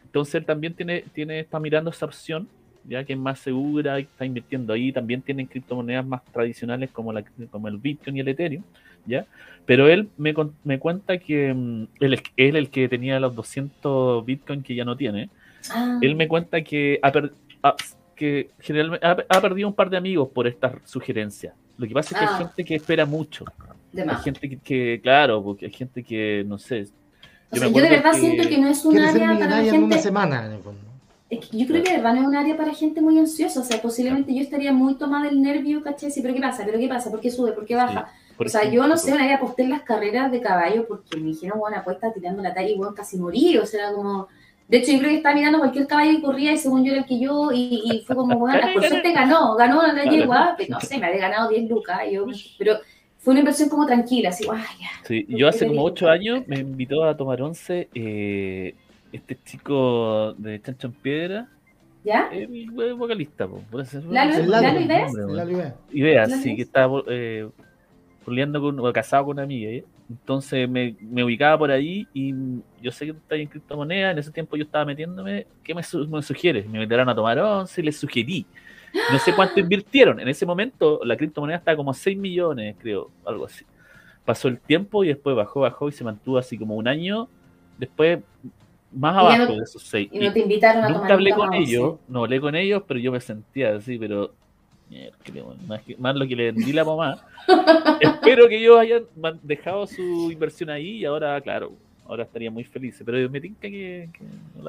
Entonces 0.04 0.34
él 0.36 0.44
también 0.46 0.74
tiene, 0.74 1.04
tiene, 1.12 1.40
está 1.40 1.60
mirando 1.60 1.90
esa 1.90 2.06
opción, 2.06 2.48
ya 2.88 3.04
que 3.04 3.12
es 3.14 3.18
más 3.18 3.38
segura 3.38 3.98
y 3.98 4.02
está 4.04 4.24
invirtiendo 4.24 4.72
ahí. 4.72 4.92
También 4.92 5.22
tienen 5.22 5.46
criptomonedas 5.46 6.04
más 6.06 6.24
tradicionales 6.26 6.90
como, 6.90 7.12
la, 7.12 7.24
como 7.50 7.68
el 7.68 7.78
Bitcoin 7.78 8.16
y 8.16 8.20
el 8.20 8.28
Ethereum, 8.28 8.62
¿ya? 9.06 9.24
Pero 9.66 9.88
él 9.88 10.08
me, 10.18 10.34
con- 10.34 10.54
me 10.64 10.78
cuenta 10.78 11.16
que 11.18 11.52
mm, 11.54 11.86
él, 12.00 12.14
es- 12.14 12.22
él 12.36 12.56
el 12.56 12.68
que 12.70 12.88
tenía 12.88 13.18
los 13.20 13.34
200 13.34 14.24
Bitcoin 14.26 14.62
que 14.62 14.74
ya 14.74 14.84
no 14.84 14.96
tiene, 14.96 15.30
Ah. 15.74 15.98
él 16.02 16.14
me 16.14 16.28
cuenta 16.28 16.60
que 16.62 16.98
ha, 17.02 17.10
per- 17.10 17.32
ha- 17.62 17.74
que 18.14 18.50
generalmente 18.60 19.06
ha, 19.06 19.16
ha 19.28 19.40
perdido 19.40 19.66
un 19.68 19.74
par 19.74 19.88
de 19.88 19.96
amigos 19.96 20.28
por 20.28 20.46
esta 20.46 20.72
sugerencia. 20.84 21.54
Lo 21.78 21.88
que 21.88 21.94
pasa 21.94 22.14
es 22.14 22.20
que 22.20 22.24
Ah. 22.26 22.36
hay 22.38 22.44
gente 22.44 22.64
que 22.64 22.74
espera 22.74 23.06
mucho. 23.06 23.44
de 23.92 24.02
Hay 24.02 24.16
gente 24.24 24.48
que, 24.50 24.58
que, 24.58 25.00
claro, 25.02 25.42
porque 25.42 25.66
hay 25.66 25.72
gente 25.72 26.02
que, 26.02 26.44
no 26.46 26.58
sé, 26.58 26.82
O 27.50 27.54
yo 27.54 27.60
sea, 27.60 27.68
me 27.68 27.74
yo 27.76 27.82
de 27.82 27.88
verdad 27.90 28.12
que- 28.12 28.18
siento 28.20 28.48
que 28.48 28.58
no 28.58 28.68
es 28.68 28.84
un 28.84 28.98
área 28.98 29.12
para 29.12 29.26
la 29.26 29.34
millonaria 29.34 29.70
en 29.70 29.76
una 29.84 29.94
gente. 29.94 30.02
semana, 30.02 30.46
en 30.46 30.52
el 30.52 30.58
fondo. 30.62 30.80
Es 31.34 31.48
que 31.48 31.58
yo 31.58 31.66
creo 31.66 31.82
que 31.82 31.90
de 31.90 31.96
verdad 31.96 32.14
no 32.14 32.22
es 32.22 32.26
un 32.28 32.36
área 32.36 32.56
para 32.56 32.74
gente 32.74 33.00
muy 33.00 33.18
ansiosa. 33.18 33.60
O 33.60 33.64
sea, 33.64 33.80
posiblemente 33.80 34.34
yo 34.34 34.40
estaría 34.40 34.72
muy 34.72 34.94
tomada 34.96 35.24
del 35.24 35.40
nervio, 35.40 35.82
¿cachai? 35.82 36.10
Sí, 36.10 36.20
pero 36.22 36.34
¿qué 36.34 36.40
pasa? 36.40 36.64
¿Pero 36.64 36.78
qué 36.78 36.88
pasa? 36.88 37.10
¿Por 37.10 37.20
qué 37.20 37.30
sube? 37.30 37.52
¿Por 37.52 37.64
qué 37.64 37.74
baja? 37.74 38.12
por 38.36 38.46
o 38.46 38.50
sea, 38.50 38.62
ejemplo, 38.62 38.82
yo 38.82 38.88
no 38.88 38.96
sé, 38.96 39.12
una 39.12 39.26
vez 39.26 39.36
aposté 39.36 39.62
en 39.62 39.70
las 39.70 39.82
carreras 39.82 40.30
de 40.32 40.40
caballo 40.40 40.86
porque 40.88 41.16
me 41.16 41.28
dijeron, 41.28 41.58
bueno, 41.58 41.76
apuesta 41.76 42.12
tirando 42.12 42.42
la 42.42 42.52
talla 42.52 42.68
y 42.68 42.76
bueno, 42.76 42.94
casi 42.94 43.16
morí. 43.16 43.56
O 43.58 43.66
sea, 43.66 43.84
era 43.84 43.92
como, 43.92 44.28
De 44.68 44.78
hecho, 44.78 44.92
yo 44.92 44.98
creo 44.98 45.10
que 45.10 45.16
estaba 45.18 45.34
mirando 45.34 45.58
cualquier 45.58 45.86
caballo 45.86 46.12
y 46.12 46.20
corría 46.20 46.52
y 46.52 46.58
según 46.58 46.84
yo 46.84 46.92
era 46.92 47.02
el 47.02 47.06
que 47.06 47.20
yo 47.20 47.52
y, 47.52 47.82
y 47.84 48.04
fue 48.06 48.16
como, 48.16 48.38
bueno, 48.38 48.60
por 48.72 48.84
suerte 48.84 49.12
ganó, 49.12 49.54
ganó 49.54 49.86
la 49.86 50.04
yegua, 50.04 50.56
no 50.68 50.80
sé, 50.80 50.98
me 50.98 51.06
había 51.06 51.20
ganado 51.20 51.48
10 51.48 51.70
lucas, 51.70 52.00
yo, 52.10 52.26
pero 52.58 52.78
fue 53.18 53.32
una 53.32 53.40
inversión 53.40 53.68
como 53.68 53.86
tranquila, 53.86 54.30
así, 54.30 54.44
ay, 54.52 54.62
ya. 54.80 54.88
Sí, 55.06 55.24
yo 55.28 55.48
hace 55.48 55.66
como 55.66 55.82
8 55.84 56.08
años 56.08 56.42
me 56.46 56.58
invitó 56.58 57.04
a 57.04 57.16
tomar 57.16 57.40
once 57.40 57.88
eh, 57.94 58.74
este 59.14 59.38
chico 59.44 60.34
de 60.36 60.60
Chancho 60.60 60.88
en 60.88 60.92
Piedra. 60.92 61.48
¿Ya? 62.04 62.28
Eh, 62.32 62.46
mi 62.46 62.66
vocalista, 62.66 63.46
po. 63.46 63.62
¿Lalo, 64.10 64.44
¿Lalo 64.46 64.80
Ideas? 64.80 65.12
Ideas, 65.92 66.42
sí, 66.42 66.54
que 66.56 66.62
estaba 66.62 67.02
eh, 67.08 67.48
con, 68.24 68.80
o 68.80 68.92
casado 68.92 69.26
con 69.26 69.36
una 69.36 69.44
amiga. 69.44 69.70
¿eh? 69.70 69.84
Entonces 70.10 70.68
me, 70.68 70.96
me, 71.00 71.24
ubicaba 71.24 71.56
por 71.58 71.70
ahí 71.70 72.06
y 72.12 72.34
yo 72.82 72.92
sé 72.92 73.06
que 73.06 73.12
está 73.12 73.36
en 73.36 73.48
criptomonedas. 73.48 74.12
En 74.12 74.18
ese 74.18 74.32
tiempo 74.32 74.56
yo 74.56 74.64
estaba 74.64 74.84
metiéndome. 74.84 75.46
¿Qué 75.62 75.74
me, 75.74 75.82
me 76.08 76.22
sugieres? 76.22 76.68
Me 76.68 76.78
metieron 76.78 77.08
a 77.08 77.14
tomar 77.14 77.38
once 77.38 77.80
y 77.80 77.84
les 77.84 77.96
sugerí. 77.96 78.44
No 79.10 79.18
sé 79.18 79.34
cuánto 79.34 79.58
invirtieron. 79.60 80.20
En 80.20 80.28
ese 80.28 80.44
momento 80.44 81.00
la 81.04 81.16
criptomoneda 81.16 81.58
estaba 81.58 81.76
como 81.76 81.94
6 81.94 82.18
millones, 82.18 82.76
creo, 82.78 83.10
algo 83.24 83.46
así. 83.46 83.64
Pasó 84.24 84.48
el 84.48 84.58
tiempo 84.58 85.04
y 85.04 85.08
después 85.08 85.34
bajó, 85.36 85.60
bajó 85.60 85.88
y 85.88 85.92
se 85.92 86.04
mantuvo 86.04 86.38
así 86.38 86.58
como 86.58 86.76
un 86.76 86.86
año. 86.86 87.28
Después 87.78 88.20
más 88.94 89.16
abajo 89.16 89.52
de 89.54 89.62
esos 89.62 89.82
seis. 89.82 90.08
Y 90.12 90.18
no 90.18 90.32
te 90.32 90.40
invitaron 90.40 90.84
a 90.84 90.88
Nunca 90.88 91.14
hablé 91.14 91.32
con 91.32 91.52
ellos, 91.54 91.96
no 92.08 92.20
hablé 92.24 92.40
con 92.40 92.54
ellos, 92.54 92.82
pero 92.86 93.00
yo 93.00 93.12
me 93.12 93.20
sentía 93.20 93.76
así, 93.76 93.98
pero 93.98 94.32
más, 95.66 95.80
más 95.98 96.16
lo 96.16 96.26
que 96.26 96.36
le 96.36 96.52
vendí 96.52 96.72
la 96.72 96.84
mamá. 96.84 97.18
Espero 98.00 98.48
que 98.48 98.58
ellos 98.58 98.78
hayan 98.78 99.04
dejado 99.42 99.86
su 99.86 100.30
inversión 100.30 100.70
ahí 100.70 100.98
y 100.98 101.04
ahora, 101.04 101.40
claro, 101.40 101.72
ahora 102.06 102.24
estaría 102.24 102.50
muy 102.50 102.64
feliz. 102.64 103.02
Pero 103.04 103.28
me 103.30 103.40
tinca 103.40 103.62
que. 103.62 104.08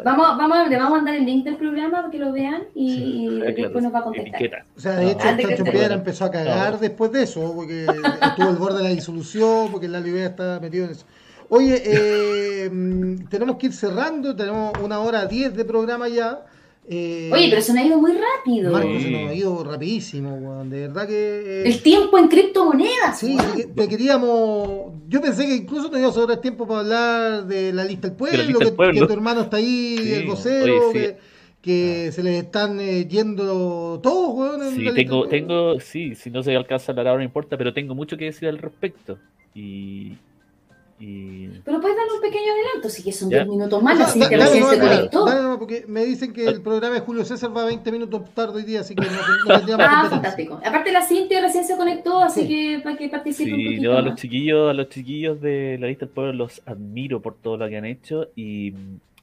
vamos, 0.03 0.37
vamos, 0.37 0.69
le 0.69 0.77
vamos 0.77 0.93
a 0.93 0.95
mandar 0.95 1.15
el 1.15 1.25
link 1.25 1.43
del 1.43 1.57
programa 1.57 1.97
para 1.97 2.11
que 2.11 2.19
lo 2.19 2.31
vean 2.31 2.63
y, 2.73 3.41
ah, 3.41 3.51
después 3.55 3.83
nos 3.83 3.93
va 3.93 3.99
a 3.99 4.03
contestar. 4.03 4.65
O 4.75 4.79
sea, 4.79 4.93
de 4.93 5.11
hecho, 5.11 5.19
Chancho 5.19 5.63
Piedra 5.63 5.95
empezó 5.95 6.25
a 6.25 6.31
cagar 6.31 6.79
después 6.79 7.11
de 7.11 7.23
eso, 7.23 7.53
porque 7.55 7.85
estuvo 7.85 8.49
al 8.49 8.57
borde 8.57 8.77
de 8.77 8.83
la 8.83 8.89
disolución, 8.89 9.69
porque 9.71 9.87
la 9.87 9.99
Libia 9.99 10.27
está 10.27 10.59
metido 10.59 10.85
en 10.85 10.91
eso. 10.91 11.05
Oye, 11.49 11.81
eh, 11.85 12.69
mm, 12.69 13.27
tenemos 13.29 13.57
que 13.57 13.67
ir 13.67 13.73
cerrando, 13.73 14.35
tenemos 14.35 14.73
una 14.81 14.99
hora 14.99 15.25
diez 15.25 15.55
de 15.55 15.65
programa 15.65 16.07
ya. 16.07 16.45
Eh, 16.87 17.31
Oye, 17.33 17.47
pero 17.49 17.61
se 17.61 17.73
nos 17.73 17.83
ha 17.83 17.87
ido 17.87 17.99
muy 17.99 18.11
rápido. 18.13 18.71
Marco, 18.71 18.99
se 18.99 19.09
nos 19.09 19.29
ha 19.29 19.33
ido 19.33 19.63
rapidísimo, 19.63 20.63
De 20.65 20.81
verdad 20.81 21.07
que. 21.07 21.63
Eh, 21.63 21.67
el 21.67 21.81
tiempo 21.81 22.17
en 22.17 22.27
criptomonedas. 22.27 23.19
Sí, 23.19 23.37
te 23.75 23.87
queríamos. 23.87 24.93
Yo 25.07 25.21
pensé 25.21 25.47
que 25.47 25.55
incluso 25.55 25.89
teníamos 25.89 26.15
sobre 26.15 26.37
tiempo 26.37 26.67
para 26.67 26.81
hablar 26.81 27.45
de 27.47 27.73
la 27.73 27.83
lista 27.83 28.07
del 28.07 28.17
pueblo, 28.17 28.59
que, 28.59 28.71
tu 28.99 29.13
hermano 29.13 29.41
está 29.41 29.57
ahí, 29.57 29.97
el 29.99 30.27
vocero, 30.27 30.91
que, 31.61 32.07
ah. 32.07 32.11
se 32.11 32.21
les 32.21 32.43
están 32.43 32.79
yendo 32.79 33.99
todos, 34.01 34.35
weón. 34.35 34.75
Sí, 34.75 34.85
tengo, 34.93 35.27
tengo, 35.27 35.79
sí, 35.79 36.13
si 36.13 36.29
no 36.29 36.43
se 36.43 36.55
alcanza 36.55 36.91
a 36.91 36.93
hablar 36.93 37.07
ahora 37.07 37.19
no 37.19 37.25
importa, 37.25 37.57
pero 37.57 37.73
tengo 37.73 37.95
mucho 37.95 38.15
que 38.15 38.25
decir 38.25 38.47
al 38.47 38.59
respecto. 38.59 39.17
Y, 39.55 40.17
pero 40.97 41.81
puedes 41.81 41.97
dar 41.97 42.05
un 42.15 42.21
pequeño 42.21 42.53
adelanto, 42.53 42.89
si 42.89 43.03
que 43.03 43.11
son 43.11 43.27
10 43.27 43.47
minutos 43.47 43.83
más, 43.83 43.99
así 43.99 44.19
que 44.19 44.37
recién 44.37 44.63
se 44.65 44.79
conectó. 44.79 45.25
No, 45.25 45.41
no, 45.41 45.59
porque 45.59 45.83
me 45.87 46.05
dicen 46.05 46.31
que 46.31 46.45
el 46.45 46.61
programa 46.61 46.95
de 46.95 47.01
Julio 47.01 47.25
César 47.25 47.55
va 47.55 47.65
20 47.65 47.91
minutos 47.91 48.21
tarde 48.33 48.57
hoy 48.57 48.63
día, 48.63 48.79
así 48.79 48.95
que 48.95 49.05
no, 49.05 49.11
no 49.11 49.57
tendríamos 49.57 49.85
Ah, 49.89 50.07
fantástico. 50.09 50.59
Aparte 50.65 50.93
la 50.93 51.01
Cintia 51.01 51.41
recién 51.41 51.65
se 51.65 51.75
conectó, 51.75 52.19
así 52.19 52.47
que 52.47 52.79
para 52.81 52.95
que 52.95 53.09
participe 53.09 53.49
sí, 53.49 53.53
un 53.53 53.63
poquito 53.63 53.83
yo 53.83 53.97
a 53.97 54.01
los 54.01 54.15
chiquillos, 54.15 54.69
a 54.69 54.73
los 54.73 54.89
chiquillos 54.89 55.41
de 55.41 55.77
la 55.79 55.87
lista 55.87 56.05
del 56.05 56.13
pueblo 56.13 56.33
los 56.33 56.61
admiro 56.65 57.21
por 57.21 57.35
todo 57.35 57.57
lo 57.57 57.67
que 57.67 57.77
han 57.77 57.85
hecho 57.85 58.29
y 58.35 58.73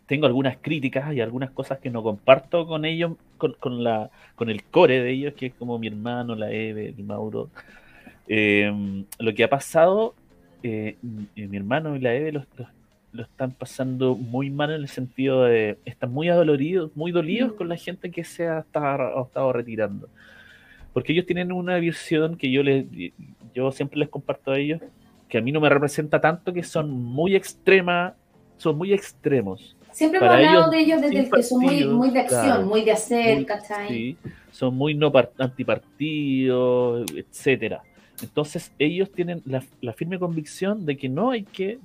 tengo 0.07 0.27
algunas 0.27 0.59
críticas 0.61 1.15
y 1.15 1.23
algunas 1.23 1.53
cosas 1.53 1.79
que 1.79 1.89
no 1.89 2.03
comparto 2.03 2.67
con 2.67 2.85
ellos, 2.85 3.13
con, 3.39 3.55
con 3.55 3.83
la, 3.83 4.11
con 4.35 4.51
el 4.51 4.63
core 4.65 5.01
de 5.01 5.11
ellos, 5.11 5.33
que 5.35 5.47
es 5.47 5.55
como 5.55 5.79
mi 5.79 5.87
hermano, 5.87 6.35
la 6.35 6.51
Eve, 6.53 6.95
el 6.97 7.05
Mauro. 7.05 7.49
Eh, 8.29 9.05
lo 9.19 9.35
que 9.35 9.45
ha 9.45 9.49
pasado 9.49 10.15
eh, 10.63 10.97
mi 11.03 11.57
hermano 11.57 11.97
y 11.97 12.01
la 12.01 12.15
Eve 12.15 12.33
lo, 12.33 12.45
están 13.23 13.53
pasando 13.53 14.15
muy 14.15 14.51
mal 14.51 14.71
en 14.71 14.83
el 14.83 14.89
sentido 14.89 15.45
de 15.45 15.79
están 15.85 16.13
muy 16.13 16.29
adoloridos, 16.29 16.91
muy 16.97 17.13
dolidos 17.13 17.53
con 17.53 17.69
la 17.69 17.77
gente 17.77 18.11
que 18.11 18.25
se 18.25 18.49
ha 18.49 18.61
estado, 18.61 19.53
retirando. 19.53 20.09
Porque 20.93 21.13
ellos 21.13 21.27
tienen 21.27 21.53
una 21.53 21.77
visión 21.77 22.37
que 22.37 22.51
yo 22.51 22.63
les 22.63 22.87
yo 23.55 23.71
siempre 23.71 23.99
les 23.99 24.09
comparto 24.09 24.51
a 24.51 24.59
ellos, 24.59 24.81
que 25.29 25.39
a 25.39 25.41
mí 25.41 25.53
no 25.53 25.61
me 25.61 25.69
representa 25.69 26.21
tanto, 26.21 26.53
que 26.53 26.63
son 26.63 26.91
muy 26.91 27.37
extremas, 27.37 28.15
son 28.57 28.79
muy 28.79 28.93
extremos. 28.93 29.77
Siempre 29.91 30.19
hemos 30.19 30.31
hablado 30.31 30.71
de 30.71 30.81
ellos 30.81 31.03
desde 31.03 31.29
que 31.29 31.43
son 31.43 31.61
muy, 31.61 31.85
muy 31.85 32.11
de 32.11 32.21
acción, 32.21 32.67
muy 32.67 32.83
de 32.83 32.93
hacer, 32.93 33.45
¿cachai? 33.45 34.17
son 34.51 34.75
muy 34.77 34.95
no 34.95 35.13
antipartidos, 35.39 37.11
etcétera. 37.15 37.83
Entonces 38.21 38.73
ellos 38.79 39.11
tienen 39.11 39.43
la, 39.45 39.93
firme 39.93 40.19
convicción 40.19 40.85
de 40.87 40.97
que 40.97 41.09
no 41.09 41.31
hay 41.31 41.45
que 41.45 41.79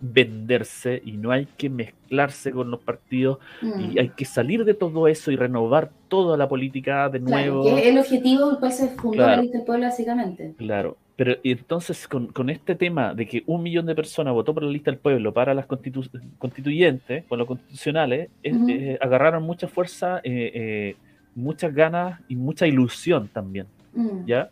venderse 0.00 1.02
y 1.04 1.12
no 1.12 1.32
hay 1.32 1.46
que 1.56 1.68
mezclarse 1.68 2.52
con 2.52 2.70
los 2.70 2.80
partidos 2.80 3.38
y 3.62 3.66
mm. 3.66 3.98
hay 3.98 4.08
que 4.10 4.24
salir 4.24 4.64
de 4.64 4.74
todo 4.74 5.08
eso 5.08 5.32
y 5.32 5.36
renovar 5.36 5.90
toda 6.08 6.36
la 6.36 6.48
política 6.48 7.08
de 7.08 7.18
nuevo. 7.18 7.62
Claro, 7.62 7.78
el 7.78 7.98
objetivo 7.98 8.58
pues 8.60 8.80
es 8.80 8.92
fundar 8.92 9.36
la 9.36 9.42
lista 9.42 9.58
del 9.58 9.66
pueblo 9.66 9.86
básicamente. 9.86 10.54
Claro, 10.56 10.96
pero 11.18 11.34
entonces 11.42 12.06
con, 12.06 12.48
este 12.48 12.76
tema 12.76 13.12
de 13.12 13.26
que 13.26 13.42
un 13.46 13.64
millón 13.64 13.86
de 13.86 13.96
personas 13.96 14.32
votó 14.34 14.54
por 14.54 14.62
la 14.62 14.70
lista 14.70 14.92
del 14.92 15.00
pueblo 15.00 15.34
para 15.34 15.52
las 15.52 15.66
constituyentes, 15.66 17.24
con 17.24 17.40
los 17.40 17.48
constitucionales, 17.48 18.30
eh, 18.44 18.96
agarraron 19.00 19.42
mucha 19.42 19.66
fuerza, 19.66 20.18
eh, 20.18 20.52
eh, 20.54 20.96
muchas 21.34 21.74
ganas 21.74 22.20
y 22.28 22.36
mucha 22.36 22.68
ilusión 22.68 23.26
también, 23.26 23.66
mm. 23.94 24.26
¿ya? 24.26 24.48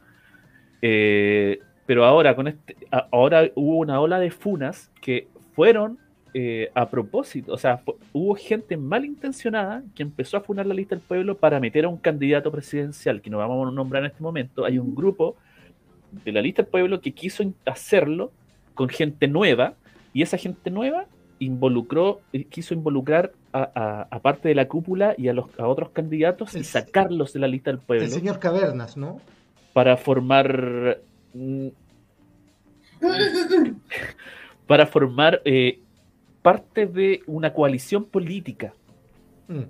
Eh, 0.83 1.61
pero 1.87 2.05
ahora, 2.05 2.35
con 2.35 2.49
este, 2.49 2.77
ahora 2.91 3.49
hubo 3.55 3.79
una 3.79 4.01
ola 4.01 4.18
de 4.18 4.31
funas 4.31 4.91
que 5.01 5.29
fueron 5.55 5.99
eh, 6.35 6.70
a 6.74 6.91
propósito, 6.91 7.55
o 7.55 7.57
sea, 7.57 7.81
hubo 8.12 8.35
gente 8.35 8.77
malintencionada 8.77 9.83
que 9.95 10.03
empezó 10.03 10.37
a 10.37 10.41
funar 10.41 10.66
la 10.66 10.74
lista 10.74 10.95
del 10.95 11.03
pueblo 11.03 11.39
para 11.39 11.61
meter 11.61 11.87
a 11.87 11.89
un 11.89 11.97
candidato 11.97 12.53
presidencial, 12.53 13.22
que 13.22 13.31
no 13.31 13.39
vamos 13.39 13.66
a 13.66 13.70
nombrar 13.70 14.03
en 14.03 14.11
este 14.11 14.22
momento. 14.22 14.64
Hay 14.64 14.79
un 14.79 14.95
grupo 14.95 15.37
de 16.24 16.33
la 16.33 16.43
lista 16.43 16.62
del 16.62 16.70
pueblo 16.70 17.01
que 17.01 17.12
quiso 17.12 17.43
hacerlo 17.64 18.33
con 18.74 18.89
gente 18.91 19.29
nueva, 19.29 19.74
y 20.12 20.22
esa 20.22 20.37
gente 20.37 20.70
nueva 20.70 21.07
involucró, 21.39 22.20
eh, 22.33 22.45
quiso 22.45 22.74
involucrar 22.74 23.33
a, 23.53 24.20
parte 24.20 24.49
de 24.49 24.55
la 24.55 24.68
cúpula 24.68 25.14
y 25.16 25.29
a, 25.29 25.33
los, 25.33 25.47
a 25.59 25.66
otros 25.66 25.89
candidatos 25.89 26.55
y 26.55 26.64
sacarlos 26.64 27.33
de 27.33 27.41
la 27.41 27.49
lista 27.49 27.70
del 27.70 27.81
pueblo. 27.81 28.05
El 28.05 28.11
señor 28.11 28.39
Cavernas, 28.39 28.99
¿no? 28.99 29.22
Para 29.77 29.99
formar 29.99 31.03
mm, 31.35 31.68
para 34.66 34.87
formar 34.87 35.43
eh, 35.45 35.81
parte 36.41 36.87
de 36.87 37.20
una 37.27 37.53
coalición 37.53 38.07
política. 38.07 38.72
Mm. 39.49 39.64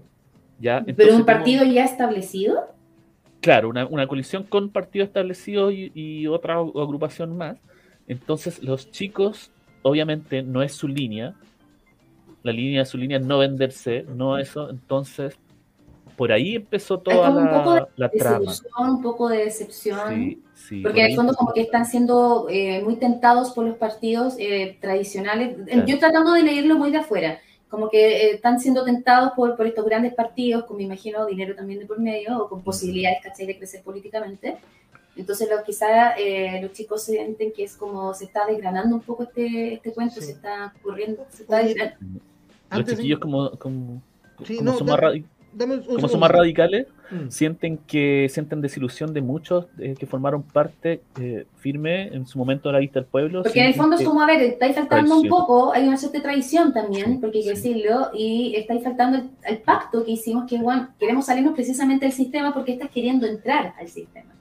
¿Ya? 0.60 0.84
¿Pero 0.96 1.16
un 1.16 1.26
partido 1.26 1.64
ya 1.64 1.84
establecido? 1.84 2.72
Claro, 3.40 3.68
una, 3.68 4.06
coalición 4.06 4.44
con 4.44 4.70
partido 4.70 5.04
establecido 5.04 5.72
y, 5.72 6.28
otra 6.28 6.54
agrupación 6.54 7.36
más. 7.36 7.58
Entonces, 8.06 8.62
los 8.62 8.92
chicos, 8.92 9.50
obviamente, 9.82 10.40
no 10.40 10.62
es 10.62 10.72
su 10.72 10.86
línea. 10.86 11.34
La 12.44 12.52
línea 12.52 12.82
de 12.82 12.86
su 12.86 12.96
línea 12.96 13.18
es 13.18 13.26
no 13.26 13.38
venderse, 13.38 14.06
no 14.08 14.38
eso. 14.38 14.70
Entonces, 14.70 15.36
por 16.16 16.32
ahí 16.32 16.56
empezó 16.56 16.98
toda 16.98 17.30
la, 17.30 17.36
un 17.36 17.48
poco 17.50 17.74
de 17.74 17.82
la 17.96 18.08
trama. 18.08 18.52
Un 18.78 19.02
poco 19.02 19.28
de 19.28 19.44
decepción. 19.44 20.42
porque 20.82 21.00
en 21.00 21.10
el 21.10 21.16
fondo 21.16 21.34
como 21.34 21.52
que 21.52 21.60
están 21.60 21.84
siendo 21.86 22.46
eh, 22.50 22.82
muy 22.82 22.96
tentados 22.96 23.52
por 23.52 23.64
los 23.66 23.76
partidos 23.76 24.34
eh, 24.38 24.78
tradicionales. 24.80 25.56
Yo 25.86 25.98
tratando 25.98 26.32
de 26.32 26.42
leerlo 26.42 26.76
muy 26.76 26.90
de 26.90 26.98
afuera, 26.98 27.38
como 27.68 27.90
que 27.90 28.28
eh, 28.28 28.30
están 28.34 28.58
siendo 28.58 28.84
tentados 28.84 29.32
por, 29.36 29.56
por 29.56 29.66
estos 29.66 29.84
grandes 29.84 30.14
partidos, 30.14 30.64
con 30.64 30.78
me 30.78 30.84
imagino 30.84 31.26
dinero 31.26 31.54
también 31.54 31.80
de 31.80 31.86
por 31.86 32.00
medio, 32.00 32.38
o 32.42 32.48
con 32.48 32.62
posibilidades, 32.62 33.18
¿cachai?, 33.22 33.46
de 33.46 33.58
crecer 33.58 33.82
políticamente. 33.82 34.56
Entonces 35.16 35.48
lo, 35.50 35.62
quizá 35.64 36.14
los 36.60 36.72
chicos 36.72 37.04
sienten 37.04 37.50
que 37.52 37.64
es 37.64 37.74
como 37.76 38.12
se 38.12 38.24
está 38.24 38.44
desgranando 38.46 38.96
un 38.96 39.00
poco 39.00 39.22
este, 39.22 39.74
este 39.74 39.92
cuento, 39.92 40.20
se 40.20 40.32
está 40.32 40.74
ocurriendo, 40.78 41.24
se 41.30 41.42
está 41.42 41.62
Los 42.70 42.86
chiquillos 42.86 43.18
como, 43.18 43.50
como, 43.52 44.02
son 44.44 44.88
como 45.58 46.08
son 46.08 46.20
más 46.20 46.30
radicales, 46.30 46.86
mm. 47.10 47.28
sienten 47.28 47.78
que 47.78 48.28
sienten 48.30 48.60
desilusión 48.60 49.14
de 49.14 49.22
muchos 49.22 49.66
eh, 49.78 49.94
que 49.98 50.06
formaron 50.06 50.42
parte 50.42 51.02
eh, 51.20 51.46
firme 51.56 52.08
en 52.08 52.26
su 52.26 52.38
momento 52.38 52.68
de 52.68 52.74
la 52.74 52.78
vista 52.78 53.00
del 53.00 53.08
pueblo. 53.08 53.42
Porque 53.42 53.60
en 53.60 53.66
el 53.66 53.74
fondo 53.74 53.96
es 53.96 54.04
como, 54.04 54.20
a 54.20 54.26
ver, 54.26 54.42
estáis 54.42 54.74
faltando 54.74 55.18
un 55.18 55.28
poco, 55.28 55.72
hay 55.72 55.86
una 55.86 55.96
cierta 55.96 56.20
tradición 56.20 56.72
también, 56.72 57.20
porque 57.20 57.38
hay 57.38 57.44
que 57.44 57.50
decirlo, 57.50 58.10
y 58.12 58.54
estáis 58.56 58.82
faltando 58.82 59.22
el, 59.44 59.58
pacto 59.58 60.04
que 60.04 60.12
hicimos, 60.12 60.48
que 60.48 60.58
bueno, 60.58 60.88
queremos 60.98 61.26
salirnos 61.26 61.54
precisamente 61.54 62.04
del 62.04 62.12
sistema 62.12 62.52
porque 62.52 62.72
estás 62.72 62.90
queriendo 62.90 63.26
entrar 63.26 63.74
al 63.78 63.88
sistema. 63.88 64.32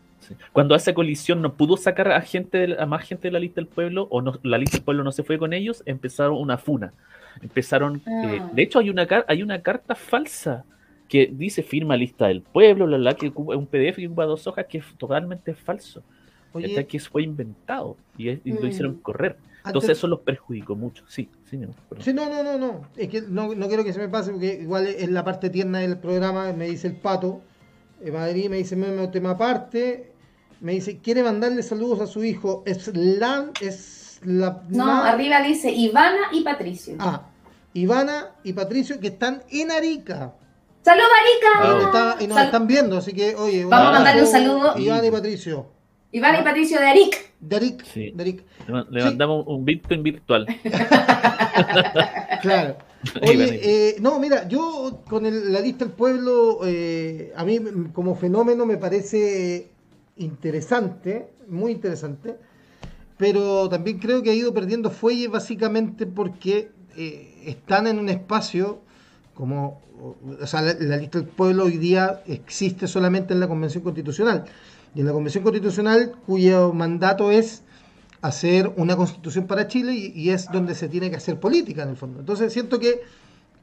Cuando 0.51 0.75
esa 0.75 0.93
colisión 0.93 1.41
no 1.41 1.53
pudo 1.53 1.77
sacar 1.77 2.11
a 2.11 2.21
gente 2.21 2.75
a 2.79 2.85
más 2.85 3.05
gente 3.05 3.27
de 3.27 3.31
la 3.31 3.39
lista 3.39 3.61
del 3.61 3.67
pueblo 3.67 4.07
o 4.09 4.21
no, 4.21 4.39
la 4.43 4.57
lista 4.57 4.77
del 4.77 4.83
pueblo 4.83 5.03
no 5.03 5.11
se 5.11 5.23
fue 5.23 5.37
con 5.37 5.53
ellos, 5.53 5.83
empezaron 5.85 6.37
una 6.37 6.57
funa. 6.57 6.93
Empezaron, 7.41 7.97
eh, 7.97 8.39
Ah. 8.41 8.49
de 8.53 8.63
hecho 8.63 8.79
hay 8.79 8.89
una 8.89 9.07
hay 9.27 9.43
una 9.43 9.61
carta 9.61 9.93
falsa 9.93 10.63
que 11.07 11.29
dice 11.31 11.61
firma 11.63 11.95
lista 11.95 12.27
del 12.27 12.41
pueblo, 12.41 12.85
bla, 12.87 12.97
bla, 12.97 13.13
que 13.15 13.27
ocupa- 13.27 13.55
un 13.55 13.67
PDF 13.67 13.95
que 13.97 14.07
ocupa 14.07 14.25
dos 14.25 14.47
hojas 14.47 14.65
que 14.67 14.79
es 14.79 14.85
totalmente 14.97 15.53
falso, 15.53 16.01
Oye, 16.53 16.85
que 16.87 16.99
fue 16.99 17.23
inventado 17.23 17.97
y, 18.17 18.29
es- 18.29 18.39
y 18.43 18.51
lo 18.53 18.61
Mm. 18.61 18.67
hicieron 18.67 18.95
correr. 18.95 19.37
antes- 19.65 19.65
Entonces 19.79 19.97
eso 19.97 20.07
los 20.07 20.19
perjudicó 20.19 20.75
mucho. 20.75 21.03
Sí, 21.07 21.27
sí, 21.49 21.57
no, 21.57 21.69
perdón. 21.89 22.05
Sí, 22.05 22.13
no, 22.13 22.29
no, 22.29 22.43
no, 22.43 22.57
no. 22.57 22.81
Es 22.95 23.09
que 23.09 23.21
no, 23.23 23.55
no 23.55 23.67
quiero 23.67 23.83
que 23.83 23.93
se 23.93 23.99
me 23.99 24.07
pase 24.09 24.31
porque 24.31 24.59
igual 24.61 24.85
es 24.85 25.09
la 25.09 25.23
parte 25.23 25.49
tierna 25.49 25.79
del 25.79 25.97
programa, 25.97 26.53
me 26.53 26.67
dice 26.69 26.87
el 26.87 26.95
pato. 26.95 27.41
En 27.99 28.13
Madrid 28.13 28.47
me 28.49 28.57
dice 28.57 28.75
un 28.75 29.09
tema 29.11 29.31
aparte. 29.31 30.11
Me 30.61 30.73
dice, 30.73 30.99
quiere 30.99 31.23
mandarle 31.23 31.63
saludos 31.63 31.99
a 31.99 32.05
su 32.07 32.23
hijo. 32.23 32.61
Es 32.67 32.95
la. 32.95 33.51
Es 33.59 34.21
la 34.23 34.61
No, 34.69 35.03
arriba 35.03 35.41
dice 35.41 35.71
Ivana 35.71 36.27
y 36.31 36.41
Patricio. 36.43 36.95
Ah, 36.99 37.27
Ivana 37.73 38.35
y 38.43 38.53
Patricio 38.53 38.99
que 38.99 39.07
están 39.07 39.41
en 39.49 39.71
Arica. 39.71 40.35
¡Saludos, 40.85 41.09
Y 41.09 41.45
Arica! 41.47 41.67
nos, 41.73 41.85
está- 41.85 42.17
y 42.23 42.27
nos 42.27 42.35
Sal- 42.37 42.45
están 42.45 42.67
viendo, 42.67 42.97
así 42.97 43.11
que, 43.11 43.35
oye, 43.35 43.65
Vamos 43.65 43.87
a 43.87 43.91
mandarle 43.91 44.21
un 44.21 44.27
saludo. 44.27 44.77
Ivana 44.77 45.07
y 45.07 45.11
Patricio. 45.11 45.65
Ivana 46.11 46.39
y 46.39 46.43
Patricio 46.43 46.79
de 46.79 46.85
Aric. 46.85 47.33
De 47.39 47.55
Aric, 47.55 47.83
Sí. 47.85 48.11
de 48.15 48.21
Aric. 48.23 48.43
Le, 48.67 48.73
ma- 48.73 48.87
le 48.89 48.99
Sí. 49.01 49.05
mandamos 49.07 49.45
un 49.47 49.65
Bitcoin 49.65 50.03
virtual. 50.03 50.45
Claro. 52.41 52.77
Oye, 53.21 53.59
eh, 53.63 53.95
no, 54.01 54.19
mira, 54.19 54.47
yo 54.47 55.01
con 55.09 55.25
el- 55.25 55.51
la 55.53 55.59
lista 55.59 55.85
del 55.85 55.93
pueblo, 55.93 56.59
eh, 56.65 57.33
a 57.35 57.43
mí 57.45 57.59
como 57.93 58.15
fenómeno 58.15 58.65
me 58.65 58.77
parece 58.77 59.69
interesante, 60.17 61.27
muy 61.47 61.71
interesante, 61.71 62.35
pero 63.17 63.69
también 63.69 63.99
creo 63.99 64.21
que 64.21 64.29
ha 64.31 64.33
ido 64.33 64.53
perdiendo 64.53 64.89
fuelle 64.91 65.27
básicamente 65.27 66.05
porque 66.05 66.69
eh, 66.97 67.43
están 67.45 67.87
en 67.87 67.99
un 67.99 68.09
espacio 68.09 68.81
como, 69.35 69.81
o 70.41 70.47
sea, 70.47 70.61
la, 70.63 70.73
la 70.79 70.97
lista 70.97 71.19
del 71.19 71.27
pueblo 71.27 71.65
hoy 71.65 71.77
día 71.77 72.23
existe 72.25 72.87
solamente 72.87 73.33
en 73.33 73.39
la 73.39 73.47
Convención 73.47 73.83
Constitucional. 73.83 74.45
Y 74.95 75.01
en 75.01 75.05
la 75.05 75.13
Convención 75.13 75.43
Constitucional, 75.43 76.13
cuyo 76.25 76.73
mandato 76.73 77.29
es 77.31 77.61
hacer 78.21 78.71
una 78.77 78.95
constitución 78.95 79.45
para 79.45 79.67
Chile 79.67 79.93
y, 79.93 80.11
y 80.15 80.29
es 80.31 80.47
donde 80.51 80.73
se 80.73 80.87
tiene 80.87 81.11
que 81.11 81.17
hacer 81.17 81.39
política 81.39 81.83
en 81.83 81.89
el 81.89 81.97
fondo. 81.97 82.19
Entonces 82.21 82.51
siento 82.51 82.79
que 82.79 83.01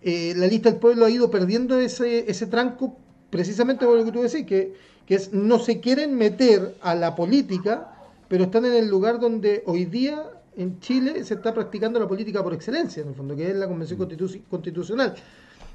eh, 0.03 0.35
la 0.37 0.47
lista 0.47 0.71
del 0.71 0.79
pueblo 0.79 1.05
ha 1.07 1.11
ido 1.11 1.31
perdiendo 1.31 1.81
ese, 1.81 2.31
ese 2.31 2.47
tranco 2.47 2.97
precisamente 3.31 3.87
por 3.87 3.97
lo 3.97 4.05
que 4.05 4.13
tú 4.13 4.23
decís, 4.23 4.45
que, 4.47 4.75
que 5.07 5.15
es 5.15 5.33
no 5.33 5.59
se 5.59 5.81
quieren 5.81 6.15
meter 6.17 6.77
a 6.83 6.95
la 6.95 7.17
política, 7.17 7.95
pero 8.29 8.45
están 8.45 8.67
en 8.67 8.75
el 8.75 8.89
lugar 8.89 9.19
donde 9.19 9.63
hoy 9.67 9.87
día 9.87 10.23
en 10.57 10.79
Chile 10.81 11.25
se 11.25 11.35
está 11.35 11.55
practicando 11.55 11.99
la 11.99 12.07
política 12.07 12.43
por 12.43 12.53
excelencia, 12.53 13.03
en 13.03 13.09
el 13.09 13.15
fondo, 13.15 13.35
que 13.35 13.51
es 13.51 13.57
la 13.57 13.67
Convención 13.67 13.99
Constitu- 13.99 14.43
Constitucional. 14.51 15.15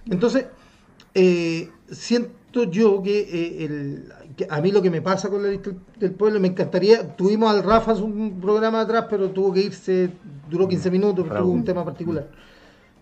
Entonces, 0.10 0.46
eh, 1.14 1.70
siento 1.90 2.64
yo 2.66 3.02
que, 3.04 3.20
eh, 3.20 3.66
el- 3.66 4.12
que 4.36 4.48
a 4.50 4.62
mí 4.62 4.72
lo 4.72 4.82
que 4.82 4.90
me 4.92 5.02
pasa 5.02 5.30
con 5.30 5.44
la 5.44 5.50
lista 5.50 5.72
del 6.00 6.12
pueblo, 6.12 6.40
me 6.40 6.48
encantaría, 6.50 7.16
tuvimos 7.16 7.52
al 7.52 7.64
Rafa 7.64 7.94
un 7.94 8.40
programa 8.40 8.82
atrás, 8.82 9.06
pero 9.10 9.30
tuvo 9.32 9.54
que 9.54 9.62
irse, 9.62 10.10
duró 10.50 10.68
15 10.68 10.90
minutos, 10.92 11.26
porque 11.26 11.40
tuvo 11.40 11.52
un 11.52 11.66
tema 11.66 11.84
particular. 11.86 12.28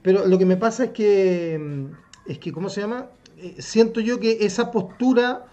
Pero 0.01 0.25
lo 0.27 0.37
que 0.37 0.45
me 0.45 0.57
pasa 0.57 0.85
es 0.85 0.89
que, 0.91 1.59
mm, 1.59 2.31
es 2.31 2.39
que 2.39 2.51
¿cómo 2.51 2.69
se 2.69 2.81
llama? 2.81 3.07
Eh, 3.37 3.55
siento 3.59 3.99
yo 4.01 4.19
que 4.19 4.37
esa 4.41 4.71
postura 4.71 5.45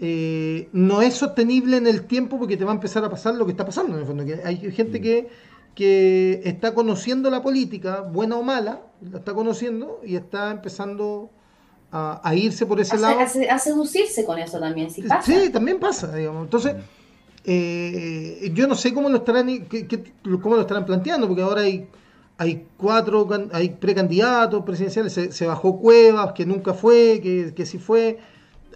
eh, 0.00 0.68
no 0.72 1.02
es 1.02 1.14
sostenible 1.14 1.76
en 1.76 1.86
el 1.88 2.04
tiempo 2.04 2.38
porque 2.38 2.56
te 2.56 2.64
va 2.64 2.70
a 2.70 2.74
empezar 2.74 3.04
a 3.04 3.10
pasar 3.10 3.34
lo 3.34 3.44
que 3.46 3.50
está 3.50 3.64
pasando 3.64 3.94
en 3.94 4.00
el 4.00 4.06
fondo. 4.06 4.24
Que 4.24 4.40
hay 4.44 4.56
gente 4.70 5.00
que, 5.00 5.28
que 5.78 6.40
está 6.42 6.74
conociendo 6.74 7.30
la 7.30 7.40
política, 7.40 8.00
buena 8.00 8.36
o 8.36 8.42
mala, 8.42 8.80
la 9.00 9.18
está 9.18 9.32
conociendo 9.32 10.00
y 10.04 10.16
está 10.16 10.50
empezando 10.50 11.30
a, 11.92 12.20
a 12.28 12.34
irse 12.34 12.66
por 12.66 12.80
ese 12.80 12.96
A, 12.96 12.98
lado. 12.98 13.20
a- 13.20 13.54
a 13.54 13.58
seducirse 13.60 14.24
con 14.24 14.40
eso 14.40 14.58
también, 14.58 14.90
si 14.90 15.02
pasa. 15.02 15.22
Sí, 15.22 15.50
también 15.50 15.78
pasa, 15.78 16.12
digamos. 16.16 16.42
Entonces, 16.42 16.74
eh, 17.44 18.50
yo 18.54 18.66
no 18.66 18.74
sé 18.74 18.92
cómo 18.92 19.08
lo 19.08 19.18
estarán 19.18 19.48
y- 19.48 19.60
qué- 19.60 19.86
qué- 19.86 20.12
cómo 20.42 20.56
lo 20.56 20.62
estarán 20.62 20.84
planteando, 20.84 21.28
porque 21.28 21.42
ahora 21.42 21.60
hay 21.62 21.88
hay 22.40 22.66
cuatro 22.76 23.28
hay 23.52 23.68
precandidatos 23.70 24.64
presidenciales, 24.64 25.12
se, 25.12 25.30
se 25.32 25.46
bajó 25.46 25.78
Cuevas, 25.80 26.32
que 26.34 26.44
nunca 26.46 26.72
fue, 26.74 27.20
que, 27.22 27.52
que 27.54 27.66
sí 27.66 27.78
fue. 27.78 28.18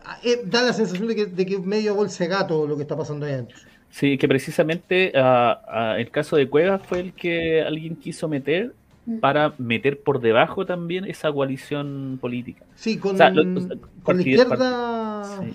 Ah, 0.05 0.19
eh, 0.25 0.43
da 0.47 0.63
la 0.63 0.73
sensación 0.73 1.07
de 1.09 1.15
que, 1.17 1.27
de 1.27 1.47
que 1.47 1.59
medio 1.59 1.95
bolsa 1.95 2.27
gato 2.27 2.67
lo 2.67 2.77
que 2.77 2.83
está 2.83 2.97
pasando 2.97 3.27
ahí 3.27 3.33
adentro. 3.33 3.59
Sí, 3.93 4.17
que 4.19 4.27
precisamente 4.27 5.13
ah, 5.15 5.95
el 5.99 6.11
caso 6.11 6.37
de 6.37 6.49
Cuevas 6.49 6.81
fue 6.85 6.99
el 7.01 7.13
que 7.13 7.63
alguien 7.63 7.95
quiso 7.97 8.27
meter 8.29 8.73
Mm. 9.05 9.19
para 9.19 9.53
meter 9.59 9.99
por 10.01 10.21
debajo 10.21 10.65
también 10.65 11.05
esa 11.05 11.33
coalición 11.33 12.19
política. 12.21 12.65
Sí, 12.77 12.99
con, 12.99 13.15
O 13.15 13.17
sea, 13.19 13.31
lo- 13.31 13.59
o 13.59 13.61
sea, 13.61 13.77
con 14.05 14.17
la 14.17 14.23
izquierda 14.23 15.25
Sí, 15.41 15.53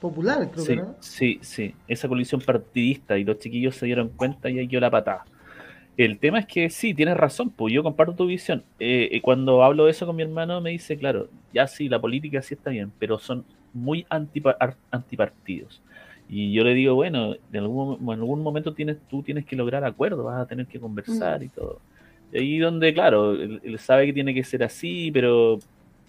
popular, 0.00 0.50
creo 0.50 0.64
sí, 0.64 0.66
que 0.66 0.72
era. 0.72 0.94
sí, 0.98 1.38
sí, 1.40 1.74
esa 1.86 2.08
coalición 2.08 2.40
partidista 2.40 3.16
y 3.16 3.22
los 3.22 3.38
chiquillos 3.38 3.76
se 3.76 3.86
dieron 3.86 4.08
cuenta 4.08 4.50
y 4.50 4.58
ahí 4.58 4.66
dio 4.66 4.80
la 4.80 4.90
patada. 4.90 5.24
El 5.96 6.18
tema 6.18 6.40
es 6.40 6.46
que 6.46 6.70
sí, 6.70 6.92
tienes 6.92 7.16
razón, 7.16 7.50
pues 7.50 7.72
yo 7.72 7.84
comparto 7.84 8.14
tu 8.14 8.26
visión. 8.26 8.64
Eh, 8.80 9.08
eh, 9.12 9.20
cuando 9.20 9.62
hablo 9.62 9.84
de 9.84 9.92
eso 9.92 10.04
con 10.04 10.16
mi 10.16 10.22
hermano 10.24 10.60
me 10.60 10.70
dice, 10.70 10.96
claro, 10.96 11.28
ya 11.54 11.68
sí, 11.68 11.88
la 11.88 12.00
política 12.00 12.42
sí 12.42 12.54
está 12.54 12.70
bien, 12.70 12.90
pero 12.98 13.18
son 13.20 13.44
muy 13.72 14.06
antipa- 14.10 14.56
ar- 14.58 14.76
antipartidos. 14.90 15.80
Y 16.28 16.52
yo 16.52 16.62
le 16.62 16.74
digo, 16.74 16.94
bueno, 16.94 17.34
en 17.52 17.60
algún, 17.60 17.98
en 18.02 18.10
algún 18.20 18.42
momento 18.42 18.74
tienes, 18.74 18.98
tú 19.08 19.22
tienes 19.22 19.46
que 19.46 19.56
lograr 19.56 19.84
acuerdos, 19.84 20.24
vas 20.24 20.40
a 20.42 20.46
tener 20.46 20.66
que 20.66 20.78
conversar 20.78 21.42
y 21.42 21.48
todo. 21.48 21.80
Y 22.32 22.38
ahí 22.38 22.58
donde, 22.58 22.92
claro, 22.92 23.32
él, 23.32 23.60
él 23.64 23.78
sabe 23.78 24.06
que 24.06 24.12
tiene 24.12 24.34
que 24.34 24.44
ser 24.44 24.62
así, 24.62 25.10
pero 25.10 25.58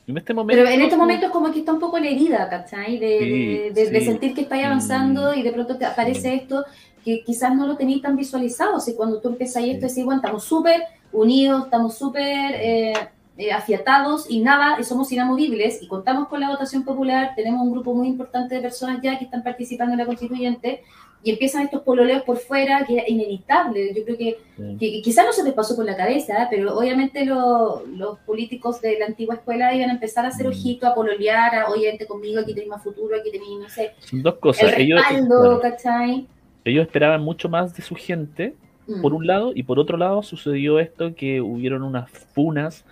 en 0.07 0.17
este 0.17 0.33
momento... 0.33 0.61
Pero 0.61 0.75
en 0.75 0.81
estos 0.81 0.97
momentos 0.99 1.31
como 1.31 1.51
que 1.53 1.59
está 1.59 1.71
un 1.71 1.79
poco 1.79 1.97
la 1.99 2.09
herida, 2.09 2.49
¿cachai? 2.49 2.97
De, 2.99 3.17
Sí, 3.19 3.29
de- 3.29 3.71
de- 3.85 3.91
de 3.91 3.99
sí. 4.01 4.05
sentir 4.05 4.33
que 4.33 4.41
estáis 4.41 4.65
avanzando 4.65 5.31
Mm. 5.33 5.39
y 5.39 5.43
de 5.43 5.51
pronto 5.53 5.77
te 5.77 5.85
aparece 5.85 6.33
esto 6.35 6.65
que 7.05 7.23
quizás 7.23 7.55
no 7.55 7.65
lo 7.65 7.77
tenéis 7.77 8.01
tan 8.01 8.17
visualizado. 8.17 8.75
O 8.75 8.79
sea, 8.81 8.93
cuando 8.97 9.21
tú 9.21 9.29
empiezas 9.29 9.63
esto, 9.63 9.87
Sí. 9.87 9.93
decís, 9.93 10.03
bueno, 10.05 10.19
estamos 10.21 10.43
súper 10.43 10.81
unidos, 11.13 11.63
estamos 11.65 11.97
súper 11.97 12.51
eh, 12.55 12.93
eh, 13.41 13.51
afiatados 13.53 14.29
y 14.29 14.41
nada, 14.41 14.77
y 14.79 14.83
somos 14.83 15.09
inamovibles 15.13 15.81
y 15.81 15.87
contamos 15.87 16.27
con 16.27 16.41
la 16.41 16.49
votación 16.49 16.83
popular, 16.83 17.31
tenemos 17.37 17.61
un 17.65 17.71
grupo 17.71 17.93
muy 17.93 18.07
importante 18.09 18.55
de 18.55 18.61
personas 18.61 18.99
ya 19.01 19.17
que 19.17 19.23
están 19.25 19.43
participando 19.43 19.93
en 19.93 19.99
la 19.99 20.05
constituyente 20.05 20.83
y 21.23 21.31
empiezan 21.31 21.63
estos 21.63 21.81
pololeos 21.83 22.23
por 22.23 22.37
fuera 22.37 22.85
que 22.85 22.97
es 22.97 23.09
inevitable. 23.09 23.93
Yo 23.95 24.03
creo 24.03 24.17
que 24.17 24.37
Sí. 24.57 24.77
que, 24.79 25.01
quizás 25.01 25.25
no 25.25 25.31
se 25.31 25.43
les 25.45 25.53
pasó 25.53 25.73
por 25.75 25.85
la 25.85 25.95
cabeza, 25.95 26.47
pero 26.51 26.77
obviamente 26.77 27.25
lo- 27.25 27.83
los 27.87 28.19
políticos 28.19 28.81
de 28.81 28.99
la 28.99 29.05
antigua 29.05 29.35
escuela 29.35 29.73
iban 29.73 29.89
a 29.89 29.93
empezar 29.93 30.25
a 30.25 30.29
hacer 30.29 30.45
Mm. 30.45 30.49
ojito, 30.49 30.87
a 30.87 30.93
pololear, 30.93 31.55
a, 31.55 31.69
oye, 31.69 31.87
vente 31.87 32.05
conmigo, 32.07 32.41
aquí 32.41 32.53
tenéis 32.53 32.69
más 32.69 32.83
futuro, 32.83 33.15
aquí 33.17 33.31
tenéis, 33.31 33.57
no 33.59 33.69
sé, 33.69 33.91
Son 33.99 34.21
dos 34.21 34.35
cosas. 34.35 34.73
el 34.73 34.81
Ellos, 34.81 34.99
respaldo, 34.99 35.59
¿cachai? 35.61 36.27
ellos 36.65 36.85
esperaban 36.85 37.21
mucho 37.21 37.47
más 37.49 37.73
de 37.73 37.81
su 37.83 37.95
gente, 37.95 38.53
Mm. 38.87 39.01
por 39.01 39.13
un 39.13 39.25
lado, 39.27 39.51
y 39.55 39.63
por 39.63 39.77
otro 39.79 39.97
lado 39.97 40.23
sucedió 40.23 40.79
esto 40.79 41.15
que 41.15 41.39
hubieron 41.41 41.83
unas 41.83 42.09
funas 42.09 42.83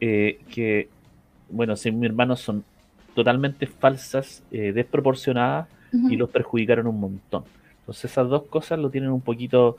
eh, 0.00 0.40
que, 0.52 0.88
bueno, 1.50 1.76
según 1.76 2.00
mi 2.00 2.06
hermano 2.06 2.36
son 2.36 2.64
totalmente 3.14 3.66
falsas, 3.66 4.42
eh, 4.52 4.72
desproporcionadas 4.72 5.66
y 6.10 6.16
los 6.16 6.30
perjudicaron 6.30 6.86
un 6.86 7.00
montón. 7.00 7.44
Entonces 7.80 8.10
esas 8.10 8.28
dos 8.28 8.44
cosas 8.44 8.78
lo 8.78 8.90
tienen 8.90 9.10
un 9.10 9.22
poquito 9.22 9.76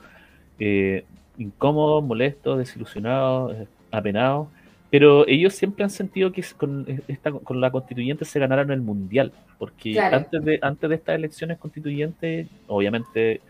eh, 0.58 1.04
incómodos, 1.38 2.04
molestos, 2.04 2.58
desilusionados, 2.58 3.54
eh, 3.54 3.66
apenados, 3.90 4.48
pero 4.90 5.26
ellos 5.28 5.54
siempre 5.54 5.84
han 5.84 5.90
sentido 5.90 6.32
que 6.32 6.44
con, 6.56 6.84
esta, 7.06 7.30
con 7.30 7.60
la 7.60 7.70
constituyente 7.70 8.24
se 8.24 8.40
ganaron 8.40 8.72
el 8.72 8.80
mundial, 8.80 9.32
porque 9.58 9.92
Claro. 9.92 10.16
antes, 10.18 10.44
de, 10.44 10.58
antes 10.60 10.90
de 10.90 10.96
estas 10.96 11.14
elecciones 11.14 11.56
constituyentes, 11.58 12.48
obviamente 12.66 13.40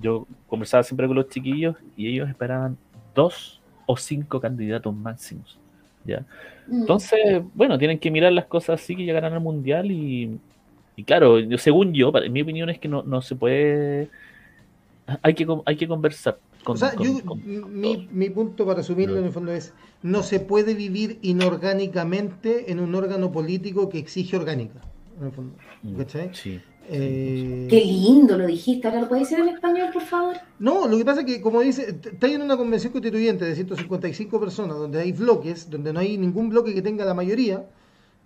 yo 0.00 0.26
conversaba 0.46 0.84
siempre 0.84 1.06
con 1.06 1.16
los 1.16 1.28
chiquillos 1.28 1.76
y 1.96 2.08
ellos 2.08 2.28
esperaban 2.30 2.78
dos 3.14 3.60
o 3.86 3.96
cinco 3.96 4.40
candidatos 4.40 4.94
máximos. 4.94 5.58
¿Ya? 6.04 6.24
Mm. 6.66 6.80
Entonces, 6.82 7.42
bueno, 7.54 7.78
tienen 7.78 7.98
que 7.98 8.10
mirar 8.10 8.32
las 8.32 8.46
cosas 8.46 8.80
así 8.80 8.96
que 8.96 9.04
llegarán 9.04 9.32
al 9.32 9.40
mundial 9.40 9.90
y, 9.90 10.38
y 10.96 11.04
claro, 11.04 11.38
yo- 11.38 11.58
según 11.58 11.92
yo, 11.92 12.12
para- 12.12 12.28
mi 12.28 12.42
opinión 12.42 12.70
es 12.70 12.78
que 12.78 12.88
no, 12.88 13.02
no 13.02 13.20
se 13.22 13.34
puede, 13.36 14.08
hay 15.22 15.34
que, 15.34 15.46
hay 15.66 15.76
que 15.76 15.88
conversar. 15.88 16.38
Con, 16.62 16.76
o 16.76 16.78
sea, 16.78 16.94
con- 16.94 17.06
yo, 17.06 17.24
con 17.24 17.42
mi, 17.80 18.08
mi 18.10 18.30
punto 18.30 18.64
para 18.64 18.80
asumirlo 18.80 19.14
No. 19.16 19.20
en 19.20 19.26
el 19.26 19.32
fondo 19.32 19.52
es, 19.52 19.74
no 20.02 20.22
se 20.22 20.40
puede 20.40 20.74
vivir 20.74 21.18
inorgánicamente 21.22 22.70
en 22.72 22.80
un 22.80 22.94
órgano 22.94 23.32
político 23.32 23.88
que 23.88 23.98
exige 23.98 24.36
orgánica, 24.36 24.80
en 25.18 25.26
el 25.26 25.32
fondo. 25.32 25.56
Mm, 25.82 25.96
¿Cachai? 25.96 26.30
Sí. 26.34 26.60
Eh, 26.88 27.66
Qué 27.70 27.80
lindo 27.80 28.36
lo 28.36 28.46
dijiste, 28.46 28.86
ahora 28.86 29.00
lo 29.02 29.08
puedes 29.08 29.28
decir 29.28 29.42
en 29.42 29.54
español, 29.54 29.88
por 29.92 30.02
favor. 30.02 30.36
No, 30.58 30.86
lo 30.86 30.98
que 30.98 31.04
pasa 31.04 31.20
es 31.20 31.26
que, 31.26 31.40
como 31.40 31.60
dice, 31.60 31.88
está 31.88 32.26
en 32.26 32.42
una 32.42 32.56
convención 32.56 32.92
constituyente 32.92 33.44
de 33.44 33.54
155 33.54 34.38
personas, 34.38 34.76
donde 34.76 35.00
hay 35.00 35.12
bloques, 35.12 35.70
donde 35.70 35.92
no 35.92 36.00
hay 36.00 36.18
ningún 36.18 36.50
bloque 36.50 36.74
que 36.74 36.82
tenga 36.82 37.04
la 37.04 37.14
mayoría, 37.14 37.66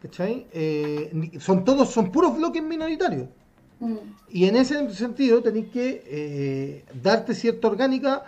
¿cachai? 0.02 0.46
Eh, 0.52 1.38
son 1.38 1.64
todos, 1.64 1.90
son 1.90 2.10
puros 2.10 2.36
bloques 2.36 2.62
minoritarios. 2.62 3.28
Mm. 3.78 3.96
Y 4.30 4.46
en 4.46 4.56
ese 4.56 4.90
sentido 4.90 5.40
tenéis 5.40 5.68
que 5.68 6.02
eh, 6.06 6.84
darte 7.00 7.34
cierta 7.34 7.68
orgánica, 7.68 8.24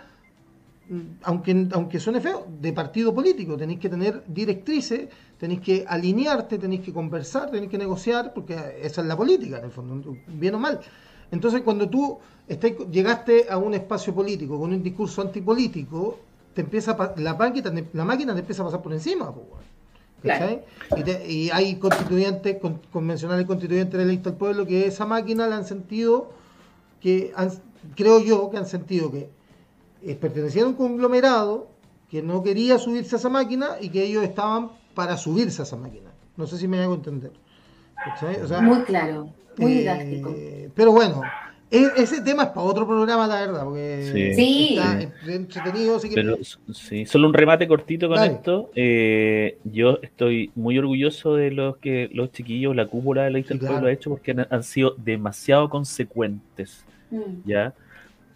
mm, 0.89 1.01
aunque, 1.23 1.67
aunque 1.73 1.99
suene 1.99 2.21
feo, 2.21 2.47
de 2.61 2.71
partido 2.71 3.13
político. 3.13 3.57
Tenéis 3.57 3.79
que 3.79 3.89
tener 3.89 4.23
directrices, 4.27 5.09
tenéis 5.41 5.61
que 5.61 5.85
alinearte, 5.87 6.59
tenéis 6.59 6.81
que 6.85 6.93
conversar, 6.93 7.49
tenéis 7.49 7.71
que 7.71 7.79
negociar, 7.79 8.31
porque 8.35 8.53
esa 8.83 9.01
es 9.01 9.07
la 9.07 9.17
política, 9.17 9.57
en 9.57 9.65
el 9.65 9.71
fondo, 9.71 10.15
bien 10.27 10.53
o 10.53 10.59
mal. 10.59 10.79
Entonces, 11.31 11.61
cuando 11.61 11.89
tú 11.89 12.19
estás, 12.47 12.73
llegaste 12.91 13.47
a 13.49 13.57
un 13.57 13.73
espacio 13.73 14.13
político 14.13 14.59
con 14.59 14.71
un 14.71 14.83
discurso 14.83 15.19
antipolítico, 15.23 16.19
te 16.53 16.61
empieza 16.61 16.91
a 16.91 17.13
la, 17.17 17.33
máquina, 17.33 17.73
la 17.93 18.05
máquina 18.05 18.33
te 18.35 18.41
empieza 18.41 18.61
a 18.61 18.65
pasar 18.65 18.83
por 18.83 18.93
encima. 18.93 19.33
¿Cachai? 20.21 20.61
Y, 20.95 21.01
te- 21.03 21.31
y 21.31 21.49
hay 21.49 21.77
constituyentes, 21.77 22.57
con, 22.59 22.79
convencionales 22.91 23.47
constituyentes 23.47 23.99
electos 23.99 24.33
al 24.33 24.37
pueblo 24.37 24.67
que 24.67 24.85
esa 24.85 25.07
máquina 25.07 25.47
la 25.47 25.55
han 25.57 25.65
sentido, 25.65 26.29
que 26.99 27.31
han- 27.35 27.49
creo 27.95 28.19
yo 28.19 28.51
que 28.51 28.57
han 28.57 28.67
sentido 28.67 29.09
que 29.11 29.27
eh, 30.03 30.13
pertenecían 30.15 30.65
a 30.65 30.67
un 30.67 30.75
conglomerado 30.75 31.67
que 32.11 32.21
no 32.21 32.43
quería 32.43 32.77
subirse 32.77 33.15
a 33.15 33.17
esa 33.19 33.29
máquina 33.29 33.77
y 33.81 33.89
que 33.89 34.03
ellos 34.03 34.23
estaban 34.23 34.69
para 34.93 35.17
subirse 35.17 35.61
a 35.61 35.65
esa 35.65 35.75
máquina. 35.75 36.09
No 36.37 36.47
sé 36.47 36.57
si 36.57 36.67
me 36.67 36.79
hago 36.79 36.95
entender. 36.95 37.31
¿Cachai? 37.95 38.41
O 38.41 38.47
sea, 38.47 38.61
Muy 38.61 38.81
claro, 38.83 39.29
muy 39.57 39.73
eh, 39.73 39.77
didáctico. 39.79 40.35
pero 40.75 40.91
bueno, 40.91 41.21
e- 41.69 41.91
ese 41.97 42.21
tema 42.21 42.43
es 42.43 42.49
para 42.49 42.61
otro 42.61 42.87
programa, 42.87 43.27
la 43.27 43.41
verdad, 43.41 43.63
porque 43.63 44.09
Sí. 44.11 44.33
Sí. 44.33 44.75
está 44.77 45.01
entre- 45.01 45.35
entretenido. 45.35 45.95
así 45.97 46.09
que- 46.09 46.15
Pero 46.15 46.37
sí, 46.73 47.05
solo 47.05 47.27
un 47.27 47.33
remate 47.33 47.67
cortito 47.67 48.07
con 48.07 48.17
Dale. 48.17 48.33
esto. 48.33 48.71
Eh, 48.75 49.57
yo 49.63 49.99
estoy 50.01 50.51
muy 50.55 50.77
orgulloso 50.79 51.35
de 51.35 51.51
los 51.51 51.77
que 51.77 52.09
los 52.11 52.31
chiquillos, 52.31 52.75
la 52.75 52.87
cúpula 52.87 53.23
de 53.23 53.31
la 53.31 53.39
Isla 53.39 53.53
Sí, 53.53 53.59
del 53.59 53.67
Pueblo 53.69 53.87
ha 53.87 53.91
hecho 53.91 54.09
porque 54.09 54.31
han, 54.31 54.47
han 54.49 54.63
sido 54.63 54.95
demasiado 54.97 55.69
consecuentes. 55.69 56.83
Mm. 57.11 57.19
¿ya? 57.45 57.73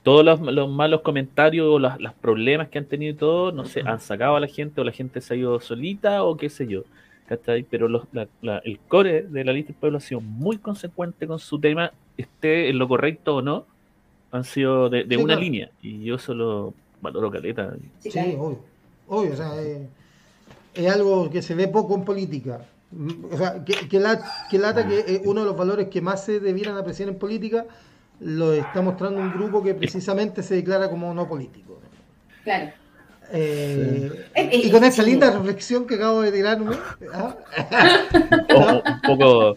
Todos 0.06 0.23
los, 0.23 0.40
los 0.40 0.69
malos 0.69 1.02
comentarios 1.02 1.68
o 1.68 1.80
las- 1.80 1.99
los 1.99 2.14
problemas 2.14 2.69
que 2.69 2.77
han 2.77 2.86
tenido 2.86 3.11
y 3.14 3.15
todo, 3.18 3.52
no 3.52 3.65
sé, 3.65 3.82
han 3.86 3.99
sacado 3.99 4.38
a 4.38 4.40
la 4.40 4.48
gente 4.48 4.80
o 4.80 4.84
la 4.86 4.91
gente 4.94 5.19
se 5.19 5.34
ha 5.34 5.38
ido 5.38 5.60
solita 5.60 6.23
o 6.23 6.38
qué 6.38 6.49
sé 6.49 6.65
yo. 6.68 6.84
¿cachai? 7.27 7.64
Pero 7.64 7.88
los- 7.88 8.03
la- 8.14 8.27
la- 8.44 8.60
el 8.60 8.77
core 8.88 9.23
de 9.23 9.44
la 9.44 9.52
lista 9.52 9.69
del 9.73 9.80
pueblo 9.80 9.98
ha 9.98 10.02
sido 10.02 10.22
muy 10.22 10.60
consecuente 10.60 11.26
con 11.26 11.40
su 11.40 11.60
tema, 11.60 11.91
esté 12.18 12.69
en 12.69 12.77
lo 12.77 12.88
correcto 12.88 13.38
o 13.38 13.41
no, 13.41 13.65
han 14.32 14.44
sido 14.44 14.90
de, 14.91 15.06
de 15.06 15.15
Sí, 15.15 15.23
una 15.23 15.34
claro. 15.34 15.41
línea. 15.41 15.69
Y 15.82 16.03
yo 16.03 16.19
solo 16.19 16.76
valoro 17.02 17.32
caleta. 17.32 17.73
Sí, 17.99 18.11
Sí, 18.11 18.11
claro. 18.11 18.30
obvio. 18.44 18.60
Obvio, 19.07 19.34
o 19.34 19.36
sea, 19.36 19.60
eh, 19.60 19.88
es 20.76 20.94
algo 20.94 21.32
que 21.32 21.41
se 21.41 21.56
ve 21.56 21.68
poco 21.68 21.95
en 21.95 22.06
política. 22.06 22.61
Mm, 22.91 23.10
O 23.34 23.38
sea, 23.38 23.65
que, 23.65 23.73
que, 23.90 23.99
la- 23.99 24.22
que 24.52 24.60
lata 24.60 24.88
que 24.88 24.99
eh, 24.99 25.22
uno 25.26 25.40
de 25.41 25.48
los 25.48 25.57
valores 25.57 25.88
que 25.88 26.02
más 26.02 26.23
se 26.23 26.40
debieran 26.40 26.77
apreciar 26.77 27.10
en 27.10 27.18
política 27.18 27.65
lo 28.19 28.53
está 28.53 28.81
mostrando 28.81 29.19
un 29.19 29.31
grupo 29.31 29.61
que 29.63 29.73
precisamente 29.73 30.41
se 30.43 30.55
declara 30.55 30.89
como 30.89 31.13
no 31.13 31.27
político. 31.27 31.79
Claro. 32.43 32.71
Eh, 33.31 34.27
y 34.51 34.69
con 34.69 34.83
esa 34.83 35.03
sí. 35.03 35.09
linda 35.09 35.31
reflexión 35.31 35.87
que 35.87 35.95
acabo 35.95 36.21
de 36.21 36.31
tirarme, 36.31 36.75
¿ah? 37.13 37.35
O- 38.55 38.83
un 38.87 39.01
poco 39.01 39.55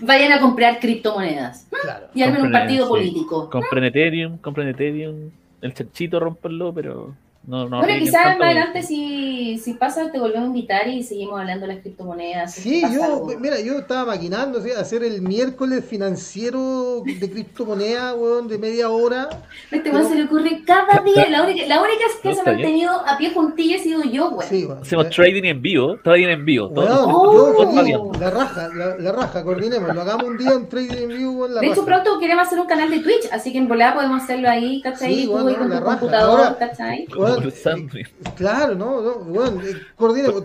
Vayan 0.00 0.32
a 0.32 0.40
comprar 0.40 0.80
criptomonedas 0.80 1.66
claro. 1.82 2.06
y 2.14 2.22
armen 2.22 2.42
un 2.42 2.52
partido 2.52 2.86
sí. 2.86 2.88
político. 2.88 3.50
compren 3.50 3.84
Ethereum, 3.84 4.38
compren 4.38 4.68
Ethereum, 4.68 5.30
el 5.60 5.74
chanchito 5.74 6.18
romperlo, 6.18 6.72
pero 6.72 7.14
no, 7.46 7.68
no 7.68 7.78
bueno, 7.78 7.94
quizás 7.98 8.36
más 8.38 8.46
adelante 8.46 8.82
si, 8.82 9.58
si 9.58 9.74
pasa 9.74 10.10
te 10.10 10.18
volvemos 10.18 10.44
a 10.44 10.46
invitar 10.48 10.88
y 10.88 11.02
seguimos 11.02 11.38
hablando 11.40 11.66
de 11.66 11.74
las 11.74 11.82
criptomonedas. 11.82 12.54
Sí, 12.54 12.82
yo, 12.92 13.04
algo. 13.04 13.32
mira, 13.40 13.60
yo 13.60 13.78
estaba 13.78 14.04
maquinando 14.06 14.60
¿sí? 14.60 14.70
hacer 14.72 15.04
el 15.04 15.22
miércoles 15.22 15.84
financiero 15.84 17.02
de 17.04 17.30
criptomoneda, 17.30 18.14
weón, 18.14 18.48
de 18.48 18.58
media 18.58 18.88
hora. 18.90 19.28
Este 19.70 19.90
weón 19.90 20.08
se 20.08 20.14
le 20.16 20.24
ocurre 20.24 20.62
cada 20.66 21.00
día. 21.04 21.28
La 21.28 21.42
única, 21.44 21.66
la 21.66 21.80
única 21.80 22.04
que 22.22 22.28
No, 22.30 22.34
se 22.34 22.40
ha 22.40 22.44
mantenido 22.44 22.90
a 23.06 23.16
pie 23.18 23.30
juntillo 23.32 23.76
he 23.76 23.78
sido 23.78 24.02
yo, 24.02 24.30
weón. 24.30 24.48
Sí, 24.48 24.64
weón. 24.66 24.82
Hacemos 24.82 25.10
trading 25.10 25.44
en 25.44 25.62
vivo, 25.62 25.96
trading 26.02 26.28
en 26.28 26.44
vivo. 26.44 26.68
todo- 26.70 26.84
Weón, 26.84 27.10
Oh. 27.14 27.32
yo 27.32 27.52
todo 27.54 27.70
feliz, 27.72 27.84
bien. 27.84 28.00
la 28.20 28.30
raja, 28.30 28.68
la, 28.74 28.96
la 28.98 29.12
raja, 29.12 29.42
coordinemos, 29.44 29.94
lo 29.94 30.00
hagamos 30.02 30.24
un 30.24 30.36
día 30.38 30.50
en 30.52 30.68
trading 30.68 30.96
en 30.96 31.08
vivo, 31.08 31.32
weón, 31.32 31.54
la 31.54 31.60
De 31.60 31.66
hecho, 31.68 31.84
raja. 31.86 32.02
pronto 32.02 32.18
queremos 32.20 32.46
hacer 32.46 32.58
un 32.58 32.66
canal 32.66 32.90
de 32.90 32.98
Twitch, 33.00 33.28
así 33.32 33.52
que 33.52 33.58
en 33.58 33.68
volada 33.68 33.94
podemos 33.94 34.22
hacerlo 34.22 34.48
ahí, 34.50 34.80
¿cachai? 34.80 35.14
Sí, 35.14 35.24
Tú 35.26 35.32
bueno, 35.32 35.48
ahí 35.48 35.54
con 35.54 35.68
la 35.70 35.78
tu 35.78 35.84
raja. 35.84 35.98
computador, 35.98 36.40
Ahora- 36.40 36.56
¿cachai? 36.58 37.06
Weón, 37.16 37.35
Eh, 37.42 38.04
claro, 38.36 38.74
no, 38.74 39.00
no, 39.00 39.12
weón, 39.26 39.60
eh, 39.64 39.74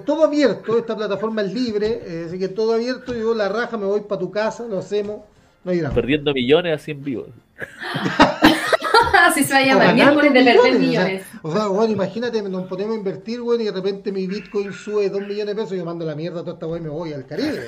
todo 0.05 0.25
abierto, 0.25 0.77
esta 0.77 0.95
plataforma 0.95 1.41
es 1.41 1.53
libre, 1.53 2.01
eh, 2.05 2.25
así 2.27 2.39
que 2.39 2.49
todo 2.49 2.73
abierto, 2.73 3.13
yo 3.13 3.33
la 3.33 3.49
raja, 3.49 3.77
me 3.77 3.85
voy 3.85 4.01
para 4.01 4.19
tu 4.19 4.31
casa, 4.31 4.65
lo 4.67 4.79
hacemos, 4.79 5.21
no 5.63 5.71
hay 5.71 5.79
drama. 5.79 5.95
Perdiendo 5.95 6.33
millones 6.33 6.81
así 6.81 6.91
en 6.91 7.03
vivo. 7.03 7.27
así 9.25 9.43
se 9.43 9.53
va 9.53 9.59
a 9.59 9.63
O 9.63 9.65
llamar, 9.65 9.95
miércoles 9.95 10.33
de 10.33 10.43
perder 10.43 10.55
millones, 10.55 10.79
millones. 10.79 11.23
O 11.41 11.51
sea, 11.51 11.59
o 11.59 11.63
sea, 11.63 11.69
weón, 11.69 11.91
imagínate, 11.91 12.41
nos 12.41 12.67
ponemos 12.67 12.95
a 12.95 12.97
invertir, 12.97 13.41
weón, 13.41 13.61
y 13.61 13.65
de 13.65 13.71
repente 13.71 14.11
mi 14.11 14.27
Bitcoin 14.27 14.73
sube 14.73 15.09
2 15.09 15.21
millones 15.21 15.47
de 15.47 15.55
pesos 15.55 15.77
yo 15.77 15.85
mando 15.85 16.05
la 16.05 16.15
mierda 16.15 16.41
a 16.41 16.43
toda 16.43 16.53
esta 16.53 16.67
weón 16.67 16.81
y 16.81 16.83
me 16.85 16.89
voy 16.89 17.13
al 17.13 17.25
Caribe, 17.25 17.59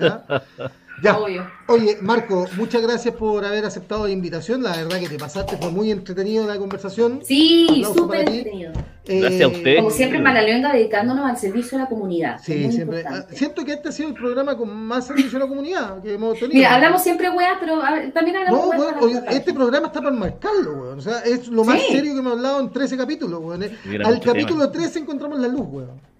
¿ya? 0.00 0.24
Ya. 1.02 1.18
Obvio. 1.18 1.46
Oye, 1.66 1.98
Marco, 2.00 2.46
muchas 2.56 2.80
gracias 2.82 3.14
por 3.14 3.44
haber 3.44 3.64
aceptado 3.64 4.06
la 4.06 4.12
invitación. 4.12 4.62
La 4.62 4.76
verdad 4.76 5.00
que 5.00 5.08
te 5.08 5.18
pasaste, 5.18 5.56
fue 5.56 5.70
muy 5.70 5.90
entretenido 5.90 6.46
la 6.46 6.56
conversación. 6.58 7.20
Sí, 7.24 7.84
súper 7.94 8.20
entretenido. 8.20 8.72
Eh, 9.06 9.20
Gracias 9.20 9.42
a 9.42 9.48
usted. 9.48 9.76
Como 9.76 9.90
siempre, 9.90 10.18
en 10.18 10.24
Malaluenga 10.24 10.72
dedicándonos 10.72 11.26
al 11.28 11.36
servicio 11.36 11.76
a 11.76 11.82
la 11.82 11.88
comunidad. 11.88 12.38
Sí, 12.42 12.70
siempre. 12.72 13.00
importante. 13.00 13.36
Siento 13.36 13.64
que 13.64 13.72
este 13.72 13.88
ha 13.88 13.92
sido 13.92 14.08
el 14.10 14.14
programa 14.14 14.56
con 14.56 14.74
más 14.74 15.06
servicio 15.06 15.36
a 15.38 15.42
la 15.42 15.48
comunidad 15.48 16.02
que 16.02 16.14
hemos 16.14 16.34
tenido. 16.38 16.54
Mira, 16.54 16.74
hablamos 16.74 17.02
siempre 17.02 17.28
weas, 17.30 17.56
pero 17.60 17.80
también 18.14 18.36
hablamos 18.38 18.60
No, 18.60 18.68
weas 18.70 18.94
oye, 19.00 19.20
este 19.30 19.52
programa 19.52 19.88
está 19.88 20.00
para 20.00 20.14
marcarlo, 20.14 20.72
weón. 20.72 20.98
O 20.98 21.02
sea, 21.02 21.20
es 21.20 21.48
lo 21.48 21.64
más 21.64 21.80
Sí. 21.82 21.92
serio 21.92 22.14
que 22.14 22.20
hemos 22.20 22.32
hablado 22.32 22.60
en 22.60 22.70
13 22.70 22.96
capítulos, 22.96 23.40
weón. 23.42 23.62
Al 24.04 24.20
capítulo 24.20 24.70
tema. 24.70 24.72
13 24.84 25.00
encontramos 25.00 25.38
la 25.38 25.48
luz, 25.48 25.66
weón. 25.68 26.13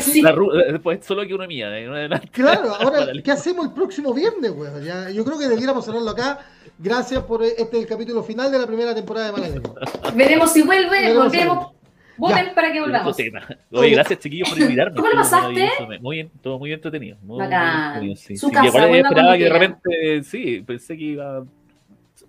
Sí. 0.00 0.22
La 0.22 0.30
eh, 0.32 0.72
Después 0.72 1.04
solo 1.04 1.26
que 1.26 1.34
una 1.34 1.46
mía, 1.46 1.68
de. 1.68 2.20
Claro, 2.30 2.74
ahora. 2.80 3.06
¿qué 3.24 3.30
hacemos 3.30 3.66
el 3.66 3.72
próximo 3.72 4.12
viernes, 4.12 4.50
weón? 4.50 4.82
Ya, 4.84 5.10
yo 5.10 5.24
creo 5.24 5.38
que 5.38 5.48
debiéramos 5.48 5.84
cerrarlo 5.84 6.10
acá. 6.10 6.40
Gracias 6.78 7.22
por 7.24 7.42
este 7.42 7.62
es 7.62 7.82
el 7.82 7.86
capítulo 7.86 8.22
final 8.22 8.52
de 8.52 8.58
la 8.58 8.66
primera 8.66 8.94
temporada 8.94 9.26
de 9.26 9.32
Malalengua. 9.32 9.74
Veremos 10.14 10.52
si 10.52 10.62
vuelve, 10.62 10.90
Veremos 10.90 11.24
volvemos. 11.24 11.72
Voten 12.18 12.54
para 12.54 12.72
que 12.72 12.80
volvamos. 12.80 13.16
tema. 13.16 13.46
Oye. 13.72 13.90
Gracias 13.90 14.18
chiquillos 14.20 14.48
por 14.48 14.58
invitarme. 14.58 14.96
¿Cómo 14.96 15.08
lo 15.08 15.16
pasaste? 15.16 15.70
Muy 16.00 16.16
bien, 16.16 16.30
todo 16.42 16.58
muy 16.58 16.72
entretenido. 16.72 17.18
Muy, 17.22 17.38
Bacán. 17.38 17.74
muy 17.74 18.10
entretenido, 18.10 18.16
sí. 18.16 18.36
Su 18.36 18.46
Sí, 18.48 18.52
casa, 18.52 18.66
igual 18.66 18.88
vuelva 18.88 19.08
esperaba 19.08 19.36
que 19.36 19.44
de 19.44 19.50
repente, 19.50 20.22
sí, 20.24 20.62
pensé 20.66 20.96
que 20.96 21.04
iba 21.04 21.44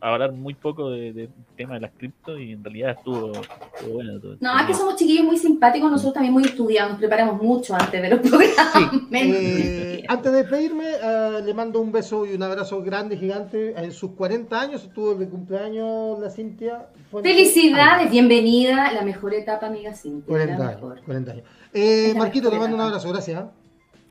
hablar 0.01 0.31
muy 0.31 0.53
poco 0.53 0.89
de- 0.91 1.11
del 1.13 1.29
tema 1.55 1.75
de 1.75 1.79
las 1.81 1.91
cripto 1.97 2.37
y 2.37 2.51
en 2.53 2.63
realidad 2.63 2.91
estuvo, 2.97 3.31
estuvo 3.31 3.93
bueno. 3.93 4.19
todo. 4.19 4.37
No, 4.39 4.59
es 4.59 4.65
que 4.67 4.73
somos 4.73 4.95
chiquillos 4.95 5.25
muy 5.25 5.37
simpáticos, 5.37 5.89
nosotros 5.89 6.13
también 6.13 6.33
muy 6.33 6.43
estudiados, 6.43 6.91
nos 6.91 6.99
preparamos 6.99 7.41
mucho 7.41 7.73
antes 7.75 8.01
de 8.01 8.09
los 8.09 8.19
programas. 8.19 8.91
Eh, 9.11 10.03
antes 10.07 10.31
de 10.31 10.37
despedirme, 10.39 10.85
eh, 11.01 11.41
le 11.43 11.53
mando 11.53 11.79
un 11.81 11.91
beso 11.91 12.25
y 12.25 12.33
un 12.33 12.43
abrazo 12.43 12.81
grande, 12.81 13.17
gigante. 13.17 13.73
En 13.77 13.91
sus 13.91 14.11
40 14.11 14.59
años 14.61 14.83
estuvo 14.83 15.15
de 15.15 15.27
cumpleaños 15.27 16.19
la 16.19 16.29
Cintia. 16.29 16.87
Felicidades, 17.23 18.09
bienvenida, 18.11 18.91
la 18.91 19.01
mejor 19.03 19.33
etapa, 19.33 19.67
amiga 19.67 19.93
Cintia. 19.93 20.27
40 20.27 20.57
la 20.57 20.69
años. 20.69 20.81
mejor. 20.81 21.01
40 21.05 21.31
años. 21.31 21.43
Eh, 21.73 22.13
Marquito, 22.15 22.49
te 22.49 22.57
mando 22.57 22.75
un 22.75 22.81
abrazo, 22.81 23.09
gracias. 23.09 23.45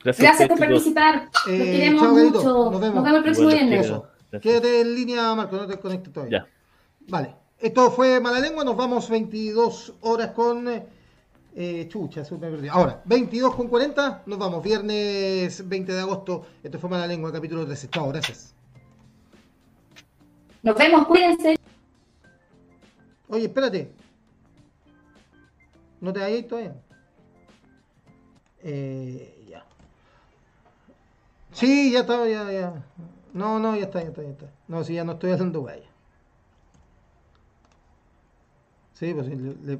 Gracias, 0.04 0.48
por 0.48 0.58
participar. 0.58 1.28
Eh, 1.48 1.58
Los 1.58 1.66
queremos 1.66 2.02
chao, 2.02 2.14
Carito. 2.14 2.38
mucho. 2.38 2.70
Nos 2.70 2.80
vemos. 2.80 3.08
el 3.08 3.22
próximo 3.22 3.48
viernes. 3.48 3.92
Quédate 4.40 4.80
en 4.80 4.94
línea, 4.94 5.34
Marco, 5.34 5.56
no 5.56 5.66
te 5.66 5.78
conectes 5.78 6.12
todavía. 6.12 6.40
Ya. 6.40 6.48
Vale. 7.08 7.34
Esto 7.58 7.90
fue 7.90 8.20
Mala 8.20 8.38
Lengua, 8.38 8.64
nos 8.64 8.76
vamos 8.76 9.08
22 9.08 9.94
horas 10.02 10.32
con... 10.32 10.68
Eh, 11.58 11.88
chucha, 11.88 12.20
eso 12.20 12.36
me 12.36 12.50
perdí. 12.50 12.68
Ahora, 12.68 13.02
22 13.06 13.54
con 13.54 13.68
40, 13.68 14.24
nos 14.26 14.38
vamos. 14.38 14.62
Viernes 14.62 15.66
20 15.66 15.90
de 15.90 16.00
agosto. 16.00 16.44
Esto 16.62 16.78
fue 16.78 16.90
Mala 16.90 17.06
Lengua, 17.06 17.32
capítulo 17.32 17.64
13. 17.64 17.88
Chao, 17.88 18.08
gracias. 18.08 18.54
Nos 20.62 20.76
vemos, 20.76 21.06
cuídense. 21.06 21.56
Oye, 23.28 23.44
espérate. 23.46 23.90
¿No 26.02 26.12
te 26.12 26.20
vayas 26.20 26.46
todavía? 26.46 26.74
Eh, 28.62 29.46
ya. 29.48 29.64
Sí, 31.52 31.92
ya 31.92 32.00
está, 32.00 32.28
ya, 32.28 32.52
ya. 32.52 32.84
No, 33.40 33.60
no, 33.60 33.76
ya 33.76 33.84
está, 33.84 34.02
ya 34.02 34.08
está, 34.08 34.22
ya 34.22 34.30
está. 34.30 34.46
No, 34.68 34.82
sí, 34.82 34.94
ya 34.94 35.04
no 35.04 35.12
estoy 35.12 35.30
haciendo 35.32 35.60
guaya. 35.60 35.86
Sí, 38.94 39.12
pues 39.14 39.26
sí, 39.26 39.34
le- 39.36 39.78